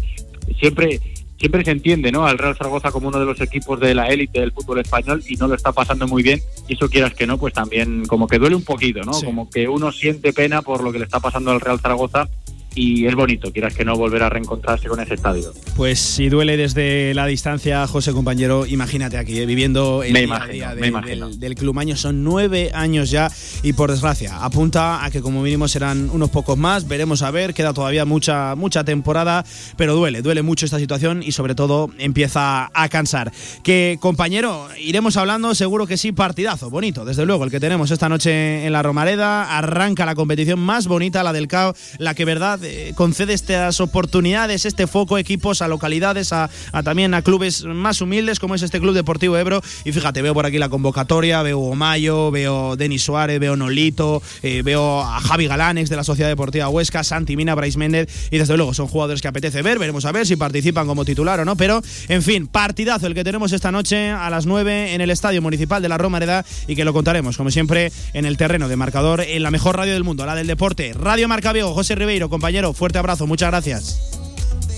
siempre 0.59 1.01
siempre 1.43 1.65
se 1.65 1.73
entiende 1.73 2.13
¿no? 2.13 2.25
al 2.25 2.39
Real 2.39 2.55
Zaragoza 2.57 2.93
como 2.93 3.09
uno 3.09 3.19
de 3.19 3.27
los 3.27 3.41
equipos 3.41 3.81
de 3.81 3.97
la 3.97 4.07
élite 4.07 4.39
del 4.39 4.53
fútbol 4.53 4.79
español 4.79 5.25
y 5.27 5.35
no 5.35 5.49
lo 5.49 5.57
está 5.57 5.73
pasando 5.73 6.07
muy 6.07 6.23
bien. 6.23 6.41
Y 6.69 6.75
eso 6.75 6.89
quieras 6.89 7.15
que 7.15 7.27
no, 7.27 7.37
pues 7.37 7.53
también 7.53 8.07
como 8.07 8.29
que 8.29 8.39
duele 8.39 8.55
un 8.55 8.63
poquito, 8.63 9.01
¿no? 9.03 9.11
Como 9.25 9.51
que 9.51 9.67
uno 9.67 9.91
siente 9.91 10.33
pena 10.33 10.63
por 10.63 10.85
lo 10.85 10.93
que 10.93 11.01
le 11.01 11.05
está 11.05 11.19
pasando 11.19 11.51
al 11.51 11.61
Real 11.61 11.81
Zaragoza 11.81 12.29
y 12.75 13.07
es 13.07 13.15
bonito, 13.15 13.53
quieras 13.53 13.75
que 13.75 13.85
no, 13.85 13.97
volver 13.97 14.23
a 14.23 14.29
reencontrarse 14.29 14.89
con 14.89 15.01
ese 15.01 15.15
estadio. 15.15 15.53
Pues 15.77 15.99
si 15.99 16.29
duele 16.29 16.57
desde 16.57 17.15
la 17.15 17.27
distancia, 17.27 17.87
José 17.87 18.13
compañero, 18.13 18.67
imagínate 18.67 19.19
aquí, 19.19 19.39
eh, 19.39 19.47
viviendo 19.47 20.03
el 20.03 20.15
día, 20.15 20.75
del, 20.75 21.39
del, 21.39 21.55
club 21.55 21.79
año, 21.79 21.97
son 21.97 22.25
nueve 22.25 22.71
años 22.75 23.11
ya 23.11 23.31
y 23.63 23.73
por 23.73 23.91
desgracia 23.91 24.45
apunta 24.45 25.05
a 25.05 25.11
que 25.11 25.21
como 25.21 25.43
mínimo 25.43 25.69
serán 25.69 26.11
unos 26.11 26.31
pocos 26.31 26.57
más, 26.57 26.89
veremos 26.89 27.23
a 27.23 27.31
ver, 27.31 27.55
queda 27.55 27.73
todavía 27.73 28.05
mucha, 28.05 28.55
mucha 28.55 28.85
temporada, 28.85 29.45
pero 29.77 29.95
duele, 29.95 30.23
duele 30.23 30.43
mucho 30.43 30.67
esta 30.67 30.79
situación 30.79 31.23
y 31.23 31.33
sobre 31.33 31.55
todo 31.55 31.91
empieza 31.99 32.71
a 32.73 32.89
cansar. 32.89 33.33
Que 33.63 33.99
compañero, 34.01 34.69
iremos 34.79 35.17
hablando, 35.17 35.55
seguro 35.55 35.87
que 35.87 35.97
sí, 35.97 36.13
partidazo, 36.13 36.71
bonito, 36.71 37.05
desde 37.05 37.27
luego, 37.27 37.45
el 37.45 37.51
que 37.51 37.61
tenemos 37.61 37.91
esta 37.91 38.09
noche 38.09 38.67
en 38.67 38.73
la 38.73 38.83
Romareda, 38.83 39.57
arranca 39.57 40.07
la 40.07 40.15
competición 40.15 40.61
más 40.61 40.87
bonita, 40.87 41.23
la 41.23 41.33
del 41.33 41.49
CAO, 41.49 41.75
la 41.99 42.15
que 42.15 42.25
verdad 42.25 42.62
concede 42.95 43.33
estas 43.33 43.81
oportunidades, 43.81 44.65
este 44.65 44.87
foco, 44.87 45.19
equipos 45.19 45.63
a 45.63 45.69
localidades, 45.69 46.33
a, 46.33 46.51
también 46.85 47.15
a 47.15 47.23
clubes 47.23 47.65
más 47.65 48.01
humildes 48.01 48.39
como 48.39 48.55
es 48.55 48.63
este 48.63 48.81
Club 48.81 48.95
Deportivo 48.95 49.37
Ebro. 49.37 49.63
Y 49.85 49.93
fíjate, 49.93 50.23
veo 50.23 50.35
por 50.35 50.47
aquí 50.47 50.59
la 50.59 50.69
convocatoria, 50.69 51.43
veo 51.43 51.61
Omayo, 51.61 52.31
veo 52.31 52.77
Denis 52.77 53.03
Suárez, 53.03 53.41
veo 53.41 53.57
Nolito, 53.57 54.23
eh, 54.43 54.63
veo 54.63 55.01
a 55.01 55.21
Javi 55.21 55.47
Galanex 55.47 55.91
de 55.91 55.97
la 55.97 56.05
Sociedad 56.05 56.29
Deportiva 56.29 56.69
Huesca, 56.69 57.05
Santi 57.05 57.37
Mina, 57.37 57.55
Brais 57.55 57.77
Méndez 57.77 58.29
y 58.31 58.39
desde 58.39 58.57
luego 58.57 58.75
son 58.75 58.89
jugadores 58.89 59.21
que 59.23 59.29
apetece 59.29 59.63
ver, 59.63 59.79
veremos 59.79 60.05
a 60.05 60.13
ver 60.13 60.27
si 60.27 60.37
participan 60.37 60.87
como 60.87 61.05
titular 61.05 61.41
o 61.41 61.45
no, 61.45 61.57
pero 61.57 61.83
en 62.09 62.23
fin, 62.23 62.47
partidazo 62.47 63.07
el 63.07 63.15
que 63.15 63.25
tenemos 63.25 63.53
esta 63.53 63.73
noche 63.73 64.11
a 64.11 64.31
las 64.31 64.47
9 64.47 64.95
en 64.95 65.01
el 65.01 65.11
Estadio 65.11 65.43
Municipal 65.43 65.83
de 65.83 65.89
la 65.89 65.99
Romareda 65.99 66.45
y 66.67 66.77
que 66.77 66.85
lo 66.85 66.93
contaremos 66.93 67.37
como 67.37 67.51
siempre 67.51 67.93
en 68.13 68.25
el 68.25 68.37
terreno 68.37 68.69
de 68.69 68.77
marcador 68.77 69.21
en 69.21 69.43
la 69.43 69.51
mejor 69.51 69.77
radio 69.77 69.93
del 69.93 70.05
mundo, 70.05 70.27
la 70.27 70.35
del 70.35 70.47
deporte, 70.47 70.93
Radio 70.93 71.29
Marca 71.29 71.53
Vigo, 71.53 71.75
José 71.75 71.95
Ribeiro, 71.95 72.29
compañero 72.29 72.52
fuerte 72.73 72.99
abrazo, 72.99 73.27
muchas 73.27 73.51
gracias. 73.51 73.99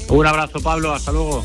Un 0.09 0.27
abrazo, 0.27 0.61
Pablo, 0.61 0.93
hasta 0.93 1.13
luego. 1.13 1.45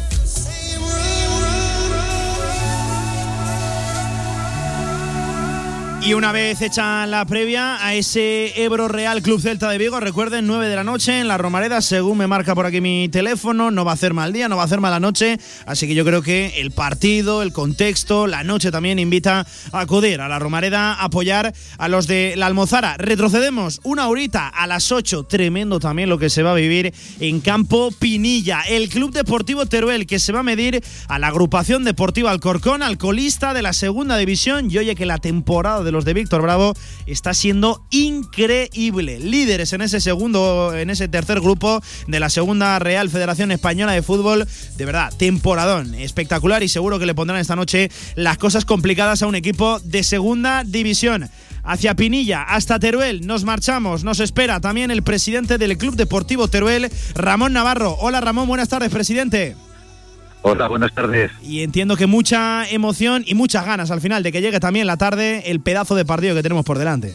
Y 6.01 6.13
una 6.13 6.31
vez 6.31 6.61
hecha 6.61 7.05
la 7.05 7.25
previa 7.25 7.85
a 7.85 7.93
ese 7.93 8.63
Ebro 8.63 8.87
Real 8.87 9.21
Club 9.21 9.41
Celta 9.41 9.69
de 9.69 9.77
Vigo, 9.77 9.99
recuerden, 9.99 10.47
9 10.47 10.69
de 10.69 10.75
la 10.75 10.85
noche 10.85 11.19
en 11.19 11.27
la 11.27 11.37
Romareda, 11.37 11.81
según 11.81 12.17
me 12.17 12.25
marca 12.25 12.55
por 12.55 12.65
aquí 12.65 12.79
mi 12.79 13.09
teléfono, 13.09 13.69
no 13.69 13.83
va 13.83 13.91
a 13.91 13.93
hacer 13.95 14.13
mal 14.13 14.31
día, 14.31 14.47
no 14.47 14.55
va 14.55 14.61
a 14.61 14.65
hacer 14.65 14.79
mala 14.79 15.01
noche, 15.01 15.37
así 15.65 15.87
que 15.87 15.95
yo 15.95 16.05
creo 16.05 16.21
que 16.21 16.53
el 16.61 16.71
partido, 16.71 17.43
el 17.43 17.51
contexto, 17.51 18.27
la 18.27 18.45
noche 18.45 18.71
también 18.71 18.97
invita 18.97 19.45
a 19.73 19.79
acudir 19.81 20.21
a 20.21 20.29
la 20.29 20.39
Romareda 20.39 20.93
a 20.93 21.03
apoyar 21.03 21.53
a 21.77 21.87
los 21.89 22.07
de 22.07 22.33
la 22.37 22.47
Almozara. 22.47 22.95
Retrocedemos 22.97 23.81
una 23.83 24.07
horita 24.07 24.47
a 24.47 24.67
las 24.67 24.93
8, 24.93 25.25
tremendo 25.25 25.81
también 25.81 26.07
lo 26.07 26.17
que 26.17 26.29
se 26.29 26.43
va 26.43 26.51
a 26.51 26.55
vivir 26.55 26.93
en 27.19 27.41
Campo 27.41 27.91
Pinilla, 27.91 28.61
el 28.61 28.87
Club 28.87 29.11
Deportivo 29.11 29.65
Teruel 29.65 30.07
que 30.07 30.19
se 30.19 30.31
va 30.31 30.39
a 30.39 30.43
medir 30.43 30.81
a 31.09 31.19
la 31.19 31.27
agrupación 31.27 31.83
deportiva 31.83 32.31
Alcorcón, 32.31 32.83
alcoholista 32.83 33.53
de 33.53 33.61
la 33.61 33.73
segunda 33.73 34.15
división 34.17 34.71
y 34.71 34.77
oye 34.77 34.95
que 34.95 35.05
la 35.05 35.17
temporada 35.17 35.83
de 35.83 35.88
de 35.89 35.93
los 35.93 36.05
de 36.05 36.13
Víctor 36.13 36.43
Bravo 36.43 36.75
está 37.07 37.33
siendo 37.33 37.83
increíble. 37.89 39.19
Líderes 39.19 39.73
en 39.73 39.81
ese 39.81 39.99
segundo, 39.99 40.75
en 40.75 40.91
ese 40.91 41.07
tercer 41.07 41.41
grupo 41.41 41.81
de 42.07 42.19
la 42.19 42.29
segunda 42.29 42.77
Real 42.77 43.09
Federación 43.09 43.51
Española 43.51 43.93
de 43.93 44.03
Fútbol. 44.03 44.47
De 44.77 44.85
verdad, 44.85 45.11
temporadón 45.17 45.95
espectacular 45.95 46.61
y 46.61 46.67
seguro 46.69 46.99
que 46.99 47.07
le 47.07 47.15
pondrán 47.15 47.39
esta 47.39 47.55
noche 47.55 47.89
las 48.13 48.37
cosas 48.37 48.65
complicadas 48.65 49.23
a 49.23 49.27
un 49.27 49.33
equipo 49.33 49.79
de 49.79 50.03
segunda 50.03 50.63
división 50.63 51.27
hacia 51.63 51.95
Pinilla, 51.95 52.43
hasta 52.43 52.79
Teruel. 52.79 53.25
Nos 53.25 53.43
marchamos, 53.43 54.03
nos 54.03 54.19
espera 54.19 54.61
también 54.61 54.91
el 54.91 55.01
presidente 55.01 55.57
del 55.57 55.77
Club 55.77 55.95
Deportivo 55.95 56.47
Teruel, 56.49 56.91
Ramón 57.15 57.53
Navarro. 57.53 57.97
Hola 57.99 58.21
Ramón, 58.21 58.47
buenas 58.47 58.69
tardes, 58.69 58.91
presidente. 58.91 59.55
Hola, 60.41 60.67
buenas 60.67 60.93
tardes. 60.93 61.31
Y 61.41 61.63
entiendo 61.63 61.97
que 61.97 62.07
mucha 62.07 62.69
emoción 62.69 63.23
y 63.25 63.35
muchas 63.35 63.65
ganas 63.65 63.91
al 63.91 64.01
final 64.01 64.23
de 64.23 64.31
que 64.31 64.41
llegue 64.41 64.59
también 64.59 64.87
la 64.87 64.97
tarde 64.97 65.43
el 65.51 65.59
pedazo 65.59 65.95
de 65.95 66.05
partido 66.05 66.35
que 66.35 66.43
tenemos 66.43 66.65
por 66.65 66.77
delante. 66.77 67.13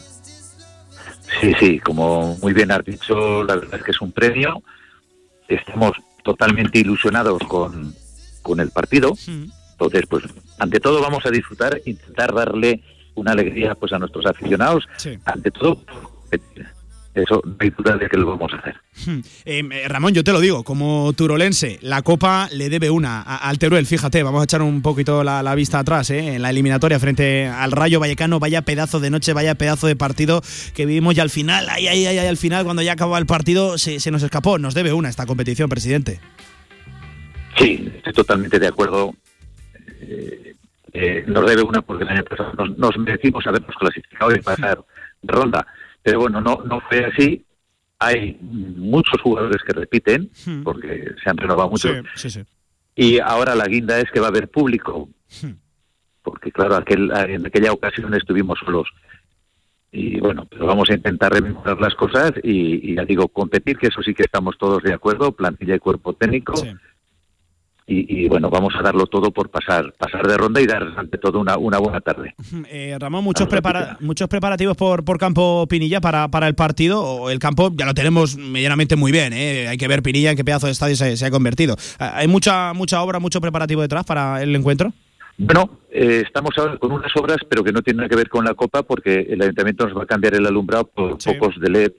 Sí, 1.41 1.53
sí, 1.59 1.79
como 1.79 2.37
muy 2.43 2.53
bien 2.53 2.71
has 2.71 2.85
dicho, 2.85 3.43
la 3.45 3.57
verdad 3.57 3.77
es 3.77 3.83
que 3.83 3.91
es 3.91 4.01
un 4.01 4.13
premio. 4.13 4.63
Estamos 5.49 5.93
totalmente 6.23 6.79
ilusionados 6.79 7.43
con, 7.49 7.95
con 8.43 8.61
el 8.61 8.71
partido. 8.71 9.15
Entonces, 9.73 10.03
pues, 10.09 10.25
ante 10.59 10.79
todo 10.79 11.01
vamos 11.01 11.25
a 11.27 11.31
disfrutar, 11.31 11.81
intentar 11.87 12.33
darle 12.35 12.83
una 13.15 13.33
alegría 13.33 13.75
pues 13.75 13.93
a 13.93 13.99
nuestros 13.99 14.27
aficionados. 14.27 14.85
Ante 15.25 15.51
todo, 15.51 15.83
hay 17.15 17.71
duda 17.71 17.97
de 17.97 18.09
que 18.09 18.17
lo 18.17 18.27
vamos 18.27 18.53
a 18.53 18.57
hacer. 18.57 18.75
Eh, 19.45 19.63
eh, 19.71 19.89
Ramón, 19.89 20.15
yo 20.15 20.25
te 20.25 20.33
lo 20.33 20.41
digo, 20.41 20.65
como 20.65 21.13
turolense, 21.13 21.79
la 21.83 22.03
Copa 22.03 22.49
le 22.53 22.69
debe 22.69 22.91
una 22.91 23.23
al 23.23 23.59
Teruel, 23.59 23.87
fíjate, 23.87 24.23
vamos 24.23 24.41
a 24.41 24.45
echar 24.45 24.63
un 24.63 24.83
poquito 24.83 25.23
la, 25.23 25.55
vista 25.55 25.79
atrás, 25.79 26.11
¿eh? 26.11 26.35
en 26.35 26.43
la 26.43 26.51
eliminatoria 26.51 26.99
frente 26.99 27.47
al 27.47 27.71
Rayo 27.71 28.01
Vallecano, 28.01 28.41
vaya 28.41 28.63
pedazo 28.63 28.99
de 28.99 29.11
noche, 29.11 29.33
vaya 29.33 29.55
pedazo 29.55 29.87
de 29.87 29.95
partido 29.95 30.43
que 30.75 30.87
vivimos 30.87 31.15
ya 31.15 31.23
al 31.23 31.31
final, 31.31 31.69
ahí, 31.69 31.87
ahí, 31.87 32.07
ahí, 32.07 32.19
al 32.19 32.37
final, 32.37 32.65
cuando 32.65 32.83
ya 32.83 32.93
acabó 32.93 33.17
el 33.17 33.27
partido, 33.27 33.79
se, 33.79 34.11
nos 34.11 34.23
escapó, 34.23 34.59
nos 34.59 34.75
debe 34.75 34.93
una 34.93 35.09
esta 35.09 35.27
competición, 35.27 35.69
presidente. 35.69 36.21
Sí, 37.57 37.93
estoy 37.97 38.13
totalmente 38.13 38.59
de 38.59 38.67
acuerdo. 38.67 39.15
nos 41.27 41.47
debe 41.47 41.63
una 41.63 41.81
porque 41.83 42.03
el 42.03 42.11
año 42.11 42.25
pasado 42.25 42.53
nos, 42.59 42.77
nos 42.77 42.99
merecimos 42.99 43.47
habernos 43.47 43.77
clasificado 43.77 44.35
y 44.35 44.41
pasar 44.41 44.81
ronda 45.23 45.65
pero 46.05 46.21
bueno, 46.21 46.41
no, 46.41 46.63
no 46.65 46.81
fue 46.83 47.07
así. 47.07 47.45
Hay 47.99 48.39
muchos 48.41 49.21
jugadores 49.23 49.63
que 49.67 49.73
repiten, 49.73 50.31
hmm. 50.45 50.63
porque 50.63 51.15
se 51.23 51.31
han 51.31 51.39
renovado 51.39 51.71
mucho. 51.71 51.89
Y 52.95 53.19
ahora 53.19 53.55
la 53.55 53.65
guinda 53.65 53.99
es 53.99 54.11
que 54.13 54.21
va 54.21 54.27
a 54.27 54.29
haber 54.29 54.49
público, 54.49 55.09
hmm. 55.43 55.53
porque 56.23 56.53
claro, 56.53 56.77
aquel, 56.77 57.11
en 57.11 57.47
aquella 57.47 57.73
ocasión 57.73 58.15
estuvimos 58.15 58.59
solos. 58.59 58.89
Y 59.91 60.21
bueno, 60.21 60.47
pero 60.51 60.67
vamos 60.67 60.91
a 60.91 60.95
intentar 60.95 61.33
rememorar 61.33 61.81
las 61.81 61.95
cosas 61.95 62.33
y, 62.43 62.91
y, 62.91 62.97
ya 62.97 63.05
digo, 63.05 63.29
competir, 63.29 63.79
que 63.79 63.87
eso 63.87 64.03
sí 64.03 64.13
que 64.13 64.25
estamos 64.25 64.59
todos 64.59 64.83
de 64.83 64.93
acuerdo, 64.93 65.33
plantilla 65.33 65.77
y 65.77 65.79
cuerpo 65.79 66.13
técnico 66.13 66.53
y, 67.87 68.29
bueno, 68.29 68.49
vamos 68.49 68.73
a 68.79 68.83
darlo 68.83 69.07
todo 69.07 69.31
por 69.31 69.51
pasar 69.51 69.93
pasar 69.99 70.27
de 70.27 70.39
ronda 70.39 70.59
y 70.59 70.67
dar 70.67 70.95
ante 70.97 71.19
todo 71.19 71.39
una, 71.39 71.59
una 71.59 71.79
buena 71.79 72.01
tarde. 72.01 72.35
Eh, 72.71 72.97
Ramón, 72.99 73.23
muchos, 73.23 73.47
prepara 73.47 73.99
muchos 74.01 74.27
preparativos 74.29 74.77
por, 74.77 75.05
por 75.05 75.19
campo 75.19 75.67
Pinilla 75.69 76.01
para, 76.01 76.29
para 76.29 76.49
el 76.49 76.55
partido. 76.55 77.03
O 77.03 77.31
el 77.31 77.39
campo 77.39 77.71
ya 77.77 77.85
lo 77.85 77.95
tenemos 77.95 78.37
medianamente 78.37 78.97
muy 78.97 79.13
bien. 79.13 79.33
¿eh? 79.33 79.69
Hay 79.69 79.77
que 79.77 79.87
ver 79.87 80.03
Pinilla 80.03 80.31
en 80.31 80.37
qué 80.37 80.45
pedazo 80.45 80.67
de 80.67 80.73
estadio 80.73 80.97
se, 80.97 81.25
ha 81.25 81.31
convertido. 81.31 81.75
Eh, 81.75 82.11
¿Hay 82.15 82.27
mucha, 82.27 82.73
mucha 82.73 83.03
obra, 83.03 83.19
mucho 83.19 83.41
preparativo 83.41 83.83
detrás 83.83 84.05
para 84.05 84.43
el 84.43 84.55
encuentro? 84.57 84.93
Bueno, 85.37 85.79
eh, 85.91 86.23
estamos 86.25 86.51
ahora 86.57 86.79
con 86.79 86.93
unas 86.93 87.15
obras, 87.17 87.39
pero 87.49 87.63
que 87.63 87.73
no 87.73 87.83
tienen 87.83 87.99
nada 87.99 88.09
que 88.09 88.17
ver 88.17 88.29
con 88.29 88.45
la 88.45 88.55
Copa, 88.55 88.83
porque 88.83 89.27
el 89.29 89.43
Ayuntamiento 89.43 89.87
nos 89.87 89.97
va 89.97 90.05
a 90.05 90.07
cambiar 90.07 90.35
el 90.35 90.47
alumbrado 90.47 90.85
por 90.85 91.19
pocos 91.19 91.61
de 91.61 91.71
LED 91.71 91.93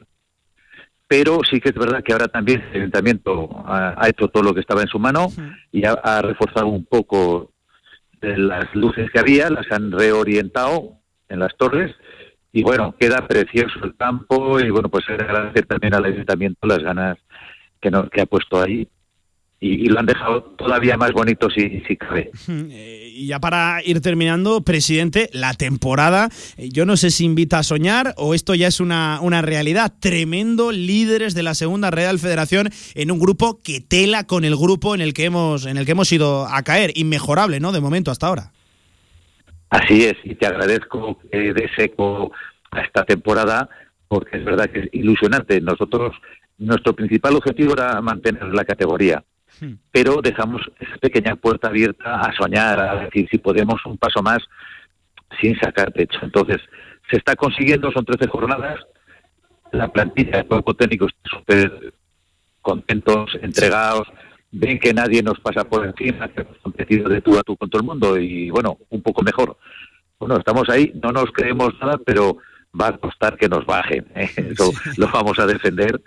pero 1.08 1.42
sí 1.50 1.60
que 1.60 1.70
es 1.70 1.76
verdad 1.76 2.04
que 2.04 2.14
ahora 2.14 2.28
también 2.28 2.64
el 2.72 2.82
ayuntamiento 2.82 3.64
ha, 3.66 4.08
hecho 4.08 4.28
todo 4.28 4.44
lo 4.44 4.54
que 4.54 4.62
estaba 4.62 4.82
en 4.82 4.88
su 4.88 5.00
mano 5.00 5.28
y 5.72 5.84
ha, 5.86 6.22
reforzado 6.22 6.68
un 6.68 6.86
poco 6.86 7.52
las 8.22 8.74
luces 8.74 9.10
que 9.12 9.20
había, 9.20 9.50
las 9.50 9.72
han 9.72 9.92
reorientado 9.92 10.98
en 11.30 11.40
las 11.40 11.56
torres 11.58 11.94
y 12.52 12.64
bueno, 12.64 12.96
queda 12.98 13.28
precioso 13.28 13.84
el 13.84 13.96
campo 13.96 14.60
y 14.60 14.70
bueno, 14.70 14.90
pues 14.90 15.08
agradecer 15.10 15.66
también 15.66 15.94
al 15.94 16.06
ayuntamiento 16.06 16.68
las 16.68 16.80
ganas 16.80 17.18
que, 17.82 17.92
no, 17.92 18.10
que 18.10 18.22
ha 18.22 18.26
puesto 18.26 18.62
ahí 18.62 18.88
y, 19.66 19.86
lo 19.88 20.00
han 20.00 20.06
dejado 20.06 20.44
todavía 20.58 20.98
más 20.98 21.12
bonito 21.12 21.50
si, 21.50 21.82
si 21.88 21.98
cabe. 21.98 22.32
Eh, 22.78 23.12
y 23.14 23.28
ya 23.28 23.40
para 23.40 23.82
ir 23.84 24.02
terminando, 24.02 24.62
presidente, 24.62 25.30
la 25.34 25.54
temporada, 25.54 26.30
eh, 26.58 26.70
yo 26.72 26.86
no 26.86 26.98
sé 26.98 27.10
si 27.12 27.26
invita 27.26 27.60
a 27.60 27.64
soñar 27.64 28.14
o 28.18 28.34
esto 28.34 28.56
ya 28.56 28.68
es 28.68 28.80
una, 28.80 29.20
una 29.22 29.42
realidad. 29.42 29.94
Tremendo 30.00 30.72
líderes 30.72 31.34
de 31.36 31.44
la 31.44 31.54
segunda 31.54 31.92
Real 31.92 32.20
Federación 32.20 32.70
en 32.96 33.12
un 33.12 33.20
grupo 33.20 33.62
que 33.64 33.82
tela 33.82 34.26
con 34.26 34.46
el 34.46 34.56
grupo 34.56 34.96
en 34.96 35.02
el 35.02 35.14
que 35.14 35.26
hemos, 35.26 35.66
en 35.66 35.78
el 35.78 35.86
que 35.86 35.92
hemos 35.92 36.12
ido 36.12 36.48
a 36.48 36.64
caer. 36.64 36.92
Inmejorable, 36.96 37.60
¿no? 37.60 37.72
De 37.72 37.82
momento 37.82 38.12
hasta 38.12 38.28
ahora. 38.28 38.52
Así 39.70 40.06
es, 40.06 40.16
y 40.24 40.36
te 40.36 40.48
agradezco 40.48 41.20
que 41.32 41.54
de 41.54 41.70
seco 41.76 42.32
a 42.72 42.82
esta 42.82 43.04
temporada, 43.04 43.70
porque 44.08 44.38
es 44.38 44.46
verdad 44.46 44.70
que 44.70 44.80
es 44.80 44.90
ilusionante. 44.92 45.62
Nosotros, 45.62 46.16
nuestro 46.58 46.94
principal 46.94 47.36
objetivo 47.36 47.74
era 47.74 48.02
mantener 48.02 48.46
la 48.54 48.66
categoría. 48.66 49.24
Pero 49.92 50.22
dejamos 50.22 50.62
esa 50.80 50.98
pequeña 50.98 51.36
puerta 51.36 51.68
abierta 51.68 52.20
a 52.20 52.36
soñar, 52.36 52.80
a 52.80 52.96
decir 53.06 53.28
si 53.30 53.38
podemos 53.38 53.86
un 53.86 53.98
paso 53.98 54.22
más 54.22 54.40
sin 55.40 55.58
sacar 55.60 55.92
techo. 55.92 56.20
Entonces, 56.22 56.62
se 57.10 57.18
está 57.18 57.36
consiguiendo, 57.36 57.92
son 57.92 58.06
13 58.06 58.28
jornadas, 58.28 58.80
la 59.72 59.88
plantilla 59.90 60.38
de 60.38 60.46
cuerpo 60.46 60.74
técnico 60.74 61.08
está 61.08 61.38
súper 61.38 61.94
contentos, 62.62 63.38
entregados, 63.42 64.08
ven 64.52 64.80
que 64.80 64.94
nadie 64.94 65.22
nos 65.22 65.40
pasa 65.40 65.64
por 65.64 65.86
encima, 65.86 66.28
que 66.30 66.42
hemos 66.42 66.58
competido 66.58 67.10
de 67.10 67.22
tú 67.22 67.38
a 67.38 67.44
tú 67.44 67.56
con 67.58 67.70
todo 67.70 67.82
el 67.82 67.88
mundo 67.88 68.18
y 68.18 68.50
bueno, 68.50 68.78
un 68.90 69.02
poco 69.02 69.22
mejor. 69.22 69.58
Bueno, 70.18 70.38
estamos 70.38 70.70
ahí, 70.70 70.92
no 71.02 71.12
nos 71.12 71.32
creemos 71.32 71.74
nada, 71.80 71.98
pero 72.06 72.38
va 72.80 72.88
a 72.88 72.98
costar 72.98 73.38
que 73.38 73.50
nos 73.50 73.66
bajen. 73.66 74.06
¿eh? 74.16 74.30
Eso 74.38 74.72
lo 74.98 75.08
vamos 75.10 75.38
a 75.40 75.46
defender 75.46 76.02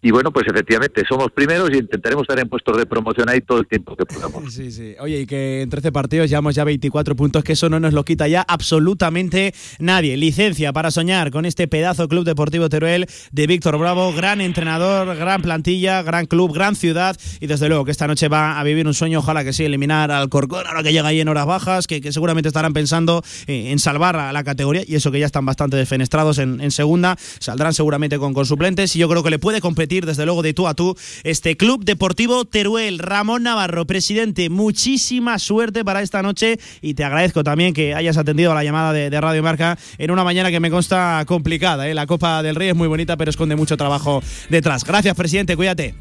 y 0.00 0.12
bueno, 0.12 0.30
pues 0.30 0.46
efectivamente, 0.46 1.02
somos 1.08 1.32
primeros 1.32 1.70
y 1.72 1.78
intentaremos 1.78 2.22
estar 2.22 2.38
en 2.38 2.48
puestos 2.48 2.76
de 2.76 2.86
promoción 2.86 3.28
ahí 3.28 3.40
todo 3.40 3.58
el 3.58 3.66
tiempo 3.66 3.96
que 3.96 4.06
podamos. 4.06 4.54
Sí, 4.58 4.72
sí. 4.72 4.94
Oye, 4.98 5.20
y 5.20 5.26
que 5.26 5.62
en 5.62 5.70
13 5.70 5.92
partidos 5.92 6.28
llevamos 6.28 6.54
ya 6.54 6.64
24 6.64 7.14
puntos, 7.14 7.44
que 7.44 7.52
eso 7.52 7.68
no 7.68 7.78
nos 7.78 7.92
lo 7.92 8.04
quita 8.04 8.26
ya 8.26 8.42
absolutamente 8.42 9.54
nadie. 9.78 10.16
Licencia 10.16 10.72
para 10.72 10.90
soñar 10.90 11.30
con 11.30 11.44
este 11.44 11.68
pedazo 11.68 12.08
Club 12.08 12.24
Deportivo 12.24 12.68
Teruel 12.68 13.06
de 13.30 13.46
Víctor 13.46 13.78
Bravo, 13.78 14.12
gran 14.12 14.40
entrenador, 14.40 15.16
gran 15.16 15.42
plantilla, 15.42 16.02
gran 16.02 16.26
club, 16.26 16.52
gran 16.52 16.74
ciudad. 16.74 17.16
Y 17.40 17.46
desde 17.46 17.68
luego 17.68 17.84
que 17.84 17.90
esta 17.92 18.06
noche 18.06 18.28
va 18.28 18.58
a 18.58 18.64
vivir 18.64 18.86
un 18.86 18.94
sueño, 18.94 19.20
ojalá 19.20 19.44
que 19.44 19.52
sí, 19.52 19.64
eliminar 19.64 20.10
al 20.10 20.28
Corcón, 20.28 20.66
ahora 20.66 20.82
que 20.82 20.92
llega 20.92 21.08
ahí 21.08 21.20
en 21.20 21.28
horas 21.28 21.46
bajas, 21.46 21.86
que, 21.86 22.12
seguramente 22.12 22.48
estarán 22.48 22.72
pensando 22.72 23.22
eh, 23.46 23.70
en 23.70 23.78
salvar 23.78 24.16
a 24.16 24.32
la 24.32 24.42
categoría, 24.42 24.82
y 24.86 24.96
eso 24.96 25.12
que 25.12 25.20
ya 25.20 25.26
están 25.26 25.46
bastante 25.46 25.76
defenestrados 25.76 26.38
en, 26.38 26.70
segunda, 26.70 27.16
saldrán 27.38 27.74
seguramente 27.74 28.18
con, 28.18 28.34
con 28.34 28.46
suplentes, 28.46 28.94
y 28.96 28.98
yo 28.98 29.08
creo 29.08 29.22
que 29.22 29.30
le 29.30 29.38
puede 29.38 29.60
competir 29.60 29.87
desde 29.88 30.24
luego 30.24 30.42
de 30.42 30.54
tú 30.54 30.68
a 30.68 30.74
tú 30.74 30.96
este 31.24 31.56
Club 31.56 31.84
Deportivo 31.84 32.44
Teruel. 32.44 32.98
Ramón 32.98 33.42
Navarro, 33.42 33.86
presidente, 33.86 34.50
muchísima 34.50 35.38
suerte 35.38 35.84
para 35.84 36.02
esta 36.02 36.22
noche 36.22 36.58
y 36.80 36.94
te 36.94 37.04
agradezco 37.04 37.42
también 37.42 37.74
que 37.74 37.94
hayas 37.94 38.16
atendido 38.16 38.52
a 38.52 38.54
la 38.54 38.64
llamada 38.64 38.92
de, 38.92 39.18
Radio 39.18 39.42
Marca 39.42 39.76
en 39.96 40.10
una 40.10 40.22
mañana 40.22 40.50
que 40.50 40.60
me 40.60 40.70
consta 40.70 41.24
complicada. 41.26 41.88
¿eh? 41.88 41.94
La 41.94 42.06
Copa 42.06 42.42
del 42.42 42.54
Rey 42.54 42.68
es 42.68 42.76
muy 42.76 42.86
bonita, 42.86 43.16
pero 43.16 43.30
esconde 43.30 43.56
mucho 43.56 43.76
trabajo 43.76 44.22
detrás. 44.48 44.84
Gracias, 44.84 45.16
presidente, 45.16 45.56
cuídate. 45.56 45.94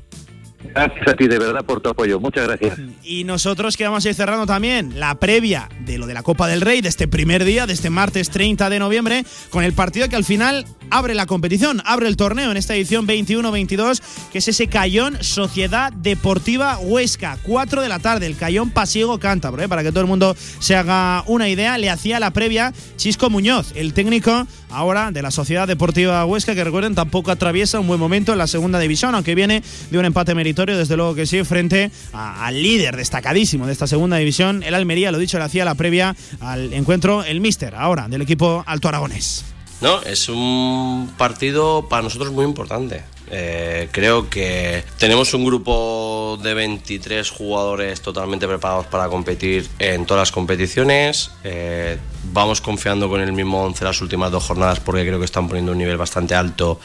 Gracias 0.74 1.08
a 1.08 1.14
ti, 1.14 1.28
de 1.28 1.40
verdad, 1.40 1.66
por 1.66 1.82
tu 1.82 1.90
apoyo. 1.90 2.20
Muchas 2.20 2.48
gracias. 2.48 2.80
Y 3.04 3.24
nosotros 3.24 3.78
que 3.78 3.84
vamos 3.84 4.06
a 4.06 4.10
ir 4.10 4.16
cerrando 4.16 4.46
también 4.46 5.00
la 5.00 5.16
previa 5.16 5.70
de 5.82 5.98
lo 5.98 6.08
de 6.08 6.14
la 6.14 6.24
Copa 6.24 6.48
del 6.48 6.62
Rey, 6.62 6.82
de 6.82 6.90
este 6.90 7.08
primer 7.08 7.44
día, 7.46 7.66
de 7.66 7.74
este 7.74 7.90
martes 7.90 8.30
30 8.30 8.70
de 8.70 8.80
noviembre, 8.80 9.26
con 9.50 9.64
el 9.64 9.74
partido 9.74 10.10
que 10.10 10.16
al 10.16 10.24
final 10.24 10.66
abre 10.90 11.16
la 11.16 11.26
competición, 11.26 11.82
abre 11.86 12.08
el 12.08 12.18
torneo 12.18 12.52
en 12.52 12.58
esta 12.58 12.76
edición 12.76 13.08
21-22, 13.08 14.02
que 14.32 14.40
es 14.40 14.48
ese 14.48 14.68
Cayón 14.68 15.18
Sociedad 15.22 15.92
Deportiva 15.94 16.78
Huesca. 16.80 17.38
4 17.44 17.82
de 17.82 17.90
la 17.90 18.00
tarde, 18.00 18.26
el 18.26 18.38
Cayón 18.38 18.72
Pasiego 18.72 19.20
Cántabro, 19.20 19.62
¿eh? 19.62 19.70
para 19.70 19.84
que 19.84 19.92
todo 19.92 20.02
el 20.02 20.08
mundo 20.08 20.36
se 20.60 20.76
haga 20.76 21.24
una 21.28 21.50
idea. 21.50 21.78
Le 21.78 21.90
hacía 21.90 22.20
la 22.20 22.32
previa 22.32 22.74
Chisco 22.96 23.30
Muñoz, 23.30 23.72
el 23.76 23.94
técnico 23.94 24.48
ahora 24.70 25.12
de 25.12 25.22
la 25.22 25.32
Sociedad 25.32 25.68
Deportiva 25.68 26.26
Huesca, 26.26 26.56
que 26.56 26.64
recuerden 26.64 26.96
tampoco 26.96 27.32
atraviesa 27.32 27.80
un 27.80 27.88
buen 27.88 28.00
momento 28.00 28.32
en 28.32 28.38
la 28.38 28.48
segunda 28.48 28.80
división, 28.80 29.16
aunque 29.16 29.36
viene 29.36 29.64
de 29.90 29.98
un 29.98 30.06
empate 30.06 30.36
meritorio, 30.36 30.57
desde 30.66 30.98
luego 30.98 31.16
que 31.16 31.26
sí, 31.26 31.44
frente 31.44 31.92
al 32.14 32.62
líder 32.62 32.98
destacadísimo 32.98 33.68
de 33.68 33.74
esta 33.74 33.88
segunda 33.88 34.18
división, 34.18 34.64
el 34.64 34.74
Almería, 34.74 35.12
lo 35.12 35.18
dicho, 35.18 35.38
le 35.38 35.46
hacía 35.46 35.66
la 35.66 35.76
previa 35.76 36.16
al 36.40 36.74
encuentro 36.74 37.24
el 37.24 37.40
Mister, 37.42 37.76
ahora 37.76 38.08
del 38.08 38.22
equipo 38.22 38.64
Alto 38.66 38.88
Aragonés. 38.88 39.46
No, 39.82 40.02
es 40.02 40.28
un 40.28 41.14
partido 41.18 41.88
para 41.88 42.02
nosotros 42.02 42.32
muy 42.32 42.46
importante. 42.46 43.04
Eh, 43.30 43.90
creo 43.92 44.30
que 44.30 44.84
tenemos 44.98 45.34
un 45.34 45.46
grupo 45.46 46.40
de 46.42 46.54
23 46.54 47.30
jugadores 47.30 48.02
totalmente 48.02 48.48
preparados 48.48 48.86
para 48.88 49.10
competir 49.10 49.68
en 49.80 50.06
todas 50.06 50.22
las 50.22 50.32
competiciones. 50.32 51.32
Eh, 51.44 51.98
vamos 52.32 52.62
confiando 52.62 53.10
con 53.10 53.22
el 53.22 53.34
mismo 53.34 53.64
11 53.64 53.84
las 53.84 54.02
últimas 54.02 54.32
dos 54.32 54.44
jornadas 54.44 54.80
porque 54.80 55.06
creo 55.06 55.20
que 55.20 55.26
están 55.26 55.48
poniendo 55.48 55.74
un 55.74 55.78
nivel 55.78 55.98
bastante 55.98 56.36
alto 56.36 56.80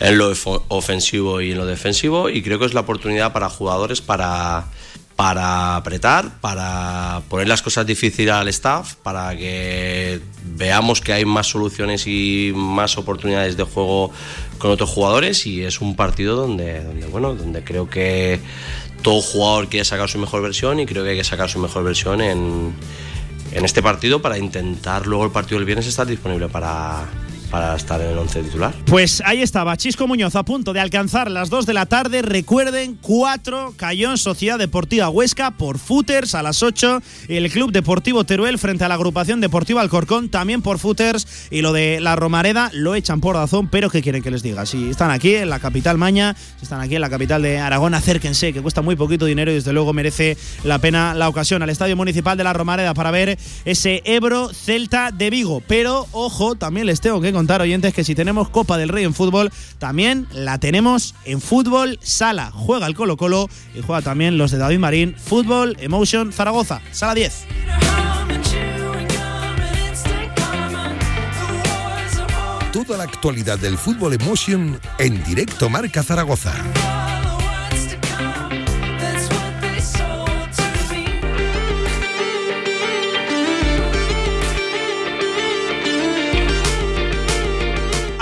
en 0.00 0.18
lo 0.18 0.32
ofensivo 0.68 1.40
y 1.40 1.52
en 1.52 1.58
lo 1.58 1.66
defensivo 1.66 2.28
y 2.28 2.42
creo 2.42 2.58
que 2.58 2.66
es 2.66 2.74
la 2.74 2.80
oportunidad 2.80 3.32
para 3.32 3.48
jugadores 3.48 4.00
para 4.00 4.66
para 5.16 5.76
apretar, 5.76 6.42
para 6.42 7.22
poner 7.30 7.48
las 7.48 7.62
cosas 7.62 7.86
difíciles 7.86 8.34
al 8.34 8.48
staff, 8.48 8.96
para 8.96 9.34
que 9.34 10.20
veamos 10.44 11.00
que 11.00 11.14
hay 11.14 11.24
más 11.24 11.46
soluciones 11.46 12.06
y 12.06 12.52
más 12.54 12.98
oportunidades 12.98 13.56
de 13.56 13.64
juego 13.64 14.12
con 14.58 14.70
otros 14.70 14.90
jugadores 14.90 15.46
y 15.46 15.64
es 15.64 15.80
un 15.80 15.96
partido 15.96 16.36
donde, 16.36 16.84
donde 16.84 17.06
bueno, 17.06 17.34
donde 17.34 17.64
creo 17.64 17.88
que 17.88 18.40
todo 19.00 19.22
jugador 19.22 19.68
quiere 19.68 19.86
sacar 19.86 20.10
su 20.10 20.18
mejor 20.18 20.42
versión 20.42 20.80
y 20.80 20.86
creo 20.86 21.02
que 21.02 21.10
hay 21.10 21.16
que 21.16 21.24
sacar 21.24 21.48
su 21.48 21.60
mejor 21.60 21.84
versión 21.84 22.20
en, 22.20 22.74
en 23.52 23.64
este 23.64 23.82
partido 23.82 24.20
para 24.20 24.36
intentar 24.36 25.06
luego 25.06 25.24
el 25.24 25.30
partido 25.30 25.58
del 25.58 25.64
viernes 25.64 25.86
estar 25.86 26.06
disponible 26.06 26.48
para, 26.48 27.06
para 27.50 27.74
estar 27.76 28.00
en 28.00 28.10
el 28.10 28.18
11 28.18 28.42
titular. 28.42 28.74
Pues 28.86 29.22
ahí 29.24 29.42
estaba, 29.42 29.76
Chisco 29.76 30.06
Muñoz 30.06 30.36
a 30.36 30.44
punto 30.44 30.72
de 30.72 30.80
alcanzar 30.80 31.30
las 31.30 31.50
2 31.50 31.66
de 31.66 31.74
la 31.74 31.86
tarde. 31.86 32.22
Recuerden, 32.22 32.98
4, 33.00 33.74
Cayón 33.76 34.18
Sociedad 34.18 34.58
Deportiva 34.58 35.08
Huesca 35.08 35.52
por 35.52 35.78
footers 35.78 36.34
a 36.34 36.42
las 36.42 36.62
8. 36.62 37.00
El 37.28 37.50
Club 37.50 37.72
Deportivo 37.72 38.24
Teruel 38.24 38.58
frente 38.58 38.84
a 38.84 38.88
la 38.88 38.94
agrupación 38.94 39.40
deportiva 39.40 39.80
Alcorcón 39.80 40.28
también 40.28 40.62
por 40.62 40.78
footers. 40.78 41.48
Y 41.50 41.62
lo 41.62 41.72
de 41.72 42.00
la 42.00 42.16
Romareda 42.16 42.70
lo 42.72 42.94
echan 42.94 43.20
por 43.20 43.36
razón, 43.36 43.68
pero 43.68 43.90
¿qué 43.90 44.02
quieren 44.02 44.22
que 44.22 44.30
les 44.30 44.42
diga? 44.42 44.66
Si 44.66 44.90
están 44.90 45.10
aquí 45.10 45.34
en 45.34 45.50
la 45.50 45.58
capital 45.58 45.98
Maña, 45.98 46.36
si 46.56 46.64
están 46.64 46.80
aquí 46.80 46.94
en 46.94 47.00
la 47.00 47.10
capital 47.10 47.42
de 47.42 47.58
Aragón, 47.58 47.94
acérquense, 47.94 48.52
que 48.52 48.62
cuesta 48.62 48.82
muy 48.82 48.96
poquito 48.96 49.26
dinero 49.26 49.50
y 49.50 49.54
desde 49.54 49.72
luego 49.72 49.92
merece 49.92 50.36
la 50.64 50.78
pena 50.78 51.14
la 51.14 51.28
ocasión 51.28 51.62
al 51.62 51.70
Estadio 51.70 51.96
Municipal 51.96 52.36
de 52.36 52.44
la 52.44 52.52
Romareda 52.52 52.94
para 52.94 53.10
ver 53.10 53.38
ese 53.64 54.02
Ebro 54.04 54.50
Celta 54.52 55.10
de 55.10 55.30
Vigo. 55.30 55.62
Pero 55.66 56.06
ojo, 56.12 56.54
también 56.54 56.86
les 56.86 57.00
tengo 57.00 57.20
que 57.20 57.32
contar, 57.36 57.60
oyentes, 57.60 57.92
que 57.92 58.02
si 58.02 58.14
tenemos 58.14 58.48
Copa 58.48 58.78
del 58.78 58.88
Rey 58.88 59.04
en 59.04 59.14
fútbol, 59.14 59.52
también 59.78 60.26
la 60.32 60.58
tenemos 60.58 61.14
en 61.24 61.40
fútbol 61.40 61.98
sala. 62.02 62.50
Juega 62.50 62.86
el 62.86 62.94
Colo 62.94 63.16
Colo 63.16 63.48
y 63.74 63.82
juega 63.82 64.02
también 64.02 64.38
los 64.38 64.50
de 64.50 64.58
David 64.58 64.78
Marín, 64.78 65.14
Fútbol 65.16 65.76
Emotion 65.80 66.32
Zaragoza, 66.32 66.80
sala 66.92 67.14
10. 67.14 67.46
Toda 72.72 72.98
la 72.98 73.04
actualidad 73.04 73.58
del 73.58 73.78
fútbol 73.78 74.14
emotion 74.14 74.78
en 74.98 75.24
directo 75.24 75.70
Marca 75.70 76.02
Zaragoza. 76.02 76.52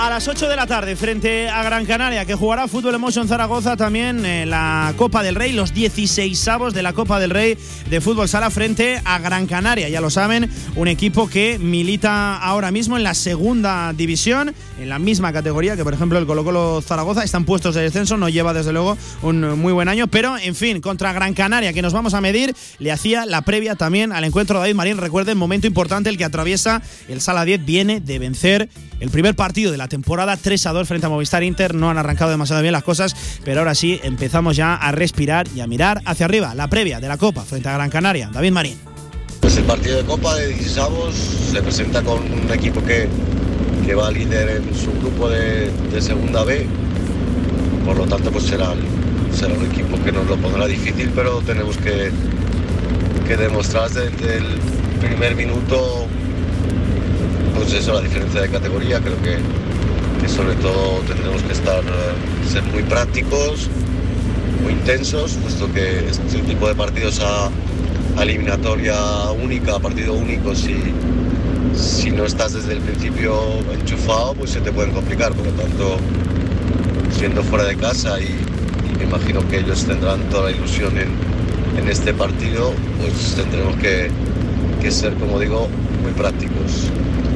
A 0.05 0.09
las 0.11 0.27
8 0.27 0.47
de 0.47 0.55
la 0.55 0.67
tarde 0.67 0.95
frente 0.95 1.49
a 1.49 1.63
Gran 1.63 1.83
Canaria, 1.87 2.25
que 2.25 2.35
jugará 2.35 2.67
Fútbol 2.67 2.93
Emotion 2.93 3.27
Zaragoza 3.27 3.75
también 3.75 4.23
en 4.23 4.51
la 4.51 4.93
Copa 4.97 5.23
del 5.23 5.33
Rey, 5.33 5.51
los 5.51 5.73
16 5.73 6.47
avos 6.47 6.75
de 6.75 6.83
la 6.83 6.93
Copa 6.93 7.19
del 7.19 7.31
Rey 7.31 7.57
de 7.89 8.01
Fútbol 8.01 8.29
Sala 8.29 8.51
frente 8.51 9.01
a 9.03 9.17
Gran 9.17 9.47
Canaria. 9.47 9.89
Ya 9.89 10.01
lo 10.01 10.11
saben, 10.11 10.47
un 10.75 10.87
equipo 10.87 11.27
que 11.27 11.57
milita 11.57 12.37
ahora 12.37 12.69
mismo 12.69 12.97
en 12.97 13.03
la 13.03 13.15
segunda 13.15 13.93
división, 13.93 14.53
en 14.79 14.89
la 14.89 14.99
misma 14.99 15.33
categoría 15.33 15.75
que, 15.75 15.83
por 15.83 15.95
ejemplo, 15.95 16.19
el 16.19 16.27
Colo 16.27 16.43
Colo 16.43 16.83
Zaragoza. 16.83 17.23
Están 17.23 17.45
puestos 17.45 17.73
de 17.73 17.81
descenso, 17.81 18.15
no 18.15 18.29
lleva 18.29 18.53
desde 18.53 18.73
luego 18.73 18.99
un 19.23 19.59
muy 19.59 19.73
buen 19.73 19.89
año, 19.89 20.05
pero 20.05 20.37
en 20.37 20.53
fin, 20.53 20.81
contra 20.81 21.13
Gran 21.13 21.33
Canaria, 21.33 21.73
que 21.73 21.81
nos 21.81 21.93
vamos 21.93 22.13
a 22.13 22.21
medir, 22.21 22.55
le 22.77 22.91
hacía 22.91 23.25
la 23.25 23.41
previa 23.41 23.73
también 23.73 24.11
al 24.11 24.23
encuentro 24.23 24.57
de 24.57 24.65
David 24.65 24.75
Marín. 24.75 24.97
Recuerden, 24.97 25.35
momento 25.35 25.65
importante 25.65 26.11
el 26.11 26.17
que 26.19 26.25
atraviesa 26.25 26.83
el 27.07 27.21
Sala 27.21 27.43
10, 27.43 27.65
viene 27.65 28.01
de 28.01 28.19
vencer 28.19 28.69
el 28.99 29.09
primer 29.09 29.35
partido 29.35 29.71
de 29.71 29.77
la 29.77 29.87
temporada 29.95 30.35
3 30.35 30.65
a 30.67 30.73
2 30.73 30.87
frente 30.89 31.05
a 31.05 31.09
Movistar 31.09 31.41
Inter. 31.41 31.73
No 31.73 31.89
han 31.89 31.97
arrancado 31.97 32.29
demasiado 32.29 32.61
bien 32.61 32.73
las 32.73 32.83
cosas, 32.83 33.15
pero 33.45 33.59
ahora 33.59 33.75
sí 33.75 33.97
empezamos 34.03 34.57
ya 34.57 34.75
a 34.75 34.91
respirar 34.91 35.47
y 35.55 35.61
a 35.61 35.67
mirar 35.67 36.01
hacia 36.03 36.25
arriba. 36.25 36.53
La 36.53 36.67
previa 36.67 36.99
de 36.99 37.07
la 37.07 37.17
Copa 37.17 37.43
frente 37.43 37.69
a 37.69 37.73
Gran 37.75 37.89
Canaria. 37.89 38.29
David 38.31 38.51
Marín. 38.51 38.77
Pues 39.39 39.55
el 39.55 39.63
partido 39.63 39.95
de 39.95 40.03
Copa 40.03 40.35
de 40.35 40.47
16 40.47 40.85
se 41.51 41.61
presenta 41.61 42.01
con 42.01 42.29
un 42.29 42.51
equipo 42.51 42.83
que, 42.83 43.07
que 43.85 43.95
va 43.95 44.11
líder 44.11 44.49
en 44.57 44.75
su 44.75 44.91
grupo 44.99 45.29
de, 45.29 45.71
de 45.71 46.01
segunda 46.01 46.43
B. 46.43 46.67
Por 47.85 47.95
lo 47.95 48.05
tanto, 48.05 48.31
pues 48.31 48.43
será, 48.43 48.73
será 49.33 49.53
un 49.53 49.65
equipo 49.65 49.97
que 50.03 50.11
nos 50.11 50.27
lo 50.27 50.35
pondrá 50.35 50.67
difícil, 50.67 51.09
pero 51.15 51.39
tenemos 51.39 51.77
que, 51.77 52.11
que 53.25 53.37
demostrar 53.37 53.89
desde 53.89 54.39
el 54.39 54.59
primer 54.99 55.37
minuto 55.37 56.05
pues 57.55 57.71
eso, 57.73 57.93
la 57.93 58.01
diferencia 58.01 58.41
de 58.41 58.49
categoría, 58.49 58.99
creo 58.99 59.21
que, 59.21 59.37
que 60.21 60.27
sobre 60.29 60.55
todo 60.55 60.99
tendremos 61.07 61.41
que 61.43 61.53
estar, 61.53 61.83
eh, 61.83 62.49
ser 62.49 62.63
muy 62.63 62.83
prácticos, 62.83 63.69
muy 64.63 64.73
intensos, 64.73 65.33
puesto 65.41 65.71
que 65.71 66.07
este 66.09 66.39
tipo 66.39 66.67
de 66.67 66.75
partidos 66.75 67.19
a, 67.21 67.49
a 68.17 68.23
eliminatoria 68.23 68.95
única, 69.43 69.75
a 69.75 69.79
partido 69.79 70.13
único, 70.13 70.55
si, 70.55 70.75
si 71.75 72.11
no 72.11 72.25
estás 72.25 72.53
desde 72.53 72.73
el 72.73 72.79
principio 72.79 73.39
enchufado, 73.73 74.33
pues 74.33 74.51
se 74.51 74.61
te 74.61 74.71
pueden 74.71 74.91
complicar, 74.91 75.33
por 75.33 75.45
lo 75.45 75.51
tanto, 75.53 75.97
siendo 77.17 77.43
fuera 77.43 77.65
de 77.65 77.75
casa 77.75 78.19
y, 78.19 78.25
y 78.25 78.97
me 78.97 79.03
imagino 79.05 79.47
que 79.47 79.59
ellos 79.59 79.85
tendrán 79.85 80.21
toda 80.29 80.49
la 80.49 80.51
ilusión 80.51 80.97
en, 80.97 81.09
en 81.77 81.89
este 81.89 82.13
partido, 82.13 82.73
pues 82.99 83.35
tendremos 83.35 83.75
que, 83.77 84.09
que 84.81 84.91
ser, 84.91 85.13
como 85.15 85.39
digo, 85.39 85.67
muy 86.03 86.11
prácticos 86.13 86.89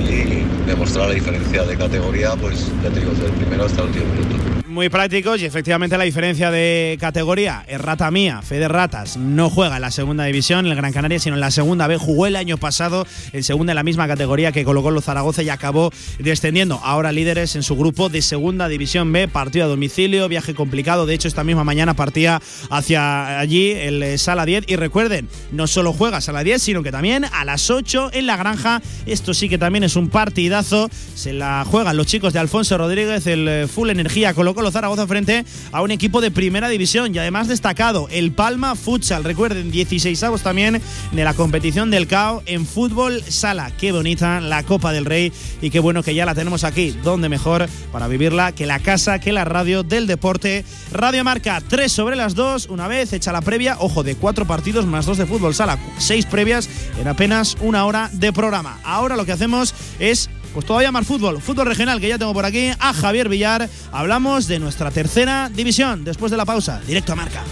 y 0.09 0.45
demostrar 0.65 1.07
la 1.07 1.13
diferencia 1.13 1.63
de 1.63 1.77
categoría, 1.77 2.35
pues 2.35 2.71
ya 2.83 2.89
te 2.89 2.99
desde 2.99 3.25
el 3.27 3.33
primero 3.33 3.65
hasta 3.65 3.81
el 3.81 3.87
último 3.87 4.05
minuto. 4.13 4.58
Muy 4.69 4.87
prácticos 4.89 5.41
y 5.41 5.45
efectivamente 5.45 5.97
la 5.97 6.03
diferencia 6.03 6.51
de 6.51 6.95
categoría 6.99 7.65
es 7.67 7.81
rata 7.81 8.11
mía, 8.11 8.43
Fede 8.43 8.67
Ratas, 8.67 9.17
no 9.17 9.49
juega 9.49 9.77
en 9.77 9.81
la 9.81 9.89
segunda 9.89 10.25
división, 10.25 10.67
en 10.67 10.71
el 10.71 10.77
Gran 10.77 10.93
Canaria, 10.93 11.17
sino 11.17 11.35
en 11.35 11.39
la 11.39 11.49
segunda 11.49 11.87
B. 11.87 11.97
Jugó 11.97 12.27
el 12.27 12.35
año 12.35 12.57
pasado 12.57 13.07
en 13.33 13.43
segunda 13.43 13.71
en 13.71 13.77
la 13.77 13.83
misma 13.83 14.07
categoría 14.07 14.51
que 14.51 14.63
colocó 14.63 14.91
los 14.91 15.05
Zaragoza 15.05 15.41
y 15.41 15.49
acabó 15.49 15.91
descendiendo. 16.19 16.79
Ahora 16.83 17.11
líderes 17.11 17.55
en 17.55 17.63
su 17.63 17.75
grupo 17.75 18.09
de 18.09 18.21
segunda 18.21 18.67
división 18.67 19.11
B, 19.11 19.27
partido 19.27 19.65
a 19.65 19.67
domicilio, 19.69 20.27
viaje 20.27 20.53
complicado. 20.53 21.07
De 21.07 21.15
hecho, 21.15 21.27
esta 21.27 21.43
misma 21.43 21.63
mañana 21.63 21.95
partía 21.95 22.39
hacia 22.69 23.39
allí 23.39 23.71
el 23.71 24.03
eh, 24.03 24.17
Sala 24.19 24.45
10. 24.45 24.65
Y 24.67 24.75
recuerden, 24.75 25.27
no 25.51 25.65
solo 25.65 25.93
juega 25.93 26.21
Sala 26.21 26.43
10, 26.43 26.61
sino 26.61 26.83
que 26.83 26.91
también 26.91 27.25
a 27.25 27.43
las 27.43 27.71
8 27.71 28.11
en 28.13 28.27
la 28.27 28.37
granja. 28.37 28.83
Esto 29.07 29.33
sí 29.33 29.49
que 29.49 29.57
también 29.57 29.83
es 29.83 29.95
un 29.95 30.09
partidazo. 30.09 30.89
Se 31.15 31.33
la 31.33 31.65
juegan 31.65 31.97
los 31.97 32.05
chicos 32.05 32.33
de 32.33 32.39
Alfonso 32.39 32.77
Rodríguez, 32.77 33.25
el 33.25 33.47
eh, 33.47 33.67
Full 33.67 33.89
Energía 33.89 34.35
colocó 34.35 34.58
los 34.63 34.73
Zaragoza 34.73 35.07
frente 35.07 35.45
a 35.71 35.81
un 35.81 35.91
equipo 35.91 36.21
de 36.21 36.31
primera 36.31 36.69
división 36.69 37.13
y 37.13 37.19
además 37.19 37.47
destacado, 37.47 38.07
el 38.11 38.31
Palma 38.31 38.75
Futsal. 38.75 39.23
Recuerden, 39.23 39.71
16 39.71 40.21
avos 40.23 40.41
también 40.41 40.81
de 41.11 41.23
la 41.23 41.33
competición 41.33 41.91
del 41.91 42.07
CAO 42.07 42.43
en 42.45 42.65
fútbol 42.65 43.23
sala. 43.27 43.71
Qué 43.77 43.91
bonita 43.91 44.41
la 44.41 44.63
Copa 44.63 44.91
del 44.91 45.05
Rey 45.05 45.31
y 45.61 45.69
qué 45.69 45.79
bueno 45.79 46.03
que 46.03 46.15
ya 46.15 46.25
la 46.25 46.35
tenemos 46.35 46.63
aquí. 46.63 46.95
Donde 47.03 47.29
mejor 47.29 47.67
para 47.91 48.07
vivirla 48.07 48.51
que 48.51 48.65
la 48.65 48.79
casa, 48.79 49.19
que 49.19 49.31
la 49.31 49.45
radio 49.45 49.83
del 49.83 50.07
deporte. 50.07 50.63
Radio 50.91 51.23
Marca 51.23 51.61
3 51.67 51.91
sobre 51.91 52.15
las 52.15 52.35
2, 52.35 52.67
una 52.67 52.87
vez 52.87 53.13
hecha 53.13 53.31
la 53.31 53.41
previa, 53.41 53.77
ojo, 53.79 54.03
de 54.03 54.15
cuatro 54.15 54.45
partidos 54.45 54.85
más 54.85 55.05
dos 55.05 55.17
de 55.17 55.25
fútbol 55.25 55.53
sala. 55.53 55.77
Seis 55.97 56.25
previas 56.25 56.69
en 56.99 57.07
apenas 57.07 57.57
una 57.61 57.85
hora 57.85 58.09
de 58.13 58.33
programa. 58.33 58.79
Ahora 58.83 59.15
lo 59.15 59.25
que 59.25 59.31
hacemos 59.31 59.73
es 59.99 60.29
pues 60.53 60.65
todavía 60.65 60.91
más 60.91 61.05
fútbol, 61.05 61.41
fútbol 61.41 61.67
regional 61.67 61.99
que 61.99 62.09
ya 62.09 62.17
tengo 62.17 62.33
por 62.33 62.45
aquí 62.45 62.71
a 62.79 62.93
Javier 62.93 63.29
Villar. 63.29 63.69
Hablamos 63.91 64.47
de 64.47 64.59
nuestra 64.59 64.91
tercera 64.91 65.49
división 65.49 66.03
después 66.03 66.31
de 66.31 66.37
la 66.37 66.45
pausa, 66.45 66.81
directo 66.85 67.13
a 67.13 67.15
marca. 67.15 67.43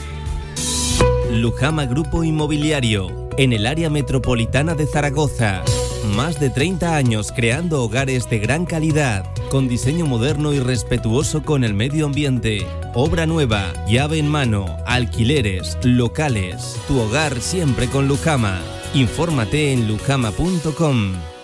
Lujama 1.31 1.85
Grupo 1.85 2.23
Inmobiliario, 2.23 3.29
en 3.37 3.53
el 3.53 3.67
área 3.67 3.89
metropolitana 3.89 4.75
de 4.75 4.87
Zaragoza. 4.87 5.63
Más 6.15 6.39
de 6.39 6.49
30 6.49 6.95
años 6.95 7.31
creando 7.35 7.83
hogares 7.83 8.29
de 8.29 8.39
gran 8.39 8.65
calidad, 8.65 9.25
con 9.49 9.67
diseño 9.67 10.05
moderno 10.05 10.53
y 10.53 10.59
respetuoso 10.59 11.43
con 11.43 11.63
el 11.63 11.73
medio 11.73 12.05
ambiente. 12.05 12.65
Obra 12.93 13.25
nueva, 13.25 13.73
llave 13.87 14.19
en 14.19 14.27
mano, 14.27 14.77
alquileres, 14.85 15.77
locales. 15.83 16.77
Tu 16.87 16.99
hogar 16.99 17.41
siempre 17.41 17.87
con 17.87 18.07
Lujama. 18.07 18.59
Infórmate 18.93 19.73
en 19.73 19.87
lujama.com. 19.87 21.36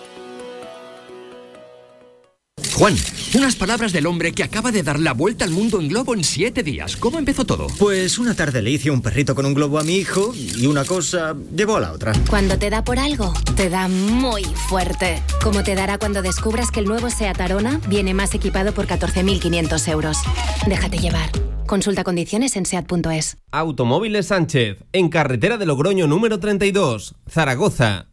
Juan, 2.75 2.95
unas 3.35 3.55
palabras 3.55 3.93
del 3.93 4.07
hombre 4.07 4.31
que 4.31 4.41
acaba 4.41 4.71
de 4.71 4.81
dar 4.81 4.99
la 4.99 5.13
vuelta 5.13 5.45
al 5.45 5.51
mundo 5.51 5.79
en 5.79 5.89
globo 5.89 6.15
en 6.15 6.23
siete 6.23 6.63
días. 6.63 6.95
¿Cómo 6.95 7.19
empezó 7.19 7.45
todo? 7.45 7.67
Pues 7.77 8.17
una 8.17 8.33
tarde 8.33 8.63
le 8.63 8.71
hice 8.71 8.89
un 8.89 9.01
perrito 9.01 9.35
con 9.35 9.45
un 9.45 9.53
globo 9.53 9.77
a 9.77 9.83
mi 9.83 9.97
hijo 9.97 10.33
y 10.35 10.65
una 10.65 10.83
cosa 10.83 11.35
llevó 11.55 11.77
a 11.77 11.81
la 11.81 11.91
otra. 11.91 12.13
Cuando 12.29 12.57
te 12.57 12.71
da 12.71 12.83
por 12.83 12.97
algo, 12.97 13.31
te 13.55 13.69
da 13.69 13.87
muy 13.87 14.43
fuerte. 14.43 15.21
Como 15.43 15.63
te 15.63 15.75
dará 15.75 15.99
cuando 15.99 16.23
descubras 16.23 16.71
que 16.71 16.79
el 16.79 16.87
nuevo 16.87 17.11
SEAT 17.11 17.39
Arona 17.41 17.79
viene 17.87 18.15
más 18.15 18.33
equipado 18.33 18.73
por 18.73 18.87
14.500 18.87 19.87
euros. 19.89 20.17
Déjate 20.65 20.97
llevar. 20.97 21.29
Consulta 21.67 22.03
condiciones 22.03 22.55
en 22.55 22.65
SEAT.es. 22.65 23.37
Automóviles 23.51 24.27
Sánchez, 24.27 24.83
en 24.91 25.09
carretera 25.09 25.57
de 25.57 25.67
Logroño 25.67 26.07
número 26.07 26.39
32, 26.39 27.15
Zaragoza. 27.29 28.12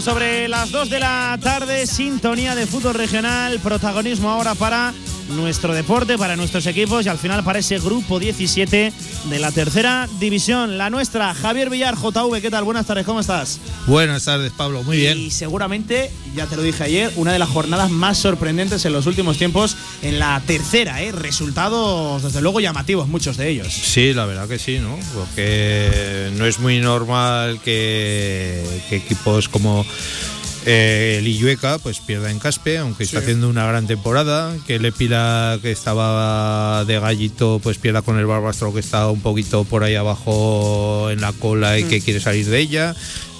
sobre 0.00 0.48
las 0.48 0.72
2 0.72 0.90
de 0.90 0.98
la 0.98 1.38
tarde, 1.40 1.86
sintonía 1.86 2.54
de 2.56 2.66
fútbol 2.66 2.94
regional, 2.94 3.60
protagonismo 3.60 4.28
ahora 4.28 4.54
para 4.54 4.92
nuestro 5.30 5.74
deporte, 5.74 6.18
para 6.18 6.36
nuestros 6.36 6.66
equipos 6.66 7.06
y 7.06 7.08
al 7.08 7.18
final 7.18 7.42
para 7.44 7.58
ese 7.58 7.78
grupo 7.78 8.18
17 8.18 8.92
de 9.24 9.38
la 9.38 9.52
tercera 9.52 10.08
división, 10.18 10.78
la 10.78 10.90
nuestra. 10.90 11.34
Javier 11.34 11.70
Villar, 11.70 11.96
JV, 11.96 12.40
¿qué 12.40 12.50
tal? 12.50 12.64
Buenas 12.64 12.86
tardes, 12.86 13.06
¿cómo 13.06 13.20
estás? 13.20 13.60
Buenas 13.86 14.24
tardes, 14.24 14.52
Pablo, 14.52 14.82
muy 14.82 14.98
bien. 14.98 15.18
Y 15.18 15.30
seguramente, 15.30 16.10
ya 16.34 16.46
te 16.46 16.56
lo 16.56 16.62
dije 16.62 16.84
ayer, 16.84 17.12
una 17.16 17.32
de 17.32 17.38
las 17.38 17.48
jornadas 17.48 17.90
más 17.90 18.18
sorprendentes 18.18 18.84
en 18.84 18.92
los 18.92 19.06
últimos 19.06 19.38
tiempos 19.38 19.76
en 20.02 20.18
la 20.18 20.42
tercera, 20.46 21.02
¿eh? 21.02 21.12
Resultados, 21.12 22.22
desde 22.22 22.40
luego, 22.40 22.60
llamativos, 22.60 23.08
muchos 23.08 23.36
de 23.36 23.48
ellos. 23.48 23.72
Sí, 23.72 24.12
la 24.12 24.26
verdad 24.26 24.48
que 24.48 24.58
sí, 24.58 24.78
¿no? 24.78 24.98
Porque 25.14 26.30
no 26.36 26.46
es 26.46 26.58
muy 26.58 26.80
normal 26.80 27.60
que, 27.64 28.62
que 28.88 28.96
equipos 28.96 29.48
como 29.48 29.84
eh, 30.66 31.16
el 31.18 31.28
Illueca 31.28 31.78
pues 31.78 32.00
pierda 32.00 32.30
en 32.30 32.38
Caspe, 32.38 32.78
aunque 32.78 33.04
está 33.04 33.18
haciendo 33.18 33.48
una 33.48 33.66
gran 33.66 33.86
temporada. 33.86 34.56
Que 34.66 34.76
el 34.76 34.84
Epila, 34.84 35.58
que 35.60 35.70
estaba 35.70 36.84
de 36.84 36.98
gallito, 36.98 37.60
pues 37.62 37.78
pierda 37.78 38.02
con 38.02 38.18
el 38.18 38.26
Barbastro, 38.26 38.72
que 38.72 38.80
está 38.80 39.08
un 39.10 39.20
poquito 39.20 39.64
por 39.64 39.84
ahí 39.84 39.94
abajo 39.94 41.10
en 41.10 41.20
la 41.20 41.32
cola 41.32 41.78
y 41.78 41.84
que 41.84 42.00
quiere 42.00 42.20
salir 42.20 42.46
de 42.46 42.58
ella. 42.58 42.94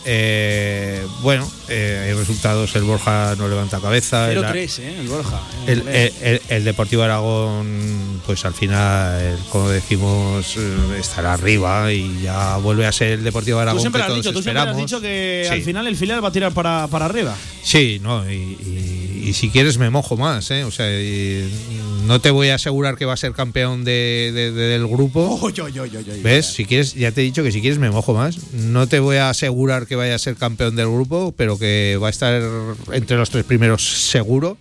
Eh, 0.07 1.07
bueno, 1.22 1.50
eh, 1.68 2.07
hay 2.09 2.12
resultados, 2.14 2.74
el 2.76 2.82
Borja 2.82 3.34
no 3.36 3.48
levanta 3.48 3.80
cabeza. 3.80 4.30
el- 4.30 4.38
0-3, 4.44 4.78
¿eh? 4.80 4.96
El 5.00 5.09
Borja. 5.09 5.40
el, 5.66 5.88
el- 5.88 6.12
el- 6.22 6.40
el 6.48 6.64
Deportivo 6.64 7.02
Aragón, 7.02 8.20
pues 8.26 8.44
al 8.44 8.52
final, 8.55 9.38
como 9.50 9.68
decimos, 9.70 10.57
eh, 10.59 10.76
estará 11.00 11.32
arriba 11.34 11.92
y 11.92 12.20
ya 12.22 12.57
vuelve 12.59 12.86
a 12.86 12.92
ser 12.92 13.12
el 13.12 13.24
Deportivo 13.24 13.59
Aragón 13.61 13.78
Tú 13.78 13.82
siempre 13.82 14.00
que 14.00 14.02
has 14.05 14.09
todos 14.09 14.24
dicho, 14.24 14.32
tú 14.32 14.42
siempre 14.42 14.62
has 14.62 14.76
dicho 14.76 15.00
que 15.00 15.44
Sí. 15.48 15.52
al 15.55 15.62
final 15.62 15.86
el 15.86 15.96
filial 15.96 16.22
va 16.22 16.28
a 16.28 16.32
tirar 16.32 16.52
para, 16.52 16.86
para 16.88 17.07
arriba. 17.07 17.34
Sí, 17.62 17.98
no, 18.02 18.30
y, 18.30 18.34
y- 18.34 19.03
y 19.25 19.33
si 19.33 19.49
quieres 19.51 19.79
me 19.79 19.91
mojo 19.91 20.16
más, 20.16 20.51
¿eh? 20.51 20.64
O 20.64 20.70
sea, 20.70 20.87
no 22.07 22.20
te 22.20 22.31
voy 22.31 22.49
a 22.49 22.57
asegurar 22.57 22.97
que 22.97 23.05
va 23.05 23.14
a 23.14 23.16
ser 23.16 23.33
campeón 23.33 23.85
de, 23.85 24.31
de- 24.35 24.53
de- 24.53 24.66
del 24.68 24.87
grupo. 24.87 25.39
Oy, 25.43 25.53
oy, 25.61 25.79
oy, 25.79 25.97
oy. 25.97 26.20
¿Ves? 26.22 26.47
Si 26.47 26.64
quieres, 26.64 26.95
ya 26.95 27.11
te 27.12 27.20
he 27.20 27.25
dicho 27.25 27.43
que 27.43 27.51
si 27.53 27.61
quieres 27.61 27.79
me 27.79 27.91
mojo 27.91 28.14
más. 28.14 28.53
No 28.53 28.87
te 28.87 28.99
voy 29.01 29.16
a 29.16 29.31
asegurar 29.31 29.87
que 29.87 29.97
vaya 29.97 30.14
a 30.14 30.18
ser 30.18 30.37
campeón 30.37 30.77
del 30.77 30.87
grupo, 30.89 31.33
pero 31.37 31.59
que 31.59 31.99
va 32.03 32.09
a 32.09 32.11
estar 32.11 32.43
entre 32.93 33.16
los 33.16 33.31
tres 33.31 33.45
primeros 33.45 33.83
seguro. 34.11 34.59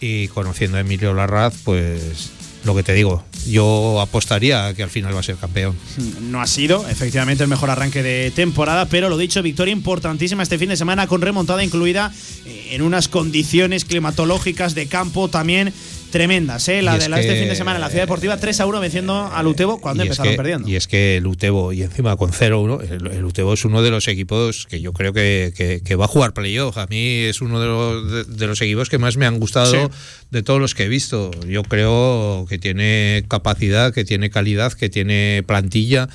Y 0.00 0.28
conociendo 0.28 0.78
a 0.78 0.80
Emilio 0.80 1.14
Larraz, 1.14 1.54
pues 1.64 2.30
lo 2.64 2.74
que 2.74 2.82
te 2.82 2.92
digo, 2.94 3.24
yo 3.46 4.00
apostaría 4.00 4.72
que 4.74 4.82
al 4.82 4.90
final 4.90 5.14
va 5.14 5.20
a 5.20 5.24
ser 5.24 5.36
campeón. 5.36 5.76
No 6.20 6.40
ha 6.40 6.46
sido, 6.46 6.88
efectivamente, 6.88 7.42
el 7.42 7.50
mejor 7.50 7.70
arranque 7.70 8.02
de 8.02 8.30
temporada, 8.30 8.86
pero 8.86 9.08
lo 9.08 9.16
dicho, 9.16 9.42
victoria 9.42 9.72
importantísima 9.72 10.42
este 10.42 10.58
fin 10.58 10.68
de 10.68 10.76
semana 10.76 11.06
con 11.06 11.20
remontada 11.20 11.64
incluida 11.64 12.12
eh, 12.46 12.68
en 12.72 12.82
unas 12.82 13.08
condiciones 13.08 13.84
climatológicas 13.84 14.74
de 14.74 14.86
campo 14.86 15.28
también 15.28 15.72
tremendas. 16.12 16.68
¿eh? 16.68 16.80
La 16.82 16.92
Y 16.94 16.98
de 16.98 17.04
es 17.04 17.10
la 17.10 17.20
este 17.20 17.36
fin 17.40 17.48
de 17.48 17.56
semana 17.56 17.78
en 17.78 17.80
la 17.80 17.88
Ciudad 17.88 18.04
Deportiva 18.04 18.36
3 18.36 18.60
a 18.60 18.66
1 18.66 18.78
venciendo 18.78 19.26
al 19.34 19.46
Utebo 19.48 19.80
cuando 19.80 20.04
es 20.04 20.08
empezaron 20.10 20.32
que- 20.32 20.36
perdiendo. 20.36 20.68
Y 20.68 20.76
es 20.76 20.86
que 20.86 21.16
el 21.16 21.26
Utebo, 21.26 21.72
y 21.72 21.82
encima 21.82 22.16
con 22.16 22.30
0-1, 22.30 22.80
el, 22.88 23.06
el 23.08 23.24
Utebo 23.24 23.54
es 23.54 23.64
uno 23.64 23.82
de 23.82 23.90
los 23.90 24.06
equipos 24.06 24.66
que 24.70 24.80
yo 24.80 24.92
creo 24.92 25.12
que, 25.12 25.52
que- 25.56 25.80
que 25.84 25.96
va 25.96 26.04
a 26.04 26.08
jugar 26.08 26.32
playoff. 26.34 26.78
A 26.78 26.86
mí 26.86 27.22
es 27.24 27.40
uno 27.40 27.58
de 27.60 27.66
los, 27.66 28.12
de, 28.12 28.24
de 28.36 28.46
los 28.46 28.60
equipos 28.62 28.88
que 28.88 28.98
más 28.98 29.16
me 29.16 29.26
han 29.26 29.40
gustado 29.40 29.72
Sí. 29.72 29.78
de 30.30 30.42
todos 30.44 30.60
los 30.60 30.74
que 30.76 30.84
he 30.84 30.88
visto. 30.88 31.32
Yo 31.48 31.62
creo 31.64 32.46
que 32.48 32.58
tiene 32.58 33.24
capacidad, 33.26 33.92
que 33.92 34.04
tiene 34.04 34.30
calidad, 34.30 34.72
que 34.74 34.88
tiene 34.88 35.42
plantilla. 35.46 36.08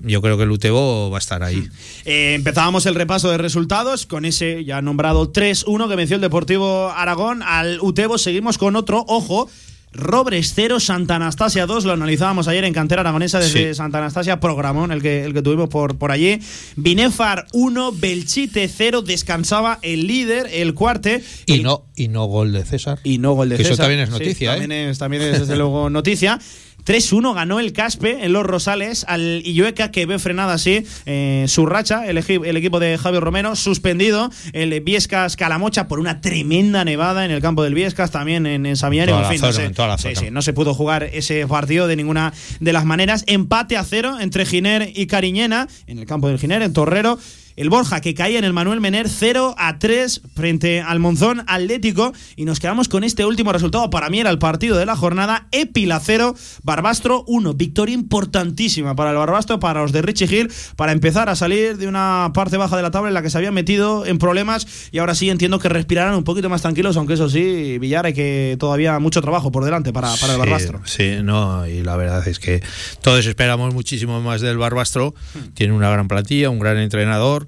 Yo 0.00 0.20
creo 0.20 0.36
que 0.36 0.42
el 0.42 0.50
Utebo 0.50 1.08
va 1.10 1.16
a 1.16 1.20
estar 1.20 1.42
ahí. 1.42 1.66
Eh, 2.04 2.34
empezábamos 2.34 2.84
el 2.86 2.94
repaso 2.94 3.30
de 3.30 3.38
resultados 3.38 4.06
con 4.06 4.24
ese 4.24 4.64
ya 4.64 4.82
nombrado 4.82 5.32
3-1 5.32 5.88
que 5.88 5.96
venció 5.96 6.16
el 6.16 6.22
Deportivo 6.22 6.90
Aragón 6.90 7.42
al 7.42 7.78
Utebo. 7.80 8.18
Seguimos 8.18 8.58
con 8.58 8.76
otro, 8.76 9.04
ojo. 9.08 9.48
Robres 9.96 10.52
0, 10.56 10.80
Santa 10.80 11.14
Anastasia 11.14 11.66
2, 11.66 11.84
lo 11.84 11.92
analizábamos 11.92 12.48
ayer 12.48 12.64
en 12.64 12.72
Cantera 12.74 13.02
Aragonesa 13.02 13.38
desde 13.38 13.68
Sí. 13.68 13.74
Santa 13.76 13.98
Anastasia, 13.98 14.40
programón 14.40 14.90
el 14.90 15.00
que, 15.00 15.22
el 15.24 15.32
que 15.32 15.40
tuvimos 15.40 15.68
por, 15.68 15.96
por 15.96 16.10
allí. 16.10 16.40
Binefar 16.74 17.46
1, 17.52 17.92
Belchite 17.92 18.66
0, 18.66 19.02
descansaba 19.02 19.78
el 19.82 20.08
líder, 20.08 20.48
el 20.52 20.74
cuarte. 20.74 21.22
Y 21.46 21.60
no, 21.60 21.84
y 21.94 22.08
no 22.08 22.24
gol 22.24 22.52
de 22.52 22.64
César. 22.64 22.98
Y 23.04 23.18
no 23.18 23.34
gol 23.34 23.50
de 23.50 23.56
Que 23.56 23.62
eso 23.62 23.70
César. 23.70 23.84
también 23.84 24.00
es 24.00 24.08
Sí, 24.08 24.12
noticia, 24.14 24.56
¿eh? 24.56 24.58
también 24.60 24.72
es, 24.90 24.98
también 24.98 25.22
es, 25.22 25.38
desde 25.40 25.54
luego 25.56 25.88
noticia. 25.88 26.40
3-1 26.86 27.34
ganó 27.34 27.60
el 27.60 27.72
Caspe 27.72 28.24
en 28.24 28.32
Los 28.32 28.44
Rosales 28.44 29.04
al 29.08 29.42
Illueca 29.44 29.90
que 29.90 30.06
ve 30.06 30.18
frenada 30.18 30.54
así 30.54 30.84
eh, 31.06 31.46
su 31.48 31.66
racha, 31.66 32.06
el, 32.06 32.18
el 32.18 32.56
equipo 32.56 32.78
de 32.80 32.98
Javier 32.98 33.22
Romero, 33.22 33.56
suspendido 33.56 34.30
el 34.52 34.78
Viescas 34.80 35.36
Calamocha 35.36 35.88
por 35.88 35.98
una 36.00 36.20
tremenda 36.20 36.84
nevada 36.84 37.24
en 37.24 37.30
el 37.30 37.40
campo 37.40 37.62
del 37.62 37.74
Viescas, 37.74 38.10
también 38.10 38.46
en, 38.46 38.66
en 38.66 38.76
Samiari, 38.76 39.12
Toda 39.12 39.22
en 39.24 39.28
fin, 39.32 39.40
no 39.40 39.46
zona, 39.46 39.52
sé. 39.60 39.64
en 39.66 39.74
toda 39.74 39.88
la 39.88 39.98
Sí, 39.98 40.14
zona. 40.14 40.20
sí, 40.26 40.30
no 40.30 40.42
se 40.42 40.52
pudo 40.52 40.74
jugar 40.74 41.04
ese 41.04 41.46
partido 41.46 41.86
de 41.86 41.96
ninguna 41.96 42.32
de 42.60 42.72
las 42.72 42.84
maneras. 42.84 43.24
Empate 43.26 43.76
a 43.76 43.84
cero 43.84 44.18
entre 44.20 44.44
Giner 44.44 44.90
y 44.94 45.06
Cariñena 45.06 45.68
en 45.86 45.98
el 45.98 46.06
campo 46.06 46.28
del 46.28 46.38
Giner, 46.38 46.62
en 46.62 46.72
Torrero. 46.72 47.18
El 47.56 47.70
Borja 47.70 48.00
que 48.00 48.14
caía 48.14 48.38
en 48.38 48.44
el 48.44 48.52
Manuel 48.52 48.80
Mener 48.80 49.08
0 49.08 49.54
a 49.56 49.78
3 49.78 50.22
frente 50.34 50.80
al 50.80 50.98
Monzón 50.98 51.44
Atlético 51.46 52.12
y 52.34 52.46
nos 52.46 52.58
quedamos 52.58 52.88
con 52.88 53.04
este 53.04 53.24
último 53.24 53.52
resultado. 53.52 53.90
Para 53.90 54.10
mí 54.10 54.18
era 54.18 54.30
el 54.30 54.40
partido 54.40 54.76
de 54.76 54.86
la 54.86 54.96
jornada. 54.96 55.46
Epila 55.52 56.00
0, 56.00 56.34
Barbastro 56.64 57.22
1. 57.28 57.54
Victoria 57.54 57.94
importantísima 57.94 58.96
para 58.96 59.10
el 59.10 59.16
Barbastro, 59.16 59.60
para 59.60 59.82
los 59.82 59.92
de 59.92 60.02
Richie 60.02 60.26
Hill, 60.26 60.52
para 60.74 60.90
empezar 60.90 61.28
a 61.28 61.36
salir 61.36 61.76
de 61.76 61.86
una 61.86 62.32
parte 62.34 62.56
baja 62.56 62.76
de 62.76 62.82
la 62.82 62.90
tabla 62.90 63.08
en 63.08 63.14
la 63.14 63.22
que 63.22 63.30
se 63.30 63.38
habían 63.38 63.54
metido 63.54 64.04
en 64.04 64.18
problemas 64.18 64.66
y 64.90 64.98
ahora 64.98 65.14
sí 65.14 65.30
entiendo 65.30 65.60
que 65.60 65.68
respirarán 65.68 66.16
un 66.16 66.24
poquito 66.24 66.48
más 66.48 66.62
tranquilos, 66.62 66.96
aunque 66.96 67.14
eso 67.14 67.28
sí, 67.28 67.78
Villar, 67.78 68.06
hay 68.06 68.14
que 68.14 68.56
todavía 68.58 68.98
mucho 68.98 69.20
trabajo 69.22 69.52
por 69.52 69.64
delante 69.64 69.92
para, 69.92 70.12
para 70.16 70.32
el 70.32 70.38
Barbastro. 70.40 70.80
Sí, 70.86 71.18
no, 71.22 71.66
y 71.68 71.82
la 71.82 71.94
verdad 71.96 72.26
es 72.26 72.40
que 72.40 72.62
todos 73.00 73.24
esperamos 73.26 73.72
muchísimo 73.74 74.20
más 74.20 74.40
del 74.40 74.58
Barbastro. 74.58 75.14
Hmm. 75.34 75.52
Tiene 75.54 75.72
una 75.72 75.88
gran 75.90 76.08
plantilla, 76.08 76.50
un 76.50 76.58
gran 76.58 76.78
entrenador. 76.78 77.43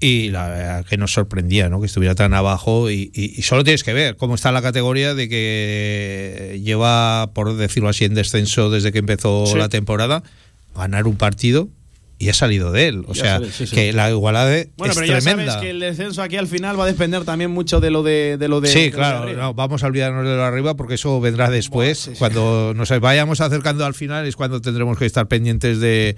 Y 0.00 0.30
la 0.30 0.48
verdad 0.48 0.84
que 0.84 0.96
nos 0.96 1.12
sorprendía 1.12 1.68
¿no? 1.68 1.80
que 1.80 1.86
estuviera 1.86 2.14
tan 2.16 2.34
abajo 2.34 2.90
y, 2.90 3.12
y- 3.14 3.34
y 3.38 3.42
solo 3.42 3.62
tienes 3.62 3.84
que 3.84 3.92
ver 3.92 4.16
cómo 4.16 4.34
está 4.34 4.50
la 4.50 4.60
categoría 4.62 5.14
de 5.14 5.28
que 5.28 6.60
lleva, 6.64 7.30
por 7.34 7.54
decirlo 7.56 7.88
así, 7.88 8.04
en 8.04 8.14
descenso 8.14 8.70
desde 8.70 8.92
que 8.92 8.98
empezó 8.98 9.46
Sí. 9.46 9.56
la 9.56 9.68
temporada, 9.68 10.22
ganar 10.74 11.06
un 11.06 11.16
partido 11.16 11.68
y 12.18 12.28
ha 12.28 12.34
salido 12.34 12.70
de 12.72 12.86
él. 12.88 13.04
O 13.08 13.14
Ya 13.14 13.22
sea, 13.22 13.32
sale, 13.38 13.52
sí, 13.52 13.66
sí. 13.66 13.74
que 13.74 13.92
la 13.92 14.10
igualdad 14.10 14.46
Bueno, 14.76 14.92
es 14.92 14.98
pero 14.98 15.06
ya 15.12 15.18
tremenda. 15.20 15.52
sabes 15.54 15.64
que 15.64 15.70
el 15.70 15.80
descenso 15.80 16.22
aquí 16.22 16.36
al 16.36 16.46
final 16.48 16.78
va 16.78 16.84
a 16.84 16.86
depender 16.86 17.24
también 17.24 17.50
mucho 17.50 17.80
de 17.80 17.90
lo 17.90 18.02
de, 18.02 18.36
de 18.38 18.48
lo 18.48 18.60
de. 18.60 18.68
de 18.68 18.74
sí, 18.74 18.80
de 18.84 18.90
claro, 18.92 19.32
no, 19.32 19.54
vamos 19.54 19.82
a 19.82 19.86
olvidarnos 19.86 20.24
de 20.24 20.30
lo 20.30 20.36
de 20.36 20.42
arriba 20.44 20.74
porque 20.76 20.94
eso 20.94 21.20
vendrá 21.20 21.50
después. 21.50 22.10
Cuando 22.18 22.74
nos 22.76 22.88
vayamos 23.00 23.40
acercando 23.40 23.84
al 23.84 23.94
final 23.94 24.26
es 24.26 24.36
cuando 24.36 24.60
tendremos 24.60 24.98
que 24.98 25.06
estar 25.06 25.26
pendientes 25.26 25.80
de, 25.80 26.16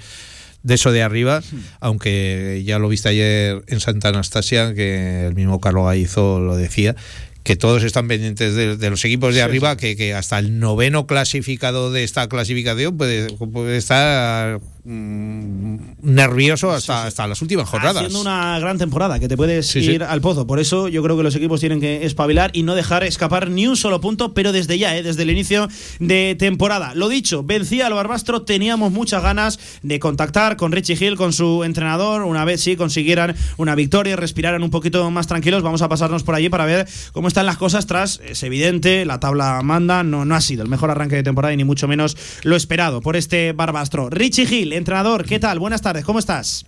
de 0.64 0.74
eso 0.74 0.90
de 0.90 1.02
arriba, 1.02 1.42
aunque 1.78 2.62
ya 2.64 2.80
lo 2.80 2.88
viste 2.88 3.10
ayer 3.10 3.62
en 3.68 3.80
Santa 3.80 4.08
Anastasia, 4.08 4.74
que 4.74 5.26
el 5.26 5.34
mismo 5.34 5.60
Carlos 5.60 5.84
Gaizo 5.84 6.40
lo 6.40 6.56
decía, 6.56 6.96
que 7.44 7.54
todos 7.54 7.84
están 7.84 8.08
pendientes 8.08 8.54
de, 8.54 8.78
de 8.78 8.90
los 8.90 9.04
equipos 9.04 9.34
de 9.34 9.42
arriba, 9.42 9.76
Que, 9.76 9.94
que 9.94 10.14
hasta 10.14 10.38
el 10.38 10.58
noveno 10.58 11.06
clasificado 11.06 11.92
de 11.92 12.02
esta 12.02 12.26
clasificación 12.28 12.96
puede, 12.96 13.30
puede 13.34 13.76
estar 13.76 14.60
nervioso 14.84 16.70
hasta, 16.70 17.06
hasta 17.06 17.26
las 17.26 17.40
últimas 17.42 17.68
jornadas. 17.68 17.96
Haciendo 17.96 18.20
una 18.20 18.58
gran 18.58 18.78
temporada 18.78 19.18
que 19.18 19.28
te 19.28 19.36
puedes 19.36 19.66
Sí, 19.66 19.82
sí. 19.82 19.92
ir 19.92 20.02
al 20.04 20.20
pozo. 20.20 20.46
Por 20.46 20.60
eso 20.60 20.88
yo 20.88 21.02
creo 21.02 21.16
que 21.16 21.22
los 21.22 21.34
equipos 21.36 21.60
tienen 21.60 21.80
que 21.80 22.04
espabilar 22.04 22.50
y 22.52 22.62
no 22.62 22.74
dejar 22.74 23.04
escapar 23.04 23.50
ni 23.50 23.66
un 23.66 23.76
solo 23.76 24.00
punto, 24.00 24.34
pero 24.34 24.52
desde 24.52 24.78
ya, 24.78 24.96
¿eh? 24.96 25.02
desde 25.02 25.22
el 25.22 25.30
inicio 25.30 25.68
de 26.00 26.36
temporada. 26.38 26.94
Lo 26.94 27.08
dicho, 27.08 27.42
vencía 27.42 27.86
al 27.86 27.94
Barbastro, 27.94 28.42
teníamos 28.42 28.92
muchas 28.92 29.22
ganas 29.22 29.58
de 29.82 29.98
contactar 29.98 30.56
con 30.56 30.72
Richie 30.72 30.96
Hill, 31.00 31.16
con 31.16 31.32
su 31.32 31.64
entrenador, 31.64 32.22
una 32.24 32.44
vez 32.44 32.60
sí 32.60 32.76
consiguieran 32.76 33.34
una 33.56 33.74
victoria, 33.74 34.16
respiraran 34.16 34.62
un 34.62 34.70
poquito 34.70 35.10
más 35.10 35.26
tranquilos. 35.26 35.62
Vamos 35.62 35.82
a 35.82 35.88
pasarnos 35.88 36.22
por 36.22 36.34
allí 36.34 36.48
para 36.48 36.64
ver 36.66 36.86
cómo 37.12 37.28
están 37.28 37.46
las 37.46 37.56
cosas 37.56 37.86
tras, 37.86 38.20
es 38.26 38.42
evidente, 38.42 39.04
la 39.04 39.20
tabla 39.20 39.60
manda, 39.62 40.02
no, 40.02 40.24
no 40.24 40.34
ha 40.34 40.40
sido 40.40 40.62
el 40.62 40.68
mejor 40.68 40.90
arranque 40.90 41.16
de 41.16 41.22
temporada 41.22 41.54
y 41.54 41.56
ni 41.56 41.64
mucho 41.64 41.88
menos 41.88 42.16
lo 42.42 42.56
esperado 42.56 43.00
por 43.00 43.16
este 43.16 43.52
Barbastro. 43.52 44.10
Richie 44.10 44.44
Hill, 44.44 44.72
entrenador, 44.76 45.24
¿qué 45.24 45.38
tal? 45.38 45.58
Buenas 45.58 45.82
tardes, 45.82 46.04
¿cómo 46.04 46.18
estás? 46.18 46.66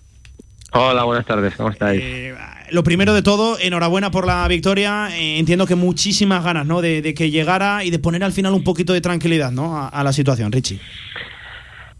Hola, 0.73 1.03
buenas 1.05 1.25
tardes, 1.25 1.55
¿cómo 1.55 1.69
estáis? 1.69 2.03
Lo 2.71 2.83
primero 2.83 3.13
de 3.13 3.21
todo, 3.21 3.57
enhorabuena 3.57 4.11
por 4.11 4.27
la 4.27 4.45
victoria. 4.47 5.09
Eh, 5.15 5.39
entiendo 5.39 5.65
que 5.65 5.75
muchísimas 5.75 6.43
ganas, 6.43 6.65
¿no? 6.65 6.81
De, 6.81 7.01
de 7.01 7.13
que 7.13 7.31
llegara 7.31 7.85
y 7.85 7.89
de 7.89 7.99
poner 7.99 8.23
al 8.23 8.33
final 8.33 8.53
un 8.53 8.63
poquito 8.63 8.91
de 8.91 8.99
tranquilidad, 8.99 9.51
¿no? 9.51 9.77
A, 9.77 9.87
a 9.87 10.03
la 10.03 10.11
situación, 10.11 10.51
Richie. 10.51 10.79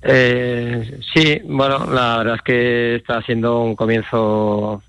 Eh, 0.02 1.00
sí, 1.14 1.42
bueno, 1.46 1.86
la 1.92 2.18
verdad 2.18 2.36
es 2.36 2.42
que 2.42 2.96
está 2.96 3.22
siendo 3.22 3.62
un 3.62 3.76
comienzo 3.76 4.84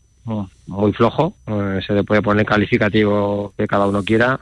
muy 0.66 0.92
flojo. 0.92 1.34
Eh, 1.46 1.80
se 1.86 1.92
le 1.94 2.04
puede 2.04 2.20
poner 2.20 2.44
calificativo 2.44 3.54
que 3.56 3.66
cada 3.66 3.86
uno 3.86 4.02
quiera. 4.02 4.40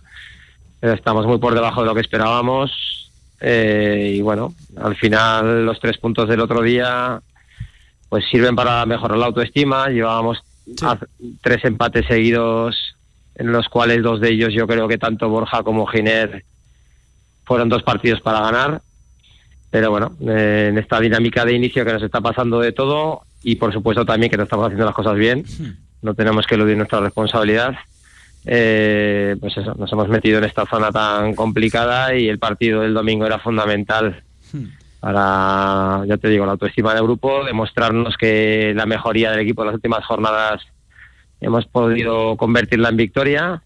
Estamos 0.81 1.27
muy 1.27 1.39
por 1.39 1.55
debajo 1.55 1.83
de 1.83 1.87
lo 1.87 1.95
que 1.95 2.01
esperábamos. 2.01 3.06
Eh, 3.41 4.15
y 4.17 4.23
bueno, 4.23 4.55
al 4.77 4.97
final 4.97 5.67
los 5.67 5.79
tres 5.81 5.99
puntos 5.99 6.29
del 6.29 6.41
otro 6.41 6.63
día 6.63 7.21
pues 8.09 8.25
sirven 8.31 8.57
para 8.57 8.85
mejorar 8.87 9.19
la 9.19 9.27
autoestima. 9.27 9.89
Llevábamos 9.89 10.43
tres 11.43 11.65
empates 11.65 12.07
seguidos 12.07 12.97
en 13.35 13.53
los 13.53 13.69
cuales 13.69 14.03
dos 14.03 14.21
de 14.21 14.31
ellos 14.31 14.53
yo 14.55 14.67
creo 14.67 14.89
que 14.89 14.99
tanto 14.99 15.29
Borja 15.29 15.63
como 15.63 15.87
Giner 15.87 16.43
fueron 17.45 17.69
dos 17.69 17.83
partidos 17.83 18.21
para 18.21 18.41
ganar. 18.41 18.83
Pero 19.71 19.91
bueno, 19.91 20.13
eh, 20.27 20.69
en 20.71 20.79
esta 20.79 21.01
dinámica 21.01 21.45
de 21.45 21.55
inicio 21.55 21.85
que 21.85 21.93
nos 21.93 22.03
está 22.03 22.21
pasando 22.21 22.61
de 22.61 22.73
todo 22.73 23.23
y 23.43 23.57
por 23.57 23.73
supuesto 23.73 24.05
también 24.05 24.31
que 24.31 24.37
no 24.37 24.45
estamos 24.45 24.67
haciendo 24.67 24.87
las 24.87 24.95
cosas 24.95 25.17
bien, 25.17 25.45
no 26.03 26.15
tenemos 26.15 26.47
que 26.47 26.55
eludir 26.55 26.77
nuestra 26.77 27.01
responsabilidad. 27.01 27.75
Eh, 28.47 29.37
pues 29.41 29.57
eso, 29.57 29.75
nos 29.75 29.93
hemos 29.93 30.09
metido 30.09 30.39
en 30.39 30.45
esta 30.45 30.65
zona 30.67 30.93
tan 30.93 31.35
complicada 31.35 32.15
y 32.15 32.29
el 32.29 32.39
partido 32.39 32.83
del 32.83 32.95
domingo 32.95 33.27
era 33.27 33.41
fundamental 33.41 34.23
para, 35.01 36.05
ya 36.07 36.17
te 36.17 36.29
digo, 36.29 36.47
la 36.47 36.53
autoestima 36.53 36.95
del 36.95 37.03
grupo, 37.03 37.45
demostrarnos 37.45 38.17
que 38.17 38.73
la 38.75 38.87
mejoría 38.87 39.33
del 39.33 39.41
equipo 39.41 39.63
en 39.63 39.67
las 39.67 39.75
últimas 39.75 40.05
jornadas 40.05 40.63
hemos 41.41 41.67
podido 41.67 42.37
convertirla 42.37 42.89
en 42.89 42.97
victoria. 42.97 43.63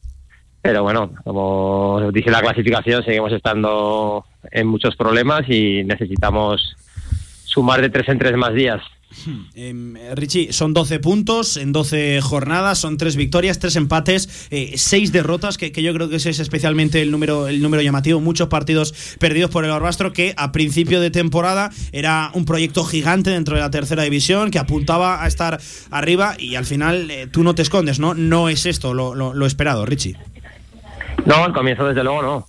Pero 0.62 0.82
bueno, 0.82 1.12
como 1.24 2.10
dice 2.12 2.30
la 2.30 2.42
clasificación, 2.42 3.02
seguimos 3.02 3.32
estando 3.32 4.26
en 4.50 4.66
muchos 4.66 4.96
problemas 4.96 5.48
y 5.48 5.82
necesitamos 5.84 6.76
sumar 7.44 7.80
de 7.80 7.88
tres 7.88 8.08
en 8.08 8.18
tres 8.18 8.36
más 8.36 8.52
días. 8.52 8.82
Em, 9.54 9.96
eh, 9.96 10.14
Richie, 10.14 10.52
son 10.52 10.72
12 10.72 11.00
puntos 11.00 11.56
en 11.56 11.72
12 11.72 12.20
jornadas, 12.22 12.78
son 12.78 12.96
tres 12.96 13.16
victorias, 13.16 13.58
tres 13.58 13.76
empates, 13.76 14.46
eh, 14.50 14.74
seis 14.76 15.12
derrotas, 15.12 15.58
que, 15.58 15.72
que 15.72 15.82
yo 15.82 15.92
creo 15.92 16.08
que 16.08 16.16
ese 16.16 16.30
es 16.30 16.38
especialmente 16.38 17.02
el 17.02 17.10
número, 17.10 17.48
el 17.48 17.60
número 17.60 17.82
llamativo. 17.82 18.20
Muchos 18.20 18.48
partidos 18.48 18.94
perdidos 19.18 19.50
por 19.50 19.64
el 19.64 19.70
Barbastro, 19.70 20.12
que 20.12 20.34
a 20.36 20.52
principio 20.52 21.00
de 21.00 21.10
temporada 21.10 21.70
era 21.92 22.30
un 22.34 22.44
proyecto 22.44 22.84
gigante 22.84 23.30
dentro 23.30 23.56
de 23.56 23.62
la 23.62 23.70
tercera 23.70 24.02
división, 24.04 24.50
que 24.50 24.58
apuntaba 24.58 25.22
a 25.24 25.26
estar 25.26 25.60
arriba 25.90 26.36
y 26.38 26.54
al 26.54 26.64
final 26.64 27.10
eh, 27.10 27.26
tú 27.26 27.42
no 27.42 27.54
te 27.54 27.62
escondes, 27.62 27.98
¿no? 27.98 28.14
No 28.14 28.48
es 28.48 28.64
esto 28.66 28.94
lo, 28.94 29.14
lo- 29.14 29.34
lo 29.34 29.46
esperado, 29.46 29.84
Richie. 29.86 30.16
No, 31.26 31.44
al 31.44 31.52
comienzo 31.52 31.84
desde 31.86 32.02
luego 32.04 32.22
no. 32.22 32.46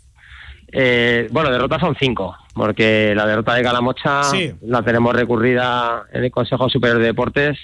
Eh, 0.71 1.27
bueno, 1.31 1.51
derrotas 1.51 1.81
son 1.81 1.95
cinco, 1.99 2.35
porque 2.53 3.13
la 3.15 3.25
derrota 3.25 3.55
de 3.55 3.63
Calamocha 3.63 4.23
Sí. 4.23 4.53
la 4.61 4.81
tenemos 4.83 5.13
recurrida 5.15 6.03
en 6.13 6.23
el 6.23 6.31
Consejo 6.31 6.69
Superior 6.69 6.99
de 6.99 7.05
Deportes 7.07 7.57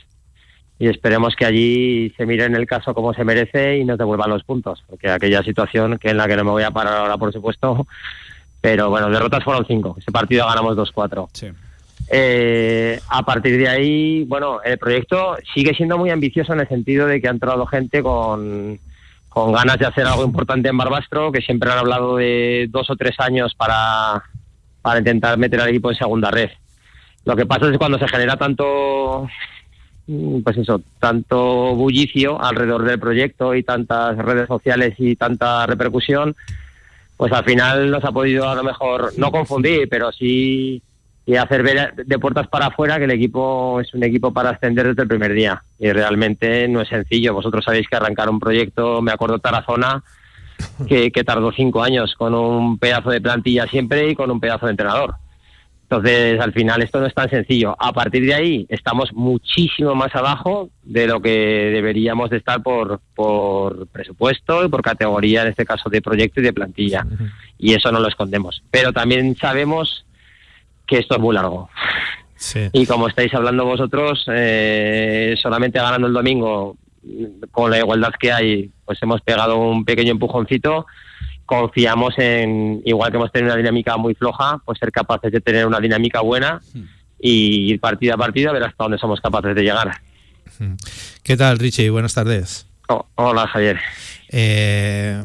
y 0.80 0.88
esperemos 0.88 1.36
que 1.36 1.46
allí 1.46 2.14
se 2.18 2.26
mire 2.26 2.46
en 2.46 2.56
el 2.56 2.68
caso 2.68 2.94
como 2.94 3.14
se 3.14 3.24
merece 3.24 3.78
y 3.78 3.86
nos 3.86 3.98
devuelvan 3.98 4.30
los 4.30 4.44
puntos, 4.44 4.84
porque 4.88 5.10
aquella 5.10 5.42
situación 5.44 5.98
que 5.98 6.10
en 6.10 6.18
la 6.18 6.28
que 6.28 6.36
no 6.36 6.44
me 6.44 6.52
voy 6.52 6.64
a 6.64 6.72
parar 6.72 6.96
ahora, 6.98 7.18
por 7.18 7.32
supuesto, 7.34 7.88
pero 8.62 8.90
bueno, 8.90 9.10
derrotas 9.10 9.44
fueron 9.44 9.66
cinco. 9.66 9.96
Ese 9.98 10.12
partido 10.12 10.46
ganamos 10.46 10.76
2-4. 10.76 11.28
Eh, 12.10 13.00
a 13.10 13.24
partir 13.24 13.58
de 13.58 13.68
ahí, 13.68 14.24
bueno, 14.26 14.62
el 14.64 14.78
proyecto 14.78 15.36
sigue 15.54 15.74
siendo 15.74 15.98
muy 15.98 16.10
ambicioso 16.10 16.54
en 16.54 16.62
el 16.62 16.68
sentido 16.68 17.06
de 17.08 17.20
que 17.20 17.28
ha 17.28 17.32
entrado 17.32 17.66
gente 17.66 18.02
con, 18.02 18.80
con 19.38 19.54
ganas 19.54 19.78
de 19.78 19.86
hacer 19.86 20.08
algo 20.08 20.26
importante 20.26 20.68
en 20.68 20.78
Barbastro, 20.78 21.32
que 21.32 21.42
siempre 21.42 21.72
han 21.72 21.78
hablado 21.78 22.16
de 22.16 22.68
dos 22.72 22.90
o 22.90 22.96
tres 22.96 23.20
años 23.20 23.54
para, 23.54 24.24
para 24.82 24.98
intentar 24.98 25.38
meter 25.38 25.62
al 25.62 25.70
equipo 25.70 25.92
en 25.92 25.98
segunda 25.98 26.32
red. 26.32 26.50
Lo 27.24 27.36
que 27.36 27.46
pasa 27.46 27.68
es 27.68 27.74
que 27.74 27.78
cuando 27.78 28.00
se 28.00 28.08
genera 28.08 28.36
tanto, 28.36 29.30
mm, 30.08 30.42
pues 30.42 30.58
eso, 30.58 30.82
tanto 31.00 31.76
bullicio 31.76 32.44
alrededor 32.44 32.84
del 32.84 33.00
proyecto 33.00 33.54
y 33.54 33.62
tantas 33.62 34.18
redes 34.18 34.48
sociales 34.48 34.96
y 34.98 35.16
tanta 35.16 35.68
repercusión, 35.68 36.36
pues 37.16 37.32
al 37.32 37.44
final 37.44 37.92
nos 37.92 38.04
ha 38.06 38.12
podido 38.12 38.50
a 38.50 38.56
lo 38.56 38.64
mejor 38.64 39.14
no 39.18 39.30
confundir, 39.30 39.88
pero 39.88 40.12
sí 40.12 40.82
y 41.28 41.36
hacer 41.36 41.62
ver 41.62 41.94
de 41.94 42.20
puertas 42.20 42.48
para 42.48 42.68
afuera 42.68 42.98
que 42.98 43.04
el 43.04 43.12
equipo 43.12 43.82
es 43.82 43.94
un 43.94 44.02
equipo 44.02 44.32
para 44.32 44.52
ascender 44.52 44.88
desde 44.88 45.02
el 45.02 45.10
primer 45.10 45.34
día. 45.34 45.62
Y 45.78 45.92
realmente 45.92 46.70
no 46.70 46.80
es 46.80 46.88
sencillo. 46.88 47.34
Vosotros 47.34 47.66
sabéis 47.66 47.86
que 47.90 47.98
arrancar 47.98 48.30
un 48.30 48.40
proyecto, 48.40 49.02
me 49.02 49.12
acuerdo 49.12 49.38
Tarazona, 49.38 50.02
que, 50.88 51.12
que 51.12 51.26
tardó 51.26 51.52
cinco 51.52 51.84
años 51.84 52.16
con 52.18 52.34
un 52.34 52.80
pedazo 52.80 53.10
de 53.10 53.20
plantilla 53.20 53.68
siempre 53.68 54.10
y 54.10 54.16
con 54.16 54.32
un 54.32 54.40
pedazo 54.40 54.68
de 54.68 54.72
entrenador. 54.72 55.16
Entonces, 55.90 56.40
al 56.40 56.54
final 56.54 56.82
esto 56.82 57.02
no 57.02 57.08
es 57.08 57.14
tan 57.14 57.30
sencillo. 57.30 57.76
A 57.78 57.92
partir 57.92 58.26
de 58.26 58.34
ahí, 58.34 58.66
estamos 58.70 59.12
muchísimo 59.12 59.96
más 59.96 60.16
abajo 60.16 60.70
de 60.84 61.08
lo 61.08 61.22
que 61.22 61.30
deberíamos 61.74 62.30
de 62.30 62.38
estar 62.38 62.64
por, 62.64 63.02
por 63.16 63.88
presupuesto 63.88 64.64
y 64.64 64.70
por 64.70 64.82
categoría, 64.82 65.42
en 65.42 65.50
este 65.50 65.66
caso 65.66 65.90
de 65.90 66.02
proyecto 66.02 66.40
y 66.40 66.44
de 66.44 66.54
plantilla. 66.54 67.06
Y 67.58 67.74
eso 67.74 67.92
no 67.92 68.00
lo 68.00 68.08
escondemos. 68.08 68.64
Pero 68.72 68.94
también 68.94 69.36
sabemos 69.36 70.06
que 70.88 71.00
esto 71.00 71.16
es 71.16 71.22
muy 71.22 71.36
largo. 71.36 71.70
Y 72.72 72.86
como 72.86 73.08
estáis 73.08 73.34
hablando 73.34 73.66
vosotros, 73.66 74.26
eh, 74.32 75.36
solamente 75.42 75.80
ganando 75.80 76.08
el 76.08 76.14
domingo, 76.14 76.78
con 77.52 77.72
la 77.72 77.80
igualdad 77.80 78.12
que 78.20 78.32
hay, 78.32 78.72
pues 78.86 79.02
hemos 79.02 79.22
pegado 79.22 79.58
un 79.58 79.86
pequeño 79.86 80.12
empujoncito. 80.12 80.86
Confiamos 81.46 82.14
en, 82.18 82.82
igual 82.86 83.12
que 83.12 83.18
hemos 83.18 83.32
tenido 83.32 83.54
una 83.54 83.58
dinámica 83.58 83.98
muy 83.98 84.14
floja, 84.14 84.60
pues 84.66 84.78
ser 84.80 84.92
capaces 84.92 85.32
de 85.32 85.42
tener 85.42 85.66
una 85.66 85.80
dinámica 85.80 86.22
buena 86.22 86.62
y 87.20 87.72
ir 87.72 87.80
partido 87.80 88.14
a 88.14 88.18
partido 88.18 88.50
a 88.50 88.54
ver 88.54 88.64
hasta 88.64 88.84
dónde 88.84 88.98
somos 88.98 89.22
capaces 89.22 89.56
de 89.56 89.62
llegar. 89.64 89.92
¿Qué 91.24 91.38
tal, 91.38 91.58
Richie? 91.60 91.90
Buenas 91.90 92.14
tardes. 92.14 92.68
Oh, 92.90 93.06
hola, 93.16 93.48
Javier. 93.48 93.80
Eh, 94.30 95.24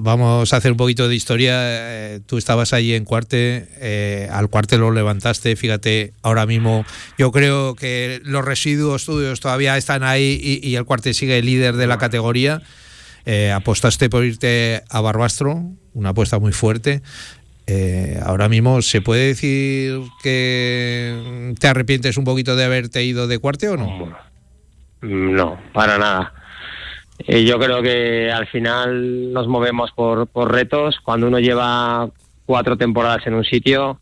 vamos 0.00 0.52
a 0.52 0.56
hacer 0.56 0.72
un 0.72 0.76
poquito 0.76 1.08
de 1.08 1.14
historia. 1.14 1.54
Eh, 1.62 2.20
tú 2.26 2.38
estabas 2.38 2.72
ahí 2.72 2.94
en 2.94 3.04
Cuarte, 3.04 3.68
eh, 3.76 4.28
al 4.30 4.48
Cuarte 4.48 4.78
lo 4.78 4.90
levantaste. 4.90 5.54
Fíjate, 5.56 6.12
ahora 6.22 6.46
mismo 6.46 6.84
yo 7.18 7.30
creo 7.32 7.74
que 7.74 8.20
los 8.24 8.44
residuos 8.44 9.04
tuyos 9.04 9.40
todavía 9.40 9.76
están 9.76 10.02
ahí 10.02 10.40
y, 10.42 10.66
y 10.66 10.76
el 10.76 10.84
Cuarte 10.84 11.14
sigue 11.14 11.42
líder 11.42 11.76
de 11.76 11.86
la 11.86 11.98
categoría. 11.98 12.62
Eh, 13.26 13.52
apostaste 13.52 14.08
por 14.08 14.24
irte 14.24 14.82
a 14.88 15.00
Barbastro, 15.00 15.62
una 15.94 16.10
apuesta 16.10 16.38
muy 16.38 16.52
fuerte. 16.52 17.02
Ahora 18.24 18.48
mismo, 18.48 18.82
¿se 18.82 19.00
puede 19.00 19.28
decir 19.28 20.00
que 20.24 21.54
te 21.60 21.68
arrepientes 21.68 22.16
un 22.16 22.24
poquito 22.24 22.56
de 22.56 22.64
haberte 22.64 23.04
ido 23.04 23.28
de 23.28 23.38
Cuarte 23.38 23.68
o 23.68 23.76
no? 23.76 24.12
No, 25.02 25.56
para 25.72 25.96
nada. 25.96 26.39
Eh, 27.26 27.44
yo 27.44 27.58
creo 27.58 27.82
que 27.82 28.30
al 28.32 28.46
final 28.46 29.32
nos 29.32 29.46
movemos 29.46 29.92
por, 29.92 30.26
por 30.26 30.52
retos. 30.52 31.00
Cuando 31.02 31.26
uno 31.26 31.38
lleva 31.38 32.08
cuatro 32.46 32.76
temporadas 32.76 33.26
en 33.26 33.34
un 33.34 33.44
sitio, 33.44 34.00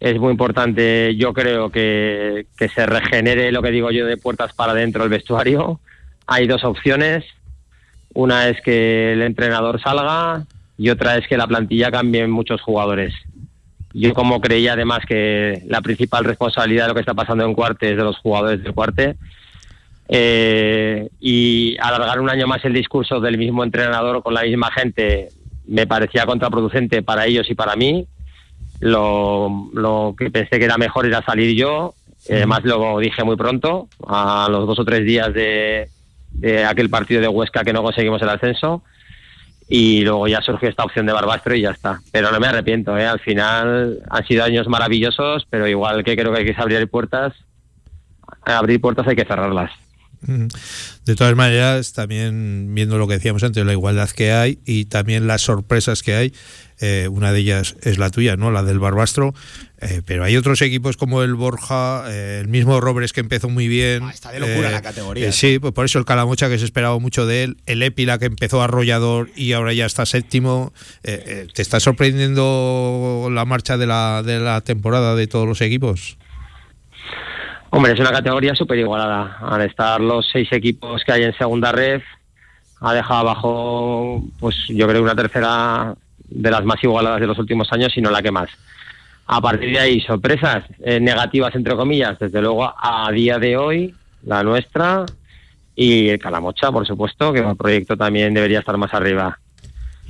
es 0.00 0.18
muy 0.18 0.32
importante, 0.32 1.14
yo 1.16 1.32
creo, 1.32 1.70
que, 1.70 2.46
que 2.56 2.68
se 2.68 2.86
regenere 2.86 3.52
lo 3.52 3.62
que 3.62 3.70
digo 3.70 3.90
yo 3.90 4.06
de 4.06 4.16
puertas 4.16 4.52
para 4.52 4.72
adentro 4.72 5.04
el 5.04 5.10
vestuario. 5.10 5.80
Hay 6.26 6.46
dos 6.46 6.64
opciones. 6.64 7.24
Una 8.14 8.48
es 8.48 8.60
que 8.60 9.12
el 9.12 9.22
entrenador 9.22 9.80
salga 9.80 10.44
y 10.76 10.90
otra 10.90 11.16
es 11.16 11.26
que 11.28 11.36
la 11.36 11.46
plantilla 11.46 11.90
cambie 11.90 12.26
muchos 12.26 12.60
jugadores. 12.60 13.14
Yo 13.94 14.14
como 14.14 14.40
creía 14.40 14.72
además 14.72 15.00
que 15.06 15.62
la 15.66 15.80
principal 15.80 16.24
responsabilidad 16.24 16.84
de 16.84 16.88
lo 16.88 16.94
que 16.94 17.00
está 17.00 17.14
pasando 17.14 17.44
en 17.44 17.54
Cuarte 17.54 17.90
es 17.90 17.96
de 17.96 18.02
los 18.02 18.18
jugadores 18.18 18.62
del 18.62 18.72
Cuarte, 18.72 19.16
eh, 20.14 21.08
y 21.20 21.74
alargar 21.80 22.20
un 22.20 22.28
año 22.28 22.46
más 22.46 22.62
el 22.66 22.74
discurso 22.74 23.18
del 23.18 23.38
mismo 23.38 23.64
entrenador 23.64 24.22
con 24.22 24.34
la 24.34 24.42
misma 24.42 24.70
gente 24.70 25.30
me 25.66 25.86
parecía 25.86 26.26
contraproducente 26.26 27.02
para 27.02 27.24
ellos 27.24 27.48
y 27.48 27.54
para 27.54 27.76
mí. 27.76 28.06
Lo, 28.78 29.70
lo 29.72 30.14
que 30.18 30.30
pensé 30.30 30.58
que 30.58 30.66
era 30.66 30.76
mejor 30.76 31.06
era 31.06 31.22
salir 31.22 31.56
yo. 31.56 31.94
Y 32.28 32.34
Además 32.34 32.62
lo 32.64 32.98
dije 32.98 33.24
muy 33.24 33.36
pronto, 33.36 33.88
a 34.06 34.48
los 34.50 34.66
dos 34.66 34.78
o 34.80 34.84
tres 34.84 35.06
días 35.06 35.32
de, 35.32 35.88
de 36.32 36.64
aquel 36.66 36.90
partido 36.90 37.22
de 37.22 37.28
Huesca 37.28 37.64
que 37.64 37.72
no 37.72 37.82
conseguimos 37.82 38.20
el 38.20 38.28
ascenso. 38.28 38.82
Y 39.66 40.02
luego 40.02 40.28
ya 40.28 40.42
surgió 40.42 40.68
esta 40.68 40.84
opción 40.84 41.06
de 41.06 41.14
Barbastro 41.14 41.54
y 41.54 41.62
ya 41.62 41.70
está. 41.70 42.00
Pero 42.12 42.30
no 42.30 42.38
me 42.38 42.48
arrepiento, 42.48 42.98
¿eh? 42.98 43.06
al 43.06 43.20
final 43.20 44.00
han 44.10 44.26
sido 44.26 44.44
años 44.44 44.68
maravillosos, 44.68 45.46
pero 45.48 45.66
igual 45.66 46.04
que 46.04 46.16
creo 46.16 46.34
que 46.34 46.40
hay 46.40 46.44
que 46.44 46.60
abrir 46.60 46.86
puertas, 46.90 47.32
abrir 48.44 48.78
puertas 48.78 49.08
hay 49.08 49.16
que 49.16 49.24
cerrarlas. 49.24 49.70
De 50.26 51.16
todas 51.16 51.34
maneras, 51.34 51.92
también 51.92 52.74
viendo 52.74 52.96
lo 52.98 53.08
que 53.08 53.14
decíamos 53.14 53.42
antes, 53.42 53.64
la 53.66 53.72
igualdad 53.72 54.08
que 54.10 54.32
hay 54.32 54.60
y 54.64 54.84
también 54.84 55.26
las 55.26 55.42
sorpresas 55.42 56.02
que 56.02 56.14
hay, 56.14 56.32
eh, 56.80 57.08
una 57.08 57.32
de 57.32 57.40
ellas 57.40 57.76
es 57.82 57.98
la 57.98 58.10
tuya, 58.10 58.36
¿no? 58.36 58.50
La 58.50 58.62
del 58.62 58.78
Barbastro, 58.78 59.34
eh, 59.80 60.02
pero 60.04 60.24
hay 60.24 60.36
otros 60.36 60.62
equipos 60.62 60.96
como 60.96 61.22
el 61.22 61.34
Borja, 61.34 62.04
eh, 62.08 62.38
el 62.40 62.48
mismo 62.48 62.80
Robres 62.80 63.12
que 63.12 63.20
empezó 63.20 63.48
muy 63.48 63.66
bien. 63.66 64.08
está 64.10 64.30
de 64.30 64.40
locura 64.40 64.70
la 64.70 64.82
categoría. 64.82 65.32
sí, 65.32 65.58
pues 65.58 65.72
por 65.72 65.84
eso 65.84 65.98
el 65.98 66.04
Calamocha 66.04 66.48
que 66.48 66.58
se 66.58 66.64
esperaba 66.64 66.98
mucho 66.98 67.26
de 67.26 67.44
él, 67.44 67.56
el 67.66 67.82
Épila 67.82 68.18
que 68.18 68.26
empezó 68.26 68.62
arrollador 68.62 69.30
y 69.34 69.52
ahora 69.52 69.72
ya 69.72 69.86
está 69.86 70.06
séptimo. 70.06 70.72
¿Te 71.02 71.62
está 71.62 71.80
sorprendiendo 71.80 73.28
la 73.30 73.44
marcha 73.44 73.76
de 73.76 73.86
la, 73.86 74.22
de 74.24 74.38
la 74.38 74.60
temporada 74.60 75.16
de 75.16 75.26
todos 75.26 75.48
los 75.48 75.60
equipos? 75.60 76.16
Hombre, 77.74 77.94
es 77.94 78.00
una 78.00 78.10
categoría 78.10 78.54
súper 78.54 78.78
igualada. 78.80 79.38
Al 79.40 79.62
estar 79.62 79.98
los 79.98 80.28
seis 80.30 80.46
equipos 80.52 81.02
que 81.04 81.12
hay 81.12 81.22
en 81.22 81.32
segunda 81.32 81.72
red, 81.72 82.02
ha 82.82 82.92
dejado 82.92 83.20
abajo, 83.20 84.22
pues 84.38 84.54
yo 84.68 84.86
creo, 84.86 85.02
una 85.02 85.14
tercera 85.14 85.94
de 86.18 86.50
las 86.50 86.66
más 86.66 86.84
igualadas 86.84 87.18
de 87.18 87.26
los 87.26 87.38
últimos 87.38 87.72
años, 87.72 87.96
y 87.96 88.02
no 88.02 88.10
la 88.10 88.20
que 88.20 88.30
más. 88.30 88.50
A 89.26 89.40
partir 89.40 89.70
de 89.70 89.78
ahí, 89.78 90.02
sorpresas 90.02 90.64
eh, 90.84 91.00
negativas, 91.00 91.54
entre 91.54 91.74
comillas, 91.74 92.18
desde 92.18 92.42
luego 92.42 92.70
a 92.76 93.10
día 93.10 93.38
de 93.38 93.56
hoy, 93.56 93.94
la 94.26 94.42
nuestra 94.42 95.06
y 95.74 96.10
el 96.10 96.18
Calamocha, 96.18 96.70
por 96.70 96.86
supuesto, 96.86 97.32
que 97.32 97.38
el 97.38 97.56
proyecto 97.56 97.96
también 97.96 98.34
debería 98.34 98.58
estar 98.58 98.76
más 98.76 98.92
arriba. 98.92 99.38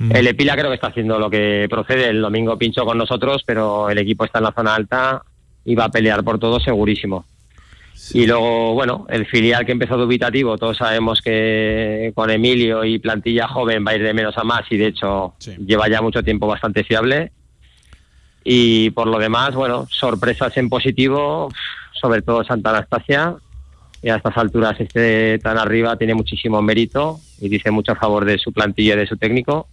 El 0.09 0.27
Epila 0.27 0.55
creo 0.55 0.67
que 0.67 0.75
está 0.75 0.87
haciendo 0.87 1.17
lo 1.17 1.29
que 1.29 1.67
procede. 1.69 2.09
El 2.09 2.21
domingo 2.21 2.57
pinchó 2.57 2.83
con 2.83 2.97
nosotros, 2.97 3.41
pero 3.45 3.89
el 3.89 3.97
equipo 3.99 4.25
está 4.25 4.39
en 4.39 4.43
la 4.43 4.51
zona 4.51 4.75
alta 4.75 5.21
y 5.63 5.75
va 5.75 5.85
a 5.85 5.91
pelear 5.91 6.25
por 6.25 6.39
todo 6.39 6.59
segurísimo. 6.59 7.23
Y 8.11 8.27
luego, 8.27 8.73
bueno, 8.73 9.05
el 9.09 9.25
filial 9.25 9.65
que 9.65 9.71
empezó 9.71 9.97
dubitativo, 9.97 10.57
todos 10.57 10.77
sabemos 10.77 11.21
que 11.21 12.11
con 12.13 12.29
Emilio 12.29 12.83
y 12.83 12.99
plantilla 12.99 13.47
joven 13.47 13.85
va 13.85 13.91
a 13.91 13.95
ir 13.95 14.03
de 14.03 14.13
menos 14.13 14.37
a 14.37 14.43
más 14.43 14.63
y 14.69 14.77
de 14.77 14.87
hecho 14.87 15.35
lleva 15.65 15.87
ya 15.87 16.01
mucho 16.01 16.23
tiempo 16.23 16.47
bastante 16.47 16.83
fiable. 16.83 17.31
Y 18.43 18.89
por 18.89 19.07
lo 19.07 19.17
demás, 19.19 19.55
bueno, 19.55 19.87
sorpresas 19.89 20.55
en 20.57 20.69
positivo, 20.69 21.49
sobre 21.93 22.21
todo 22.21 22.43
Santa 22.43 22.71
Anastasia, 22.71 23.35
y 24.01 24.09
a 24.09 24.17
estas 24.17 24.37
alturas 24.37 24.77
esté 24.81 25.39
tan 25.39 25.57
arriba 25.57 25.95
tiene 25.95 26.13
muchísimo 26.13 26.61
mérito 26.61 27.21
y 27.39 27.47
dice 27.47 27.71
mucho 27.71 27.93
a 27.93 27.95
favor 27.95 28.25
de 28.25 28.37
su 28.37 28.51
plantilla 28.51 28.95
y 28.95 28.97
de 28.97 29.07
su 29.07 29.15
técnico. 29.15 29.69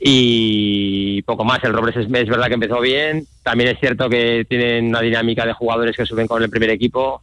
Y 0.00 1.22
poco 1.22 1.44
más, 1.44 1.62
el 1.64 1.74
Robles 1.74 1.96
es, 1.96 2.06
es 2.06 2.28
verdad 2.28 2.48
que 2.48 2.54
empezó 2.54 2.80
bien, 2.80 3.26
también 3.42 3.70
es 3.70 3.78
cierto 3.78 4.08
que 4.08 4.46
tienen 4.48 4.86
una 4.86 5.00
dinámica 5.00 5.44
de 5.44 5.52
jugadores 5.52 5.96
que 5.96 6.06
suben 6.06 6.26
con 6.26 6.42
el 6.42 6.50
primer 6.50 6.70
equipo 6.70 7.22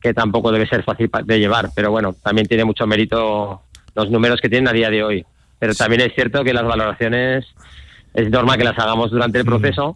que 0.00 0.14
tampoco 0.14 0.50
debe 0.52 0.66
ser 0.66 0.82
fácil 0.82 1.10
de 1.24 1.38
llevar, 1.38 1.70
pero 1.74 1.90
bueno, 1.90 2.14
también 2.14 2.46
tiene 2.46 2.64
mucho 2.64 2.86
mérito 2.86 3.62
los 3.94 4.10
números 4.10 4.40
que 4.40 4.48
tienen 4.48 4.68
a 4.68 4.72
día 4.72 4.90
de 4.90 5.02
hoy. 5.02 5.26
Pero 5.58 5.74
también 5.74 6.00
es 6.00 6.14
cierto 6.14 6.42
que 6.42 6.54
las 6.54 6.64
valoraciones 6.64 7.46
es 8.14 8.30
normal 8.30 8.58
que 8.58 8.64
las 8.64 8.78
hagamos 8.78 9.10
durante 9.10 9.38
el 9.38 9.44
proceso, 9.44 9.94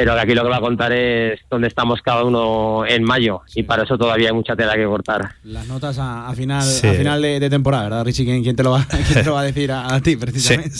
pero 0.00 0.12
aquí 0.12 0.32
lo 0.32 0.44
que 0.44 0.48
va 0.50 0.58
a 0.58 0.60
contar 0.60 0.92
es 0.92 1.40
dónde 1.50 1.66
estamos 1.66 2.00
cada 2.02 2.22
uno 2.22 2.86
en 2.86 3.02
mayo 3.02 3.40
y 3.56 3.64
para 3.64 3.82
eso 3.82 3.98
todavía 3.98 4.28
hay 4.28 4.34
mucha 4.34 4.54
tela 4.54 4.76
que 4.76 4.84
cortar. 4.84 5.32
Las 5.42 5.66
notas 5.66 5.98
a, 5.98 6.28
a 6.28 6.34
final, 6.34 6.62
Sí. 6.62 6.86
a 6.86 6.92
final 6.94 7.20
de, 7.20 7.40
de 7.40 7.50
temporada, 7.50 7.84
¿verdad, 7.84 8.04
Richie? 8.04 8.24
¿Quién, 8.24 8.42
quién 8.44 8.54
te, 8.54 8.62
lo 8.62 8.70
va, 8.70 8.86
quién 8.90 9.02
te 9.14 9.24
lo 9.24 9.34
va 9.34 9.40
a 9.40 9.44
decir 9.44 9.72
a, 9.72 9.92
a 9.94 10.00
ti, 10.00 10.12
Se- 10.12 10.16
precisamente? 10.18 10.70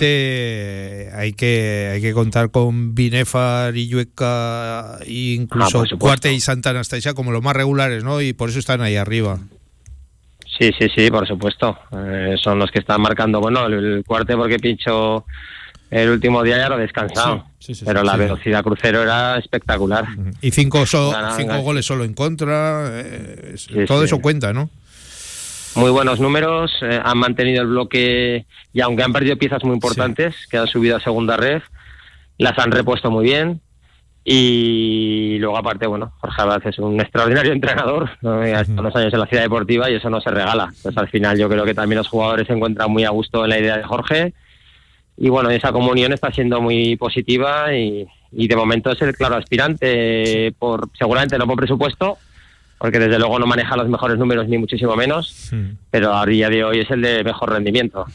seguramente 0.00 1.10
hay 1.14 1.32
que 1.32 1.90
hay 1.94 2.00
que 2.00 2.12
contar 2.12 2.50
con 2.50 2.94
Binefar, 2.94 3.76
Illueca 3.76 4.98
e 5.00 5.02
Ah, 5.02 5.04
incluso 5.08 5.70
supuesto. 5.70 5.98
Cuarte 5.98 6.32
y 6.32 6.40
Santa 6.40 6.70
Anastasia 6.70 7.14
como 7.14 7.32
los 7.32 7.42
más 7.42 7.54
regulares, 7.54 8.04
¿no? 8.04 8.20
Y 8.20 8.32
por 8.32 8.48
eso 8.48 8.58
están 8.58 8.80
ahí 8.80 8.96
arriba. 8.96 9.38
Sí, 10.58 10.70
sí, 10.78 10.88
sí, 10.94 11.10
por 11.10 11.26
supuesto. 11.26 11.78
Eh, 11.92 12.36
son 12.42 12.58
los 12.58 12.70
que 12.70 12.80
están 12.80 13.00
marcando, 13.00 13.40
bueno, 13.40 13.66
el, 13.66 13.74
el 13.74 14.04
cuarte 14.04 14.36
porque 14.36 14.58
pincho 14.58 15.24
el 15.90 16.10
último 16.10 16.42
día 16.42 16.56
ya 16.58 16.68
lo 16.68 16.78
he 16.78 16.82
descansado. 16.82 17.44
Sí, 17.58 17.74
sí, 17.74 17.80
sí, 17.80 17.84
pero 17.84 18.02
la 18.02 18.16
velocidad 18.16 18.62
crucero 18.62 19.02
era 19.02 19.36
espectacular. 19.38 20.06
Y 20.40 20.50
cinco, 20.52 20.86
so- 20.86 21.10
Ganan, 21.10 21.36
cinco 21.36 21.48
ganan. 21.48 21.64
goles 21.64 21.84
solo 21.86 22.04
en 22.04 22.14
contra. 22.14 22.90
eh, 23.00 23.54
todo 23.86 24.04
eso 24.04 24.20
cuenta, 24.20 24.52
¿no? 24.52 24.70
Muy 25.76 25.90
buenos 25.90 26.18
números, 26.18 26.72
eh, 26.82 27.00
han 27.02 27.18
mantenido 27.18 27.62
el 27.62 27.68
bloque 27.68 28.44
y 28.72 28.80
aunque 28.80 29.02
han 29.04 29.12
perdido 29.12 29.36
piezas 29.36 29.62
muy 29.62 29.74
importantes 29.74 30.34
que 30.50 30.58
han 30.58 30.66
subido 30.66 30.96
a 30.96 31.00
segunda 31.00 31.36
red, 31.36 31.62
las 32.38 32.58
han 32.58 32.72
repuesto 32.72 33.10
muy 33.10 33.24
bien. 33.24 33.60
Y 34.24 35.38
luego 35.38 35.56
aparte, 35.56 35.86
bueno, 35.86 36.12
Jorge 36.20 36.42
Abad 36.42 36.62
es 36.66 36.78
un 36.78 37.00
extraordinario 37.00 37.52
entrenador, 37.54 38.10
¿no? 38.20 38.40
Ha 38.40 38.60
estado 38.60 38.80
unos 38.80 38.96
años 38.96 39.12
en 39.12 39.20
la 39.20 39.26
ciudad 39.26 39.42
deportiva 39.44 39.90
y 39.90 39.94
eso 39.94 40.10
no 40.10 40.20
se 40.20 40.30
regala. 40.30 40.72
Pues 40.82 40.96
al 40.96 41.08
final 41.08 41.38
yo 41.38 41.48
creo 41.48 41.64
que 41.64 41.74
también 41.74 41.98
los 41.98 42.08
jugadores 42.08 42.46
se 42.46 42.52
encuentran 42.52 42.90
muy 42.90 43.04
a 43.04 43.10
gusto 43.10 43.44
en 43.44 43.50
la 43.50 43.58
idea 43.58 43.76
de 43.76 43.82
Jorge 43.84 44.34
y 45.20 45.28
bueno, 45.28 45.50
esa 45.50 45.70
comunión 45.70 46.14
está 46.14 46.32
siendo 46.32 46.62
muy 46.62 46.96
positiva 46.96 47.74
y, 47.74 48.08
y 48.32 48.48
de 48.48 48.56
momento 48.56 48.90
es 48.90 49.02
el 49.02 49.14
claro 49.14 49.36
aspirante 49.36 50.52
por 50.58 50.88
seguramente 50.98 51.36
no 51.38 51.46
por 51.46 51.56
presupuesto, 51.56 52.16
porque 52.80 52.98
desde 52.98 53.18
luego 53.18 53.38
no 53.38 53.46
maneja 53.46 53.76
los 53.76 53.88
mejores 53.90 54.18
números 54.18 54.48
ni 54.48 54.56
muchísimo 54.56 54.96
menos, 54.96 55.50
pero 55.90 56.14
a 56.16 56.24
día 56.24 56.48
de 56.48 56.64
hoy 56.64 56.80
es 56.80 56.90
el 56.90 57.02
de 57.02 57.22
mejor 57.22 57.50
rendimiento. 57.52 58.06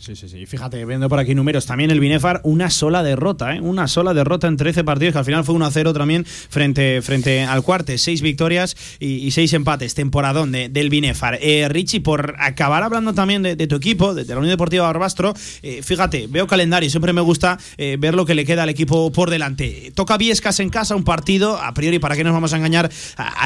Sí, 0.00 0.16
sí, 0.16 0.28
sí. 0.28 0.38
Y 0.40 0.46
Fíjate, 0.46 0.84
viendo 0.84 1.08
por 1.08 1.20
aquí 1.20 1.34
números, 1.36 1.66
también 1.66 1.90
el 1.92 2.00
Binefar, 2.00 2.40
una 2.42 2.68
sola 2.68 3.02
derrota, 3.04 3.54
¿eh? 3.54 3.60
Una 3.60 3.86
sola 3.86 4.14
derrota 4.14 4.48
en 4.48 4.56
13 4.56 4.82
partidos, 4.82 5.12
que 5.12 5.18
al 5.20 5.24
final 5.24 5.44
fue 5.44 5.54
1-0 5.54 5.92
también 5.92 6.24
frente, 6.24 7.00
frente 7.00 7.44
al 7.44 7.62
Cuarte. 7.62 7.96
Seis 7.98 8.20
victorias 8.20 8.76
y, 8.98 9.06
y 9.26 9.30
seis 9.30 9.52
empates. 9.52 9.94
Temporadón 9.94 10.50
de- 10.52 10.68
del 10.68 10.90
Binefar. 10.90 11.38
Eh, 11.40 11.68
Richie, 11.68 12.00
por 12.00 12.34
acabar 12.40 12.82
hablando 12.82 13.12
también 13.14 13.42
de, 13.44 13.54
de 13.56 13.66
tu 13.68 13.76
equipo, 13.76 14.14
de, 14.14 14.24
de 14.24 14.32
la 14.34 14.38
Unión 14.40 14.50
Deportiva 14.50 14.84
Barbastro, 14.86 15.32
eh, 15.62 15.80
fíjate, 15.82 16.26
veo 16.28 16.46
calendario, 16.48 16.90
siempre 16.90 17.12
me 17.12 17.20
gusta 17.20 17.58
eh, 17.76 17.96
ver 18.00 18.14
lo 18.14 18.26
que 18.26 18.34
le 18.34 18.44
queda 18.44 18.64
al 18.64 18.68
equipo 18.68 19.12
por 19.12 19.30
delante. 19.30 19.92
Toca 19.94 20.16
Viescas 20.18 20.58
en 20.60 20.70
casa, 20.70 20.96
un 20.96 21.04
partido, 21.04 21.56
a 21.58 21.72
priori, 21.74 21.98
para 22.00 22.16
qué 22.16 22.24
nos 22.24 22.32
vamos 22.32 22.52
a 22.52 22.56
engañar, 22.56 22.90
a- 23.16 23.44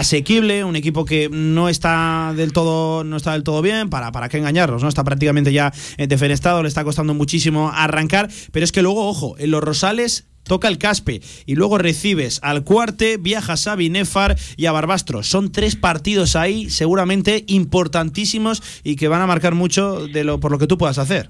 un 0.64 0.76
equipo 0.76 1.04
que 1.04 1.28
no 1.30 1.68
está 1.68 2.32
del 2.36 2.52
todo, 2.52 3.04
no 3.04 3.16
está 3.16 3.32
del 3.32 3.42
todo 3.42 3.62
bien, 3.62 3.90
para, 3.90 4.12
para 4.12 4.28
qué 4.28 4.38
engañarnos, 4.38 4.82
¿no? 4.82 4.88
Está 4.88 5.04
prácticamente 5.04 5.52
ya 5.52 5.72
eh, 5.96 6.06
defenestrado, 6.06 6.62
le 6.62 6.68
está 6.68 6.84
costando 6.84 7.14
muchísimo 7.14 7.70
arrancar, 7.72 8.28
pero 8.52 8.64
es 8.64 8.72
que 8.72 8.82
luego, 8.82 9.08
ojo, 9.08 9.36
en 9.38 9.50
los 9.50 9.62
Rosales 9.62 10.28
toca 10.44 10.68
el 10.68 10.78
Caspe 10.78 11.20
y 11.46 11.54
luego 11.54 11.78
recibes 11.78 12.40
al 12.42 12.64
Cuarte, 12.64 13.16
viajas 13.16 13.66
a 13.66 13.76
Binefar 13.76 14.36
y 14.56 14.66
a 14.66 14.72
Barbastro. 14.72 15.22
Son 15.22 15.52
tres 15.52 15.76
partidos 15.76 16.36
ahí 16.36 16.70
seguramente 16.70 17.44
importantísimos 17.46 18.62
y 18.82 18.96
que 18.96 19.08
van 19.08 19.22
a 19.22 19.26
marcar 19.26 19.54
mucho 19.54 20.06
de 20.06 20.24
lo 20.24 20.40
por 20.40 20.50
lo 20.50 20.58
que 20.58 20.66
tú 20.66 20.78
puedas 20.78 20.98
hacer. 20.98 21.28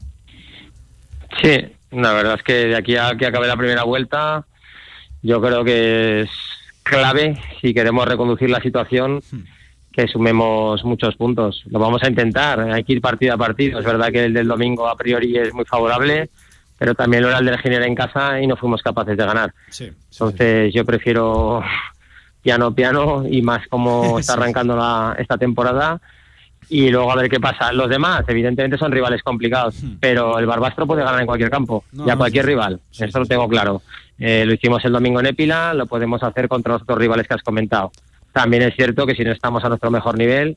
Sí, 1.42 1.58
la 1.90 2.12
verdad 2.12 2.36
es 2.36 2.42
que 2.42 2.52
de 2.52 2.76
aquí 2.76 2.96
a 2.96 3.16
que 3.16 3.26
acabe 3.26 3.46
la 3.46 3.56
primera 3.56 3.84
vuelta, 3.84 4.46
yo 5.22 5.40
creo 5.40 5.64
que 5.64 6.26
clave 6.82 7.38
si 7.60 7.72
queremos 7.74 8.06
reconducir 8.06 8.50
la 8.50 8.60
situación 8.60 9.22
que 9.92 10.08
sumemos 10.08 10.84
muchos 10.84 11.16
puntos. 11.16 11.62
Lo 11.66 11.78
vamos 11.78 12.02
a 12.02 12.08
intentar, 12.08 12.60
hay 12.60 12.82
que 12.82 12.94
ir 12.94 13.00
partido 13.00 13.34
a 13.34 13.38
partido. 13.38 13.78
Es 13.78 13.84
verdad 13.84 14.10
que 14.10 14.24
el 14.24 14.32
del 14.32 14.48
domingo 14.48 14.88
a 14.88 14.96
priori 14.96 15.36
es 15.36 15.52
muy 15.52 15.64
favorable, 15.64 16.30
pero 16.78 16.94
también 16.94 17.22
lo 17.22 17.28
era 17.28 17.38
el 17.38 17.46
del 17.46 17.58
Ginebra 17.58 17.86
en 17.86 17.94
casa 17.94 18.40
y 18.40 18.46
no 18.46 18.56
fuimos 18.56 18.82
capaces 18.82 19.16
de 19.16 19.24
ganar. 19.24 19.52
Entonces 19.78 20.72
yo 20.72 20.84
prefiero 20.84 21.62
piano 22.42 22.74
piano 22.74 23.24
y 23.28 23.42
más 23.42 23.68
como 23.68 24.18
está 24.20 24.32
arrancando 24.32 24.76
la, 24.76 25.14
esta 25.18 25.36
temporada 25.36 26.00
y 26.72 26.88
luego 26.88 27.12
a 27.12 27.16
ver 27.16 27.28
qué 27.28 27.38
pasa. 27.38 27.70
Los 27.70 27.90
demás, 27.90 28.24
evidentemente, 28.28 28.78
son 28.78 28.90
rivales 28.92 29.22
complicados, 29.22 29.76
pero 30.00 30.38
el 30.38 30.46
Barbastro 30.46 30.86
puede 30.86 31.04
ganar 31.04 31.20
en 31.20 31.26
cualquier 31.26 31.50
campo 31.50 31.84
No, 31.92 32.06
y 32.06 32.10
a 32.10 32.14
no, 32.14 32.18
cualquier 32.18 32.44
sí, 32.44 32.48
sí. 32.48 32.54
rival. 32.54 32.80
Esto 32.98 33.18
lo 33.20 33.26
tengo 33.26 33.46
claro. 33.46 33.82
Eh, 34.18 34.44
lo 34.46 34.54
hicimos 34.54 34.82
el 34.86 34.92
domingo 34.92 35.20
en 35.20 35.26
Épila, 35.26 35.74
lo 35.74 35.84
podemos 35.84 36.22
hacer 36.22 36.48
contra 36.48 36.72
los 36.72 36.82
otros 36.82 36.96
rivales 36.96 37.28
que 37.28 37.34
has 37.34 37.42
comentado. 37.42 37.92
También 38.32 38.62
es 38.62 38.74
cierto 38.74 39.04
que 39.06 39.14
si 39.14 39.22
no 39.22 39.32
estamos 39.32 39.62
a 39.64 39.68
nuestro 39.68 39.90
mejor 39.90 40.16
nivel, 40.16 40.56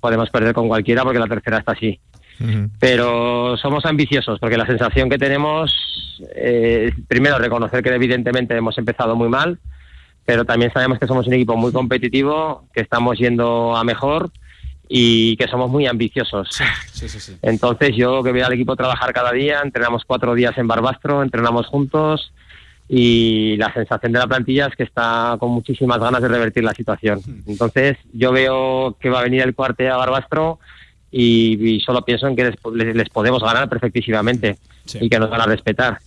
podemos 0.00 0.30
perder 0.30 0.54
con 0.54 0.66
cualquiera 0.66 1.02
porque 1.02 1.18
la 1.18 1.26
tercera 1.26 1.58
está 1.58 1.72
así. 1.72 2.00
Pero 2.78 3.58
somos 3.58 3.84
ambiciosos 3.84 4.38
porque 4.40 4.56
la 4.56 4.64
sensación 4.64 5.10
que 5.10 5.18
tenemos, 5.18 6.22
eh, 6.34 6.90
primero, 7.06 7.38
reconocer 7.38 7.82
que 7.82 7.94
evidentemente 7.94 8.56
hemos 8.56 8.78
empezado 8.78 9.14
muy 9.14 9.28
mal, 9.28 9.58
pero 10.24 10.46
también 10.46 10.72
sabemos 10.72 10.98
que 10.98 11.06
somos 11.06 11.26
un 11.26 11.34
equipo 11.34 11.54
muy 11.58 11.70
competitivo, 11.70 12.64
que 12.72 12.80
estamos 12.80 13.18
yendo 13.18 13.76
a 13.76 13.84
mejor 13.84 14.30
y 14.92 15.36
que 15.36 15.46
somos 15.46 15.70
muy 15.70 15.86
ambiciosos. 15.86 16.48
Sí, 16.92 17.08
sí, 17.08 17.20
sí. 17.20 17.36
Entonces 17.42 17.92
yo 17.96 18.24
que 18.24 18.32
veo 18.32 18.44
al 18.44 18.52
equipo 18.52 18.74
trabajar 18.74 19.12
cada 19.12 19.30
día, 19.32 19.60
entrenamos 19.62 20.02
cuatro 20.04 20.34
días 20.34 20.58
en 20.58 20.66
Barbastro, 20.66 21.22
entrenamos 21.22 21.68
juntos 21.68 22.32
y 22.88 23.56
la 23.56 23.72
sensación 23.72 24.10
de 24.12 24.18
la 24.18 24.26
plantilla 24.26 24.66
es 24.66 24.74
que 24.74 24.82
está 24.82 25.36
con 25.38 25.50
muchísimas 25.52 25.98
ganas 26.00 26.20
de 26.20 26.26
revertir 26.28 26.64
la 26.64 26.74
situación. 26.74 27.20
Entonces 27.46 27.98
yo 28.12 28.32
veo 28.32 28.96
que 29.00 29.10
va 29.10 29.20
a 29.20 29.22
venir 29.22 29.42
el 29.42 29.54
cuarte 29.54 29.88
a 29.88 29.96
Barbastro 29.96 30.58
y, 31.12 31.76
y 31.76 31.80
solo 31.80 32.02
pienso 32.04 32.26
en 32.26 32.34
que 32.34 32.44
les, 32.46 32.54
les- 32.74 32.96
les 32.96 33.08
podemos 33.10 33.42
ganar 33.44 33.68
perfectísimamente 33.68 34.58
y 35.00 35.08
que 35.08 35.18
nos 35.20 35.30
van 35.30 35.40
a 35.42 35.46
respetar. 35.46 35.98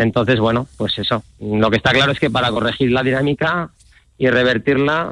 Entonces, 0.00 0.38
bueno, 0.40 0.66
pues 0.78 0.98
eso. 0.98 1.22
Lo 1.38 1.68
que 1.70 1.76
está 1.76 1.90
claro 1.92 2.12
es 2.12 2.18
que 2.20 2.30
para 2.30 2.50
corregir 2.50 2.90
la 2.92 3.02
dinámica 3.02 3.68
y 4.16 4.28
revertirla, 4.28 5.10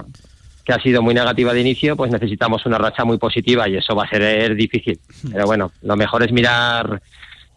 que 0.70 0.76
ha 0.76 0.82
sido 0.82 1.02
muy 1.02 1.14
negativa 1.14 1.52
de 1.52 1.60
inicio, 1.60 1.96
pues 1.96 2.12
necesitamos 2.12 2.64
una 2.64 2.78
racha 2.78 3.04
muy 3.04 3.18
positiva 3.18 3.68
y 3.68 3.76
eso 3.76 3.96
va 3.96 4.04
a 4.04 4.08
ser 4.08 4.54
difícil. 4.54 5.00
Pero 5.32 5.44
bueno, 5.44 5.72
lo 5.82 5.96
mejor 5.96 6.22
es 6.22 6.30
mirar 6.30 7.02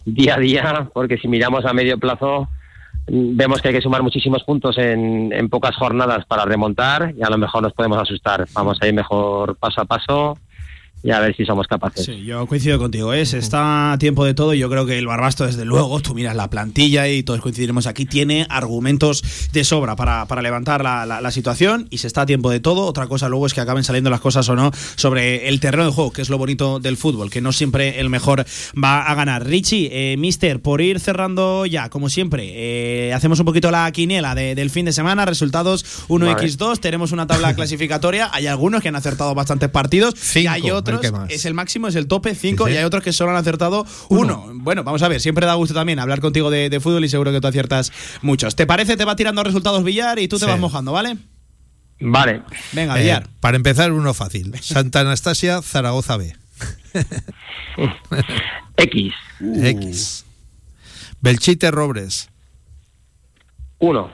día 0.04 0.36
a 0.36 0.40
día, 0.40 0.90
porque 0.92 1.18
si 1.20 1.28
miramos 1.28 1.64
a 1.66 1.74
medio 1.74 2.00
plazo, 2.00 2.50
vemos 3.08 3.62
que 3.62 3.68
hay 3.68 3.76
que 3.76 3.82
sumar 3.82 4.02
muchísimos 4.02 4.44
puntos 4.44 4.80
en, 4.80 5.32
en 5.32 5.48
pocas 5.48 5.76
jornadas 5.76 6.26
para 6.26 6.46
remontar 6.46 7.14
y 7.16 7.22
a 7.22 7.30
lo 7.30 7.38
mejor 7.38 7.62
nos 7.62 7.74
podemos 7.74 8.00
asustar. 8.00 8.48
Vamos 8.54 8.80
a 8.82 8.88
ir 8.88 8.96
mejor 8.96 9.58
paso 9.58 9.82
a 9.82 9.86
paso 9.86 10.40
y 11.04 11.12
a 11.12 11.20
ver 11.20 11.36
si 11.36 11.46
somos 11.46 11.68
capaces. 11.68 12.06
Sí, 12.06 12.24
yo 12.24 12.48
coincido 12.48 12.80
contigo, 12.80 13.14
¿eh? 13.14 13.26
Se 13.26 13.38
está 13.38 13.92
a 13.92 13.98
tiempo 13.98 14.24
de 14.26 14.34
todo. 14.34 14.54
Yo 14.54 14.70
creo 14.70 14.86
que 14.86 14.98
el 14.98 15.06
Barbastro, 15.06 15.46
desde 15.46 15.66
luego, 15.66 16.00
tú 16.00 16.16
miras 16.16 16.36
la 16.36 16.50
plantilla 16.50 17.08
y 17.10 17.24
todos 17.24 17.42
coincidiremos 17.42 17.88
aquí, 17.88 18.06
tiene 18.06 18.48
argumentos 18.50 19.24
de 19.52 19.64
sobra 19.64 19.96
para, 19.96 20.26
para 20.28 20.42
levantar 20.42 20.84
la, 20.84 21.06
la- 21.06 21.20
la 21.22 21.32
situación 21.32 21.88
y 21.90 21.98
se 22.00 22.08
está 22.08 22.22
a 22.22 22.26
tiempo 22.26 22.50
de 22.50 22.60
todo. 22.60 22.86
Otra 22.86 23.08
cosa 23.08 23.28
luego 23.30 23.46
es 23.48 23.54
que 23.54 23.62
acaben 23.62 23.84
saliendo 23.84 24.10
las 24.10 24.22
cosas 24.22 24.48
o 24.50 24.56
no 24.56 24.72
sobre 24.96 25.50
el 25.50 25.60
terreno 25.60 25.86
de 25.86 25.92
juego, 25.92 26.12
que 26.12 26.22
es 26.22 26.30
lo 26.30 26.38
bonito 26.38 26.80
del 26.80 26.96
fútbol, 26.98 27.30
que 27.30 27.42
no 27.42 27.52
siempre 27.52 28.00
el 28.00 28.10
mejor 28.10 28.46
va 28.82 29.04
a 29.04 29.14
ganar. 29.16 29.46
Richie, 29.46 29.90
eh, 29.92 30.18
Mister, 30.18 30.62
por 30.62 30.80
ir 30.82 31.00
cerrando 31.02 31.66
ya, 31.66 31.90
como 31.90 32.10
siempre, 32.10 32.52
eh, 32.54 33.14
hacemos 33.14 33.40
un 33.40 33.46
poquito 33.46 33.72
la 33.72 33.92
quiniela 33.92 34.36
de- 34.36 34.56
del 34.56 34.70
fin 34.70 34.86
de 34.86 34.94
semana, 34.94 35.26
resultados 35.26 35.84
1x2, 36.08 36.80
tenemos 36.80 37.12
una 37.12 37.28
tabla 37.28 37.54
clasificatoria, 37.56 38.30
hay 38.32 38.48
algunos 38.48 38.82
que 38.82 38.88
han 38.90 38.96
acertado 38.96 39.36
bastantes 39.36 39.70
partidos 39.70 40.14
y 40.44 40.48
hay 40.48 40.62
el 40.78 40.84
otros, 40.98 41.30
es 41.30 41.46
el 41.46 41.54
máximo, 41.54 41.88
es 41.88 41.96
el 41.96 42.08
tope 42.08 42.36
5 42.36 42.66
Sí, 42.66 42.70
sí. 42.72 42.76
y 42.76 42.78
hay 42.80 42.84
otros 42.86 43.04
que 43.04 43.14
solo 43.14 43.32
han 43.32 43.38
acertado 43.38 43.86
uno. 44.10 44.50
Bueno, 44.56 44.84
vamos 44.84 45.02
a 45.04 45.08
ver, 45.08 45.22
siempre 45.22 45.46
da 45.46 45.54
gusto 45.56 45.74
también 45.74 46.00
hablar 46.00 46.20
contigo 46.22 46.50
de, 46.50 46.70
de 46.70 46.80
fútbol 46.80 47.04
y 47.06 47.10
seguro 47.10 47.32
que 47.32 47.42
tú 47.42 47.48
aciertas 47.48 47.92
muchos. 48.22 48.56
¿Te 48.56 48.66
parece? 48.66 48.98
Te 48.98 49.06
va 49.06 49.16
tirando 49.16 49.44
resultados 49.44 49.84
Villar 49.84 50.20
y 50.20 50.28
tú 50.28 50.38
te 50.40 50.46
Sí. 50.46 50.52
vas 50.52 50.60
mojando, 50.60 50.92
¿vale? 50.92 51.18
Vale. 52.00 52.42
Venga, 52.74 52.98
Eh, 52.98 53.02
Villar. 53.04 53.28
para 53.40 53.56
empezar, 53.58 53.92
uno 53.92 54.14
fácil. 54.14 54.54
Santa 54.62 55.02
Anastasia, 55.02 55.62
Zaragoza 55.62 56.18
B. 56.18 56.36
X. 58.78 59.14
X. 59.40 60.26
Belchite 61.22 61.72
Robres. 61.72 62.30
Uno. 63.80 64.12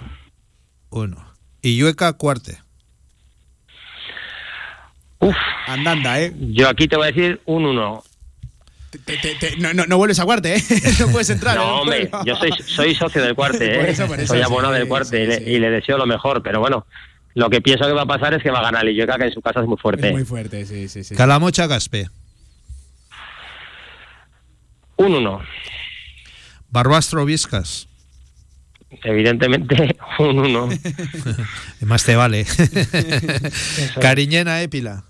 Uno. 0.89 1.33
Illueca 1.61 2.13
Cuarte. 2.13 2.59
Uf. 5.19 5.35
Andanda, 5.67 6.19
¿eh? 6.21 6.33
Yo 6.39 6.69
aquí 6.69 6.87
te 6.87 6.95
voy 6.95 7.07
a 7.07 7.11
decir 7.11 7.41
un 7.45 7.65
uno. 7.65 8.03
Te- 9.05 9.17
te- 9.17 9.35
te- 9.35 9.57
no, 9.57 9.73
no, 9.73 9.85
no 9.85 9.97
vuelves 9.97 10.19
a 10.19 10.25
cuarte, 10.25 10.55
¿eh? 10.55 10.63
no 10.99 11.09
puedes 11.09 11.29
entrar. 11.29 11.55
¿eh? 11.55 11.59
No, 11.59 11.81
hombre, 11.81 12.09
yo 12.25 12.35
soy, 12.35 12.51
soy 12.65 12.95
socio 12.95 13.21
del 13.21 13.35
cuarte, 13.35 13.65
¿eh? 13.75 13.79
Por 13.79 13.89
eso, 13.89 14.07
por 14.07 14.19
eso, 14.19 14.33
soy 14.33 14.41
abonado 14.41 14.73
sí, 14.73 14.79
del 14.79 14.87
cuarte 14.87 15.23
y, 15.23 15.27
le, 15.27 15.51
y 15.51 15.59
le 15.59 15.69
deseo 15.69 15.97
lo 15.97 16.07
mejor, 16.07 16.41
pero 16.41 16.59
bueno, 16.59 16.87
lo 17.35 17.49
que 17.49 17.61
pienso 17.61 17.85
que 17.85 17.91
va 17.93 18.01
a 18.03 18.07
pasar 18.07 18.33
es 18.33 18.41
que 18.41 18.49
va 18.49 18.59
a 18.59 18.63
ganar 18.63 18.83
el 18.87 18.93
Illueca, 18.95 19.17
que 19.17 19.25
en 19.25 19.33
su 19.33 19.41
casa 19.41 19.59
es 19.59 19.67
muy 19.67 19.77
fuerte. 19.77 20.07
Es 20.07 20.13
muy 20.13 20.25
fuerte, 20.25 20.65
sí, 20.65 20.87
sí, 20.87 21.03
sí. 21.03 21.15
Calamocha 21.15 21.67
Gaspe. 21.67 22.09
Un 24.97 25.13
uno. 25.15 25.41
Barbastro 26.71 27.25
Viscas. 27.25 27.87
Evidentemente, 29.03 29.95
un 30.19 30.39
uno. 30.39 30.69
Más 31.81 32.03
te 32.03 32.15
vale. 32.15 32.45
Cariñena 34.01 34.61
Épila. 34.63 35.03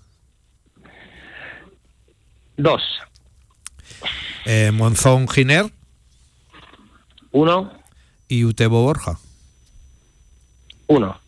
Dos. 2.62 2.82
Eh, 4.44 4.70
Monzón 4.70 5.26
Giner. 5.28 5.72
Uno. 7.32 7.72
Y 8.28 8.44
Utebo 8.44 8.82
Borja. 8.82 9.18
Uno. 10.86 11.18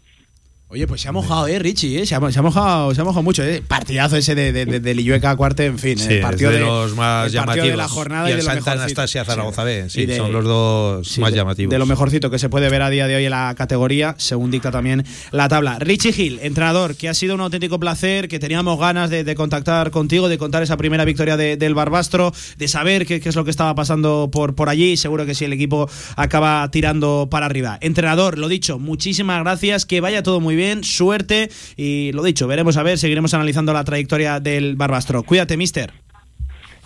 Oye, 0.74 0.86
pues 0.86 1.03
se 1.03 1.09
ha 1.09 1.12
mojado, 1.12 1.47
¿eh, 1.49 1.59
Richie? 1.59 2.01
¿eh? 2.01 2.07
Se, 2.07 2.15
ha, 2.15 2.32
se 2.32 2.39
ha 2.39 2.40
mojado, 2.40 2.94
se 2.94 3.01
ha 3.03 3.05
mojado 3.05 3.23
mucho, 3.23 3.44
¿eh? 3.44 3.62
Partidazo 3.69 4.16
ese 4.16 4.35
de, 4.35 4.53
de, 4.55 4.65
de, 4.65 4.81
del 4.81 5.01
Illueca 5.01 5.36
Cuarte, 5.36 5.66
en 5.66 5.78
fin. 5.78 5.99
Sí, 5.99 6.15
el 6.15 6.20
partido 6.23 6.51
es 6.51 6.61
de 6.61 6.65
los 6.65 6.97
más 6.97 7.27
el 7.27 7.32
llamativos. 7.32 7.69
de 7.69 7.77
la 7.77 7.89
jornada 7.89 8.27
y 8.27 8.31
y, 8.31 8.32
el 8.32 8.39
de 8.39 8.43
lo 8.44 8.47
Santa 8.49 8.70
mejorcito. 8.70 8.82
Anastasia 9.03 9.24
Zaragoza 9.27 9.65
B. 9.65 9.90
Sí, 9.90 10.01
Y 10.01 10.07
de- 10.07 10.16
son 10.16 10.32
los 10.32 10.44
dos 10.47 11.07
sí, 11.07 11.20
más 11.20 11.31
de- 11.32 11.36
llamativos. 11.36 11.70
De 11.70 11.78
lo 11.78 11.85
mejorcito 11.85 12.31
que 12.31 12.39
se 12.39 12.49
puede 12.49 12.70
ver 12.70 12.81
a 12.81 12.89
día 12.89 13.07
de 13.07 13.16
hoy 13.16 13.24
en 13.27 13.32
la 13.32 13.55
categoría, 13.55 14.15
según 14.16 14.51
dicta 14.51 14.70
también 14.70 15.05
la 15.31 15.47
tabla. 15.51 15.78
Richie 15.78 16.11
Gil, 16.11 16.39
entrenador, 16.40 16.97
que 16.97 17.11
ha 17.11 17.12
sido 17.12 17.35
un 17.35 17.43
auténtico 17.43 17.78
placer, 17.78 18.27
que 18.28 18.39
teníamos 18.39 18.81
ganas 18.81 19.11
de, 19.11 19.24
de 19.24 19.35
contactar 19.35 19.90
contigo, 19.90 20.31
de 20.31 20.39
contar 20.39 20.62
esa 20.62 20.78
primera 20.78 21.05
victoria 21.05 21.36
de- 21.36 21.59
del 21.59 21.74
Barbastro, 21.74 22.32
de 22.57 22.66
saber 22.66 23.05
qué, 23.05 23.20
qué 23.20 23.28
es 23.28 23.36
lo 23.36 23.44
que 23.44 23.51
estaba 23.51 23.74
pasando 23.74 24.31
por, 24.32 24.55
por 24.55 24.70
allí. 24.70 24.97
Seguro 24.97 25.27
que 25.27 25.35
si 25.35 25.44
el 25.44 25.53
equipo 25.53 25.90
acaba 26.16 26.66
tirando 26.70 27.28
para 27.31 27.44
arriba. 27.44 27.77
Entrenador, 27.82 28.39
lo 28.39 28.49
dicho, 28.49 28.78
muchísimas 28.78 29.39
gracias, 29.43 29.85
que 29.85 30.01
vaya 30.01 30.23
todo 30.23 30.40
muy 30.40 30.55
bien, 30.57 30.61
suerte 30.82 31.51
y 31.76 32.12
lo 32.12 32.22
dicho, 32.22 32.47
veremos 32.47 32.76
a 32.76 32.82
ver, 32.82 32.98
seguiremos 32.98 33.34
analizando 33.34 33.72
la 33.72 33.84
trayectoria 33.84 34.40
del 34.40 34.76
Barbastro. 34.76 35.22
Cuídate, 35.22 35.56
mister. 35.56 35.93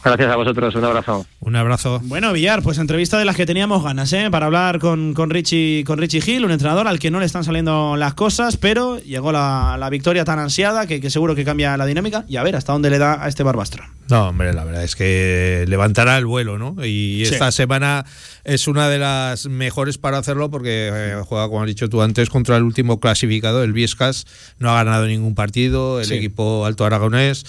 Gracias 0.07 0.31
a 0.31 0.37
vosotros, 0.37 0.75
un 0.77 0.85
abrazo. 0.85 1.27
Un 1.41 1.57
abrazo. 1.57 2.01
Bueno, 2.05 2.33
Villar, 2.33 2.63
pues 2.63 2.79
entrevista 2.79 3.19
de 3.19 3.25
las 3.25 3.35
que 3.35 3.45
teníamos 3.45 3.83
ganas, 3.83 4.13
¿eh? 4.13 4.29
Para 4.31 4.47
hablar 4.47 4.79
con, 4.79 5.15
con, 5.15 5.31
Richie, 5.31 5.83
con 5.85 5.99
Richie 5.99 6.21
Gil, 6.21 6.45
un 6.45 6.53
entrenador 6.53 6.87
al 6.87 7.01
que 7.01 7.11
no 7.11 7.19
le 7.19 7.27
están 7.27 7.43
saliendo 7.43 7.97
las 7.97 8.15
cosas, 8.15 8.57
pero 8.57 8.99
llegó 9.01 9.33
la, 9.33 9.77
la 9.79 9.91
victoria 9.91 10.25
tan 10.25 10.39
ansiada 10.39 10.87
que, 10.87 11.01
que 11.01 11.11
seguro 11.11 11.35
que 11.35 11.45
cambia 11.45 11.77
la 11.77 11.87
dinámica 11.87 12.25
y 12.29 12.37
a 12.37 12.45
ver 12.45 12.55
hasta 12.55 12.73
dónde 12.73 12.89
le 12.91 12.99
da 12.99 13.23
a 13.25 13.29
este 13.29 13.43
Barbastro. 13.43 13.85
No, 14.09 14.29
hombre, 14.29 14.53
la 14.53 14.63
verdad 14.63 14.85
es 14.85 14.95
que 14.95 15.65
levantará 15.67 16.17
el 16.19 16.27
vuelo, 16.27 16.57
¿no? 16.59 16.77
Y 16.85 17.25
Sí. 17.27 17.33
esta 17.35 17.51
semana 17.51 18.05
es 18.45 18.69
una 18.69 18.89
de 18.89 18.99
las 19.01 19.47
mejores 19.47 19.99
para 19.99 20.19
hacerlo 20.19 20.49
porque 20.49 20.91
eh, 20.93 21.15
juega, 21.27 21.49
como 21.49 21.63
has 21.63 21.67
dicho 21.67 21.89
tú 21.89 22.01
antes, 22.03 22.31
contra 22.31 22.57
el 22.57 22.63
último 22.63 23.01
clasificado, 23.01 23.65
el 23.65 23.73
Viescas. 23.73 24.25
No 24.61 24.71
ha 24.71 24.75
ganado 24.85 25.07
ningún 25.07 25.35
partido, 25.35 25.99
el 25.99 26.07
Sí. 26.07 26.15
equipo 26.15 26.65
alto 26.65 26.85
aragonés. 26.85 27.45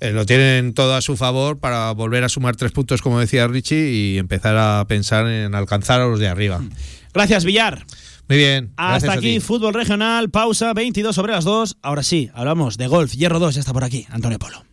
eh, 0.00 0.10
lo 0.12 0.26
tienen 0.26 0.74
todo 0.74 0.94
a 0.96 1.00
su 1.00 1.16
favor 1.16 1.58
para 1.58 1.90
volver 2.02 2.24
a 2.24 2.28
sumar 2.28 2.56
tres 2.56 2.72
puntos, 2.72 3.00
como 3.00 3.18
decía 3.18 3.46
Richie, 3.48 3.90
y 3.90 4.18
empezar 4.18 4.56
a 4.56 4.84
pensar 4.86 5.26
en 5.26 5.54
alcanzar 5.54 6.00
a 6.00 6.06
los 6.06 6.18
de 6.20 6.28
arriba. 6.28 6.60
Gracias, 7.14 7.44
Villar. 7.44 7.86
Muy 8.28 8.38
bien. 8.38 8.72
Hasta 8.76 9.12
aquí, 9.12 9.40
fútbol 9.40 9.74
regional, 9.74 10.30
pausa, 10.30 10.72
22 10.72 11.14
sobre 11.14 11.32
las 11.32 11.44
2. 11.44 11.78
Ahora 11.82 12.02
sí, 12.02 12.30
hablamos 12.34 12.78
de 12.78 12.86
golf. 12.86 13.12
Hierro 13.12 13.38
2 13.38 13.54
ya 13.54 13.60
está 13.60 13.72
por 13.72 13.84
aquí, 13.84 14.06
Antonio 14.10 14.38
Polo. 14.38 14.64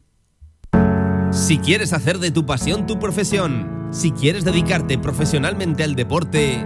Si 1.32 1.58
quieres 1.58 1.94
hacer 1.94 2.20
de 2.20 2.32
tu 2.32 2.46
pasión 2.46 2.88
tu 2.88 3.00
profesión, 3.00 3.90
si 3.92 4.12
quieres 4.12 4.46
dedicarte 4.46 4.98
profesionalmente 4.98 5.84
al 5.84 5.96
deporte, 5.96 6.66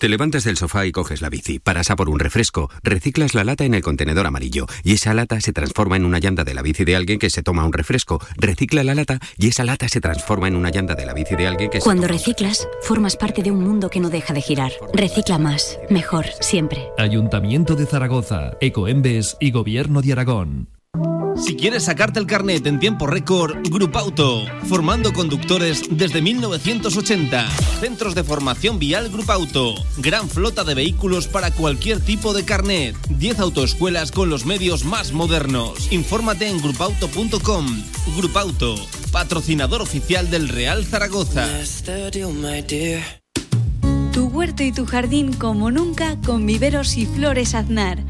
Te 0.00 0.08
levantas 0.08 0.44
del 0.44 0.56
sofá 0.56 0.86
y 0.86 0.92
coges 0.92 1.20
la 1.20 1.28
bici, 1.28 1.58
paras 1.58 1.90
a 1.90 1.96
por 1.96 2.08
un 2.08 2.18
refresco, 2.18 2.70
reciclas 2.82 3.34
la 3.34 3.44
lata 3.44 3.66
en 3.66 3.74
el 3.74 3.82
contenedor 3.82 4.26
amarillo 4.26 4.64
y 4.82 4.94
esa 4.94 5.12
lata 5.12 5.42
se 5.42 5.52
transforma 5.52 5.96
en 5.96 6.06
una 6.06 6.18
llanta 6.18 6.42
de 6.42 6.54
la 6.54 6.62
bici 6.62 6.86
de 6.86 6.96
alguien 6.96 7.18
que 7.18 7.28
se 7.28 7.42
toma 7.42 7.66
un 7.66 7.72
refresco, 7.74 8.18
recicla 8.38 8.82
la 8.82 8.94
lata 8.94 9.18
y 9.36 9.48
esa 9.48 9.62
lata 9.62 9.90
se 9.90 10.00
transforma 10.00 10.48
en 10.48 10.56
una 10.56 10.70
llanta 10.70 10.94
de 10.94 11.04
la 11.04 11.12
bici 11.12 11.36
de 11.36 11.46
alguien 11.46 11.68
que 11.68 11.80
Cuando 11.80 12.08
reciclas, 12.08 12.66
formas 12.80 13.16
parte 13.16 13.42
de 13.42 13.50
un 13.50 13.62
mundo 13.62 13.90
que 13.90 14.00
no 14.00 14.08
deja 14.08 14.32
de 14.32 14.40
girar. 14.40 14.72
Recicla 14.94 15.36
más, 15.36 15.78
mejor, 15.90 16.24
siempre. 16.40 16.88
Ayuntamiento 16.96 17.76
de 17.76 17.84
Zaragoza, 17.84 18.52
Ecoembes 18.62 19.36
y 19.38 19.50
Gobierno 19.50 20.00
de 20.00 20.12
Aragón. 20.12 20.79
Si 21.40 21.56
quieres 21.56 21.84
sacarte 21.84 22.20
el 22.20 22.26
carnet 22.26 22.66
en 22.66 22.78
tiempo 22.78 23.06
récord, 23.06 23.56
Grupauto, 23.70 24.44
formando 24.68 25.12
conductores 25.12 25.82
desde 25.90 26.20
1980. 26.20 27.48
Centros 27.80 28.14
de 28.14 28.24
formación 28.24 28.78
vial 28.78 29.10
Grupauto, 29.10 29.74
gran 29.98 30.28
flota 30.28 30.64
de 30.64 30.74
vehículos 30.74 31.28
para 31.28 31.50
cualquier 31.50 32.00
tipo 32.00 32.34
de 32.34 32.44
carnet. 32.44 32.94
10 33.08 33.40
autoescuelas 33.40 34.12
con 34.12 34.28
los 34.28 34.44
medios 34.44 34.84
más 34.84 35.12
modernos. 35.12 35.90
Infórmate 35.90 36.46
en 36.48 36.60
grupauto.com. 36.60 37.66
Grupauto, 38.16 38.74
patrocinador 39.10 39.80
oficial 39.80 40.30
del 40.30 40.48
Real 40.48 40.84
Zaragoza. 40.84 41.48
Tu 44.12 44.26
huerto 44.26 44.62
y 44.62 44.72
tu 44.72 44.84
jardín 44.84 45.32
como 45.32 45.70
nunca 45.70 46.16
con 46.24 46.44
viveros 46.44 46.96
y 46.96 47.06
flores 47.06 47.54
Aznar. 47.54 48.09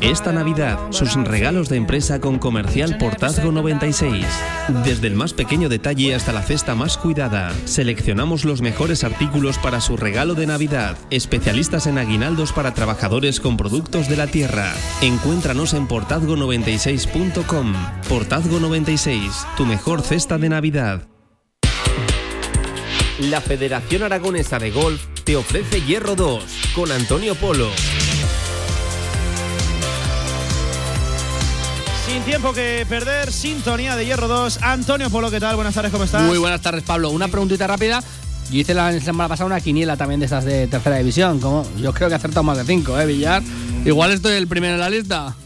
Esta 0.00 0.32
Navidad, 0.32 0.78
sus 0.92 1.12
regalos 1.12 1.68
de 1.68 1.76
empresa 1.76 2.20
con 2.20 2.38
Comercial 2.38 2.96
Portazgo 2.96 3.52
96. 3.52 4.24
Desde 4.82 5.06
el 5.06 5.14
más 5.14 5.34
pequeño 5.34 5.68
detalle 5.68 6.14
hasta 6.14 6.32
la 6.32 6.42
cesta 6.42 6.74
más 6.74 6.96
cuidada, 6.96 7.52
seleccionamos 7.66 8.46
los 8.46 8.62
mejores 8.62 9.04
artículos 9.04 9.58
para 9.58 9.82
su 9.82 9.98
regalo 9.98 10.34
de 10.34 10.46
Navidad. 10.46 10.96
Especialistas 11.10 11.86
en 11.86 11.98
aguinaldos 11.98 12.52
para 12.52 12.72
trabajadores 12.72 13.40
con 13.40 13.58
productos 13.58 14.08
de 14.08 14.16
la 14.16 14.26
tierra. 14.26 14.72
Encuéntranos 15.02 15.74
en 15.74 15.86
portazgo96.com. 15.86 17.74
Portazgo 18.08 18.58
96, 18.58 19.46
tu 19.58 19.66
mejor 19.66 20.00
cesta 20.00 20.38
de 20.38 20.48
Navidad. 20.48 21.08
La 23.18 23.42
Federación 23.42 24.02
Aragonesa 24.02 24.58
de 24.58 24.70
Golf 24.70 25.04
te 25.24 25.36
ofrece 25.36 25.82
Hierro 25.82 26.16
2 26.16 26.72
con 26.74 26.90
Antonio 26.90 27.34
Polo. 27.34 27.68
Sin 32.10 32.24
tiempo 32.24 32.52
que 32.52 32.84
perder, 32.88 33.30
sintonía 33.30 33.94
de 33.94 34.04
Hierro 34.04 34.26
2. 34.26 34.62
Antonio 34.62 35.08
Polo, 35.10 35.30
¿qué 35.30 35.38
tal? 35.38 35.54
Buenas 35.54 35.74
tardes, 35.74 35.92
¿cómo 35.92 36.02
estás? 36.02 36.22
Muy 36.22 36.38
buenas 36.38 36.60
tardes, 36.60 36.82
Pablo. 36.82 37.10
Una 37.10 37.28
preguntita 37.28 37.68
rápida. 37.68 38.02
Yo 38.50 38.58
hice 38.58 38.74
la 38.74 38.98
semana 38.98 39.28
pasada 39.28 39.46
una 39.46 39.60
quiniela 39.60 39.96
también 39.96 40.18
de 40.18 40.26
estas 40.26 40.44
de 40.44 40.66
tercera 40.66 40.96
división. 40.96 41.38
Como 41.38 41.64
yo 41.76 41.94
creo 41.94 42.08
que 42.08 42.14
he 42.14 42.16
acertado 42.16 42.42
más 42.42 42.58
de 42.58 42.64
cinco, 42.64 42.98
¿eh, 42.98 43.06
Villar? 43.06 43.44
Igual 43.84 44.10
estoy 44.10 44.32
el 44.32 44.48
primero 44.48 44.74
en 44.74 44.80
la 44.80 44.90
lista. 44.90 45.36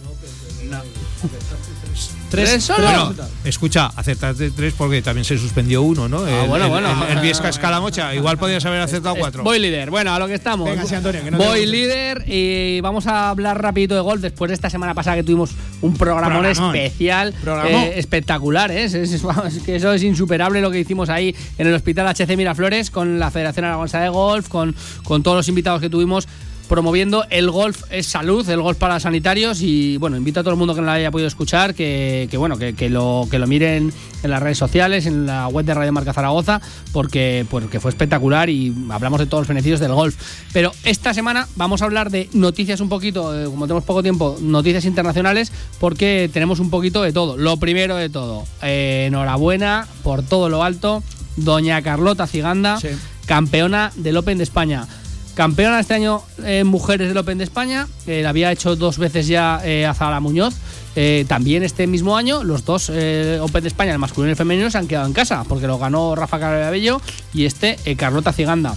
¿Tres 2.35 2.65
solo? 2.65 2.83
Bueno, 2.85 3.15
escucha, 3.45 3.87
acertaste 3.95 4.51
tres 4.51 4.75
porque 4.77 5.03
también 5.03 5.25
se 5.25 5.39
suspendió 5.39 5.83
uno, 5.83 6.09
¿no? 6.09 6.25
Ah, 6.25 6.43
el, 6.45 6.49
bueno, 6.49 6.69
bueno. 6.69 7.05
El, 7.09 7.17
el 7.17 7.23
Viesca 7.23 7.49
Escalamocha. 7.49 8.15
Igual 8.15 8.39
podías 8.39 8.65
haber 8.65 8.81
acertado 8.81 9.15
cuatro. 9.17 9.43
Voy 9.45 9.59
líder. 9.59 9.91
Bueno, 9.91 10.13
a 10.15 10.19
lo 10.19 10.27
que 10.27 10.35
estamos. 10.35 10.69
Venga, 10.69 10.85
sí, 10.87 10.95
Antonio, 10.95 11.23
que 11.25 11.31
no 11.31 11.39
Voy 11.39 11.67
líder 11.67 12.25
y 12.27 12.81
vamos 12.81 13.07
a 13.07 13.31
hablar 13.31 13.61
rapidito 13.61 13.95
de 13.95 14.01
golf 14.01 14.21
después 14.23 14.49
de 14.49 14.55
esta 14.55 14.71
semana 14.71 14.95
pasada 14.95 15.17
que 15.17 15.23
tuvimos 15.23 15.51
un 15.81 15.97
programón 15.97 16.43
Programón. 16.43 16.77
especial, 16.77 17.33
Programón. 17.43 17.73
eh, 17.83 17.99
espectacular, 17.99 18.71
¿eh? 18.71 18.85
Es, 18.85 18.95
es- 18.95 19.13
es 19.15 19.63
que 19.65 19.77
eso 19.77 19.93
es 19.93 20.03
insuperable 20.03 20.61
lo 20.61 20.71
que 20.71 20.81
hicimos 20.81 21.09
ahí 21.09 21.35
en 21.59 21.67
el 21.67 21.75
Hospital 21.75 22.07
HC 22.09 22.37
Miraflores 22.37 22.91
con 22.91 23.19
la 23.19 23.31
Federación 23.31 23.65
Aragonesa 23.67 24.01
de 24.01 24.09
Golf, 24.09 24.49
con, 24.49 24.75
con 25.05 25.23
todos 25.23 25.37
los 25.37 25.49
invitados 25.49 25.81
que 25.81 25.89
tuvimos 25.91 26.27
promoviendo 26.75 27.25
el 27.31 27.53
golf 27.53 27.85
es 27.91 28.09
salud, 28.09 28.49
el 28.51 28.61
golf 28.61 28.77
para 28.79 28.99
sanitarios 28.99 29.63
y 29.63 29.97
bueno, 29.99 30.17
invito 30.17 30.41
a 30.41 30.43
todo 30.43 30.51
el 30.55 30.59
mundo 30.59 30.75
que 30.75 30.81
no 30.81 30.87
lo 30.87 30.91
haya 30.91 31.13
podido 31.13 31.29
escuchar 31.29 31.73
que, 31.73 32.27
que, 32.29 32.37
bueno, 32.37 32.59
que, 32.59 32.75
que 32.75 32.91
lo, 32.91 33.29
que 33.31 33.39
lo 33.39 33.47
miren 33.47 33.93
en 34.25 34.31
las 34.31 34.43
redes 34.43 34.59
sociales, 34.59 35.07
en 35.07 35.25
la 35.25 35.47
web 35.47 35.65
de 35.65 35.73
Radio 35.73 35.93
Marca 35.93 36.13
Zaragoza, 36.13 36.61
porque, 36.93 37.47
porque 37.49 37.79
fue 37.79 37.93
espectacular 37.93 38.51
y 38.51 38.75
hablamos 38.91 39.21
de 39.21 39.27
todos 39.27 39.43
los 39.43 39.49
beneficios 39.49 39.79
del 39.79 39.93
golf. 39.93 40.17
Pero 40.53 40.73
esta 40.83 41.15
semana 41.15 41.47
vamos 41.55 41.81
a 41.81 41.85
hablar 41.85 42.11
de 42.11 42.29
noticias 42.33 42.81
un 42.81 42.89
poquito, 42.89 43.41
eh, 43.41 43.45
como 43.45 43.69
tenemos 43.69 43.85
poco 43.85 44.03
tiempo, 44.03 44.37
noticias 44.41 44.85
internacionales, 44.85 45.53
porque 45.79 46.29
tenemos 46.33 46.59
un 46.59 46.71
poquito 46.71 47.03
de 47.03 47.13
todo. 47.13 47.37
Lo 47.37 47.57
primero 47.57 47.95
de 47.95 48.09
todo, 48.09 48.47
eh, 48.63 49.05
enhorabuena 49.07 49.87
por 50.03 50.25
todo 50.25 50.49
lo 50.49 50.65
alto, 50.65 51.05
doña 51.37 51.81
Carlota 51.83 52.27
Ciganda, 52.27 52.81
campeona 53.27 53.93
del 53.95 54.17
Open 54.17 54.39
de 54.39 54.45
España. 54.45 54.89
Campeona 55.35 55.81
este 55.81 55.95
año 55.95 56.23
en 56.45 56.67
mujeres 56.67 57.09
del 57.09 57.17
Open 57.19 57.39
de 57.39 57.45
España, 57.45 57.89
la 58.07 58.29
había 58.29 58.53
hecho 58.53 58.77
dos 58.77 58.99
veces 58.99 59.27
ya 59.27 59.61
eh, 59.65 59.85
Azahara 59.85 60.21
Muñoz. 60.21 60.55
Eh, 60.97 61.25
también 61.27 61.65
este 61.65 61.89
mismo 61.89 62.17
año, 62.17 62.45
los 62.45 62.65
dos 62.65 62.89
eh, 62.93 63.41
Open 63.43 63.63
de 63.63 63.69
España, 63.69 63.93
el 63.93 63.99
masculino 63.99 64.29
y 64.29 64.33
el 64.33 64.37
femenino, 64.37 64.71
se 64.71 64.79
han 64.79 64.87
quedado 64.87 65.07
en 65.07 65.13
casa, 65.13 65.45
porque 65.49 65.67
lo 65.67 65.79
ganó 65.79 66.15
Rafa 66.15 66.39
Carabello 66.39 67.01
y 67.33 67.47
este 67.47 67.77
Carlota 67.97 68.33
Ciganda. 68.33 68.77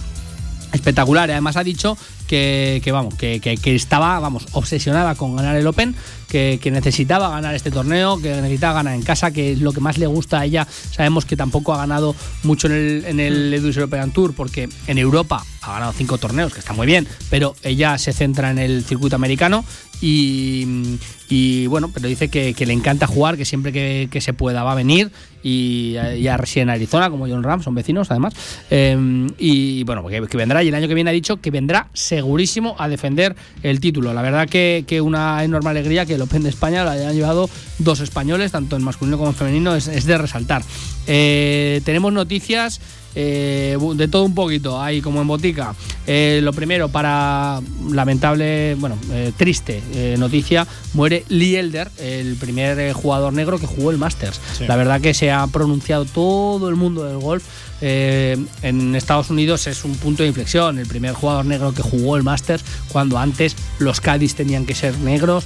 Espectacular, 0.72 1.30
además 1.30 1.56
ha 1.56 1.62
dicho 1.62 1.96
que, 2.26 2.82
vamos, 2.92 3.14
que 3.14 3.58
estaba 3.64 4.18
vamos, 4.18 4.46
obsesionada 4.52 5.14
con 5.14 5.36
ganar 5.36 5.56
el 5.56 5.66
Open, 5.66 5.94
que, 6.28 6.60
que 6.62 6.70
necesitaba 6.70 7.28
ganar 7.30 7.54
este 7.54 7.70
torneo, 7.70 8.20
que 8.20 8.30
necesitaba 8.30 8.74
ganar 8.74 8.94
en 8.94 9.02
casa, 9.02 9.30
que 9.30 9.52
es 9.52 9.60
lo 9.60 9.72
que 9.72 9.80
más 9.80 9.98
le 9.98 10.06
gusta 10.06 10.40
a 10.40 10.44
ella. 10.44 10.66
Sabemos 10.90 11.24
que 11.24 11.36
tampoco 11.36 11.74
ha 11.74 11.78
ganado 11.78 12.14
mucho 12.44 12.68
en 12.68 12.74
el, 12.74 13.04
en 13.06 13.20
el 13.20 13.52
Edus 13.54 13.76
European 13.76 14.12
Tour, 14.12 14.34
porque 14.34 14.68
en 14.86 14.98
Europa 14.98 15.44
ha 15.62 15.72
ganado 15.72 15.92
cinco 15.92 16.18
torneos, 16.18 16.52
que 16.52 16.60
está 16.60 16.72
muy 16.72 16.86
bien, 16.86 17.08
pero 17.30 17.56
ella 17.62 17.98
se 17.98 18.12
centra 18.12 18.50
en 18.50 18.58
el 18.58 18.84
circuito 18.84 19.16
americano 19.16 19.64
y, 20.00 20.98
y, 21.28 21.66
bueno, 21.66 21.90
pero 21.92 22.08
dice 22.08 22.28
que, 22.28 22.54
le 22.54 22.72
encanta 22.72 23.06
jugar, 23.06 23.36
que 23.36 23.44
siempre 23.44 23.72
que, 23.72 24.20
se 24.20 24.32
pueda 24.32 24.62
va 24.62 24.72
a 24.72 24.74
venir 24.74 25.10
y 25.42 25.92
ya 25.92 26.36
reside 26.36 26.62
en 26.62 26.70
Arizona, 26.70 27.10
como 27.10 27.26
John 27.28 27.42
Ram, 27.42 27.62
son 27.62 27.74
vecinos 27.74 28.10
además. 28.10 28.34
Eh, 28.70 29.26
y 29.38 29.84
bueno, 29.84 30.06
que, 30.06 30.36
vendrá 30.36 30.62
y 30.62 30.68
el 30.68 30.74
año 30.74 30.88
que 30.88 30.94
viene 30.94 31.10
ha 31.10 31.12
dicho 31.12 31.38
que 31.38 31.50
vendrá 31.50 31.88
segurísimo 31.92 32.76
a 32.78 32.88
defender 32.88 33.34
el 33.62 33.80
título. 33.80 34.12
La 34.14 34.22
verdad 34.22 34.48
que, 34.48 35.00
una 35.00 35.42
enorme 35.44 35.70
alegría 35.70 36.06
que 36.06 36.14
el 36.14 36.22
Open 36.22 36.42
de 36.42 36.50
España 36.50 36.84
lo 36.84 36.90
hayan 36.90 37.14
llevado 37.14 37.50
dos 37.78 38.00
españoles, 38.00 38.52
tanto 38.52 38.76
en 38.76 38.82
masculino 38.82 39.18
como 39.18 39.30
en 39.30 39.36
femenino, 39.36 39.74
es, 39.74 39.88
es 39.88 40.04
de 40.04 40.18
resaltar. 40.18 40.62
Eh, 41.06 41.80
tenemos 41.84 42.12
noticias 42.12 42.80
eh, 43.14 43.76
de 43.94 44.08
todo 44.08 44.24
un 44.24 44.34
poquito, 44.34 44.80
hay 44.80 45.00
como 45.00 45.20
en 45.20 45.26
botica. 45.26 45.74
Eh, 46.06 46.40
lo 46.42 46.52
primero, 46.52 46.88
para 46.88 47.60
lamentable, 47.90 48.74
bueno, 48.76 48.98
eh, 49.12 49.32
triste 49.36 49.82
noticia, 50.18 50.66
muere 50.94 51.24
Lee 51.28 51.56
Elder, 51.56 51.90
el 51.98 52.36
primer 52.36 52.92
jugador 52.92 53.32
negro 53.32 53.58
que 53.58 53.66
jugó 53.66 53.90
el 53.90 53.98
Masters. 53.98 54.40
Sí. 54.56 54.66
La 54.66 54.76
verdad 54.76 55.00
que 55.00 55.14
se 55.14 55.30
ha 55.30 55.46
pronunciado 55.46 56.04
todo 56.04 56.68
el 56.68 56.76
mundo 56.76 57.04
del 57.04 57.18
golf. 57.18 57.44
En 57.80 58.96
Estados 58.96 59.30
Unidos 59.30 59.68
es 59.68 59.84
un 59.84 59.94
punto 59.96 60.24
de 60.24 60.28
inflexión, 60.28 60.78
el 60.78 60.86
primer 60.86 61.12
jugador 61.12 61.44
negro 61.46 61.72
que 61.72 61.82
jugó 61.82 62.16
el 62.16 62.24
Masters, 62.24 62.64
cuando 62.88 63.18
antes 63.18 63.54
los 63.78 64.00
Cádiz 64.00 64.34
tenían 64.34 64.66
que 64.66 64.74
ser 64.74 64.98
negros. 64.98 65.44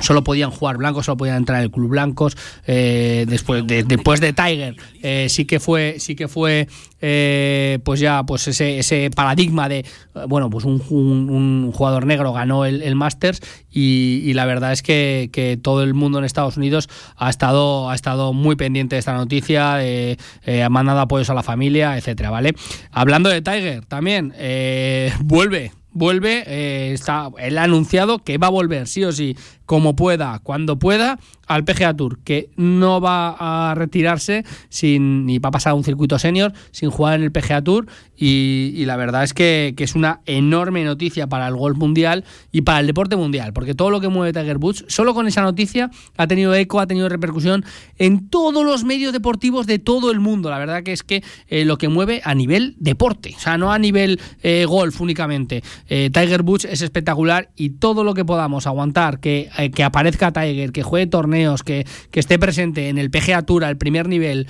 Solo 0.00 0.24
podían 0.24 0.50
jugar 0.50 0.78
blancos, 0.78 1.06
solo 1.06 1.16
podían 1.16 1.36
entrar 1.36 1.58
en 1.58 1.64
el 1.64 1.70
club 1.70 1.90
blancos. 1.90 2.36
eh, 2.66 3.26
después, 3.28 3.66
de, 3.66 3.84
después 3.84 4.20
de 4.20 4.32
Tiger, 4.32 4.76
eh, 5.02 5.26
sí 5.28 5.44
que 5.44 5.60
fue, 5.60 5.96
sí 5.98 6.16
que 6.16 6.28
fue, 6.28 6.68
eh, 7.00 7.78
pues 7.84 8.00
ya, 8.00 8.22
pues 8.24 8.48
ese, 8.48 8.78
ese 8.78 9.10
paradigma 9.10 9.68
de, 9.68 9.84
bueno, 10.28 10.50
pues 10.50 10.64
un, 10.64 11.72
jugador 11.72 12.06
negro 12.06 12.32
ganó 12.32 12.64
el, 12.64 12.94
Masters 12.94 13.40
y, 13.70 14.22
y 14.24 14.34
la 14.34 14.44
verdad 14.46 14.72
es 14.72 14.82
que, 14.82 15.30
que 15.32 15.56
todo 15.56 15.82
el 15.82 15.94
mundo 15.94 16.18
en 16.18 16.24
Estados 16.24 16.56
Unidos 16.56 16.88
ha 17.16 17.30
estado, 17.30 17.90
ha 17.90 17.94
estado 17.94 18.32
muy 18.32 18.56
pendiente 18.56 18.96
de 18.96 19.00
esta 19.00 19.14
noticia, 19.14 19.76
ha 19.76 20.68
mandado 20.68 21.00
apoyos 21.00 21.30
a 21.30 21.34
la 21.34 21.42
familia, 21.42 21.96
etcétera, 21.96 22.30
¿vale? 22.30 22.54
Hablando 22.90 23.28
de 23.28 23.42
Tiger, 23.42 23.84
también 23.86 24.34
vuelve 25.24 25.72
vuelve, 25.92 26.92
está, 26.92 27.30
él 27.38 27.58
ha 27.58 27.64
anunciado 27.64 28.20
que 28.20 28.38
va 28.38 28.46
a 28.46 28.50
volver 28.50 28.86
sí 28.86 29.02
o 29.04 29.12
sí 29.12 29.36
como 29.70 29.94
pueda, 29.94 30.40
cuando 30.42 30.80
pueda, 30.80 31.20
al 31.46 31.64
PGA 31.64 31.94
Tour, 31.94 32.18
que 32.24 32.50
no 32.56 33.00
va 33.00 33.36
a 33.38 33.74
retirarse 33.76 34.44
sin 34.68 35.26
ni 35.26 35.38
va 35.38 35.50
a 35.50 35.52
pasar 35.52 35.74
un 35.74 35.84
circuito 35.84 36.18
senior 36.18 36.52
sin 36.72 36.90
jugar 36.90 37.20
en 37.20 37.24
el 37.24 37.30
PGA 37.30 37.62
Tour 37.62 37.86
y, 38.16 38.84
la 38.84 38.96
verdad 38.96 39.24
es 39.24 39.32
que, 39.32 39.72
que, 39.76 39.84
es 39.84 39.94
una 39.94 40.20
enorme 40.26 40.84
noticia 40.84 41.26
para 41.26 41.48
el 41.48 41.56
golf 41.56 41.78
mundial 41.78 42.24
y 42.52 42.60
para 42.62 42.80
el 42.80 42.86
deporte 42.86 43.16
mundial, 43.16 43.52
porque 43.52 43.74
todo 43.74 43.90
lo 43.90 44.00
que 44.00 44.08
mueve 44.08 44.32
Tiger 44.32 44.58
Woods, 44.58 44.84
solo 44.88 45.14
con 45.14 45.26
esa 45.26 45.40
noticia 45.42 45.90
ha 46.16 46.26
tenido 46.26 46.54
eco, 46.54 46.80
ha 46.80 46.86
tenido 46.86 47.08
repercusión 47.08 47.64
en 47.96 48.28
todos 48.28 48.64
los 48.64 48.84
medios 48.84 49.12
deportivos 49.12 49.66
de 49.66 49.78
todo 49.78 50.10
el 50.10 50.20
mundo. 50.20 50.50
La 50.50 50.58
verdad 50.58 50.82
que 50.82 50.92
es 50.92 51.02
que 51.02 51.22
eh, 51.48 51.64
lo 51.64 51.78
que 51.78 51.88
mueve 51.88 52.20
a 52.24 52.34
nivel 52.34 52.74
deporte, 52.78 53.34
o 53.36 53.40
sea, 53.40 53.56
no 53.56 53.72
a 53.72 53.78
nivel 53.78 54.20
eh, 54.42 54.66
golf 54.66 55.00
únicamente. 55.00 55.62
Eh, 55.88 56.10
Tiger 56.12 56.42
Woods 56.42 56.66
es 56.66 56.82
espectacular 56.82 57.50
y 57.56 57.70
todo 57.70 58.04
lo 58.04 58.12
que 58.12 58.24
podamos 58.24 58.66
aguantar, 58.66 59.20
que, 59.20 59.48
que 59.68 59.82
aparezca 59.82 60.32
Tiger, 60.32 60.72
que 60.72 60.82
juegue 60.82 61.06
torneos, 61.06 61.62
que, 61.62 61.86
que, 62.10 62.20
esté 62.20 62.38
presente 62.38 62.88
en 62.88 62.98
el 62.98 63.10
PGA 63.10 63.42
Tour 63.42 63.64
al 63.64 63.76
primer 63.76 64.08
nivel 64.08 64.46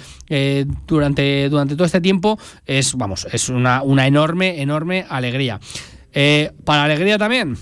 durante, 0.87 1.49
durante 1.49 1.75
todo 1.75 1.85
este 1.85 2.01
tiempo, 2.01 2.39
es, 2.67 2.95
vamos, 2.95 3.27
es 3.33 3.49
un 3.49 3.61
una, 3.67 4.07
enorme, 4.07 4.63
enorme 4.63 5.07
alegría. 5.09 5.61
Eh, 6.13 6.51
para 6.65 6.85
alegría 6.85 7.19
también, 7.19 7.57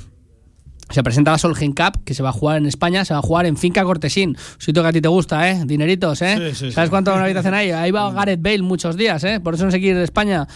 se 0.90 1.02
presenta 1.02 1.32
la 1.32 1.38
Solgen 1.38 1.72
Cup, 1.72 2.04
que 2.04 2.14
se 2.14 2.22
va 2.22 2.30
a 2.30 2.32
jugar 2.32 2.56
en 2.56 2.66
España, 2.66 3.04
se 3.04 3.12
va 3.12 3.20
a 3.20 3.22
jugar 3.22 3.46
en 3.46 3.56
Finca 3.56 3.84
Cortesín, 3.84 4.36
sitio 4.58 4.82
que 4.82 4.88
a 4.88 4.92
ti 4.92 5.00
te 5.00 5.08
gusta, 5.08 5.50
¿eh? 5.50 5.62
Dineritos, 5.66 6.22
¿eh? 6.22 6.54
¿Sabes 6.54 6.88
cuánto 6.88 7.12
una 7.12 7.24
habitación 7.24 7.54
hay? 7.54 7.70
Ahí 7.70 7.90
va 7.90 8.10
Gareth 8.14 8.40
Bale 8.40 8.62
muchos 8.62 8.96
días, 8.96 9.22
¿eh? 9.24 9.40
Por 9.40 9.54
eso 9.54 9.64
no 9.64 9.70
se 9.70 9.78
quiere 9.78 9.92
ir 9.92 9.98
de 9.98 10.04
España. 10.04 10.46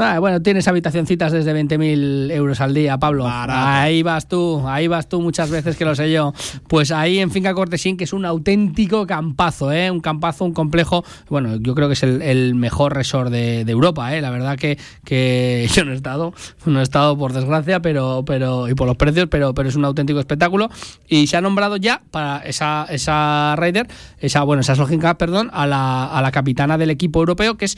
Ah, 0.00 0.20
bueno, 0.20 0.40
tienes 0.40 0.68
habitacioncitas 0.68 1.32
desde 1.32 1.52
20.000 1.52 2.30
euros 2.30 2.60
al 2.60 2.72
día, 2.72 2.98
Pablo. 2.98 3.26
Ahí 3.28 4.04
vas 4.04 4.28
tú, 4.28 4.62
ahí 4.68 4.86
vas 4.86 5.08
tú 5.08 5.20
muchas 5.20 5.50
veces 5.50 5.76
que 5.76 5.84
lo 5.84 5.96
sé 5.96 6.12
yo. 6.12 6.32
Pues 6.68 6.92
ahí 6.92 7.18
en 7.18 7.32
Finca 7.32 7.52
Cortesín, 7.52 7.96
que 7.96 8.04
es 8.04 8.12
un 8.12 8.24
auténtico 8.24 9.08
campazo, 9.08 9.72
¿eh? 9.72 9.90
Un 9.90 9.98
campazo, 9.98 10.44
un 10.44 10.52
complejo. 10.52 11.04
Bueno, 11.28 11.56
yo 11.56 11.74
creo 11.74 11.88
que 11.88 11.94
es 11.94 12.04
el, 12.04 12.54
mejor 12.54 12.94
resort 12.94 13.32
de, 13.32 13.62
Europa, 13.62 14.16
¿eh? 14.16 14.20
La 14.20 14.30
verdad 14.30 14.56
que, 14.56 14.78
que 15.04 15.68
yo 15.74 15.84
no 15.84 15.90
he 15.90 15.96
estado, 15.96 16.32
no 16.64 16.78
he 16.78 16.82
estado 16.84 17.18
por 17.18 17.32
desgracia, 17.32 17.82
pero, 17.82 18.22
pero 18.24 18.68
y 18.68 18.74
por 18.74 18.86
los 18.86 18.96
precios, 18.96 19.26
pero, 19.28 19.52
pero 19.52 19.68
es 19.68 19.74
un 19.74 19.84
auténtico 19.84 20.20
espectáculo. 20.20 20.70
Y 21.08 21.26
se 21.26 21.36
ha 21.36 21.40
nombrado 21.40 21.76
ya 21.76 22.02
para 22.12 22.38
esa, 22.46 22.86
esa 22.88 23.56
Rider, 23.56 23.88
esa, 24.20 24.44
bueno, 24.44 24.60
esa 24.60 24.76
Solheim 24.76 25.00
Cup, 25.00 25.16
perdón, 25.16 25.50
a 25.52 25.66
la, 25.66 26.06
a 26.06 26.22
la 26.22 26.30
capitana 26.30 26.78
del 26.78 26.90
equipo 26.90 27.18
europeo, 27.18 27.56
que 27.56 27.64
es 27.64 27.76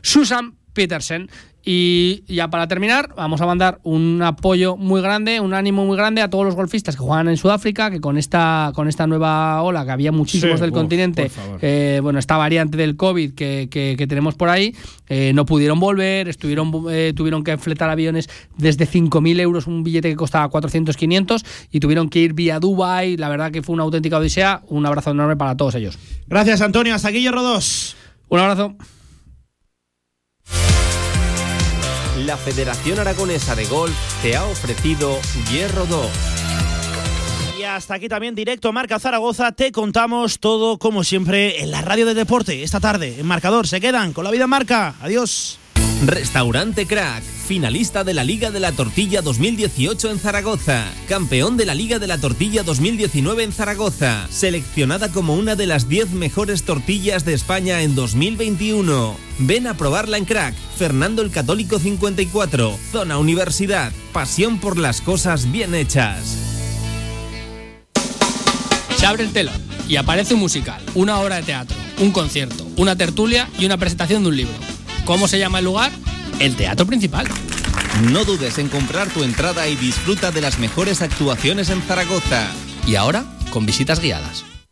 Susan 0.00 0.54
Petersen. 0.72 1.28
Y 1.70 2.24
ya 2.26 2.48
para 2.48 2.66
terminar, 2.66 3.10
vamos 3.14 3.42
a 3.42 3.46
mandar 3.46 3.78
un 3.82 4.22
apoyo 4.22 4.78
muy 4.78 5.02
grande, 5.02 5.38
un 5.38 5.52
ánimo 5.52 5.84
muy 5.84 5.98
grande 5.98 6.22
a 6.22 6.30
todos 6.30 6.46
los 6.46 6.54
golfistas 6.54 6.96
que 6.96 7.02
juegan 7.02 7.28
en 7.28 7.36
Sudáfrica, 7.36 7.90
que 7.90 8.00
con 8.00 8.16
esta, 8.16 8.72
con 8.74 8.88
esta 8.88 9.06
nueva 9.06 9.60
ola, 9.60 9.84
que 9.84 9.90
había 9.90 10.10
muchísimos 10.10 10.60
del 10.60 10.72
continente, 10.72 11.30
eh, 11.60 12.00
bueno, 12.02 12.20
esta 12.20 12.38
variante 12.38 12.78
del 12.78 12.96
COVID 12.96 13.34
que, 13.34 14.06
tenemos 14.08 14.34
por 14.34 14.48
ahí, 14.48 14.74
eh, 15.10 15.32
no 15.34 15.44
pudieron 15.44 15.78
volver, 15.78 16.30
estuvieron, 16.30 16.72
eh, 16.90 17.12
tuvieron 17.14 17.44
que 17.44 17.58
fletar 17.58 17.90
aviones 17.90 18.30
desde 18.56 18.86
5.000 18.86 19.38
euros, 19.38 19.66
un 19.66 19.84
billete 19.84 20.08
que 20.08 20.16
costaba 20.16 20.48
400, 20.48 20.96
500, 20.96 21.44
y 21.70 21.80
tuvieron 21.80 22.08
que 22.08 22.20
ir 22.20 22.32
vía 22.32 22.60
Dubai. 22.60 23.18
La 23.18 23.28
verdad 23.28 23.50
que 23.50 23.60
fue 23.60 23.74
una 23.74 23.82
auténtica 23.82 24.16
odisea. 24.16 24.62
Un 24.68 24.86
abrazo 24.86 25.10
enorme 25.10 25.36
para 25.36 25.54
todos 25.54 25.74
ellos. 25.74 25.98
Gracias, 26.28 26.62
Antonio. 26.62 26.94
Hasta 26.94 27.08
aquí, 27.08 27.20
Hierro 27.20 27.42
2. 27.42 27.96
Un 28.30 28.38
abrazo. 28.38 28.74
La 32.28 32.36
Federación 32.36 32.98
Aragonesa 32.98 33.54
de 33.54 33.64
Golf 33.64 33.94
te 34.20 34.36
ha 34.36 34.44
ofrecido 34.44 35.18
Hierro 35.50 35.86
2. 35.86 36.06
Y 37.58 37.62
hasta 37.62 37.94
aquí 37.94 38.06
también 38.06 38.34
directo 38.34 38.70
Marca 38.70 38.98
Zaragoza, 38.98 39.52
te 39.52 39.72
contamos 39.72 40.38
todo 40.38 40.76
como 40.78 41.04
siempre 41.04 41.62
en 41.62 41.70
la 41.70 41.80
radio 41.80 42.04
de 42.04 42.12
deporte 42.12 42.62
esta 42.62 42.80
tarde 42.80 43.16
en 43.18 43.24
Marcador. 43.24 43.66
Se 43.66 43.80
quedan 43.80 44.12
con 44.12 44.24
la 44.24 44.30
vida 44.30 44.46
marca. 44.46 44.94
Adiós. 45.00 45.58
Restaurante 46.06 46.86
Crack, 46.86 47.24
finalista 47.24 48.04
de 48.04 48.14
la 48.14 48.22
Liga 48.22 48.52
de 48.52 48.60
la 48.60 48.70
Tortilla 48.70 49.20
2018 49.20 50.12
en 50.12 50.20
Zaragoza, 50.20 50.84
campeón 51.08 51.56
de 51.56 51.66
la 51.66 51.74
Liga 51.74 51.98
de 51.98 52.06
la 52.06 52.18
Tortilla 52.18 52.62
2019 52.62 53.42
en 53.42 53.52
Zaragoza, 53.52 54.28
seleccionada 54.30 55.10
como 55.10 55.34
una 55.34 55.56
de 55.56 55.66
las 55.66 55.88
10 55.88 56.10
mejores 56.10 56.62
tortillas 56.62 57.24
de 57.24 57.34
España 57.34 57.82
en 57.82 57.96
2021. 57.96 59.16
Ven 59.40 59.66
a 59.66 59.74
probarla 59.74 60.18
en 60.18 60.24
Crack, 60.24 60.54
Fernando 60.76 61.20
el 61.20 61.32
Católico 61.32 61.80
54, 61.80 62.78
Zona 62.92 63.18
Universidad, 63.18 63.90
pasión 64.12 64.60
por 64.60 64.78
las 64.78 65.00
cosas 65.00 65.50
bien 65.50 65.74
hechas. 65.74 66.36
Se 68.96 69.04
abre 69.04 69.24
el 69.24 69.32
telón 69.32 69.60
y 69.88 69.96
aparece 69.96 70.34
un 70.34 70.40
musical, 70.40 70.80
una 70.94 71.18
obra 71.18 71.36
de 71.36 71.42
teatro, 71.42 71.76
un 71.98 72.12
concierto, 72.12 72.68
una 72.76 72.94
tertulia 72.94 73.48
y 73.58 73.66
una 73.66 73.78
presentación 73.78 74.22
de 74.22 74.28
un 74.28 74.36
libro 74.36 74.77
¿Cómo 75.08 75.26
se 75.26 75.38
llama 75.38 75.60
el 75.60 75.64
lugar? 75.64 75.90
El 76.38 76.54
teatro 76.54 76.84
principal. 76.84 77.26
No 78.12 78.26
dudes 78.26 78.58
en 78.58 78.68
comprar 78.68 79.08
tu 79.08 79.24
entrada 79.24 79.66
y 79.66 79.74
disfruta 79.74 80.30
de 80.32 80.42
las 80.42 80.58
mejores 80.58 81.00
actuaciones 81.00 81.70
en 81.70 81.80
Zaragoza. 81.80 82.46
Y 82.86 82.96
ahora, 82.96 83.24
con 83.48 83.64
visitas 83.64 84.00
guiadas. 84.00 84.44